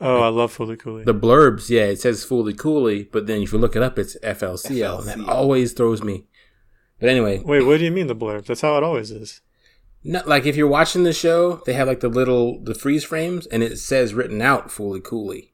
Oh, 0.00 0.20
I 0.22 0.28
love 0.28 0.52
Fully 0.52 0.76
Cooley. 0.76 1.04
the 1.04 1.14
blurbs, 1.14 1.68
yeah, 1.70 1.84
it 1.84 2.00
says 2.00 2.24
Fully 2.24 2.52
Cooley, 2.54 3.04
but 3.12 3.26
then 3.26 3.42
if 3.42 3.52
you 3.52 3.58
look 3.58 3.76
it 3.76 3.82
up, 3.82 3.98
it's 3.98 4.16
FLCL, 4.22 5.00
and 5.00 5.08
that 5.26 5.28
always 5.28 5.72
throws 5.72 6.02
me. 6.02 6.26
But 7.00 7.08
anyway, 7.10 7.40
Wait, 7.44 7.62
what 7.64 7.78
do 7.78 7.84
you 7.84 7.90
mean 7.92 8.06
the 8.08 8.16
blurb? 8.16 8.46
That's 8.46 8.60
how 8.60 8.76
it 8.76 8.82
always 8.84 9.10
is. 9.10 9.40
Not 10.02 10.28
like 10.28 10.46
if 10.46 10.54
you're 10.56 10.68
watching 10.68 11.02
the 11.04 11.12
show, 11.12 11.62
they 11.64 11.72
have 11.74 11.88
like 11.88 12.00
the 12.00 12.08
little 12.08 12.62
the 12.62 12.74
freeze 12.74 13.04
frames, 13.04 13.46
and 13.46 13.62
it 13.62 13.78
says 13.78 14.14
written 14.14 14.40
out 14.42 14.70
"fully 14.70 15.00
coolly." 15.00 15.53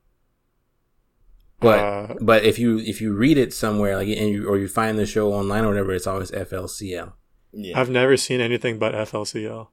But 1.61 1.79
Uh, 1.79 2.15
but 2.21 2.45
if 2.45 2.59
you 2.59 2.79
if 2.79 3.01
you 3.01 3.13
read 3.15 3.37
it 3.39 3.53
somewhere 3.53 3.97
like 3.97 4.09
and 4.09 4.31
you, 4.31 4.49
or 4.49 4.59
you 4.59 4.67
find 4.69 4.99
the 4.99 5.07
show 5.07 5.33
online 5.33 5.65
or 5.65 5.69
whatever, 5.69 5.93
it's 5.93 6.07
always 6.07 6.31
FLCL. 6.31 7.13
yeah, 7.53 7.79
I've 7.79 7.91
never 7.91 8.17
seen 8.17 8.41
anything 8.41 8.79
but 8.79 8.95
FLCL. 8.95 9.69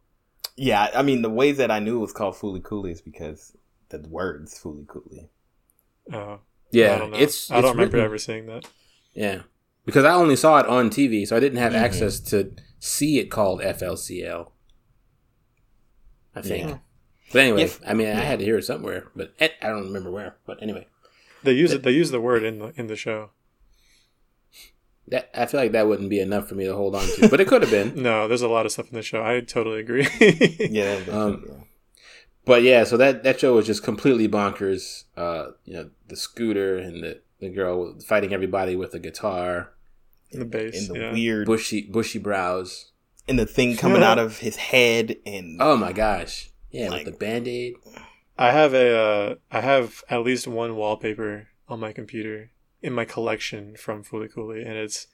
yeah. 0.57 0.89
I 0.93 1.01
mean, 1.01 1.21
the 1.21 1.29
way 1.29 1.51
that 1.53 1.71
I 1.71 1.79
knew 1.79 1.97
it 1.97 2.01
was 2.01 2.11
called 2.13 2.35
Fooly 2.35 2.61
Cooley 2.63 2.91
is 2.91 3.01
because 3.01 3.55
the 3.89 3.99
words 4.09 4.59
Fooly 4.61 4.85
Cooley. 4.88 5.29
Uh, 6.11 6.38
Yeah, 6.71 6.95
I 6.95 6.97
don't 6.99 7.13
it's 7.13 7.49
I 7.49 7.55
don't 7.55 7.63
it's 7.65 7.71
remember 7.75 7.95
written- 7.97 8.05
ever 8.05 8.17
seeing 8.17 8.45
that. 8.47 8.65
Yeah, 9.13 9.43
because 9.85 10.03
I 10.03 10.13
only 10.13 10.35
saw 10.35 10.59
it 10.59 10.65
on 10.67 10.89
TV, 10.89 11.25
so 11.25 11.38
I 11.38 11.39
didn't 11.39 11.59
have 11.59 11.71
Mhm. 11.73 11.81
access 11.85 12.19
to 12.31 12.51
see 12.79 13.17
it 13.19 13.31
called 13.31 13.61
FLCL. 13.61 14.51
I 16.35 16.41
think. 16.41 16.69
Yeah. 16.69 16.77
But 17.31 17.39
anyway, 17.41 17.63
If- 17.63 17.81
I 17.85 17.93
mean, 17.93 18.07
I 18.07 18.21
had 18.21 18.39
to 18.39 18.45
hear 18.45 18.57
it 18.57 18.63
somewhere, 18.65 19.07
but 19.15 19.33
I 19.39 19.51
I 19.61 19.67
don't 19.69 19.83
remember 19.85 20.11
where. 20.11 20.38
But 20.45 20.61
anyway, 20.61 20.88
They 21.47 21.53
use 21.53 21.71
it. 21.71 21.83
They 21.83 21.91
use 21.91 22.11
the 22.11 22.19
word 22.21 22.43
in 22.43 22.59
the 22.59 22.73
in 22.75 22.87
the 22.87 22.95
show. 22.95 23.29
that 25.07 25.29
I 25.33 25.45
feel 25.45 25.61
like 25.61 25.71
that 25.71 25.87
wouldn't 25.87 26.09
be 26.09 26.19
enough 26.19 26.49
for 26.49 26.55
me 26.55 26.65
to 26.65 26.75
hold 26.75 26.93
on 26.95 27.05
to, 27.15 27.29
but 27.29 27.39
it 27.39 27.47
could 27.47 27.61
have 27.61 27.71
been. 27.71 28.01
No, 28.07 28.27
there's 28.27 28.41
a 28.41 28.49
lot 28.49 28.65
of 28.65 28.71
stuff 28.73 28.89
in 28.89 28.95
the 28.95 29.01
show. 29.01 29.23
I 29.23 29.39
totally 29.41 29.79
agree. 29.79 30.07
Yeah, 30.69 30.99
Um. 31.11 31.63
But 32.45 32.63
yeah, 32.63 32.83
so 32.85 32.95
that 32.97 33.23
that 33.23 33.39
show 33.39 33.55
was 33.55 33.65
just 33.65 33.83
completely 33.83 34.27
bonkers. 34.27 35.03
Uh, 35.15 35.51
you 35.65 35.73
know, 35.73 35.89
the 36.07 36.15
scooter 36.15 36.77
and 36.77 37.03
the 37.03 37.21
the 37.39 37.49
girl 37.49 37.99
fighting 38.01 38.33
everybody 38.33 38.75
with 38.75 38.93
a 38.93 38.99
guitar, 38.99 39.73
the 40.31 40.45
bass. 40.45 40.87
and 40.87 40.95
the 40.95 40.99
yeah. 40.99 41.11
weird 41.13 41.45
bushy 41.47 41.81
bushy 41.89 42.19
brows. 42.19 42.91
and 43.27 43.37
the 43.39 43.45
thing 43.45 43.75
coming 43.77 44.03
out 44.09 44.17
of 44.19 44.39
his 44.39 44.55
head 44.57 45.17
and 45.25 45.61
Oh 45.61 45.75
my 45.77 45.91
gosh, 45.93 46.49
yeah, 46.71 46.89
Like- 46.89 47.05
with 47.05 47.13
the 47.13 47.19
band 47.25 47.47
aid. 47.47 47.75
I 48.38 48.51
have 48.51 48.73
a. 48.73 48.95
Uh, 48.97 49.35
I 49.51 49.61
have 49.61 50.03
at 50.09 50.24
least 50.24 50.47
one 50.47 50.75
wallpaper 50.75 51.47
on 51.67 51.79
my 51.79 51.91
computer 51.91 52.51
in 52.82 52.93
my 52.93 53.05
collection 53.05 53.75
from 53.75 54.03
Fully 54.03 54.28
Cooley, 54.28 54.62
and 54.62 54.74
it's 54.74 55.07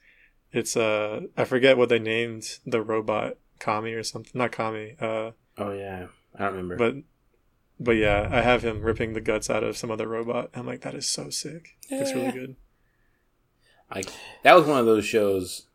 it's 0.52 0.76
uh 0.76 1.20
I 1.36 1.44
forget 1.44 1.76
what 1.76 1.88
they 1.88 1.98
named 1.98 2.58
the 2.66 2.82
robot 2.82 3.36
Kami 3.58 3.92
or 3.92 4.02
something. 4.02 4.32
Not 4.34 4.52
Kami. 4.52 4.96
Uh, 5.00 5.30
Oh 5.56 5.72
yeah, 5.72 6.06
I 6.36 6.44
don't 6.44 6.54
remember. 6.56 6.76
but 6.76 6.94
but 7.80 7.92
yeah, 7.92 8.28
I 8.30 8.40
have 8.42 8.62
him 8.64 8.82
ripping 8.82 9.12
the 9.14 9.20
guts 9.20 9.48
out 9.48 9.64
of 9.64 9.76
some 9.76 9.90
other 9.90 10.06
robot. 10.08 10.50
I'm 10.54 10.66
like, 10.66 10.82
that 10.82 10.94
is 10.94 11.08
so 11.08 11.30
sick. 11.30 11.76
It's 11.88 12.12
really 12.12 12.32
good. 12.32 12.56
like 13.94 14.08
that 14.42 14.54
was 14.54 14.66
one 14.66 14.78
of 14.80 14.86
those 14.86 15.04
shows. 15.06 15.66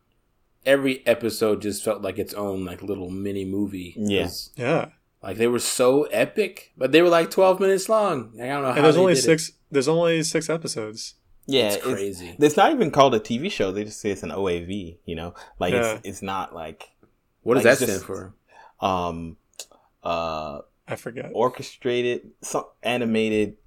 Every 0.66 1.06
episode 1.08 1.62
just 1.62 1.84
felt 1.84 2.02
like 2.02 2.20
its 2.20 2.34
own 2.34 2.66
like 2.66 2.82
little 2.84 3.10
mini 3.10 3.46
movie. 3.46 3.96
Yeah. 3.98 4.24
'Cause, 4.24 4.52
Yeah, 4.58 4.90
like 5.24 5.38
they 5.38 5.48
were 5.48 5.60
so 5.60 6.04
epic, 6.04 6.72
but 6.78 6.92
they 6.92 7.02
were 7.02 7.10
like 7.10 7.30
twelve 7.32 7.60
minutes 7.60 7.90
long. 7.90 8.32
Like, 8.36 8.46
I 8.46 8.54
don't 8.54 8.62
know 8.64 8.70
how. 8.72 8.76
and 8.78 8.86
there's 8.86 8.96
they 8.96 9.02
only 9.02 9.14
did 9.14 9.20
it. 9.20 9.24
six. 9.24 9.52
There's 9.72 9.88
only 9.88 10.24
six 10.24 10.50
episodes. 10.50 11.16
yeah, 11.46 11.68
It's 11.68 11.76
it's 11.78 11.86
crazy. 11.86 12.36
It's 12.40 12.58
not 12.58 12.72
even 12.72 12.90
called 12.92 13.14
a 13.16 13.20
TV 13.20 13.52
show. 13.52 13.72
They 13.72 13.84
just 13.84 14.00
say 14.02 14.10
it's 14.12 14.24
an 14.24 14.32
OAV. 14.32 14.98
You 15.06 15.16
know, 15.16 15.34
like 15.60 15.74
Yeah. 15.74 15.94
it's 15.96 16.08
it's 16.08 16.22
not 16.22 16.54
like 16.56 16.90
what 17.44 17.56
does 17.56 17.66
like, 17.66 17.78
that 17.80 17.84
stand 17.86 17.92
just- 17.92 18.06
for? 18.06 18.34
um 18.82 19.38
uh 20.04 20.62
I 20.88 20.96
forget. 20.96 21.32
orchestrated 21.34 22.32
some 22.42 22.64
animated 22.82 23.58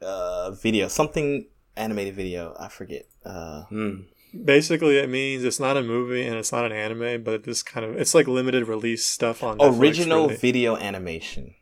uh 0.00 0.52
video 0.52 0.88
something 0.88 1.46
animated 1.76 2.14
video 2.14 2.54
i 2.58 2.68
forget 2.68 3.06
uh 3.24 3.62
Hmm. 3.64 4.02
Basically, 4.44 4.96
it 4.98 5.10
means 5.10 5.44
it's 5.44 5.60
not 5.60 5.76
a 5.76 5.82
movie 5.82 6.26
and 6.26 6.36
it's 6.36 6.52
not 6.52 6.64
an 6.64 6.72
anime, 6.72 7.22
but 7.22 7.44
this 7.44 7.62
kind 7.62 7.84
of 7.84 7.96
it's 7.96 8.14
like 8.14 8.26
limited 8.26 8.66
release 8.66 9.04
stuff 9.04 9.42
on 9.42 9.58
Netflix 9.58 9.78
original 9.80 10.26
where 10.26 10.34
they- 10.36 10.40
video 10.40 10.76
animation 10.76 11.54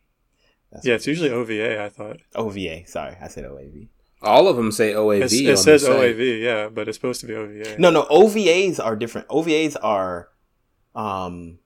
That's 0.71 0.87
Yeah, 0.87 0.95
it's 0.95 1.07
usually 1.07 1.31
OVA. 1.31 1.83
I 1.83 1.89
thought 1.89 2.19
ova 2.35 2.87
sorry 2.87 3.17
i 3.21 3.27
said 3.29 3.45
oav 3.45 3.89
All 4.23 4.47
of 4.49 4.57
them 4.57 4.71
say 4.71 4.93
OAV. 4.93 5.17
It's- 5.25 5.41
on 5.41 5.47
it 5.49 5.57
says 5.57 5.83
the 5.83 5.89
site. 5.89 6.17
OAV, 6.17 6.41
yeah, 6.43 6.69
but 6.69 6.87
it's 6.89 6.97
supposed 6.97 7.21
to 7.23 7.27
be 7.27 7.35
OVA. 7.35 7.77
no 7.79 7.91
no 7.91 8.05
ovas 8.05 8.79
are 8.83 8.95
different 8.95 9.27
ovas 9.29 9.77
are 9.83 10.29
um 10.95 11.59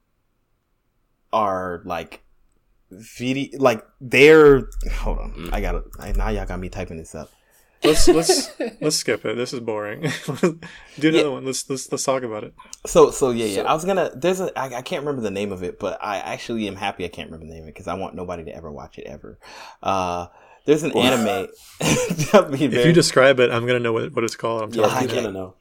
are 1.33 1.83
like 1.85 2.23
video 2.91 3.59
like 3.59 3.85
they're 4.01 4.69
hold 5.01 5.19
on 5.19 5.49
i 5.53 5.61
gotta 5.61 5.83
I, 5.99 6.13
now 6.13 6.29
y'all 6.29 6.47
got 6.47 6.61
me 6.61 6.69
typing 6.69 6.97
this 6.97 7.15
up 7.15 7.29
let's 7.85 8.09
let's 8.09 8.51
let's 8.81 8.97
skip 8.97 9.25
it. 9.25 9.37
This 9.37 9.53
is 9.53 9.61
boring. 9.61 10.03
Do 10.99 11.09
another 11.09 11.31
one. 11.31 11.45
Let's 11.45 11.69
let's 11.69 11.91
let's 11.91 12.05
talk 12.05 12.23
about 12.23 12.45
it. 12.45 12.55
So 12.87 13.11
so 13.11 13.31
yeah 13.31 13.47
yeah. 13.47 13.55
So- 13.63 13.69
I 13.69 13.75
was 13.75 13.85
gonna. 13.85 14.11
There's 14.15 14.41
a. 14.41 14.57
I, 14.59 14.77
I 14.77 14.83
can't 14.83 15.03
remember 15.03 15.23
the 15.23 15.31
name 15.31 15.53
of 15.53 15.63
it, 15.63 15.79
but 15.79 15.99
I 16.03 16.19
actually 16.19 16.67
am 16.69 16.77
happy 16.77 17.05
I 17.05 17.09
can't 17.09 17.31
remember 17.31 17.47
the 17.47 17.53
name 17.55 17.63
of 17.65 17.69
it 17.69 17.75
because 17.75 17.89
I 17.89 17.95
want 17.95 18.15
nobody 18.15 18.45
to 18.45 18.55
ever 18.55 18.71
watch 18.71 18.99
it 18.99 19.07
ever. 19.07 19.39
Uh, 19.83 20.27
there's 20.67 20.83
an 20.83 20.97
anime. 20.97 21.25
That'd 21.25 21.51
If 22.61 22.71
very- 22.73 22.87
you 22.87 22.93
describe 22.93 23.39
it, 23.41 23.51
I'm 23.51 23.67
gonna 23.67 23.81
know 23.81 23.93
what, 23.93 24.13
what 24.15 24.25
it's 24.25 24.37
called. 24.37 24.63
I'm 24.63 24.71
Yeah, 24.73 24.87
I 24.87 25.05
okay. 25.05 25.15
want 25.15 25.27
to 25.27 25.33
know. 25.33 25.55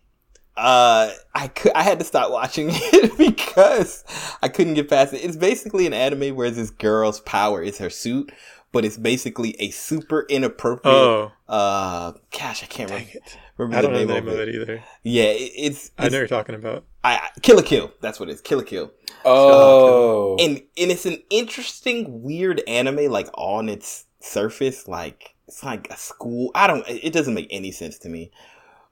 uh, 0.55 1.11
I 1.35 1.47
could. 1.47 1.73
I 1.73 1.83
had 1.83 1.99
to 1.99 2.05
stop 2.05 2.31
watching 2.31 2.67
it 2.71 3.17
because 3.17 4.03
I 4.41 4.47
couldn't 4.49 4.75
get 4.75 4.87
past 4.89 5.13
it. 5.13 5.17
It's 5.17 5.35
basically 5.35 5.87
an 5.87 5.93
anime 5.93 6.35
where 6.35 6.51
this 6.51 6.69
girl's 6.69 7.19
power 7.21 7.61
is 7.61 7.79
her 7.79 7.89
suit, 7.89 8.31
but 8.73 8.83
it's 8.83 8.97
basically 8.97 9.55
a 9.59 9.69
super 9.69 10.25
inappropriate. 10.29 10.93
Oh, 10.93 11.31
Uh, 11.47 12.11
gosh, 12.37 12.61
I 12.63 12.65
can't 12.65 12.89
dang 12.89 12.97
remember, 12.99 13.17
it! 13.17 13.37
remember 13.57 13.77
I 13.77 13.81
don't 13.81 13.93
the 13.93 13.99
know 13.99 14.05
name, 14.05 14.07
the 14.07 14.13
name 14.15 14.27
of 14.27 14.33
of 14.33 14.39
it. 14.41 14.49
it 14.49 14.55
either. 14.61 14.83
Yeah, 15.03 15.23
it, 15.25 15.51
it's, 15.55 15.91
I 15.97 16.03
know 16.03 16.07
it's 16.07 16.15
you're 16.15 16.27
talking 16.27 16.55
about. 16.55 16.83
I, 17.05 17.15
I 17.15 17.29
Kill 17.41 17.55
la 17.55 17.61
Kill. 17.61 17.91
That's 18.01 18.19
what 18.19 18.27
it 18.27 18.33
is. 18.33 18.41
Kill 18.41 18.57
la 18.57 18.63
Kill. 18.65 18.91
Oh, 19.25 20.35
and 20.39 20.57
and 20.77 20.91
it's 20.91 21.05
an 21.05 21.21
interesting 21.29 22.21
weird 22.23 22.61
anime 22.67 23.09
like 23.11 23.29
on 23.35 23.69
its 23.69 24.05
surface 24.19 24.87
like 24.87 25.35
it's 25.47 25.63
like 25.63 25.89
a 25.91 25.97
school 25.97 26.49
i 26.55 26.65
don't 26.65 26.85
it 26.87 27.11
doesn't 27.11 27.33
make 27.33 27.47
any 27.51 27.71
sense 27.71 27.97
to 27.99 28.07
me 28.07 28.31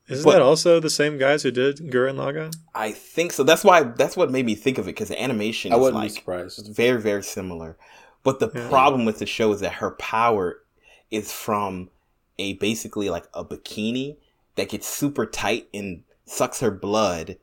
Isn't 0.10 0.26
But- 0.26 0.34
that 0.34 0.42
also 0.42 0.80
the 0.82 0.90
same 0.90 1.18
guys 1.18 1.44
who 1.44 1.52
did 1.52 1.78
Gurren 1.78 2.16
Lagann? 2.16 2.54
i 2.76 2.92
think 2.92 3.32
so 3.32 3.44
that's 3.44 3.64
why 3.64 3.84
that's 3.84 4.18
what 4.18 4.30
made 4.30 4.46
me 4.46 4.56
think 4.56 4.78
of 4.78 4.86
it 4.86 4.92
because 4.96 5.08
the 5.08 5.22
animation 5.22 5.72
I 5.72 5.76
is 5.76 5.82
wouldn't 5.82 6.02
be 6.02 6.08
like 6.10 6.12
surprised. 6.18 6.76
very 6.76 7.02
very 7.02 7.24
similar 7.24 7.78
but 8.24 8.40
the 8.40 8.52
Yeah. 8.54 8.68
problem 8.70 9.06
with 9.06 9.20
the 9.20 9.26
show 9.26 9.52
is 9.52 9.60
that 9.62 9.74
her 9.74 9.92
power 9.92 10.62
is 11.10 11.32
from 11.32 11.90
a 12.38 12.54
basically 12.54 13.10
like 13.10 13.26
a 13.34 13.44
bikini 13.46 14.18
that 14.56 14.70
gets 14.70 14.88
super 14.88 15.26
tight 15.26 15.68
and 15.74 16.04
sucks 16.26 16.60
her 16.60 16.72
blood 16.72 17.38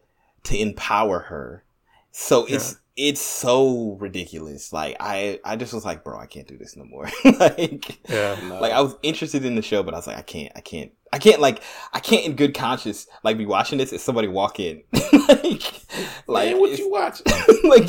to 0.44 0.56
empower 0.58 1.20
her 1.20 1.62
so 2.10 2.46
it's 2.46 2.76
it's 2.96 3.20
so 3.20 3.96
ridiculous 4.00 4.72
like 4.72 4.96
i 4.98 5.38
i 5.44 5.54
just 5.54 5.72
was 5.72 5.84
like 5.84 6.02
bro 6.02 6.18
i 6.18 6.26
can't 6.26 6.48
do 6.48 6.56
this 6.56 6.74
no 6.76 6.84
more 6.84 7.08
like 7.38 7.98
Yeah, 8.08 8.36
No. 8.42 8.58
like 8.60 8.72
I 8.72 8.80
was 8.80 8.96
interested 9.02 9.44
in 9.44 9.54
the 9.54 9.62
show, 9.62 9.82
but 9.82 9.94
I 9.94 9.98
was 9.98 10.06
like, 10.06 10.16
I 10.16 10.22
can't, 10.22 10.50
I 10.56 10.60
can't, 10.62 10.90
I 11.12 11.18
can't, 11.18 11.40
like, 11.40 11.62
I 11.92 12.00
can't 12.00 12.24
in 12.24 12.34
good 12.36 12.54
conscience, 12.54 13.06
like, 13.22 13.36
be 13.36 13.44
watching 13.46 13.76
this 13.78 13.92
if 13.92 14.00
somebody 14.00 14.28
walk 14.28 14.58
in, 14.60 14.82
like, 15.28 15.86
like, 16.26 16.50
Man, 16.52 16.58
what 16.58 16.78
you 16.78 16.90
watch? 16.90 17.22
like, 17.64 17.88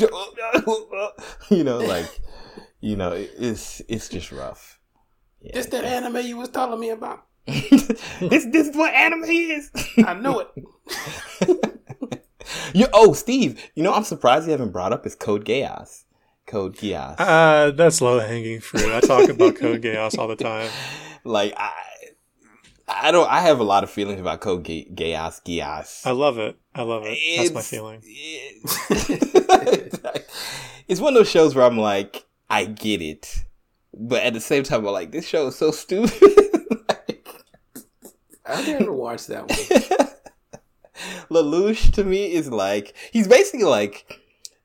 you 1.50 1.64
know, 1.64 1.78
like, 1.78 2.06
you 2.80 2.96
know, 2.96 3.12
it- 3.12 3.32
it's 3.38 3.80
it's 3.88 4.08
just 4.08 4.32
rough. 4.32 4.78
Yeah. 5.40 5.52
This 5.54 5.66
that 5.66 5.84
anime 5.84 6.18
you 6.26 6.36
was 6.36 6.48
telling 6.50 6.80
me 6.80 6.90
about. 6.90 7.26
this 7.46 7.98
this 8.20 8.68
is 8.68 8.76
what 8.76 8.92
anime 8.94 9.24
is. 9.24 9.70
I 10.06 10.14
know 10.14 10.40
it. 10.40 10.48
you 12.74 12.86
oh 12.92 13.12
Steve, 13.12 13.62
you 13.74 13.82
know 13.82 13.92
I'm 13.94 14.04
surprised 14.04 14.46
you 14.46 14.52
haven't 14.52 14.72
brought 14.72 14.92
up 14.92 15.06
is 15.06 15.14
Code 15.14 15.44
Geass. 15.44 16.04
Code 16.46 16.76
Geass. 16.76 17.16
uh, 17.18 17.70
that's 17.70 18.00
low 18.00 18.18
hanging 18.18 18.60
fruit. 18.60 18.92
I 18.92 19.00
talk 19.00 19.28
about 19.28 19.56
Code 19.56 19.82
Geass 19.82 20.18
all 20.18 20.28
the 20.28 20.36
time. 20.36 20.70
like 21.24 21.54
I. 21.56 21.72
I 22.92 23.12
don't. 23.12 23.30
I 23.30 23.40
have 23.42 23.60
a 23.60 23.64
lot 23.64 23.84
of 23.84 23.90
feelings 23.90 24.20
about 24.20 24.40
Code 24.40 24.64
Ge- 24.64 24.88
Geass. 24.92 25.40
Geass. 25.44 26.04
I 26.04 26.10
love 26.10 26.38
it. 26.38 26.56
I 26.74 26.82
love 26.82 27.04
it. 27.06 27.16
That's 27.38 27.52
my 27.52 27.62
feeling. 27.62 28.02
It's, 28.04 30.00
it's 30.88 31.00
one 31.00 31.12
of 31.14 31.18
those 31.20 31.30
shows 31.30 31.54
where 31.54 31.64
I'm 31.64 31.78
like, 31.78 32.26
I 32.50 32.64
get 32.64 33.00
it, 33.00 33.44
but 33.94 34.22
at 34.22 34.34
the 34.34 34.40
same 34.40 34.64
time, 34.64 34.86
I'm 34.86 34.92
like, 34.92 35.12
this 35.12 35.26
show 35.26 35.46
is 35.46 35.56
so 35.56 35.70
stupid. 35.70 36.12
I 38.46 38.66
never 38.66 38.92
watched 38.92 39.28
that 39.28 39.48
one. 39.48 40.08
Lelouch 41.30 41.92
to 41.94 42.04
me 42.04 42.32
is 42.32 42.50
like 42.50 42.94
he's 43.12 43.28
basically 43.28 43.64
like 43.64 44.04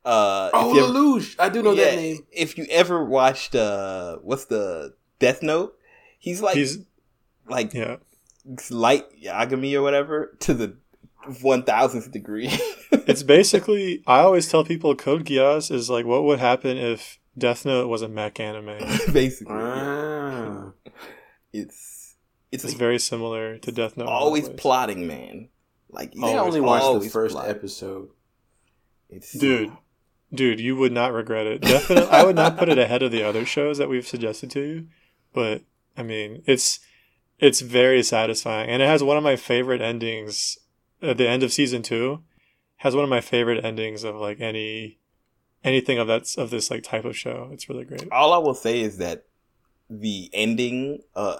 uh 0.04 0.50
Oh, 0.52 0.76
ever- 0.76 0.92
Lelouch. 0.92 1.36
I 1.38 1.48
do 1.48 1.62
know 1.62 1.72
yeah, 1.72 1.84
that 1.86 1.96
name. 1.96 2.18
If 2.32 2.58
you 2.58 2.66
ever 2.70 3.04
watched 3.04 3.54
uh 3.54 4.16
what's 4.22 4.46
the 4.46 4.94
Death 5.18 5.42
Note, 5.42 5.76
he's 6.18 6.42
like 6.42 6.56
He's 6.56 6.78
like 7.48 7.72
yeah. 7.72 7.96
light 8.70 9.04
Yagami 9.22 9.74
or 9.74 9.82
whatever 9.82 10.36
to 10.40 10.54
the 10.54 10.76
one 11.40 11.62
thousandth 11.62 12.10
degree. 12.10 12.50
It's 13.08 13.22
basically 13.22 14.02
I 14.06 14.20
always 14.20 14.48
tell 14.50 14.64
people 14.64 14.94
Code 14.96 15.24
Geass 15.24 15.70
is 15.70 15.88
like 15.88 16.06
what 16.06 16.24
would 16.24 16.40
happen 16.40 16.76
if 16.76 17.18
Death 17.38 17.64
Note 17.66 17.88
was 17.88 18.02
a 18.02 18.08
mech 18.08 18.40
anime. 18.40 18.78
basically. 19.12 19.54
Ah. 19.54 20.70
It's 21.52 22.16
it's, 22.52 22.64
It's 22.64 22.72
like 22.72 22.78
very 22.78 22.98
similar 22.98 23.58
to 23.58 23.72
Death 23.72 23.96
Note. 23.96 24.04
in 24.04 24.08
a 24.08 24.12
lot 24.12 24.18
of 24.20 24.24
always 24.24 24.48
plotting, 24.48 25.06
man. 25.06 25.48
Like 25.90 26.10
I 26.10 26.12
think 26.12 26.24
I 26.24 26.36
always- 26.38 26.54
only 26.56 26.60
watched 26.60 27.04
the 27.04 27.10
first 27.10 27.34
plotting. 27.34 27.50
episode. 27.50 28.08
It's, 29.08 29.32
Dude, 29.32 29.70
dude, 30.34 30.58
you 30.60 30.74
would 30.76 30.92
not 30.92 31.12
regret 31.12 31.46
it. 31.46 31.60
Definitely, 31.62 32.10
I 32.10 32.24
would 32.24 32.34
not 32.36 32.58
put 32.58 32.68
it 32.68 32.78
ahead 32.78 33.02
of 33.02 33.12
the 33.12 33.22
other 33.22 33.44
shows 33.46 33.78
that 33.78 33.88
we've 33.88 34.06
suggested 34.06 34.50
to 34.52 34.60
you. 34.60 34.86
But 35.32 35.62
I 35.96 36.02
mean, 36.02 36.42
it's 36.46 36.80
it's 37.38 37.60
very 37.60 38.02
satisfying, 38.02 38.68
and 38.68 38.82
it 38.82 38.86
has 38.86 39.02
one 39.02 39.16
of 39.16 39.22
my 39.22 39.36
favorite 39.36 39.80
endings. 39.80 40.58
At 41.02 41.18
the 41.18 41.28
end 41.28 41.42
of 41.42 41.52
season 41.52 41.82
two, 41.82 42.22
has 42.78 42.94
one 42.94 43.04
of 43.04 43.10
my 43.10 43.20
favorite 43.20 43.64
endings 43.64 44.02
of 44.02 44.16
like 44.16 44.40
any 44.40 44.98
anything 45.66 45.98
of 45.98 46.06
that 46.06 46.34
of 46.38 46.50
this 46.50 46.70
like 46.70 46.82
type 46.82 47.04
of 47.04 47.16
show. 47.16 47.50
It's 47.52 47.68
really 47.68 47.84
great. 47.84 48.10
all 48.12 48.32
I 48.32 48.38
will 48.38 48.54
say 48.54 48.80
is 48.80 48.98
that 48.98 49.24
the 49.90 50.30
ending, 50.32 51.02
uh, 51.14 51.36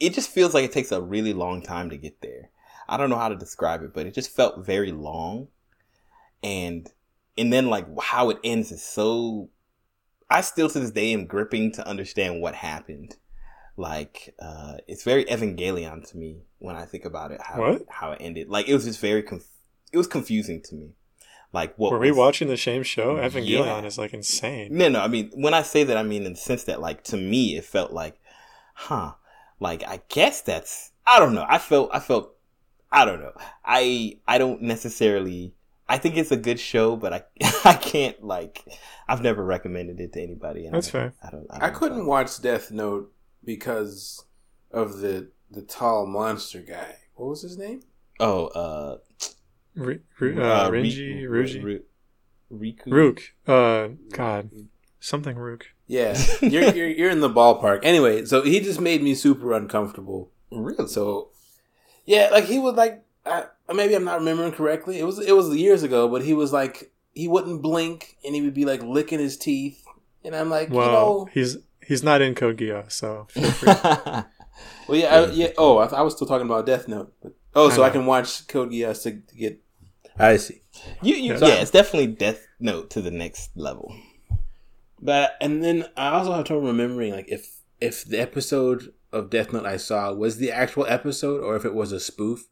it 0.00 0.12
just 0.12 0.30
feels 0.30 0.54
like 0.54 0.64
it 0.64 0.72
takes 0.72 0.92
a 0.92 1.00
really 1.00 1.32
long 1.32 1.62
time 1.62 1.90
to 1.90 1.96
get 1.96 2.20
there. 2.20 2.50
I 2.88 2.96
don't 2.96 3.10
know 3.10 3.16
how 3.16 3.28
to 3.28 3.36
describe 3.36 3.82
it, 3.82 3.94
but 3.94 4.06
it 4.06 4.14
just 4.14 4.30
felt 4.30 4.64
very 4.64 4.92
long, 4.92 5.48
and 6.42 6.90
and 7.38 7.52
then 7.52 7.70
like 7.70 7.86
how 8.00 8.30
it 8.30 8.38
ends 8.44 8.72
is 8.72 8.82
so. 8.82 9.48
I 10.30 10.40
still 10.40 10.68
to 10.70 10.80
this 10.80 10.90
day 10.90 11.12
am 11.12 11.26
gripping 11.26 11.72
to 11.72 11.86
understand 11.86 12.40
what 12.40 12.54
happened. 12.54 13.16
Like, 13.76 14.34
uh, 14.40 14.74
it's 14.88 15.04
very 15.04 15.24
Evangelion 15.26 16.08
to 16.10 16.16
me 16.16 16.42
when 16.58 16.76
I 16.76 16.84
think 16.86 17.04
about 17.04 17.30
it. 17.30 17.40
How 17.42 17.60
What? 17.60 17.82
how 17.88 18.12
it 18.12 18.18
ended? 18.20 18.48
Like, 18.48 18.68
it 18.68 18.74
was 18.74 18.84
just 18.84 19.00
very 19.00 19.22
conf- 19.22 19.48
it 19.92 19.98
was 19.98 20.06
confusing 20.06 20.62
to 20.62 20.74
me. 20.74 20.90
Like, 21.54 21.74
what 21.78 21.92
Were 21.92 21.98
we 22.00 22.10
was- 22.10 22.18
watching 22.18 22.48
the 22.48 22.56
same 22.56 22.82
show? 22.82 23.16
Evangelion 23.16 23.64
Yeah. 23.82 23.84
is 23.84 23.96
like 23.96 24.12
insane. 24.12 24.68
no, 24.76 24.88
no. 24.88 25.00
I 25.00 25.08
mean, 25.08 25.30
when 25.34 25.54
I 25.54 25.62
say 25.62 25.84
that, 25.84 25.96
I 25.96 26.02
mean 26.02 26.26
in 26.26 26.32
the 26.32 26.38
sense 26.38 26.64
that, 26.64 26.80
like, 26.80 27.04
to 27.04 27.16
me, 27.16 27.56
it 27.56 27.64
felt 27.64 27.92
like, 27.92 28.20
huh, 28.74 29.12
like 29.60 29.82
I 29.84 30.00
guess 30.08 30.42
that's. 30.42 30.90
I 31.06 31.18
don't 31.20 31.34
know. 31.34 31.46
I 31.48 31.58
felt. 31.58 31.90
I 31.92 32.00
felt. 32.00 32.34
I 32.90 33.04
don't 33.04 33.20
know. 33.20 33.32
I. 33.64 34.18
I 34.26 34.38
don't 34.38 34.62
necessarily. 34.62 35.54
I 35.88 35.98
think 35.98 36.16
it's 36.16 36.32
a 36.32 36.36
good 36.36 36.58
show, 36.58 36.96
but 36.96 37.12
I. 37.12 37.22
I 37.64 37.74
can't 37.74 38.22
like. 38.24 38.64
I've 39.06 39.22
never 39.22 39.44
recommended 39.44 40.00
it 40.00 40.12
to 40.14 40.22
anybody. 40.22 40.66
and 40.66 40.74
That's 40.74 40.88
I, 40.88 40.90
fair. 40.90 41.14
I 41.22 41.30
don't. 41.30 41.46
I, 41.50 41.56
I 41.56 41.58
don't 41.60 41.74
couldn't 41.74 42.06
watch 42.06 42.40
Death 42.42 42.70
Note 42.72 43.12
because 43.44 44.24
of 44.72 44.98
the 44.98 45.28
the 45.50 45.62
tall 45.62 46.06
monster 46.06 46.60
guy. 46.62 46.96
What 47.14 47.28
was 47.28 47.42
his 47.42 47.56
name? 47.56 47.82
Oh, 48.18 48.46
uh, 48.48 48.98
Ru- 49.74 50.00
Ru- 50.18 50.42
uh, 50.42 50.68
Ri- 50.70 50.82
Rinji, 50.82 51.28
Ru- 51.28 51.44
Ruji, 51.44 51.82
Riku. 52.52 52.86
Rook. 52.86 53.20
Uh, 53.46 53.88
God, 54.12 54.50
something 55.00 55.36
Rook. 55.36 55.66
Yeah, 55.86 56.16
you're, 56.40 56.74
you're 56.74 56.88
you're 56.88 57.10
in 57.10 57.20
the 57.20 57.28
ballpark. 57.30 57.80
Anyway, 57.82 58.24
so 58.24 58.42
he 58.42 58.60
just 58.60 58.80
made 58.80 59.02
me 59.02 59.14
super 59.14 59.52
uncomfortable. 59.52 60.30
Really? 60.50 60.88
So, 60.88 61.30
yeah, 62.04 62.28
like 62.32 62.44
he 62.44 62.58
would 62.58 62.76
like. 62.76 63.02
I, 63.26 63.46
maybe 63.72 63.94
I'm 63.94 64.04
not 64.04 64.18
remembering 64.18 64.52
correctly. 64.52 64.98
It 64.98 65.04
was 65.04 65.18
it 65.18 65.32
was 65.32 65.54
years 65.56 65.82
ago, 65.82 66.08
but 66.08 66.22
he 66.22 66.34
was 66.34 66.52
like 66.52 66.92
he 67.14 67.28
wouldn't 67.28 67.62
blink 67.62 68.16
and 68.24 68.34
he 68.34 68.42
would 68.42 68.54
be 68.54 68.64
like 68.64 68.82
licking 68.82 69.18
his 69.18 69.36
teeth, 69.36 69.84
and 70.24 70.34
I'm 70.34 70.50
like, 70.50 70.70
Well, 70.70 70.86
you 70.86 70.92
know, 70.92 71.28
he's 71.32 71.56
he's 71.86 72.02
not 72.02 72.20
in 72.20 72.34
Code 72.34 72.58
Geass, 72.58 72.92
so 72.92 73.26
feel 73.30 73.50
free. 73.50 73.72
well, 73.72 74.26
yeah, 74.98 75.14
I, 75.14 75.30
yeah. 75.30 75.48
Oh, 75.56 75.78
I, 75.78 75.86
I 75.86 76.02
was 76.02 76.14
still 76.14 76.26
talking 76.26 76.46
about 76.46 76.66
Death 76.66 76.88
Note. 76.88 77.12
But, 77.22 77.34
oh, 77.54 77.70
so 77.70 77.82
I 77.82 77.86
I, 77.86 77.90
can 77.90 78.06
watch 78.06 78.46
Code 78.48 78.70
Geass 78.70 79.02
to, 79.04 79.12
to 79.12 79.34
get. 79.36 79.60
I 80.18 80.36
see. 80.36 80.62
you, 81.02 81.14
you, 81.16 81.32
Yeah. 81.34 81.38
yeah, 81.40 81.54
it's 81.62 81.70
definitely 81.70 82.08
Death 82.08 82.46
Note 82.60 82.90
to 82.90 83.02
the 83.02 83.10
next 83.10 83.50
level. 83.56 83.94
But 85.00 85.36
and 85.40 85.62
then 85.62 85.86
I 85.96 86.08
also 86.10 86.32
have 86.32 86.44
trouble 86.44 86.66
remembering 86.66 87.12
like 87.12 87.26
if 87.28 87.60
if 87.80 88.04
the 88.04 88.18
episode 88.20 88.92
of 89.12 89.30
Death 89.30 89.52
Note 89.52 89.66
I 89.66 89.76
saw 89.76 90.12
was 90.12 90.38
the 90.38 90.50
actual 90.50 90.86
episode 90.86 91.42
or 91.42 91.56
if 91.56 91.64
it 91.64 91.74
was 91.74 91.92
a 91.92 92.00
spoof. 92.00 92.46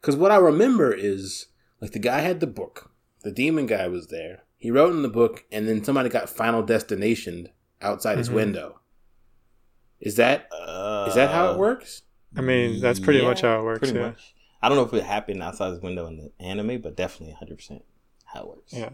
Because 0.00 0.16
what 0.16 0.30
I 0.30 0.36
remember 0.36 0.92
is 0.92 1.46
like 1.80 1.92
the 1.92 1.98
guy 1.98 2.20
had 2.20 2.40
the 2.40 2.46
book, 2.46 2.90
the 3.22 3.32
demon 3.32 3.66
guy 3.66 3.88
was 3.88 4.08
there. 4.08 4.44
He 4.58 4.70
wrote 4.70 4.92
in 4.92 5.02
the 5.02 5.08
book, 5.08 5.44
and 5.52 5.68
then 5.68 5.84
somebody 5.84 6.08
got 6.08 6.30
Final 6.30 6.62
Destination 6.62 7.48
outside 7.82 8.18
his 8.18 8.30
Mhm. 8.30 8.34
window. 8.34 8.80
Is 10.00 10.16
that 10.16 10.48
Uh, 10.52 11.06
is 11.08 11.14
that 11.14 11.30
how 11.30 11.52
it 11.52 11.58
works? 11.58 12.02
I 12.36 12.40
mean, 12.40 12.80
that's 12.80 13.00
pretty 13.00 13.20
Yeah, 13.20 13.28
much 13.28 13.40
how 13.42 13.60
it 13.60 13.64
works. 13.64 13.78
Pretty 13.80 13.94
Yeah. 13.98 14.08
much. 14.08 14.34
I 14.62 14.68
don't 14.68 14.76
know 14.76 14.84
if 14.84 14.92
it 14.94 15.04
happened 15.04 15.42
outside 15.42 15.70
his 15.70 15.80
window 15.80 16.06
in 16.06 16.16
the 16.16 16.32
anime, 16.44 16.80
but 16.80 16.96
definitely 16.96 17.36
100% 17.40 17.82
how 18.26 18.40
it 18.42 18.48
works. 18.48 18.72
Yeah. 18.72 18.90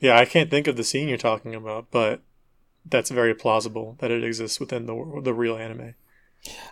Yeah, 0.00 0.18
I 0.18 0.24
can't 0.24 0.50
think 0.50 0.66
of 0.66 0.76
the 0.76 0.84
scene 0.84 1.08
you're 1.08 1.16
talking 1.16 1.54
about, 1.54 1.90
but 1.90 2.20
that's 2.84 3.10
very 3.10 3.34
plausible 3.34 3.96
that 4.00 4.10
it 4.10 4.22
exists 4.24 4.60
within 4.60 4.84
the 4.86 5.20
the 5.22 5.32
real 5.32 5.56
anime. 5.56 5.94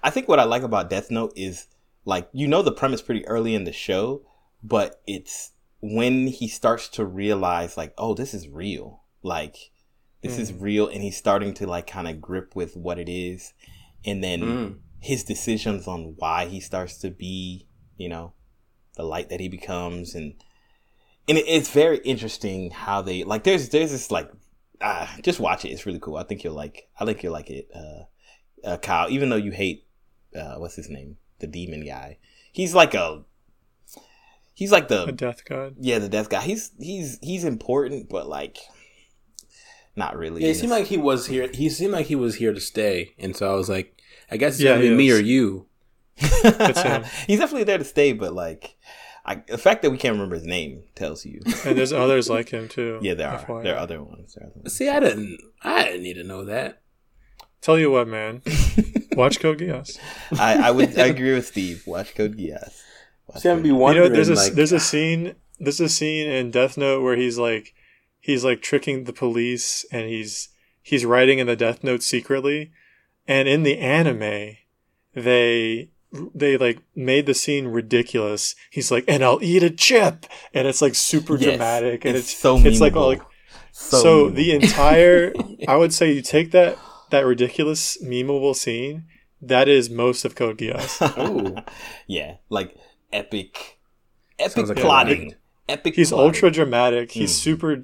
I 0.02 0.10
think 0.10 0.28
what 0.28 0.39
I 0.40 0.44
like 0.44 0.62
about 0.62 0.90
Death 0.90 1.10
Note 1.10 1.32
is 1.36 1.69
like 2.05 2.28
you 2.32 2.47
know 2.47 2.60
the 2.62 2.73
premise 2.73 3.01
pretty 3.01 3.27
early 3.27 3.55
in 3.55 3.64
the 3.64 3.73
show, 3.73 4.23
but 4.62 5.01
it's 5.06 5.52
when 5.81 6.27
he 6.27 6.47
starts 6.48 6.89
to 6.90 7.05
realize 7.06 7.77
like, 7.77 7.94
oh, 7.97 8.12
this 8.12 8.35
is 8.35 8.48
real. 8.48 9.02
Like 9.23 9.56
this 10.20 10.36
is 10.39 10.52
real 10.52 10.86
and 10.89 11.02
he's 11.02 11.16
starting 11.16 11.55
to 11.55 11.66
like 11.66 11.86
kind 11.86 12.06
of 12.09 12.20
grip 12.20 12.55
with 12.55 12.77
what 12.77 12.98
it 12.98 13.09
is 13.09 13.55
and 14.05 14.23
then 14.23 14.40
Mm. 14.40 14.78
his 15.01 15.24
decisions 15.24 15.89
on 15.89 16.14
why 16.19 16.47
he 16.47 16.60
starts 16.60 16.98
to 16.98 17.10
be, 17.10 17.66
you 17.97 18.09
know, 18.09 18.32
the 18.97 19.02
light 19.02 19.28
that 19.31 19.40
he 19.40 19.48
becomes 19.48 20.14
and 20.14 20.35
and 21.28 21.39
it, 21.39 21.44
it's 21.47 21.70
very 21.70 21.98
interesting 21.98 22.70
how 22.70 23.02
they 23.02 23.24
like 23.24 23.44
there's 23.44 23.69
there's 23.70 23.90
this 23.93 24.10
like 24.10 24.31
ah, 24.81 25.14
just 25.23 25.40
watch 25.40 25.64
it. 25.64 25.70
It's 25.70 25.86
really 25.86 26.01
cool. 26.01 26.16
I 26.16 26.24
think 26.24 26.44
you'll 26.44 26.55
like 26.55 26.89
I 26.98 27.05
think 27.05 27.23
you'll 27.23 27.32
like 27.32 27.51
it. 27.51 27.69
Uh 27.74 28.05
uh, 28.64 28.77
Kyle, 28.77 29.10
even 29.10 29.28
though 29.28 29.36
you 29.36 29.51
hate 29.51 29.86
uh, 30.36 30.55
what's 30.56 30.77
his 30.77 30.89
name, 30.89 31.16
the 31.40 31.47
demon 31.48 31.85
guy, 31.85 32.19
he's 32.52 32.74
like 32.74 32.94
a 32.94 33.24
he's 34.55 34.73
like 34.73 34.89
A 35.06 35.12
the 35.12 35.12
death 35.12 35.44
god. 35.44 35.77
yeah 35.78 35.98
the 35.98 36.09
death 36.09 36.28
guy. 36.28 36.40
He's 36.43 36.73
he's 36.78 37.19
he's 37.23 37.44
important, 37.44 38.09
but 38.09 38.28
like 38.28 38.59
not 39.97 40.16
really. 40.16 40.43
Yeah, 40.43 40.51
it 40.51 40.55
seemed 40.56 40.70
like 40.70 40.86
he 40.86 40.97
was 40.97 41.27
here. 41.27 41.48
He 41.52 41.69
seemed 41.69 41.93
like 41.93 42.06
he 42.06 42.14
was 42.16 42.36
here 42.36 42.52
to 42.52 42.60
stay, 42.60 43.14
and 43.19 43.36
so 43.36 43.51
I 43.52 43.55
was 43.56 43.69
like, 43.69 44.01
I 44.31 44.36
guess 44.36 44.55
it's 44.55 44.62
Yeah, 44.62 44.70
gonna 44.77 44.82
be 44.82 44.94
me 44.97 45.10
or 45.12 45.19
you. 45.19 45.66
Him. 46.16 47.05
he's 47.26 47.39
definitely 47.39 47.64
there 47.64 47.78
to 47.78 47.84
stay, 47.84 48.12
but 48.12 48.32
like 48.34 48.76
I, 49.24 49.36
the 49.36 49.59
fact 49.59 49.82
that 49.82 49.90
we 49.90 49.98
can't 49.98 50.14
remember 50.14 50.34
his 50.34 50.44
name 50.44 50.82
tells 50.94 51.24
you. 51.24 51.43
And 51.64 51.78
there's 51.78 51.93
others 51.93 52.28
like 52.28 52.48
him 52.48 52.68
too. 52.68 52.98
yeah, 53.02 53.14
there 53.14 53.28
are 53.28 53.62
there 53.62 53.76
are 53.76 53.78
other 53.78 54.02
ones. 54.02 54.34
There 54.34 54.44
are 54.44 54.51
other 54.51 54.60
ones. 54.60 54.74
See, 54.74 54.89
I 54.89 55.01
didn't. 55.01 55.39
I 55.62 55.84
didn't 55.84 56.02
need 56.02 56.14
to 56.14 56.24
know 56.24 56.44
that. 56.44 56.82
Tell 57.60 57.78
you 57.78 57.90
what, 57.93 58.09
man. 58.09 58.43
Watch 59.12 59.39
Code 59.39 59.59
Geass. 59.59 59.98
I, 60.39 60.68
I 60.68 60.70
would 60.72 60.98
I 60.98 61.06
agree 61.06 61.34
with 61.34 61.47
Steve. 61.47 61.86
Watch 61.86 62.14
Code 62.14 62.36
Geass. 62.36 62.80
Watch 63.28 63.43
See, 63.43 63.48
I'm 63.48 63.59
Code 63.59 63.62
be 63.62 63.68
You 63.68 63.94
know, 63.94 64.09
there's 64.09 64.28
a 64.28 64.34
like, 64.34 64.55
there's 64.55 64.72
a 64.72 64.80
scene 64.80 65.36
there's 65.60 65.80
a 65.80 65.89
scene 65.89 66.26
in 66.28 66.51
Death 66.51 66.76
Note 66.76 67.02
where 67.02 67.16
he's 67.16 67.39
like 67.39 67.74
he's 68.18 68.44
like 68.44 68.62
tricking 68.62 69.05
the 69.05 69.12
police 69.12 69.86
and 69.93 70.09
he's 70.09 70.48
he's 70.82 71.05
writing 71.05 71.39
in 71.39 71.47
the 71.47 71.55
Death 71.55 71.84
Note 71.84 72.02
secretly, 72.02 72.72
and 73.28 73.47
in 73.47 73.62
the 73.62 73.78
anime, 73.78 74.56
they 75.14 75.90
they 76.34 76.56
like 76.56 76.78
made 76.94 77.26
the 77.26 77.34
scene 77.34 77.68
ridiculous. 77.68 78.55
He's 78.70 78.90
like, 78.90 79.05
and 79.09 79.24
I'll 79.24 79.39
eat 79.43 79.62
a 79.62 79.70
chip, 79.70 80.26
and 80.55 80.66
it's 80.68 80.82
like 80.82 80.94
super 80.94 81.34
Yes, 81.34 81.44
dramatic, 81.44 82.05
and 82.05 82.16
it's 82.16 82.30
it's 82.32 82.39
so 82.39 82.56
it's 82.59 82.80
like 82.80 82.97
all 82.97 83.09
like 83.09 83.22
So, 83.72 84.02
so, 84.02 84.28
the 84.30 84.52
entire 84.52 85.32
I 85.68 85.76
would 85.76 85.93
say 85.94 86.12
you 86.12 86.22
take 86.22 86.51
that 86.52 86.78
that 87.10 87.26
ridiculous 87.26 87.97
memeable 88.02 88.55
scene 88.56 89.05
that 89.40 89.68
is 89.68 89.90
most 89.90 90.24
of 90.24 90.34
Code 90.34 90.59
Geass. 90.59 91.01
Ooh. 91.18 91.56
yeah, 92.06 92.36
like 92.48 92.76
epic, 93.12 93.78
epic 94.39 94.68
like 94.68 94.76
plotting. 94.78 95.34
Epic. 95.68 95.94
He's 95.94 96.10
plotting. 96.10 96.26
ultra 96.26 96.51
dramatic. 96.51 97.12
He's 97.12 97.32
Mm. 97.32 97.43
super 97.43 97.76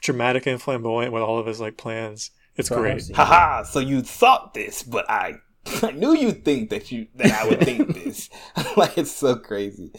dramatic 0.00 0.46
and 0.46 0.60
flamboyant 0.62 1.12
with 1.12 1.22
all 1.22 1.38
of 1.38 1.46
his 1.46 1.60
like 1.60 1.76
plans. 1.76 2.30
It's 2.56 2.68
So 2.68 2.76
great. 2.76 3.02
seen 3.02 3.16
Haha! 3.16 3.62
So 3.64 3.78
you 3.80 4.02
thought 4.02 4.52
this, 4.54 4.82
but 4.82 5.08
I, 5.10 5.36
I 5.82 5.90
knew 5.92 6.14
you'd 6.16 6.44
think 6.44 6.70
that 6.70 6.90
you 6.92 7.06
that 7.16 7.32
I 7.32 7.48
would 7.48 7.60
think 7.60 7.94
this. 8.04 8.28
like 8.76 8.98
it's 8.98 9.12
so 9.12 9.36
crazy. 9.36 9.92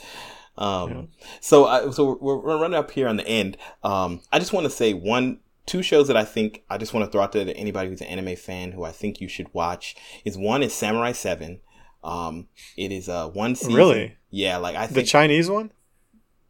Um, 0.58 0.90
Yeah. 0.92 1.02
so 1.42 1.66
I, 1.66 1.90
so 1.92 2.18
we're, 2.22 2.38
we're 2.38 2.58
running 2.62 2.78
up 2.78 2.92
here 2.92 3.08
on 3.08 3.18
the 3.18 3.28
end. 3.28 3.58
Um, 3.84 4.22
I 4.32 4.40
just 4.40 4.54
want 4.54 4.66
to 4.66 4.70
say 4.70 4.94
one, 4.94 5.40
two 5.66 5.82
shows 5.82 6.08
that 6.10 6.18
I 6.18 6.26
think 6.26 6.64
I 6.70 6.78
just 6.78 6.94
want 6.94 7.06
to 7.06 7.12
throw 7.12 7.22
out 7.24 7.32
there 7.32 7.46
to 7.46 7.56
anybody 7.58 7.90
who's 7.90 8.02
an 8.02 8.08
anime 8.08 8.36
fan 8.36 8.72
who 8.74 8.84
I 8.84 8.92
think 8.92 9.20
you 9.22 9.28
should 9.28 9.52
watch 9.54 9.96
is 10.26 10.38
one 10.38 10.62
is 10.62 10.74
Samurai 10.74 11.12
Seven. 11.14 11.62
Um, 12.04 12.50
it 12.78 12.92
is 12.92 13.08
uh 13.10 13.30
one 13.30 13.56
season. 13.56 13.74
Really? 13.76 14.18
Yeah, 14.30 14.58
like 14.58 14.76
I 14.76 14.88
The 14.88 15.04
Chinese 15.04 15.50
one, 15.50 15.72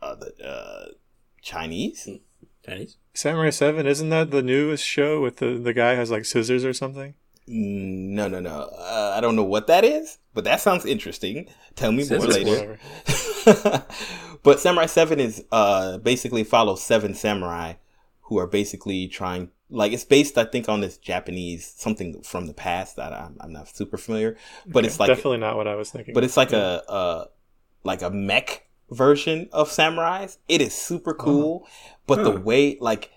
uh, 0.02 0.16
the 0.16 0.34
uh, 0.46 0.86
Chinese. 1.42 2.10
Chinese. 2.66 2.98
Samurai 3.14 3.52
Seven, 3.52 3.86
isn't 3.86 4.10
that 4.10 4.32
the 4.32 4.42
newest 4.42 4.84
show 4.86 5.22
with 5.22 5.38
the 5.38 5.58
the 5.60 5.74
guy 5.74 5.94
has 5.94 6.10
like 6.10 6.26
scissors 6.26 6.66
or 6.66 6.74
something? 6.74 7.14
No, 7.48 8.28
no, 8.28 8.40
no. 8.40 8.70
Uh, 8.78 9.14
I 9.16 9.22
don't 9.22 9.36
know 9.36 9.44
what 9.44 9.68
that 9.68 9.84
is, 9.84 10.18
but 10.34 10.44
that 10.46 10.62
sounds 10.62 10.86
interesting. 10.86 11.50
Tell 11.76 11.92
me 11.92 12.08
more 12.08 12.20
later. 12.20 12.80
But 14.44 14.60
Samurai 14.60 14.88
Seven 14.88 15.20
is 15.22 15.44
uh 15.52 15.98
basically 16.00 16.44
follows 16.44 16.84
seven 16.84 17.14
samurai 17.14 17.74
who 18.24 18.38
are 18.40 18.48
basically 18.48 19.08
trying 19.08 19.52
like 19.70 19.94
it's 19.94 20.04
based 20.04 20.38
I 20.38 20.44
think 20.44 20.68
on 20.68 20.82
this 20.82 20.98
Japanese 20.98 21.74
something 21.78 22.22
from 22.24 22.48
the 22.48 22.54
past 22.54 22.98
that 22.98 23.14
I'm, 23.14 23.38
I'm 23.40 23.54
not 23.54 23.70
super 23.70 23.98
familiar, 23.98 24.36
but 24.66 24.86
it's 24.86 25.00
like 25.00 25.08
definitely 25.08 25.38
not 25.38 25.56
what 25.56 25.68
I 25.68 25.76
was 25.76 25.92
thinking. 25.92 26.14
but 26.14 26.24
it's 26.26 26.36
like 26.36 26.52
a 26.52 26.84
uh 26.90 27.26
like 27.84 28.02
a 28.02 28.10
mech 28.10 28.68
version 28.92 29.48
of 29.54 29.70
samurais. 29.70 30.38
It 30.50 30.62
is 30.62 30.74
super 30.74 31.14
cool, 31.14 31.66
but 32.06 32.24
the 32.24 32.32
way 32.32 32.78
like 32.82 33.12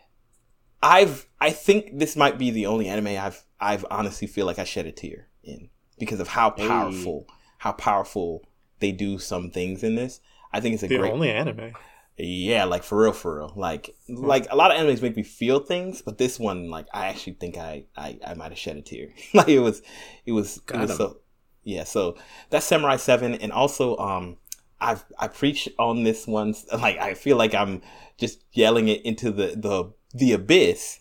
I've 0.83 1.27
I 1.41 1.51
think 1.51 1.99
this 1.99 2.17
might 2.17 2.39
be 2.39 2.51
the 2.51 2.67
only 2.67 2.89
anime 2.89 3.09
I've 3.09 3.45
I've 3.61 3.85
honestly 3.91 4.27
feel 4.29 4.47
like 4.47 4.59
I 4.59 4.65
shed 4.65 4.87
a 4.87 4.93
tear 4.93 5.29
in 5.43 5.71
because 5.99 6.21
of 6.21 6.29
how 6.29 6.53
Hey. 6.57 6.67
powerful 6.69 7.27
how 7.59 7.73
powerful 7.73 8.45
they 8.81 8.93
do 8.93 9.19
some 9.19 9.51
things 9.51 9.83
in 9.83 9.95
this. 9.95 10.21
I 10.53 10.61
think 10.61 10.75
it's 10.75 10.83
a 10.83 10.89
the 10.89 10.99
great 10.99 11.13
only 11.13 11.31
anime. 11.31 11.73
yeah, 12.19 12.65
like 12.65 12.83
for 12.83 13.03
real, 13.03 13.13
for 13.13 13.39
real. 13.39 13.53
Like, 13.57 13.95
like 14.09 14.47
a 14.51 14.57
lot 14.57 14.71
of 14.71 14.77
animes 14.79 15.03
make 15.03 15.17
me 15.17 15.23
feel 15.23 15.61
things, 15.61 16.03
but 16.03 16.19
this 16.19 16.39
one, 16.39 16.71
like, 16.71 16.87
I 16.93 17.07
actually 17.07 17.35
think 17.35 17.57
I, 17.59 17.85
I, 17.97 18.19
I 18.27 18.35
might 18.35 18.51
have 18.53 18.59
shed 18.59 18.77
a 18.77 18.83
tear. 18.83 19.09
like, 19.35 19.49
it 19.49 19.59
was, 19.61 19.83
it 20.25 20.33
was, 20.33 20.59
it 20.59 20.67
Got 20.67 20.81
was 20.83 20.91
him. 20.93 20.97
so, 20.99 21.17
yeah. 21.65 21.85
So 21.85 22.17
that's 22.51 22.65
Samurai 22.67 22.97
Seven, 22.97 23.35
and 23.35 23.53
also, 23.53 23.97
um, 23.99 24.37
I've 24.81 25.05
I 25.19 25.29
preach 25.29 25.69
on 25.79 26.05
this 26.05 26.27
one. 26.27 26.55
Like, 26.73 26.99
I 26.99 27.15
feel 27.15 27.37
like 27.39 27.55
I'm 27.55 27.81
just 28.19 28.45
yelling 28.53 28.89
it 28.89 29.05
into 29.05 29.31
the 29.31 29.49
the 29.57 29.93
the 30.17 30.33
abyss, 30.33 31.01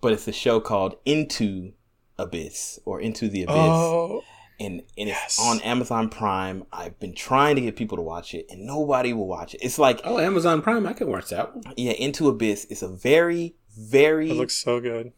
but 0.00 0.12
it's 0.12 0.28
a 0.28 0.32
show 0.32 0.60
called 0.60 0.96
Into 1.04 1.72
Abyss 2.18 2.78
or 2.84 3.00
Into 3.00 3.28
the 3.28 3.42
Abyss 3.42 3.56
Oh, 3.56 4.22
and 4.60 4.82
and 4.96 5.08
Yes. 5.08 5.38
it's 5.38 5.40
on 5.40 5.60
Amazon 5.62 6.08
Prime. 6.08 6.64
I've 6.72 6.98
been 6.98 7.14
trying 7.14 7.56
to 7.56 7.62
get 7.62 7.76
people 7.76 7.96
to 7.96 8.02
watch 8.02 8.34
it, 8.34 8.46
and 8.50 8.66
nobody 8.66 9.12
will 9.12 9.26
watch 9.26 9.54
it. 9.54 9.60
It's 9.62 9.78
like 9.78 10.00
Oh, 10.04 10.18
Amazon 10.18 10.62
Prime. 10.62 10.86
I 10.86 10.92
can 10.92 11.08
watch 11.10 11.28
that 11.30 11.54
one. 11.54 11.64
yeah, 11.76 11.92
Into 11.92 12.28
Abyss 12.28 12.66
is 12.66 12.82
a 12.82 12.88
very 12.88 13.56
very 13.76 14.30
it 14.30 14.34
looks 14.36 14.54
so 14.56 14.80
good. 14.80 15.12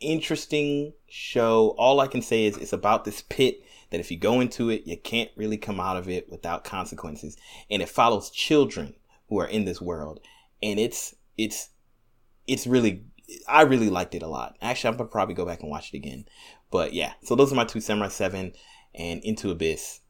interesting 0.00 0.92
show. 1.08 1.74
All 1.78 2.00
I 2.00 2.06
can 2.06 2.22
say 2.22 2.44
is 2.46 2.56
it's 2.56 2.72
about 2.72 3.04
this 3.04 3.22
pit 3.22 3.62
that 3.90 4.00
if 4.00 4.10
you 4.10 4.16
go 4.18 4.40
into 4.40 4.70
it, 4.70 4.86
you 4.86 4.96
can't 4.96 5.30
really 5.36 5.58
come 5.58 5.78
out 5.78 5.96
of 5.96 6.08
it 6.08 6.28
without 6.30 6.64
consequences, 6.64 7.36
and 7.70 7.82
it 7.82 7.88
follows 7.88 8.30
children 8.30 8.94
who 9.28 9.38
are 9.38 9.46
in 9.46 9.64
this 9.64 9.80
world, 9.80 10.20
and 10.62 10.80
it's 10.80 11.14
it's 11.38 11.68
it's 12.46 12.66
really 12.66 13.04
I 13.48 13.62
really 13.62 13.88
liked 13.90 14.14
it 14.14 14.22
a 14.22 14.28
lot. 14.28 14.56
Actually, 14.60 14.88
I'm 14.90 14.96
gonna 14.98 15.08
probably 15.08 15.34
go 15.34 15.46
back 15.46 15.60
and 15.60 15.70
watch 15.70 15.92
it 15.92 15.96
again. 15.96 16.24
But 16.70 16.92
yeah, 16.92 17.12
so 17.22 17.34
those 17.34 17.52
are 17.52 17.56
my 17.56 17.64
two 17.64 17.80
Samurai 17.80 18.08
Seven 18.08 18.52
and 18.94 19.22
Into 19.24 19.50
Abyss. 19.50 20.00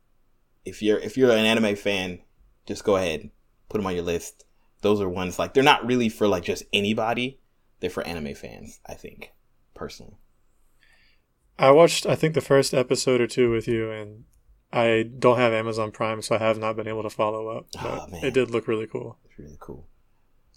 If 0.65 0.83
you're 0.83 0.99
if 0.99 1.17
you're 1.17 1.31
an 1.31 1.45
anime 1.45 1.77
fan, 1.77 2.21
just 2.67 2.85
go 2.85 2.97
ahead 2.97 3.31
put 3.69 3.79
them 3.79 3.87
on 3.87 3.95
your 3.95 4.05
list. 4.05 4.45
Those 4.83 5.01
are 5.01 5.09
ones 5.09 5.39
like 5.39 5.55
they're 5.55 5.63
not 5.63 5.87
really 5.87 6.09
for 6.09 6.29
like 6.29 6.45
just 6.45 6.63
anybody. 6.73 7.41
They're 7.81 7.91
for 7.91 8.07
anime 8.07 8.35
fans, 8.35 8.79
I 8.87 8.95
think, 8.95 9.33
personally. 9.75 10.19
I 11.59 11.71
watched 11.71 12.07
I 12.07 12.15
think 12.15 12.35
the 12.35 12.41
first 12.41 12.75
episode 12.75 13.21
or 13.21 13.27
two 13.27 13.51
with 13.51 13.67
you, 13.67 13.91
and 13.91 14.25
I 14.73 15.05
don't 15.19 15.39
have 15.39 15.53
Amazon 15.53 15.91
Prime, 15.91 16.23
so 16.23 16.35
I 16.37 16.39
have 16.39 16.59
not 16.59 16.77
been 16.77 16.89
able 16.89 17.03
to 17.03 17.11
follow 17.11 17.49
up. 17.49 17.67
Oh, 17.79 17.81
but 17.83 18.03
Oh, 18.03 18.07
man. 18.11 18.25
it 18.25 18.35
did 18.35 18.51
look 18.51 18.69
really 18.69 18.87
cool. 18.87 19.19
It's 19.25 19.39
really 19.39 19.57
cool. 19.61 19.89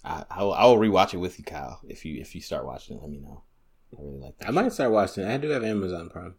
I 0.06 0.24
I'll, 0.30 0.52
I'll 0.52 0.76
rewatch 0.76 1.12
it 1.14 1.18
with 1.18 1.38
you, 1.38 1.44
Kyle. 1.44 1.80
If 1.88 2.04
you 2.04 2.20
if 2.20 2.34
you 2.34 2.40
start 2.40 2.64
watching 2.64 2.96
it, 2.96 3.02
let 3.02 3.10
me 3.10 3.18
know. 3.18 3.42
I 3.98 4.02
really 4.02 4.18
like 4.18 4.38
that. 4.38 4.48
I 4.48 4.50
might 4.52 4.72
start 4.72 4.92
watching 4.92 5.24
it. 5.24 5.32
I 5.32 5.36
do 5.36 5.48
have 5.50 5.64
Amazon 5.64 6.08
Prime. 6.10 6.34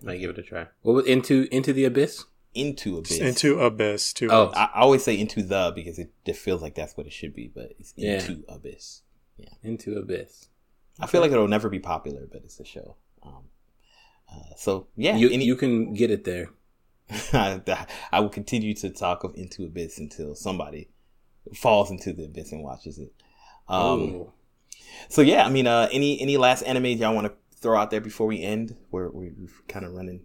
I 0.00 0.04
might 0.04 0.18
give 0.18 0.30
it 0.30 0.38
a 0.38 0.42
try. 0.42 0.66
What 0.82 0.92
was 0.94 1.06
into 1.06 1.48
into 1.50 1.72
the 1.72 1.84
abyss? 1.84 2.24
Into 2.54 2.98
Abyss. 2.98 3.18
Into 3.20 3.60
Abyss 3.60 4.12
too. 4.14 4.28
Oh. 4.30 4.50
I, 4.54 4.70
I 4.74 4.80
always 4.80 5.04
say 5.04 5.18
into 5.18 5.42
the 5.42 5.72
because 5.74 5.98
it 5.98 6.12
just 6.24 6.40
feels 6.40 6.62
like 6.62 6.74
that's 6.74 6.96
what 6.96 7.06
it 7.06 7.12
should 7.12 7.34
be, 7.34 7.50
but 7.54 7.72
it's 7.78 7.92
Yeah. 7.96 8.14
into 8.20 8.42
Abyss. 8.48 9.02
Yeah. 9.36 9.50
Into 9.62 9.96
abyss. 9.96 10.48
I 10.98 11.06
feel 11.06 11.20
like 11.20 11.30
it'll 11.30 11.46
never 11.46 11.68
be 11.68 11.78
popular, 11.78 12.26
but 12.30 12.42
it's 12.44 12.58
a 12.58 12.64
show. 12.64 12.96
Um, 13.22 13.44
uh, 14.32 14.54
so 14.56 14.88
yeah, 14.96 15.16
you 15.16 15.28
any- 15.30 15.44
you 15.44 15.54
can 15.56 15.94
get 15.94 16.10
it 16.10 16.24
there. 16.24 16.50
I 17.32 18.20
will 18.20 18.28
continue 18.30 18.74
to 18.74 18.90
talk 18.90 19.24
of 19.24 19.34
Into 19.36 19.64
Abyss 19.64 19.98
until 19.98 20.34
somebody 20.34 20.88
falls 21.56 21.90
into 21.90 22.12
the 22.12 22.24
abyss 22.24 22.52
and 22.52 22.62
watches 22.62 22.98
it. 22.98 23.12
Um, 23.68 24.26
so 25.08 25.22
yeah, 25.22 25.44
I 25.44 25.50
mean, 25.50 25.66
uh, 25.66 25.88
any 25.92 26.20
any 26.20 26.36
last 26.36 26.64
animes 26.64 26.98
y'all 26.98 27.14
want 27.14 27.26
to 27.26 27.32
throw 27.60 27.78
out 27.78 27.90
there 27.90 28.00
before 28.00 28.26
we 28.26 28.42
end? 28.42 28.76
We're 28.90 29.10
we're 29.10 29.32
kind 29.68 29.84
of 29.84 29.92
running 29.92 30.22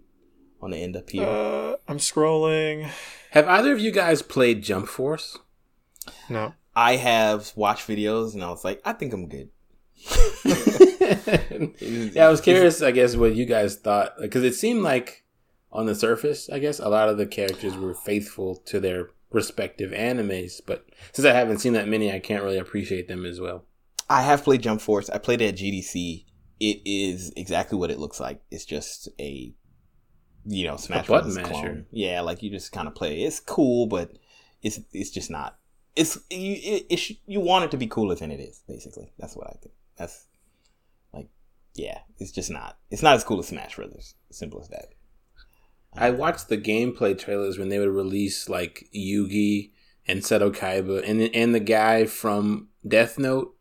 on 0.62 0.72
the 0.72 0.78
end 0.78 0.96
up 0.96 1.10
here. 1.10 1.28
Uh, 1.28 1.76
I'm 1.88 1.98
scrolling. 1.98 2.90
Have 3.32 3.48
either 3.48 3.74
of 3.74 3.80
you 3.80 3.92
guys 3.92 4.22
played 4.22 4.64
Jump 4.64 4.88
Force? 4.88 5.40
No. 6.30 6.54
I 6.76 6.96
have 6.96 7.52
watched 7.56 7.88
videos 7.88 8.34
and 8.34 8.44
I 8.44 8.50
was 8.50 8.64
like, 8.64 8.82
I 8.84 8.94
think 8.94 9.14
I'm 9.14 9.28
good. 9.28 9.50
yeah, 11.80 12.26
I 12.26 12.30
was 12.30 12.42
curious. 12.42 12.82
I 12.82 12.92
guess 12.92 13.16
what 13.16 13.36
you 13.36 13.46
guys 13.46 13.76
thought 13.76 14.14
because 14.20 14.44
it 14.44 14.56
seemed 14.56 14.82
like 14.82 15.24
on 15.72 15.86
the 15.86 15.96
surface. 15.96 16.50
I 16.50 16.60
guess 16.60 16.80
a 16.80 16.90
lot 16.90 17.10
of 17.10 17.18
the 17.18 17.26
characters 17.26 17.76
were 17.76 17.94
faithful 17.94 18.56
to 18.66 18.80
their 18.80 19.12
respective 19.34 19.92
animes, 19.92 20.62
but 20.66 20.86
since 21.12 21.26
I 21.26 21.34
haven't 21.34 21.60
seen 21.60 21.74
that 21.74 21.88
many, 21.88 22.12
I 22.12 22.20
can't 22.20 22.44
really 22.44 22.58
appreciate 22.58 23.08
them 23.08 23.26
as 23.26 23.40
well. 23.40 23.66
I 24.10 24.22
have 24.22 24.44
played 24.44 24.62
Jump 24.62 24.82
Force. 24.82 25.10
I 25.10 25.18
played 25.18 25.42
it 25.42 25.50
at 25.50 25.56
GDC. 25.56 26.26
It 26.60 26.82
is 26.86 27.34
exactly 27.36 27.78
what 27.78 27.92
it 27.92 28.00
looks 28.00 28.20
like. 28.20 28.42
It's 28.52 28.66
just 28.66 29.10
a 29.20 29.54
you 30.46 30.68
know 30.68 30.78
Smash 30.78 31.08
button 31.08 31.34
Bros. 31.34 31.48
clone. 31.48 31.86
Yeah, 31.92 32.22
like 32.22 32.44
you 32.44 32.50
just 32.50 32.72
kind 32.72 32.88
of 32.88 32.96
play. 32.96 33.24
It's 33.24 33.40
cool, 33.40 33.88
but 33.88 34.12
it's 34.62 34.80
it's 34.92 35.10
just 35.10 35.30
not. 35.30 35.58
It's 35.96 36.18
you 36.30 36.54
it, 36.54 36.86
it 36.90 36.98
sh- 36.98 37.14
you 37.26 37.40
want 37.40 37.66
it 37.66 37.72
to 37.72 37.78
be 37.78 37.88
cooler 37.88 38.16
than 38.16 38.32
it 38.32 38.40
is. 38.40 38.62
Basically, 38.68 39.12
that's 39.18 39.36
what 39.36 39.48
I 39.48 39.58
think. 39.62 39.74
That's 39.98 40.26
like 41.14 41.30
yeah, 41.76 42.00
it's 42.20 42.32
just 42.32 42.52
not. 42.52 42.78
It's 42.92 43.04
not 43.04 43.16
as 43.16 43.24
cool 43.24 43.40
as 43.40 43.48
Smash 43.48 43.76
Brothers. 43.76 44.16
Simple 44.32 44.62
as 44.62 44.70
that. 44.70 44.94
I 45.96 46.10
watched 46.12 46.50
the 46.50 46.58
gameplay 46.58 47.18
trailers 47.18 47.58
when 47.58 47.70
they 47.70 47.80
would 47.80 47.90
release 47.90 48.50
like 48.50 48.88
Yugi 48.96 49.72
and 50.08 50.22
Seto 50.22 50.52
Kaiba 50.52 51.08
and 51.08 51.22
and 51.36 51.54
the 51.56 51.60
guy 51.60 52.06
from 52.06 52.70
Death 52.88 53.18
Note, 53.20 53.56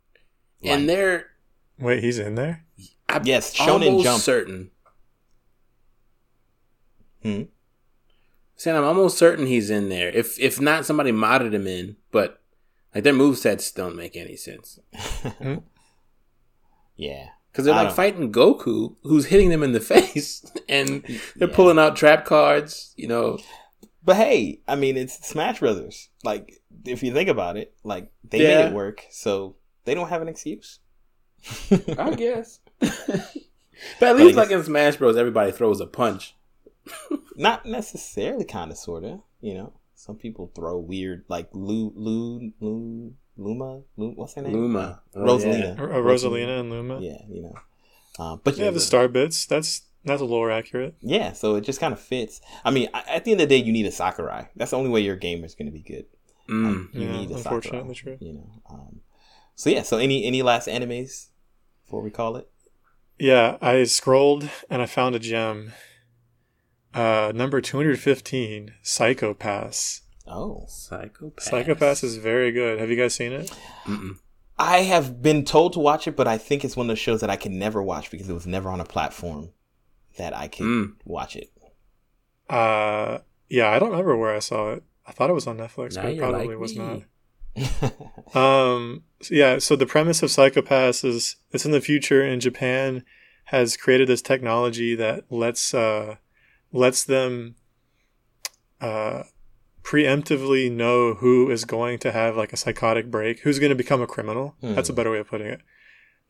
Right. 0.65 0.73
and 0.73 0.89
they're 0.89 1.27
Wait, 1.79 2.03
he's 2.03 2.19
in 2.19 2.35
there? 2.37 2.65
I'm 3.09 3.23
Yes, 3.25 3.55
Shonen 3.55 3.87
almost 3.87 4.05
Jump. 4.05 4.23
certain. 4.23 4.71
Hmm. 7.23 7.43
Saying 8.57 8.77
I'm 8.77 8.85
almost 8.85 9.19
certain 9.19 9.47
he's 9.47 9.71
in 9.71 9.89
there. 9.89 10.09
If 10.11 10.39
if 10.41 10.61
not, 10.61 10.87
somebody 10.87 11.13
modded 11.13 11.53
him 11.53 11.67
in. 11.67 11.97
But 12.11 12.41
like 12.95 13.05
their 13.05 13.13
movesets 13.15 13.75
don't 13.75 13.97
make 13.97 14.17
any 14.17 14.37
sense 14.37 14.79
yeah. 16.97 17.29
Because 17.53 17.65
they're 17.66 17.74
I 17.74 17.79
like 17.79 17.89
don't- 17.89 17.97
fighting 17.97 18.33
Goku, 18.33 18.97
who's 19.03 19.27
hitting 19.27 19.51
them 19.51 19.62
in 19.62 19.73
the 19.73 19.81
face, 19.95 20.45
and 20.69 21.03
they're 21.37 21.49
Yeah. 21.49 21.55
pulling 21.55 21.79
out 21.79 21.95
trap 21.97 22.24
cards. 22.24 22.95
You 22.97 23.09
know, 23.09 23.39
But 24.05 24.16
hey, 24.16 24.61
I 24.66 24.74
mean, 24.74 24.97
it's 24.97 25.24
Smash 25.29 25.61
Brothers. 25.61 26.09
Like, 26.24 26.61
if 26.85 27.03
you 27.05 27.12
think 27.12 27.29
about 27.29 27.57
it, 27.57 27.74
like 27.85 28.11
they 28.29 28.43
Yeah. 28.43 28.62
made 28.65 28.66
it 28.70 28.74
work, 28.74 29.05
so 29.11 29.57
they 29.85 29.95
don't 29.95 30.09
have 30.09 30.23
an 30.23 30.29
excuse. 30.29 30.81
I 31.99 32.15
guess. 32.15 32.61
but 32.81 34.09
at 34.09 34.16
least 34.16 34.37
Like- 34.37 34.51
in 34.51 34.62
Smash 34.65 34.97
Bros, 34.97 35.16
everybody 35.16 35.53
throws 35.53 35.81
a 35.81 35.87
punch. 35.87 36.35
Not 37.37 37.65
necessarily, 37.66 38.45
kind 38.45 38.70
of, 38.70 38.77
sort 38.77 39.05
of. 39.05 39.20
You 39.41 39.55
know, 39.55 39.73
some 39.95 40.16
people 40.16 40.51
throw 40.55 40.79
weird, 40.79 41.24
like 41.29 41.49
Lu 41.53 41.93
Lu 41.95 42.53
Lu 42.61 43.15
Luma. 43.43 43.82
Lu, 43.97 44.10
what's 44.12 44.35
her 44.35 44.43
name? 44.43 44.52
Luma, 44.55 45.02
Oh, 45.14 45.20
Rosalina. 45.20 45.78
Or, 45.78 45.93
or 45.93 46.02
Rosalina 46.02 46.60
and 46.60 46.70
Luma? 46.70 47.01
Yeah, 47.01 47.19
you 47.28 47.43
know. 47.43 47.55
Um, 48.19 48.40
but 48.44 48.56
They 48.56 48.64
have 48.64 48.74
the 48.74 48.81
star 48.81 49.09
bits. 49.09 49.47
That's 49.47 49.82
that's 50.05 50.20
a 50.20 50.24
lore 50.24 50.51
accurate. 50.51 50.94
Yeah, 51.01 51.32
so 51.32 51.55
it 51.56 51.62
just 51.62 51.81
kind 51.81 51.93
of 51.93 52.01
fits. 52.01 52.40
I 52.64 52.70
mean, 52.70 52.89
I- 52.93 53.05
at 53.09 53.24
the 53.24 53.32
end 53.32 53.40
of 53.40 53.48
the 53.48 53.59
day, 53.59 53.64
you 53.64 53.73
need 53.73 53.86
a 53.86 53.93
Sakurai. 53.93 54.48
That's 54.56 54.73
the 54.73 54.77
only 54.78 54.90
way 54.90 55.01
your 55.01 55.16
game 55.16 55.44
is 55.44 55.55
going 55.55 55.66
to 55.66 55.73
be 55.73 55.82
good. 55.82 56.06
Mm. 56.48 56.93
You 56.93 57.02
Yeah, 57.02 57.12
need 57.12 57.31
a 57.31 57.35
unfortunately 57.36 57.94
Sakurai, 57.94 58.16
true. 58.19 58.27
You 58.27 58.32
know. 58.35 58.51
Um, 58.69 59.01
so 59.55 59.70
yeah. 59.70 59.82
So 59.82 59.98
any 59.98 60.24
any 60.24 60.43
last 60.43 60.66
animes 60.69 61.28
before 61.85 62.02
we 62.02 62.10
call 62.10 62.36
it? 62.36 62.48
Yeah, 63.19 63.56
I 63.62 63.85
scrolled 63.85 64.48
and 64.69 64.82
I 64.82 64.86
found 64.86 65.14
a 65.14 65.19
gem. 65.20 65.73
Uh, 66.94 67.32
number 67.35 67.60
215, 67.62 68.74
Psychopass. 68.85 70.01
Oh, 70.27 70.65
Psychopath. 70.69 71.44
Psychopass 71.44 72.05
is 72.05 72.16
very 72.16 72.53
good. 72.53 72.78
Have 72.78 72.90
you 72.90 72.97
guys 72.97 73.15
seen 73.15 73.32
it? 73.32 73.51
Mm-mm. 73.85 74.19
I 74.59 74.78
have 74.82 75.20
been 75.23 75.44
told 75.44 75.73
to 75.73 75.78
watch 75.81 76.07
it, 76.07 76.15
but 76.16 76.28
I 76.28 76.39
think 76.39 76.65
it's 76.65 76.77
one 76.77 76.86
of 76.86 76.89
those 76.89 76.99
shows 76.99 77.20
that 77.23 77.31
I 77.31 77.36
can 77.36 77.59
never 77.59 77.82
watch 77.82 78.11
because 78.11 78.28
it 78.28 78.32
was 78.35 78.47
never 78.47 78.70
on 78.70 78.81
a 78.81 78.85
platform 78.85 79.51
that 80.19 80.36
I 80.36 80.47
could 80.49 80.66
Mm. 80.66 80.93
watch 81.05 81.35
it. 81.36 81.51
Uh, 82.49 83.19
yeah, 83.49 83.70
I 83.70 83.78
don't 83.78 83.90
remember 83.90 84.16
where 84.16 84.35
I 84.35 84.39
saw 84.40 84.73
it. 84.73 84.82
I 85.07 85.12
thought 85.12 85.31
it 85.31 85.35
was 85.35 85.47
on 85.47 85.57
Netflix, 85.59 85.97
Now 85.97 86.03
but 86.03 86.12
it 86.12 86.19
probably 86.19 86.49
like 86.49 86.59
was 86.59 86.77
me. 86.77 86.85
not. 86.85 87.03
Um, 88.35 89.03
so 89.20 89.35
yeah, 89.35 89.59
so 89.59 89.77
the 89.77 89.85
premise 89.85 90.23
of 90.23 90.31
Psychopass 90.31 91.05
is 91.05 91.36
it's 91.51 91.66
in 91.66 91.73
the 91.73 91.82
future 91.82 92.23
and 92.23 92.40
Japan 92.40 93.05
has 93.47 93.77
created 93.77 94.09
this 94.09 94.23
technology 94.23 94.94
that 94.94 95.24
lets 95.31 95.74
uh 95.74 96.16
lets 96.73 97.05
them 97.05 97.57
uh 98.81 99.24
preemptively 99.83 100.71
know 100.71 101.15
who 101.15 101.51
is 101.51 101.65
going 101.65 101.99
to 102.01 102.13
have 102.13 102.37
like 102.37 102.53
a 102.53 102.57
psychotic 102.57 103.11
break, 103.11 103.41
who's 103.41 103.59
going 103.59 103.71
to 103.71 103.77
become 103.77 104.01
a 104.01 104.07
criminal. 104.07 104.55
Hmm. 104.61 104.75
That's 104.75 104.89
a 104.89 104.93
better 104.93 105.11
way 105.11 105.19
of 105.19 105.29
putting 105.29 105.49
it. 105.49 105.61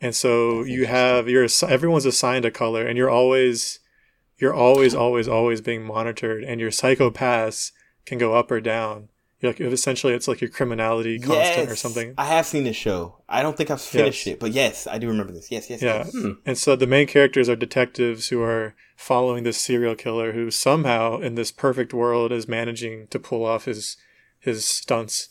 And 0.01 0.15
so 0.15 0.65
you 0.65 0.87
have 0.87 1.29
you're 1.29 1.47
everyone's 1.69 2.07
assigned 2.07 2.45
a 2.45 2.51
color 2.51 2.87
and 2.87 2.99
you're 2.99 3.11
always 3.11 3.79
you're 4.39 4.55
always 4.55 4.95
always 4.95 5.29
always 5.29 5.61
being 5.61 5.85
monitored 5.85 6.43
and 6.43 6.61
your 6.61 6.70
psychopaths 6.70 7.70
can 8.05 8.19
go 8.19 8.35
up 8.35 8.51
or 8.51 8.61
down. 8.61 9.09
You're 9.43 9.51
like 9.52 9.60
essentially 9.60 10.14
it's 10.14 10.28
like 10.28 10.40
your 10.40 10.51
criminality 10.51 11.19
constant 11.19 11.69
or 11.69 11.74
something. 11.77 12.14
I 12.16 12.27
have 12.27 12.47
seen 12.47 12.62
this 12.62 12.77
show. 12.77 13.23
I 13.28 13.43
don't 13.43 13.56
think 13.56 13.70
I've 13.73 13.81
finished 13.82 14.24
Yes. 14.27 14.35
it, 14.35 14.40
but 14.40 14.52
yes, 14.52 14.86
I 14.86 14.98
do 14.98 15.09
remember 15.09 15.32
this. 15.32 15.51
Yes, 15.51 15.69
yes, 15.69 15.82
Yeah. 15.82 16.05
yes. 16.05 16.12
Hmm. 16.12 16.31
And 16.47 16.56
so 16.56 16.77
the 16.77 16.86
main 16.86 17.09
characters 17.09 17.48
are 17.48 17.56
detectives 17.56 18.28
who 18.28 18.40
are 18.40 18.77
following 18.97 19.43
this 19.43 19.60
serial 19.60 19.97
killer 19.97 20.31
who 20.32 20.52
somehow 20.52 21.19
in 21.19 21.35
this 21.35 21.51
perfect 21.51 21.93
world 21.93 22.31
is 22.31 22.47
managing 22.47 23.09
to 23.09 23.19
pull 23.19 23.44
off 23.44 23.64
his 23.64 23.97
his 24.39 24.64
stunts. 24.64 25.28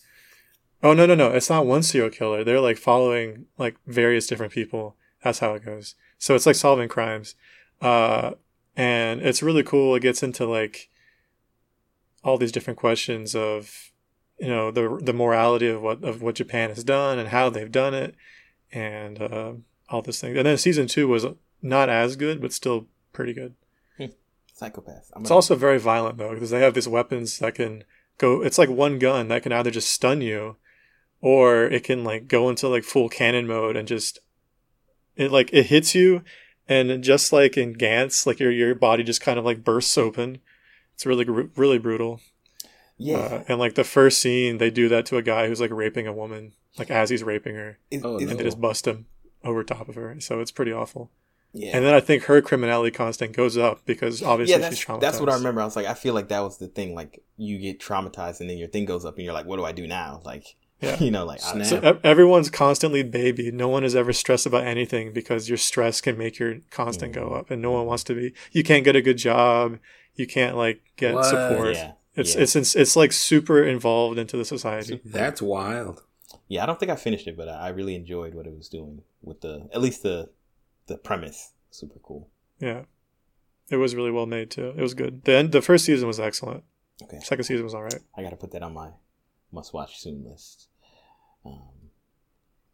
Oh 0.83 0.93
no 0.93 1.05
no 1.05 1.15
no, 1.15 1.31
it's 1.31 1.49
not 1.49 1.65
one 1.65 1.81
serial 1.83 2.09
killer. 2.09 2.43
They're 2.43 2.59
like 2.59 2.77
following 2.77 3.45
like 3.57 3.77
various 3.87 4.27
different 4.27 4.51
people. 4.51 4.97
That's 5.23 5.39
how 5.39 5.53
it 5.53 5.63
goes. 5.63 5.95
So 6.17 6.35
it's 6.35 6.45
like 6.45 6.55
solving 6.57 6.89
crimes. 6.89 7.35
Uh 7.81 8.31
and 8.75 9.21
it's 9.21 9.41
really 9.41 9.63
cool. 9.63 9.95
It 9.95 10.01
gets 10.01 10.21
into 10.21 10.45
like 10.45 10.89
all 12.25 12.37
these 12.37 12.51
different 12.51 12.77
questions 12.77 13.35
of 13.35 13.90
you 14.41 14.47
know 14.47 14.71
the 14.71 14.99
the 15.01 15.13
morality 15.13 15.67
of 15.67 15.81
what 15.81 16.03
of 16.03 16.21
what 16.21 16.35
Japan 16.35 16.69
has 16.69 16.83
done 16.83 17.19
and 17.19 17.29
how 17.29 17.49
they've 17.49 17.71
done 17.71 17.93
it 17.93 18.15
and 18.73 19.21
uh, 19.21 19.53
all 19.89 20.01
this 20.01 20.19
thing. 20.21 20.35
And 20.37 20.45
then 20.45 20.57
season 20.57 20.87
two 20.87 21.07
was 21.07 21.25
not 21.61 21.87
as 21.89 22.15
good, 22.15 22.41
but 22.41 22.51
still 22.51 22.87
pretty 23.13 23.33
good. 23.33 23.53
Psychopath. 24.53 25.09
I'm 25.15 25.21
It's 25.21 25.29
gonna- 25.29 25.35
also 25.35 25.55
very 25.55 25.79
violent 25.79 26.17
though, 26.17 26.33
because 26.33 26.49
they 26.51 26.59
have 26.59 26.73
these 26.75 26.87
weapons 26.87 27.39
that 27.39 27.55
can 27.55 27.83
go. 28.17 28.41
It's 28.41 28.57
like 28.57 28.69
one 28.69 28.99
gun 28.99 29.27
that 29.29 29.43
can 29.43 29.51
either 29.51 29.71
just 29.71 29.89
stun 29.91 30.21
you, 30.21 30.57
or 31.19 31.63
it 31.65 31.83
can 31.83 32.03
like 32.03 32.27
go 32.27 32.49
into 32.49 32.67
like 32.67 32.83
full 32.83 33.09
cannon 33.09 33.47
mode 33.47 33.75
and 33.75 33.87
just 33.87 34.19
it 35.15 35.31
like 35.31 35.49
it 35.51 35.67
hits 35.67 35.95
you, 35.95 36.23
and 36.67 37.03
just 37.03 37.33
like 37.33 37.57
in 37.57 37.73
Gantz, 37.75 38.25
like 38.27 38.39
your 38.39 38.51
your 38.51 38.75
body 38.75 39.03
just 39.03 39.21
kind 39.21 39.39
of 39.39 39.45
like 39.45 39.63
bursts 39.63 39.97
open. 39.97 40.39
It's 40.93 41.05
really 41.07 41.25
really 41.25 41.79
brutal. 41.79 42.19
Yeah. 43.01 43.17
Uh, 43.17 43.43
and 43.47 43.59
like 43.59 43.75
the 43.75 43.83
first 43.83 44.19
scene, 44.19 44.57
they 44.57 44.69
do 44.69 44.87
that 44.89 45.05
to 45.07 45.17
a 45.17 45.21
guy 45.21 45.47
who's 45.47 45.59
like 45.61 45.71
raping 45.71 46.07
a 46.07 46.13
woman, 46.13 46.53
like 46.77 46.89
as 46.91 47.09
he's 47.09 47.23
raping 47.23 47.55
her, 47.55 47.77
It- 47.89 48.01
Oh, 48.03 48.15
it's- 48.15 48.29
and 48.31 48.39
they 48.39 48.43
just 48.43 48.61
bust 48.61 48.85
him 48.87 49.07
over 49.43 49.63
top 49.63 49.89
of 49.89 49.95
her. 49.95 50.15
So 50.19 50.39
it's 50.39 50.51
pretty 50.51 50.71
awful. 50.71 51.09
yeah. 51.53 51.75
And 51.75 51.85
then 51.85 51.93
I 51.93 51.99
think 51.99 52.23
her 52.25 52.41
criminality 52.41 52.91
constant 52.91 53.35
goes 53.35 53.57
up 53.57 53.85
because 53.85 54.21
obviously 54.23 54.51
yeah, 54.61 54.69
she's 54.69 54.77
that's, 54.79 54.85
traumatized. 54.85 55.01
that's 55.01 55.19
what 55.19 55.29
I 55.29 55.35
remember. 55.35 55.61
I 55.61 55.65
was 55.65 55.75
like, 55.75 55.87
I 55.87 55.93
feel 55.95 56.13
like 56.13 56.29
that 56.29 56.39
was 56.41 56.57
the 56.59 56.67
thing. 56.67 56.95
Like, 56.95 57.23
you 57.37 57.57
get 57.59 57.79
traumatized, 57.79 58.39
and 58.39 58.49
then 58.49 58.57
your 58.57 58.67
thing 58.69 58.85
goes 58.85 59.03
up, 59.03 59.15
and 59.15 59.25
you're 59.25 59.33
like, 59.33 59.45
what 59.47 59.57
do 59.57 59.65
I 59.65 59.71
do 59.73 59.85
now? 59.87 60.21
Like, 60.23 60.45
Yeah. 60.79 60.97
you 61.03 61.11
know, 61.11 61.25
like, 61.25 61.43
I, 61.43 61.63
Snap. 61.63 61.65
So 61.83 61.99
everyone's 62.03 62.49
constantly 62.49 63.03
baby. 63.03 63.51
No 63.51 63.67
one 63.67 63.83
is 63.83 63.95
ever 63.95 64.13
stressed 64.13 64.45
about 64.45 64.63
anything 64.65 65.11
because 65.11 65.49
your 65.49 65.57
stress 65.57 65.99
can 66.01 66.17
make 66.17 66.39
your 66.39 66.59
constant 66.69 67.13
Mm-hmm. 67.13 67.29
go 67.29 67.35
up, 67.35 67.51
and 67.51 67.61
no 67.61 67.71
one 67.71 67.85
wants 67.85 68.03
to 68.05 68.13
be. 68.15 68.33
You 68.53 68.63
can't 68.63 68.85
get 68.85 68.95
a 68.95 69.01
good 69.01 69.17
job. 69.17 69.77
You 70.15 70.27
can't 70.27 70.55
like 70.55 70.81
get 70.97 71.15
What? 71.15 71.25
support. 71.25 71.75
yeah, 71.75 71.93
It's, 72.15 72.35
yeah. 72.35 72.41
it's 72.41 72.55
it's 72.55 72.75
it's 72.75 72.95
like 72.95 73.11
super 73.13 73.63
involved 73.63 74.17
into 74.19 74.35
the 74.37 74.45
society. 74.45 74.99
That's 75.05 75.41
wild. 75.41 76.03
yeah. 76.47 76.63
I 76.63 76.65
don't 76.65 76.79
think 76.79 76.91
I 76.91 76.95
finished 76.95 77.27
it, 77.27 77.37
but 77.37 77.47
I, 77.47 77.53
I 77.53 77.69
really 77.69 77.95
enjoyed 77.95 78.33
what 78.35 78.45
it 78.45 78.55
was 78.55 78.67
doing 78.67 79.03
with 79.21 79.41
the, 79.41 79.69
at 79.73 79.81
least 79.81 80.03
the, 80.03 80.29
the 80.87 80.97
premise. 80.97 81.53
Super 81.69 81.99
cool. 82.03 82.29
Yeah, 82.59 82.81
it 83.69 83.77
was 83.77 83.95
really 83.95 84.11
well 84.11 84.25
made 84.25 84.51
too. 84.51 84.73
It 84.77 84.81
was 84.81 84.93
good. 84.93 85.23
The 85.23 85.33
end, 85.33 85.51
the 85.53 85.61
first 85.61 85.85
season 85.85 86.05
was 86.07 86.19
excellent. 86.19 86.63
Okay, 87.01 87.19
Second 87.21 87.45
season 87.45 87.63
was 87.63 87.73
all 87.73 87.83
right. 87.83 87.99
I 88.15 88.21
got 88.21 88.31
to 88.31 88.35
put 88.35 88.51
that 88.51 88.61
on 88.61 88.73
my 88.73 88.89
must-watch 89.51 89.99
soon 89.99 90.23
list. 90.23 90.67
Um, 91.45 91.91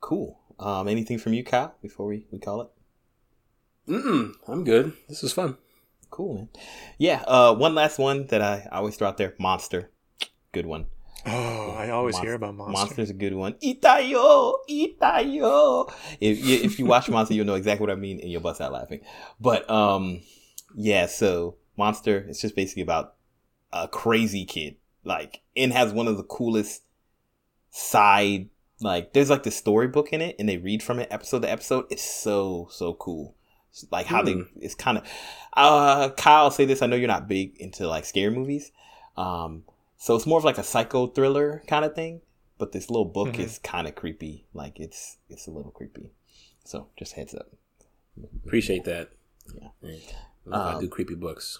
cool. 0.01 0.39
Um, 0.59 0.87
anything 0.87 1.19
from 1.19 1.33
you, 1.33 1.43
Kyle? 1.43 1.75
Before 1.81 2.07
we 2.07 2.25
we 2.31 2.39
call 2.39 2.61
it. 2.61 2.69
Mm-mm, 3.87 4.33
I'm 4.47 4.63
good. 4.63 4.93
This 5.07 5.23
is 5.23 5.31
fun. 5.31 5.57
Cool, 6.09 6.35
man. 6.35 6.49
Yeah. 6.97 7.23
Uh, 7.27 7.53
one 7.55 7.75
last 7.75 7.99
one 7.99 8.27
that 8.27 8.41
I 8.41 8.67
always 8.71 8.95
throw 8.95 9.07
out 9.07 9.17
there: 9.17 9.33
Monster. 9.39 9.91
Good 10.51 10.65
one. 10.65 10.87
Oh, 11.25 11.75
I 11.77 11.89
always 11.89 12.13
Monster- 12.13 12.27
hear 12.27 12.35
about 12.35 12.55
Monster. 12.55 12.71
Monster's 12.71 13.09
a 13.09 13.13
good 13.13 13.33
one. 13.33 13.53
Itayo, 13.55 14.53
Itayo. 14.69 15.91
If 16.21 16.45
you, 16.45 16.55
if 16.57 16.79
you 16.79 16.85
watch 16.85 17.09
Monster, 17.09 17.33
you'll 17.33 17.45
know 17.45 17.55
exactly 17.55 17.85
what 17.85 17.91
I 17.91 17.99
mean, 17.99 18.19
and 18.21 18.31
you'll 18.31 18.41
bust 18.41 18.61
out 18.61 18.71
laughing. 18.71 19.01
But 19.39 19.69
um, 19.69 20.21
yeah. 20.75 21.05
So 21.07 21.57
Monster, 21.77 22.19
it's 22.29 22.39
just 22.41 22.55
basically 22.55 22.83
about 22.83 23.15
a 23.73 23.87
crazy 23.87 24.45
kid, 24.45 24.77
like, 25.03 25.41
and 25.55 25.73
has 25.73 25.91
one 25.91 26.07
of 26.07 26.15
the 26.17 26.23
coolest 26.23 26.83
side. 27.71 28.49
Like, 28.79 29.13
there's 29.13 29.29
like 29.29 29.43
the 29.43 29.51
storybook 29.51 30.13
in 30.13 30.21
it, 30.21 30.35
and 30.39 30.47
they 30.47 30.57
read 30.57 30.81
from 30.81 30.99
it 30.99 31.07
episode 31.11 31.41
to 31.41 31.51
episode. 31.51 31.85
It's 31.89 32.03
so 32.03 32.67
so 32.71 32.93
cool, 32.93 33.35
like 33.91 34.05
how 34.05 34.21
they 34.21 34.41
it's 34.59 34.75
kind 34.75 34.97
of 34.97 35.03
uh 35.53 36.09
Kyle 36.11 36.51
say 36.51 36.65
this 36.65 36.81
I 36.81 36.87
know 36.87 36.95
you're 36.95 37.07
not 37.07 37.27
big 37.27 37.57
into 37.57 37.87
like 37.87 38.05
scary 38.05 38.31
movies 38.35 38.71
um 39.15 39.63
so 39.97 40.15
it's 40.15 40.25
more 40.25 40.37
of 40.39 40.45
like 40.45 40.57
a 40.57 40.63
psycho 40.63 41.07
thriller 41.07 41.63
kind 41.67 41.83
of 41.85 41.95
thing 41.95 42.21
but 42.57 42.71
this 42.71 42.89
little 42.89 43.05
book 43.05 43.29
Mhm. 43.35 43.39
is 43.39 43.59
kind 43.59 43.87
of 43.87 43.95
creepy 43.95 44.45
like 44.53 44.79
it's 44.79 45.17
it's 45.29 45.47
a 45.47 45.51
little 45.51 45.71
creepy 45.71 46.11
so 46.63 46.87
just 46.97 47.13
heads 47.13 47.33
up 47.35 47.47
Appreciate 48.45 48.83
that. 48.85 49.09
Yeah. 49.53 49.67
I, 49.83 49.99
love 50.45 50.61
how 50.63 50.69
I 50.69 50.73
Um, 50.73 50.81
do 50.81 50.89
creepy 50.89 51.13
books. 51.13 51.59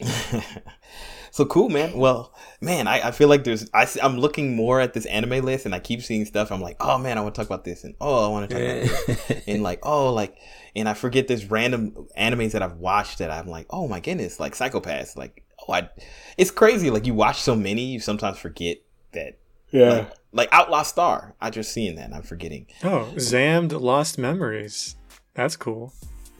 so 1.30 1.44
cool 1.46 1.68
man. 1.68 1.96
Well 1.96 2.34
man 2.60 2.86
I, 2.86 3.08
I 3.08 3.10
feel 3.10 3.28
like 3.28 3.44
there's 3.44 3.68
I, 3.72 3.86
am 4.00 4.18
looking 4.18 4.56
more 4.56 4.80
at 4.80 4.94
this 4.94 5.06
anime 5.06 5.44
list 5.44 5.66
and 5.66 5.74
I 5.74 5.78
keep 5.78 6.02
seeing 6.02 6.24
stuff. 6.24 6.50
I'm 6.50 6.60
like 6.60 6.76
oh 6.80 6.98
man 6.98 7.18
I 7.18 7.20
want 7.20 7.34
to 7.34 7.40
talk 7.40 7.46
about 7.46 7.64
this 7.64 7.84
and 7.84 7.94
oh 8.00 8.26
I 8.26 8.28
want 8.28 8.50
to 8.50 8.54
talk 8.54 8.62
about 8.62 9.26
this. 9.26 9.42
And 9.46 9.62
like 9.62 9.80
oh 9.82 10.12
like 10.12 10.36
and 10.74 10.88
I 10.88 10.94
forget 10.94 11.28
this 11.28 11.44
random 11.44 12.08
animes 12.18 12.52
that 12.52 12.62
I've 12.62 12.76
watched 12.76 13.18
that 13.18 13.30
I'm 13.30 13.48
like 13.48 13.66
oh 13.70 13.88
my 13.88 14.00
goodness 14.00 14.40
like 14.40 14.54
Psychopaths 14.54 15.16
like 15.16 15.44
oh 15.68 15.72
I 15.72 15.88
it's 16.36 16.50
crazy. 16.50 16.90
Like 16.90 17.06
you 17.06 17.14
watch 17.14 17.40
so 17.40 17.54
many 17.54 17.86
you 17.86 18.00
sometimes 18.00 18.38
forget 18.38 18.78
that 19.12 19.38
like, 19.72 20.12
like 20.32 20.48
Outlaw 20.52 20.82
Star. 20.82 21.34
I 21.40 21.50
just 21.50 21.72
seeing 21.72 21.96
that 21.96 22.06
and 22.06 22.14
I'm 22.14 22.22
forgetting. 22.22 22.66
Oh, 22.84 23.12
Xam'd 23.16 23.72
Lost 23.72 24.18
Memories. 24.18 24.96
That's 25.34 25.56
cool. 25.56 25.94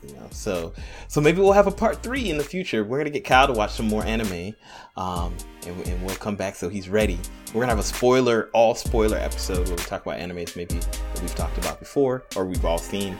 You 0.07 0.15
know 0.15 0.27
so 0.31 0.73
so 1.09 1.21
maybe 1.21 1.41
we'll 1.41 1.53
have 1.53 1.67
a 1.67 1.71
part 1.73 2.03
three 2.03 2.29
in 2.31 2.37
the 2.39 2.45
future 2.45 2.83
we're 2.85 2.99
gonna 2.99 3.11
get 3.11 3.25
Kyle 3.25 3.47
to 3.47 3.53
watch 3.53 3.73
some 3.73 3.87
more 3.87 4.05
anime 4.05 4.55
um 4.97 5.35
and, 5.67 5.87
and 5.89 6.05
we'll 6.05 6.17
come 6.17 6.37
back 6.37 6.55
so 6.57 6.69
he's 6.69 6.89
ready 6.89 7.19
we're 7.55 7.61
gonna 7.61 7.73
have 7.73 7.79
a 7.79 7.83
spoiler 7.85 8.49
all 8.53 8.75
spoiler 8.75 9.17
episode 9.17 9.67
where 9.69 9.77
we 9.77 9.83
talk 9.85 10.05
about 10.05 10.19
animes 10.19 10.57
maybe 10.57 10.75
that 10.77 11.21
we've 11.21 11.35
talked 11.35 11.57
about 11.59 11.79
before 11.79 12.25
or 12.37 12.45
we've 12.47 12.65
all 12.65 12.79
seen 12.79 13.17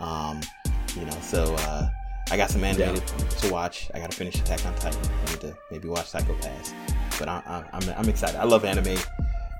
um 0.00 0.40
you 0.96 1.04
know 1.04 1.16
so 1.22 1.54
uh 1.60 1.88
I 2.30 2.36
got 2.36 2.50
some 2.50 2.62
anime 2.62 2.94
Yeah. 2.94 3.00
to, 3.00 3.38
to 3.46 3.50
watch. 3.50 3.90
I 3.94 4.00
got 4.00 4.10
to 4.10 4.16
finish 4.18 4.34
Attack 4.34 4.66
on 4.66 4.74
Titan. 4.74 5.00
I 5.26 5.30
need 5.30 5.40
to 5.40 5.56
maybe 5.70 5.88
watch 5.88 6.08
Psycho 6.08 6.34
Pass. 6.34 6.74
But 7.18 7.26
I, 7.26 7.42
I, 7.46 7.64
I'm, 7.72 7.88
I'm 7.96 8.06
excited. 8.10 8.36
I 8.38 8.44
love 8.44 8.66
anime, 8.66 8.98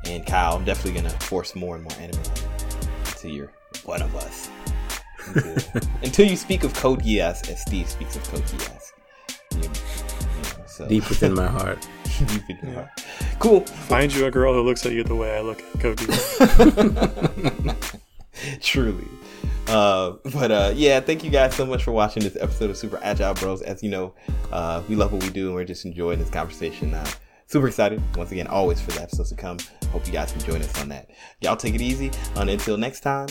and 0.04 0.26
Kyle, 0.26 0.54
I'm 0.56 0.66
definitely 0.66 1.00
gonna 1.00 1.18
force 1.20 1.56
more 1.56 1.76
and 1.76 1.84
more 1.84 1.98
anime 1.98 2.20
until 3.06 3.30
you're 3.30 3.50
one 3.86 4.02
of 4.02 4.14
us. 4.16 4.50
Until, 5.26 5.82
until 6.02 6.26
you 6.26 6.36
speak 6.36 6.64
of 6.64 6.74
Code 6.74 7.02
Geass 7.02 7.48
as 7.50 7.60
Steve 7.62 7.88
speaks 7.88 8.16
of 8.16 8.24
Code 8.24 8.42
Geass. 8.42 8.92
You, 9.52 9.62
you 9.62 9.68
know, 10.58 10.66
so 10.66 10.88
Deep 10.88 11.08
within 11.08 11.34
my 11.34 11.46
heart. 11.46 11.86
deep 12.26 12.42
in 12.48 12.58
your 12.62 12.74
heart. 12.74 13.04
Cool. 13.38 13.60
Find 13.60 14.14
you 14.14 14.26
a 14.26 14.30
girl 14.30 14.54
who 14.54 14.62
looks 14.62 14.84
at 14.86 14.92
you 14.92 15.04
the 15.04 15.14
way 15.14 15.36
I 15.36 15.40
look 15.40 15.62
at 15.62 15.80
Cody. 15.80 16.06
Truly. 18.60 19.06
Uh, 19.68 20.16
but 20.32 20.50
uh, 20.50 20.72
yeah, 20.74 21.00
thank 21.00 21.22
you 21.22 21.30
guys 21.30 21.54
so 21.54 21.66
much 21.66 21.84
for 21.84 21.92
watching 21.92 22.22
this 22.22 22.36
episode 22.36 22.70
of 22.70 22.76
Super 22.76 22.98
Agile 23.02 23.34
Bros. 23.34 23.60
As 23.62 23.82
you 23.82 23.90
know, 23.90 24.14
uh, 24.50 24.82
we 24.88 24.96
love 24.96 25.12
what 25.12 25.22
we 25.22 25.28
do 25.30 25.46
and 25.46 25.54
we're 25.54 25.64
just 25.64 25.84
enjoying 25.84 26.18
this 26.18 26.30
conversation. 26.30 26.94
Uh, 26.94 27.06
super 27.46 27.68
excited 27.68 28.02
once 28.16 28.32
again, 28.32 28.46
always 28.46 28.80
for 28.80 28.92
the 28.92 29.02
episodes 29.02 29.28
to 29.28 29.36
come. 29.36 29.58
Hope 29.90 30.06
you 30.06 30.12
guys 30.12 30.32
can 30.32 30.40
join 30.40 30.62
us 30.62 30.80
on 30.80 30.88
that. 30.88 31.10
Y'all 31.40 31.56
take 31.56 31.74
it 31.74 31.82
easy. 31.82 32.10
And 32.36 32.48
until 32.48 32.76
next 32.78 33.00
time, 33.00 33.28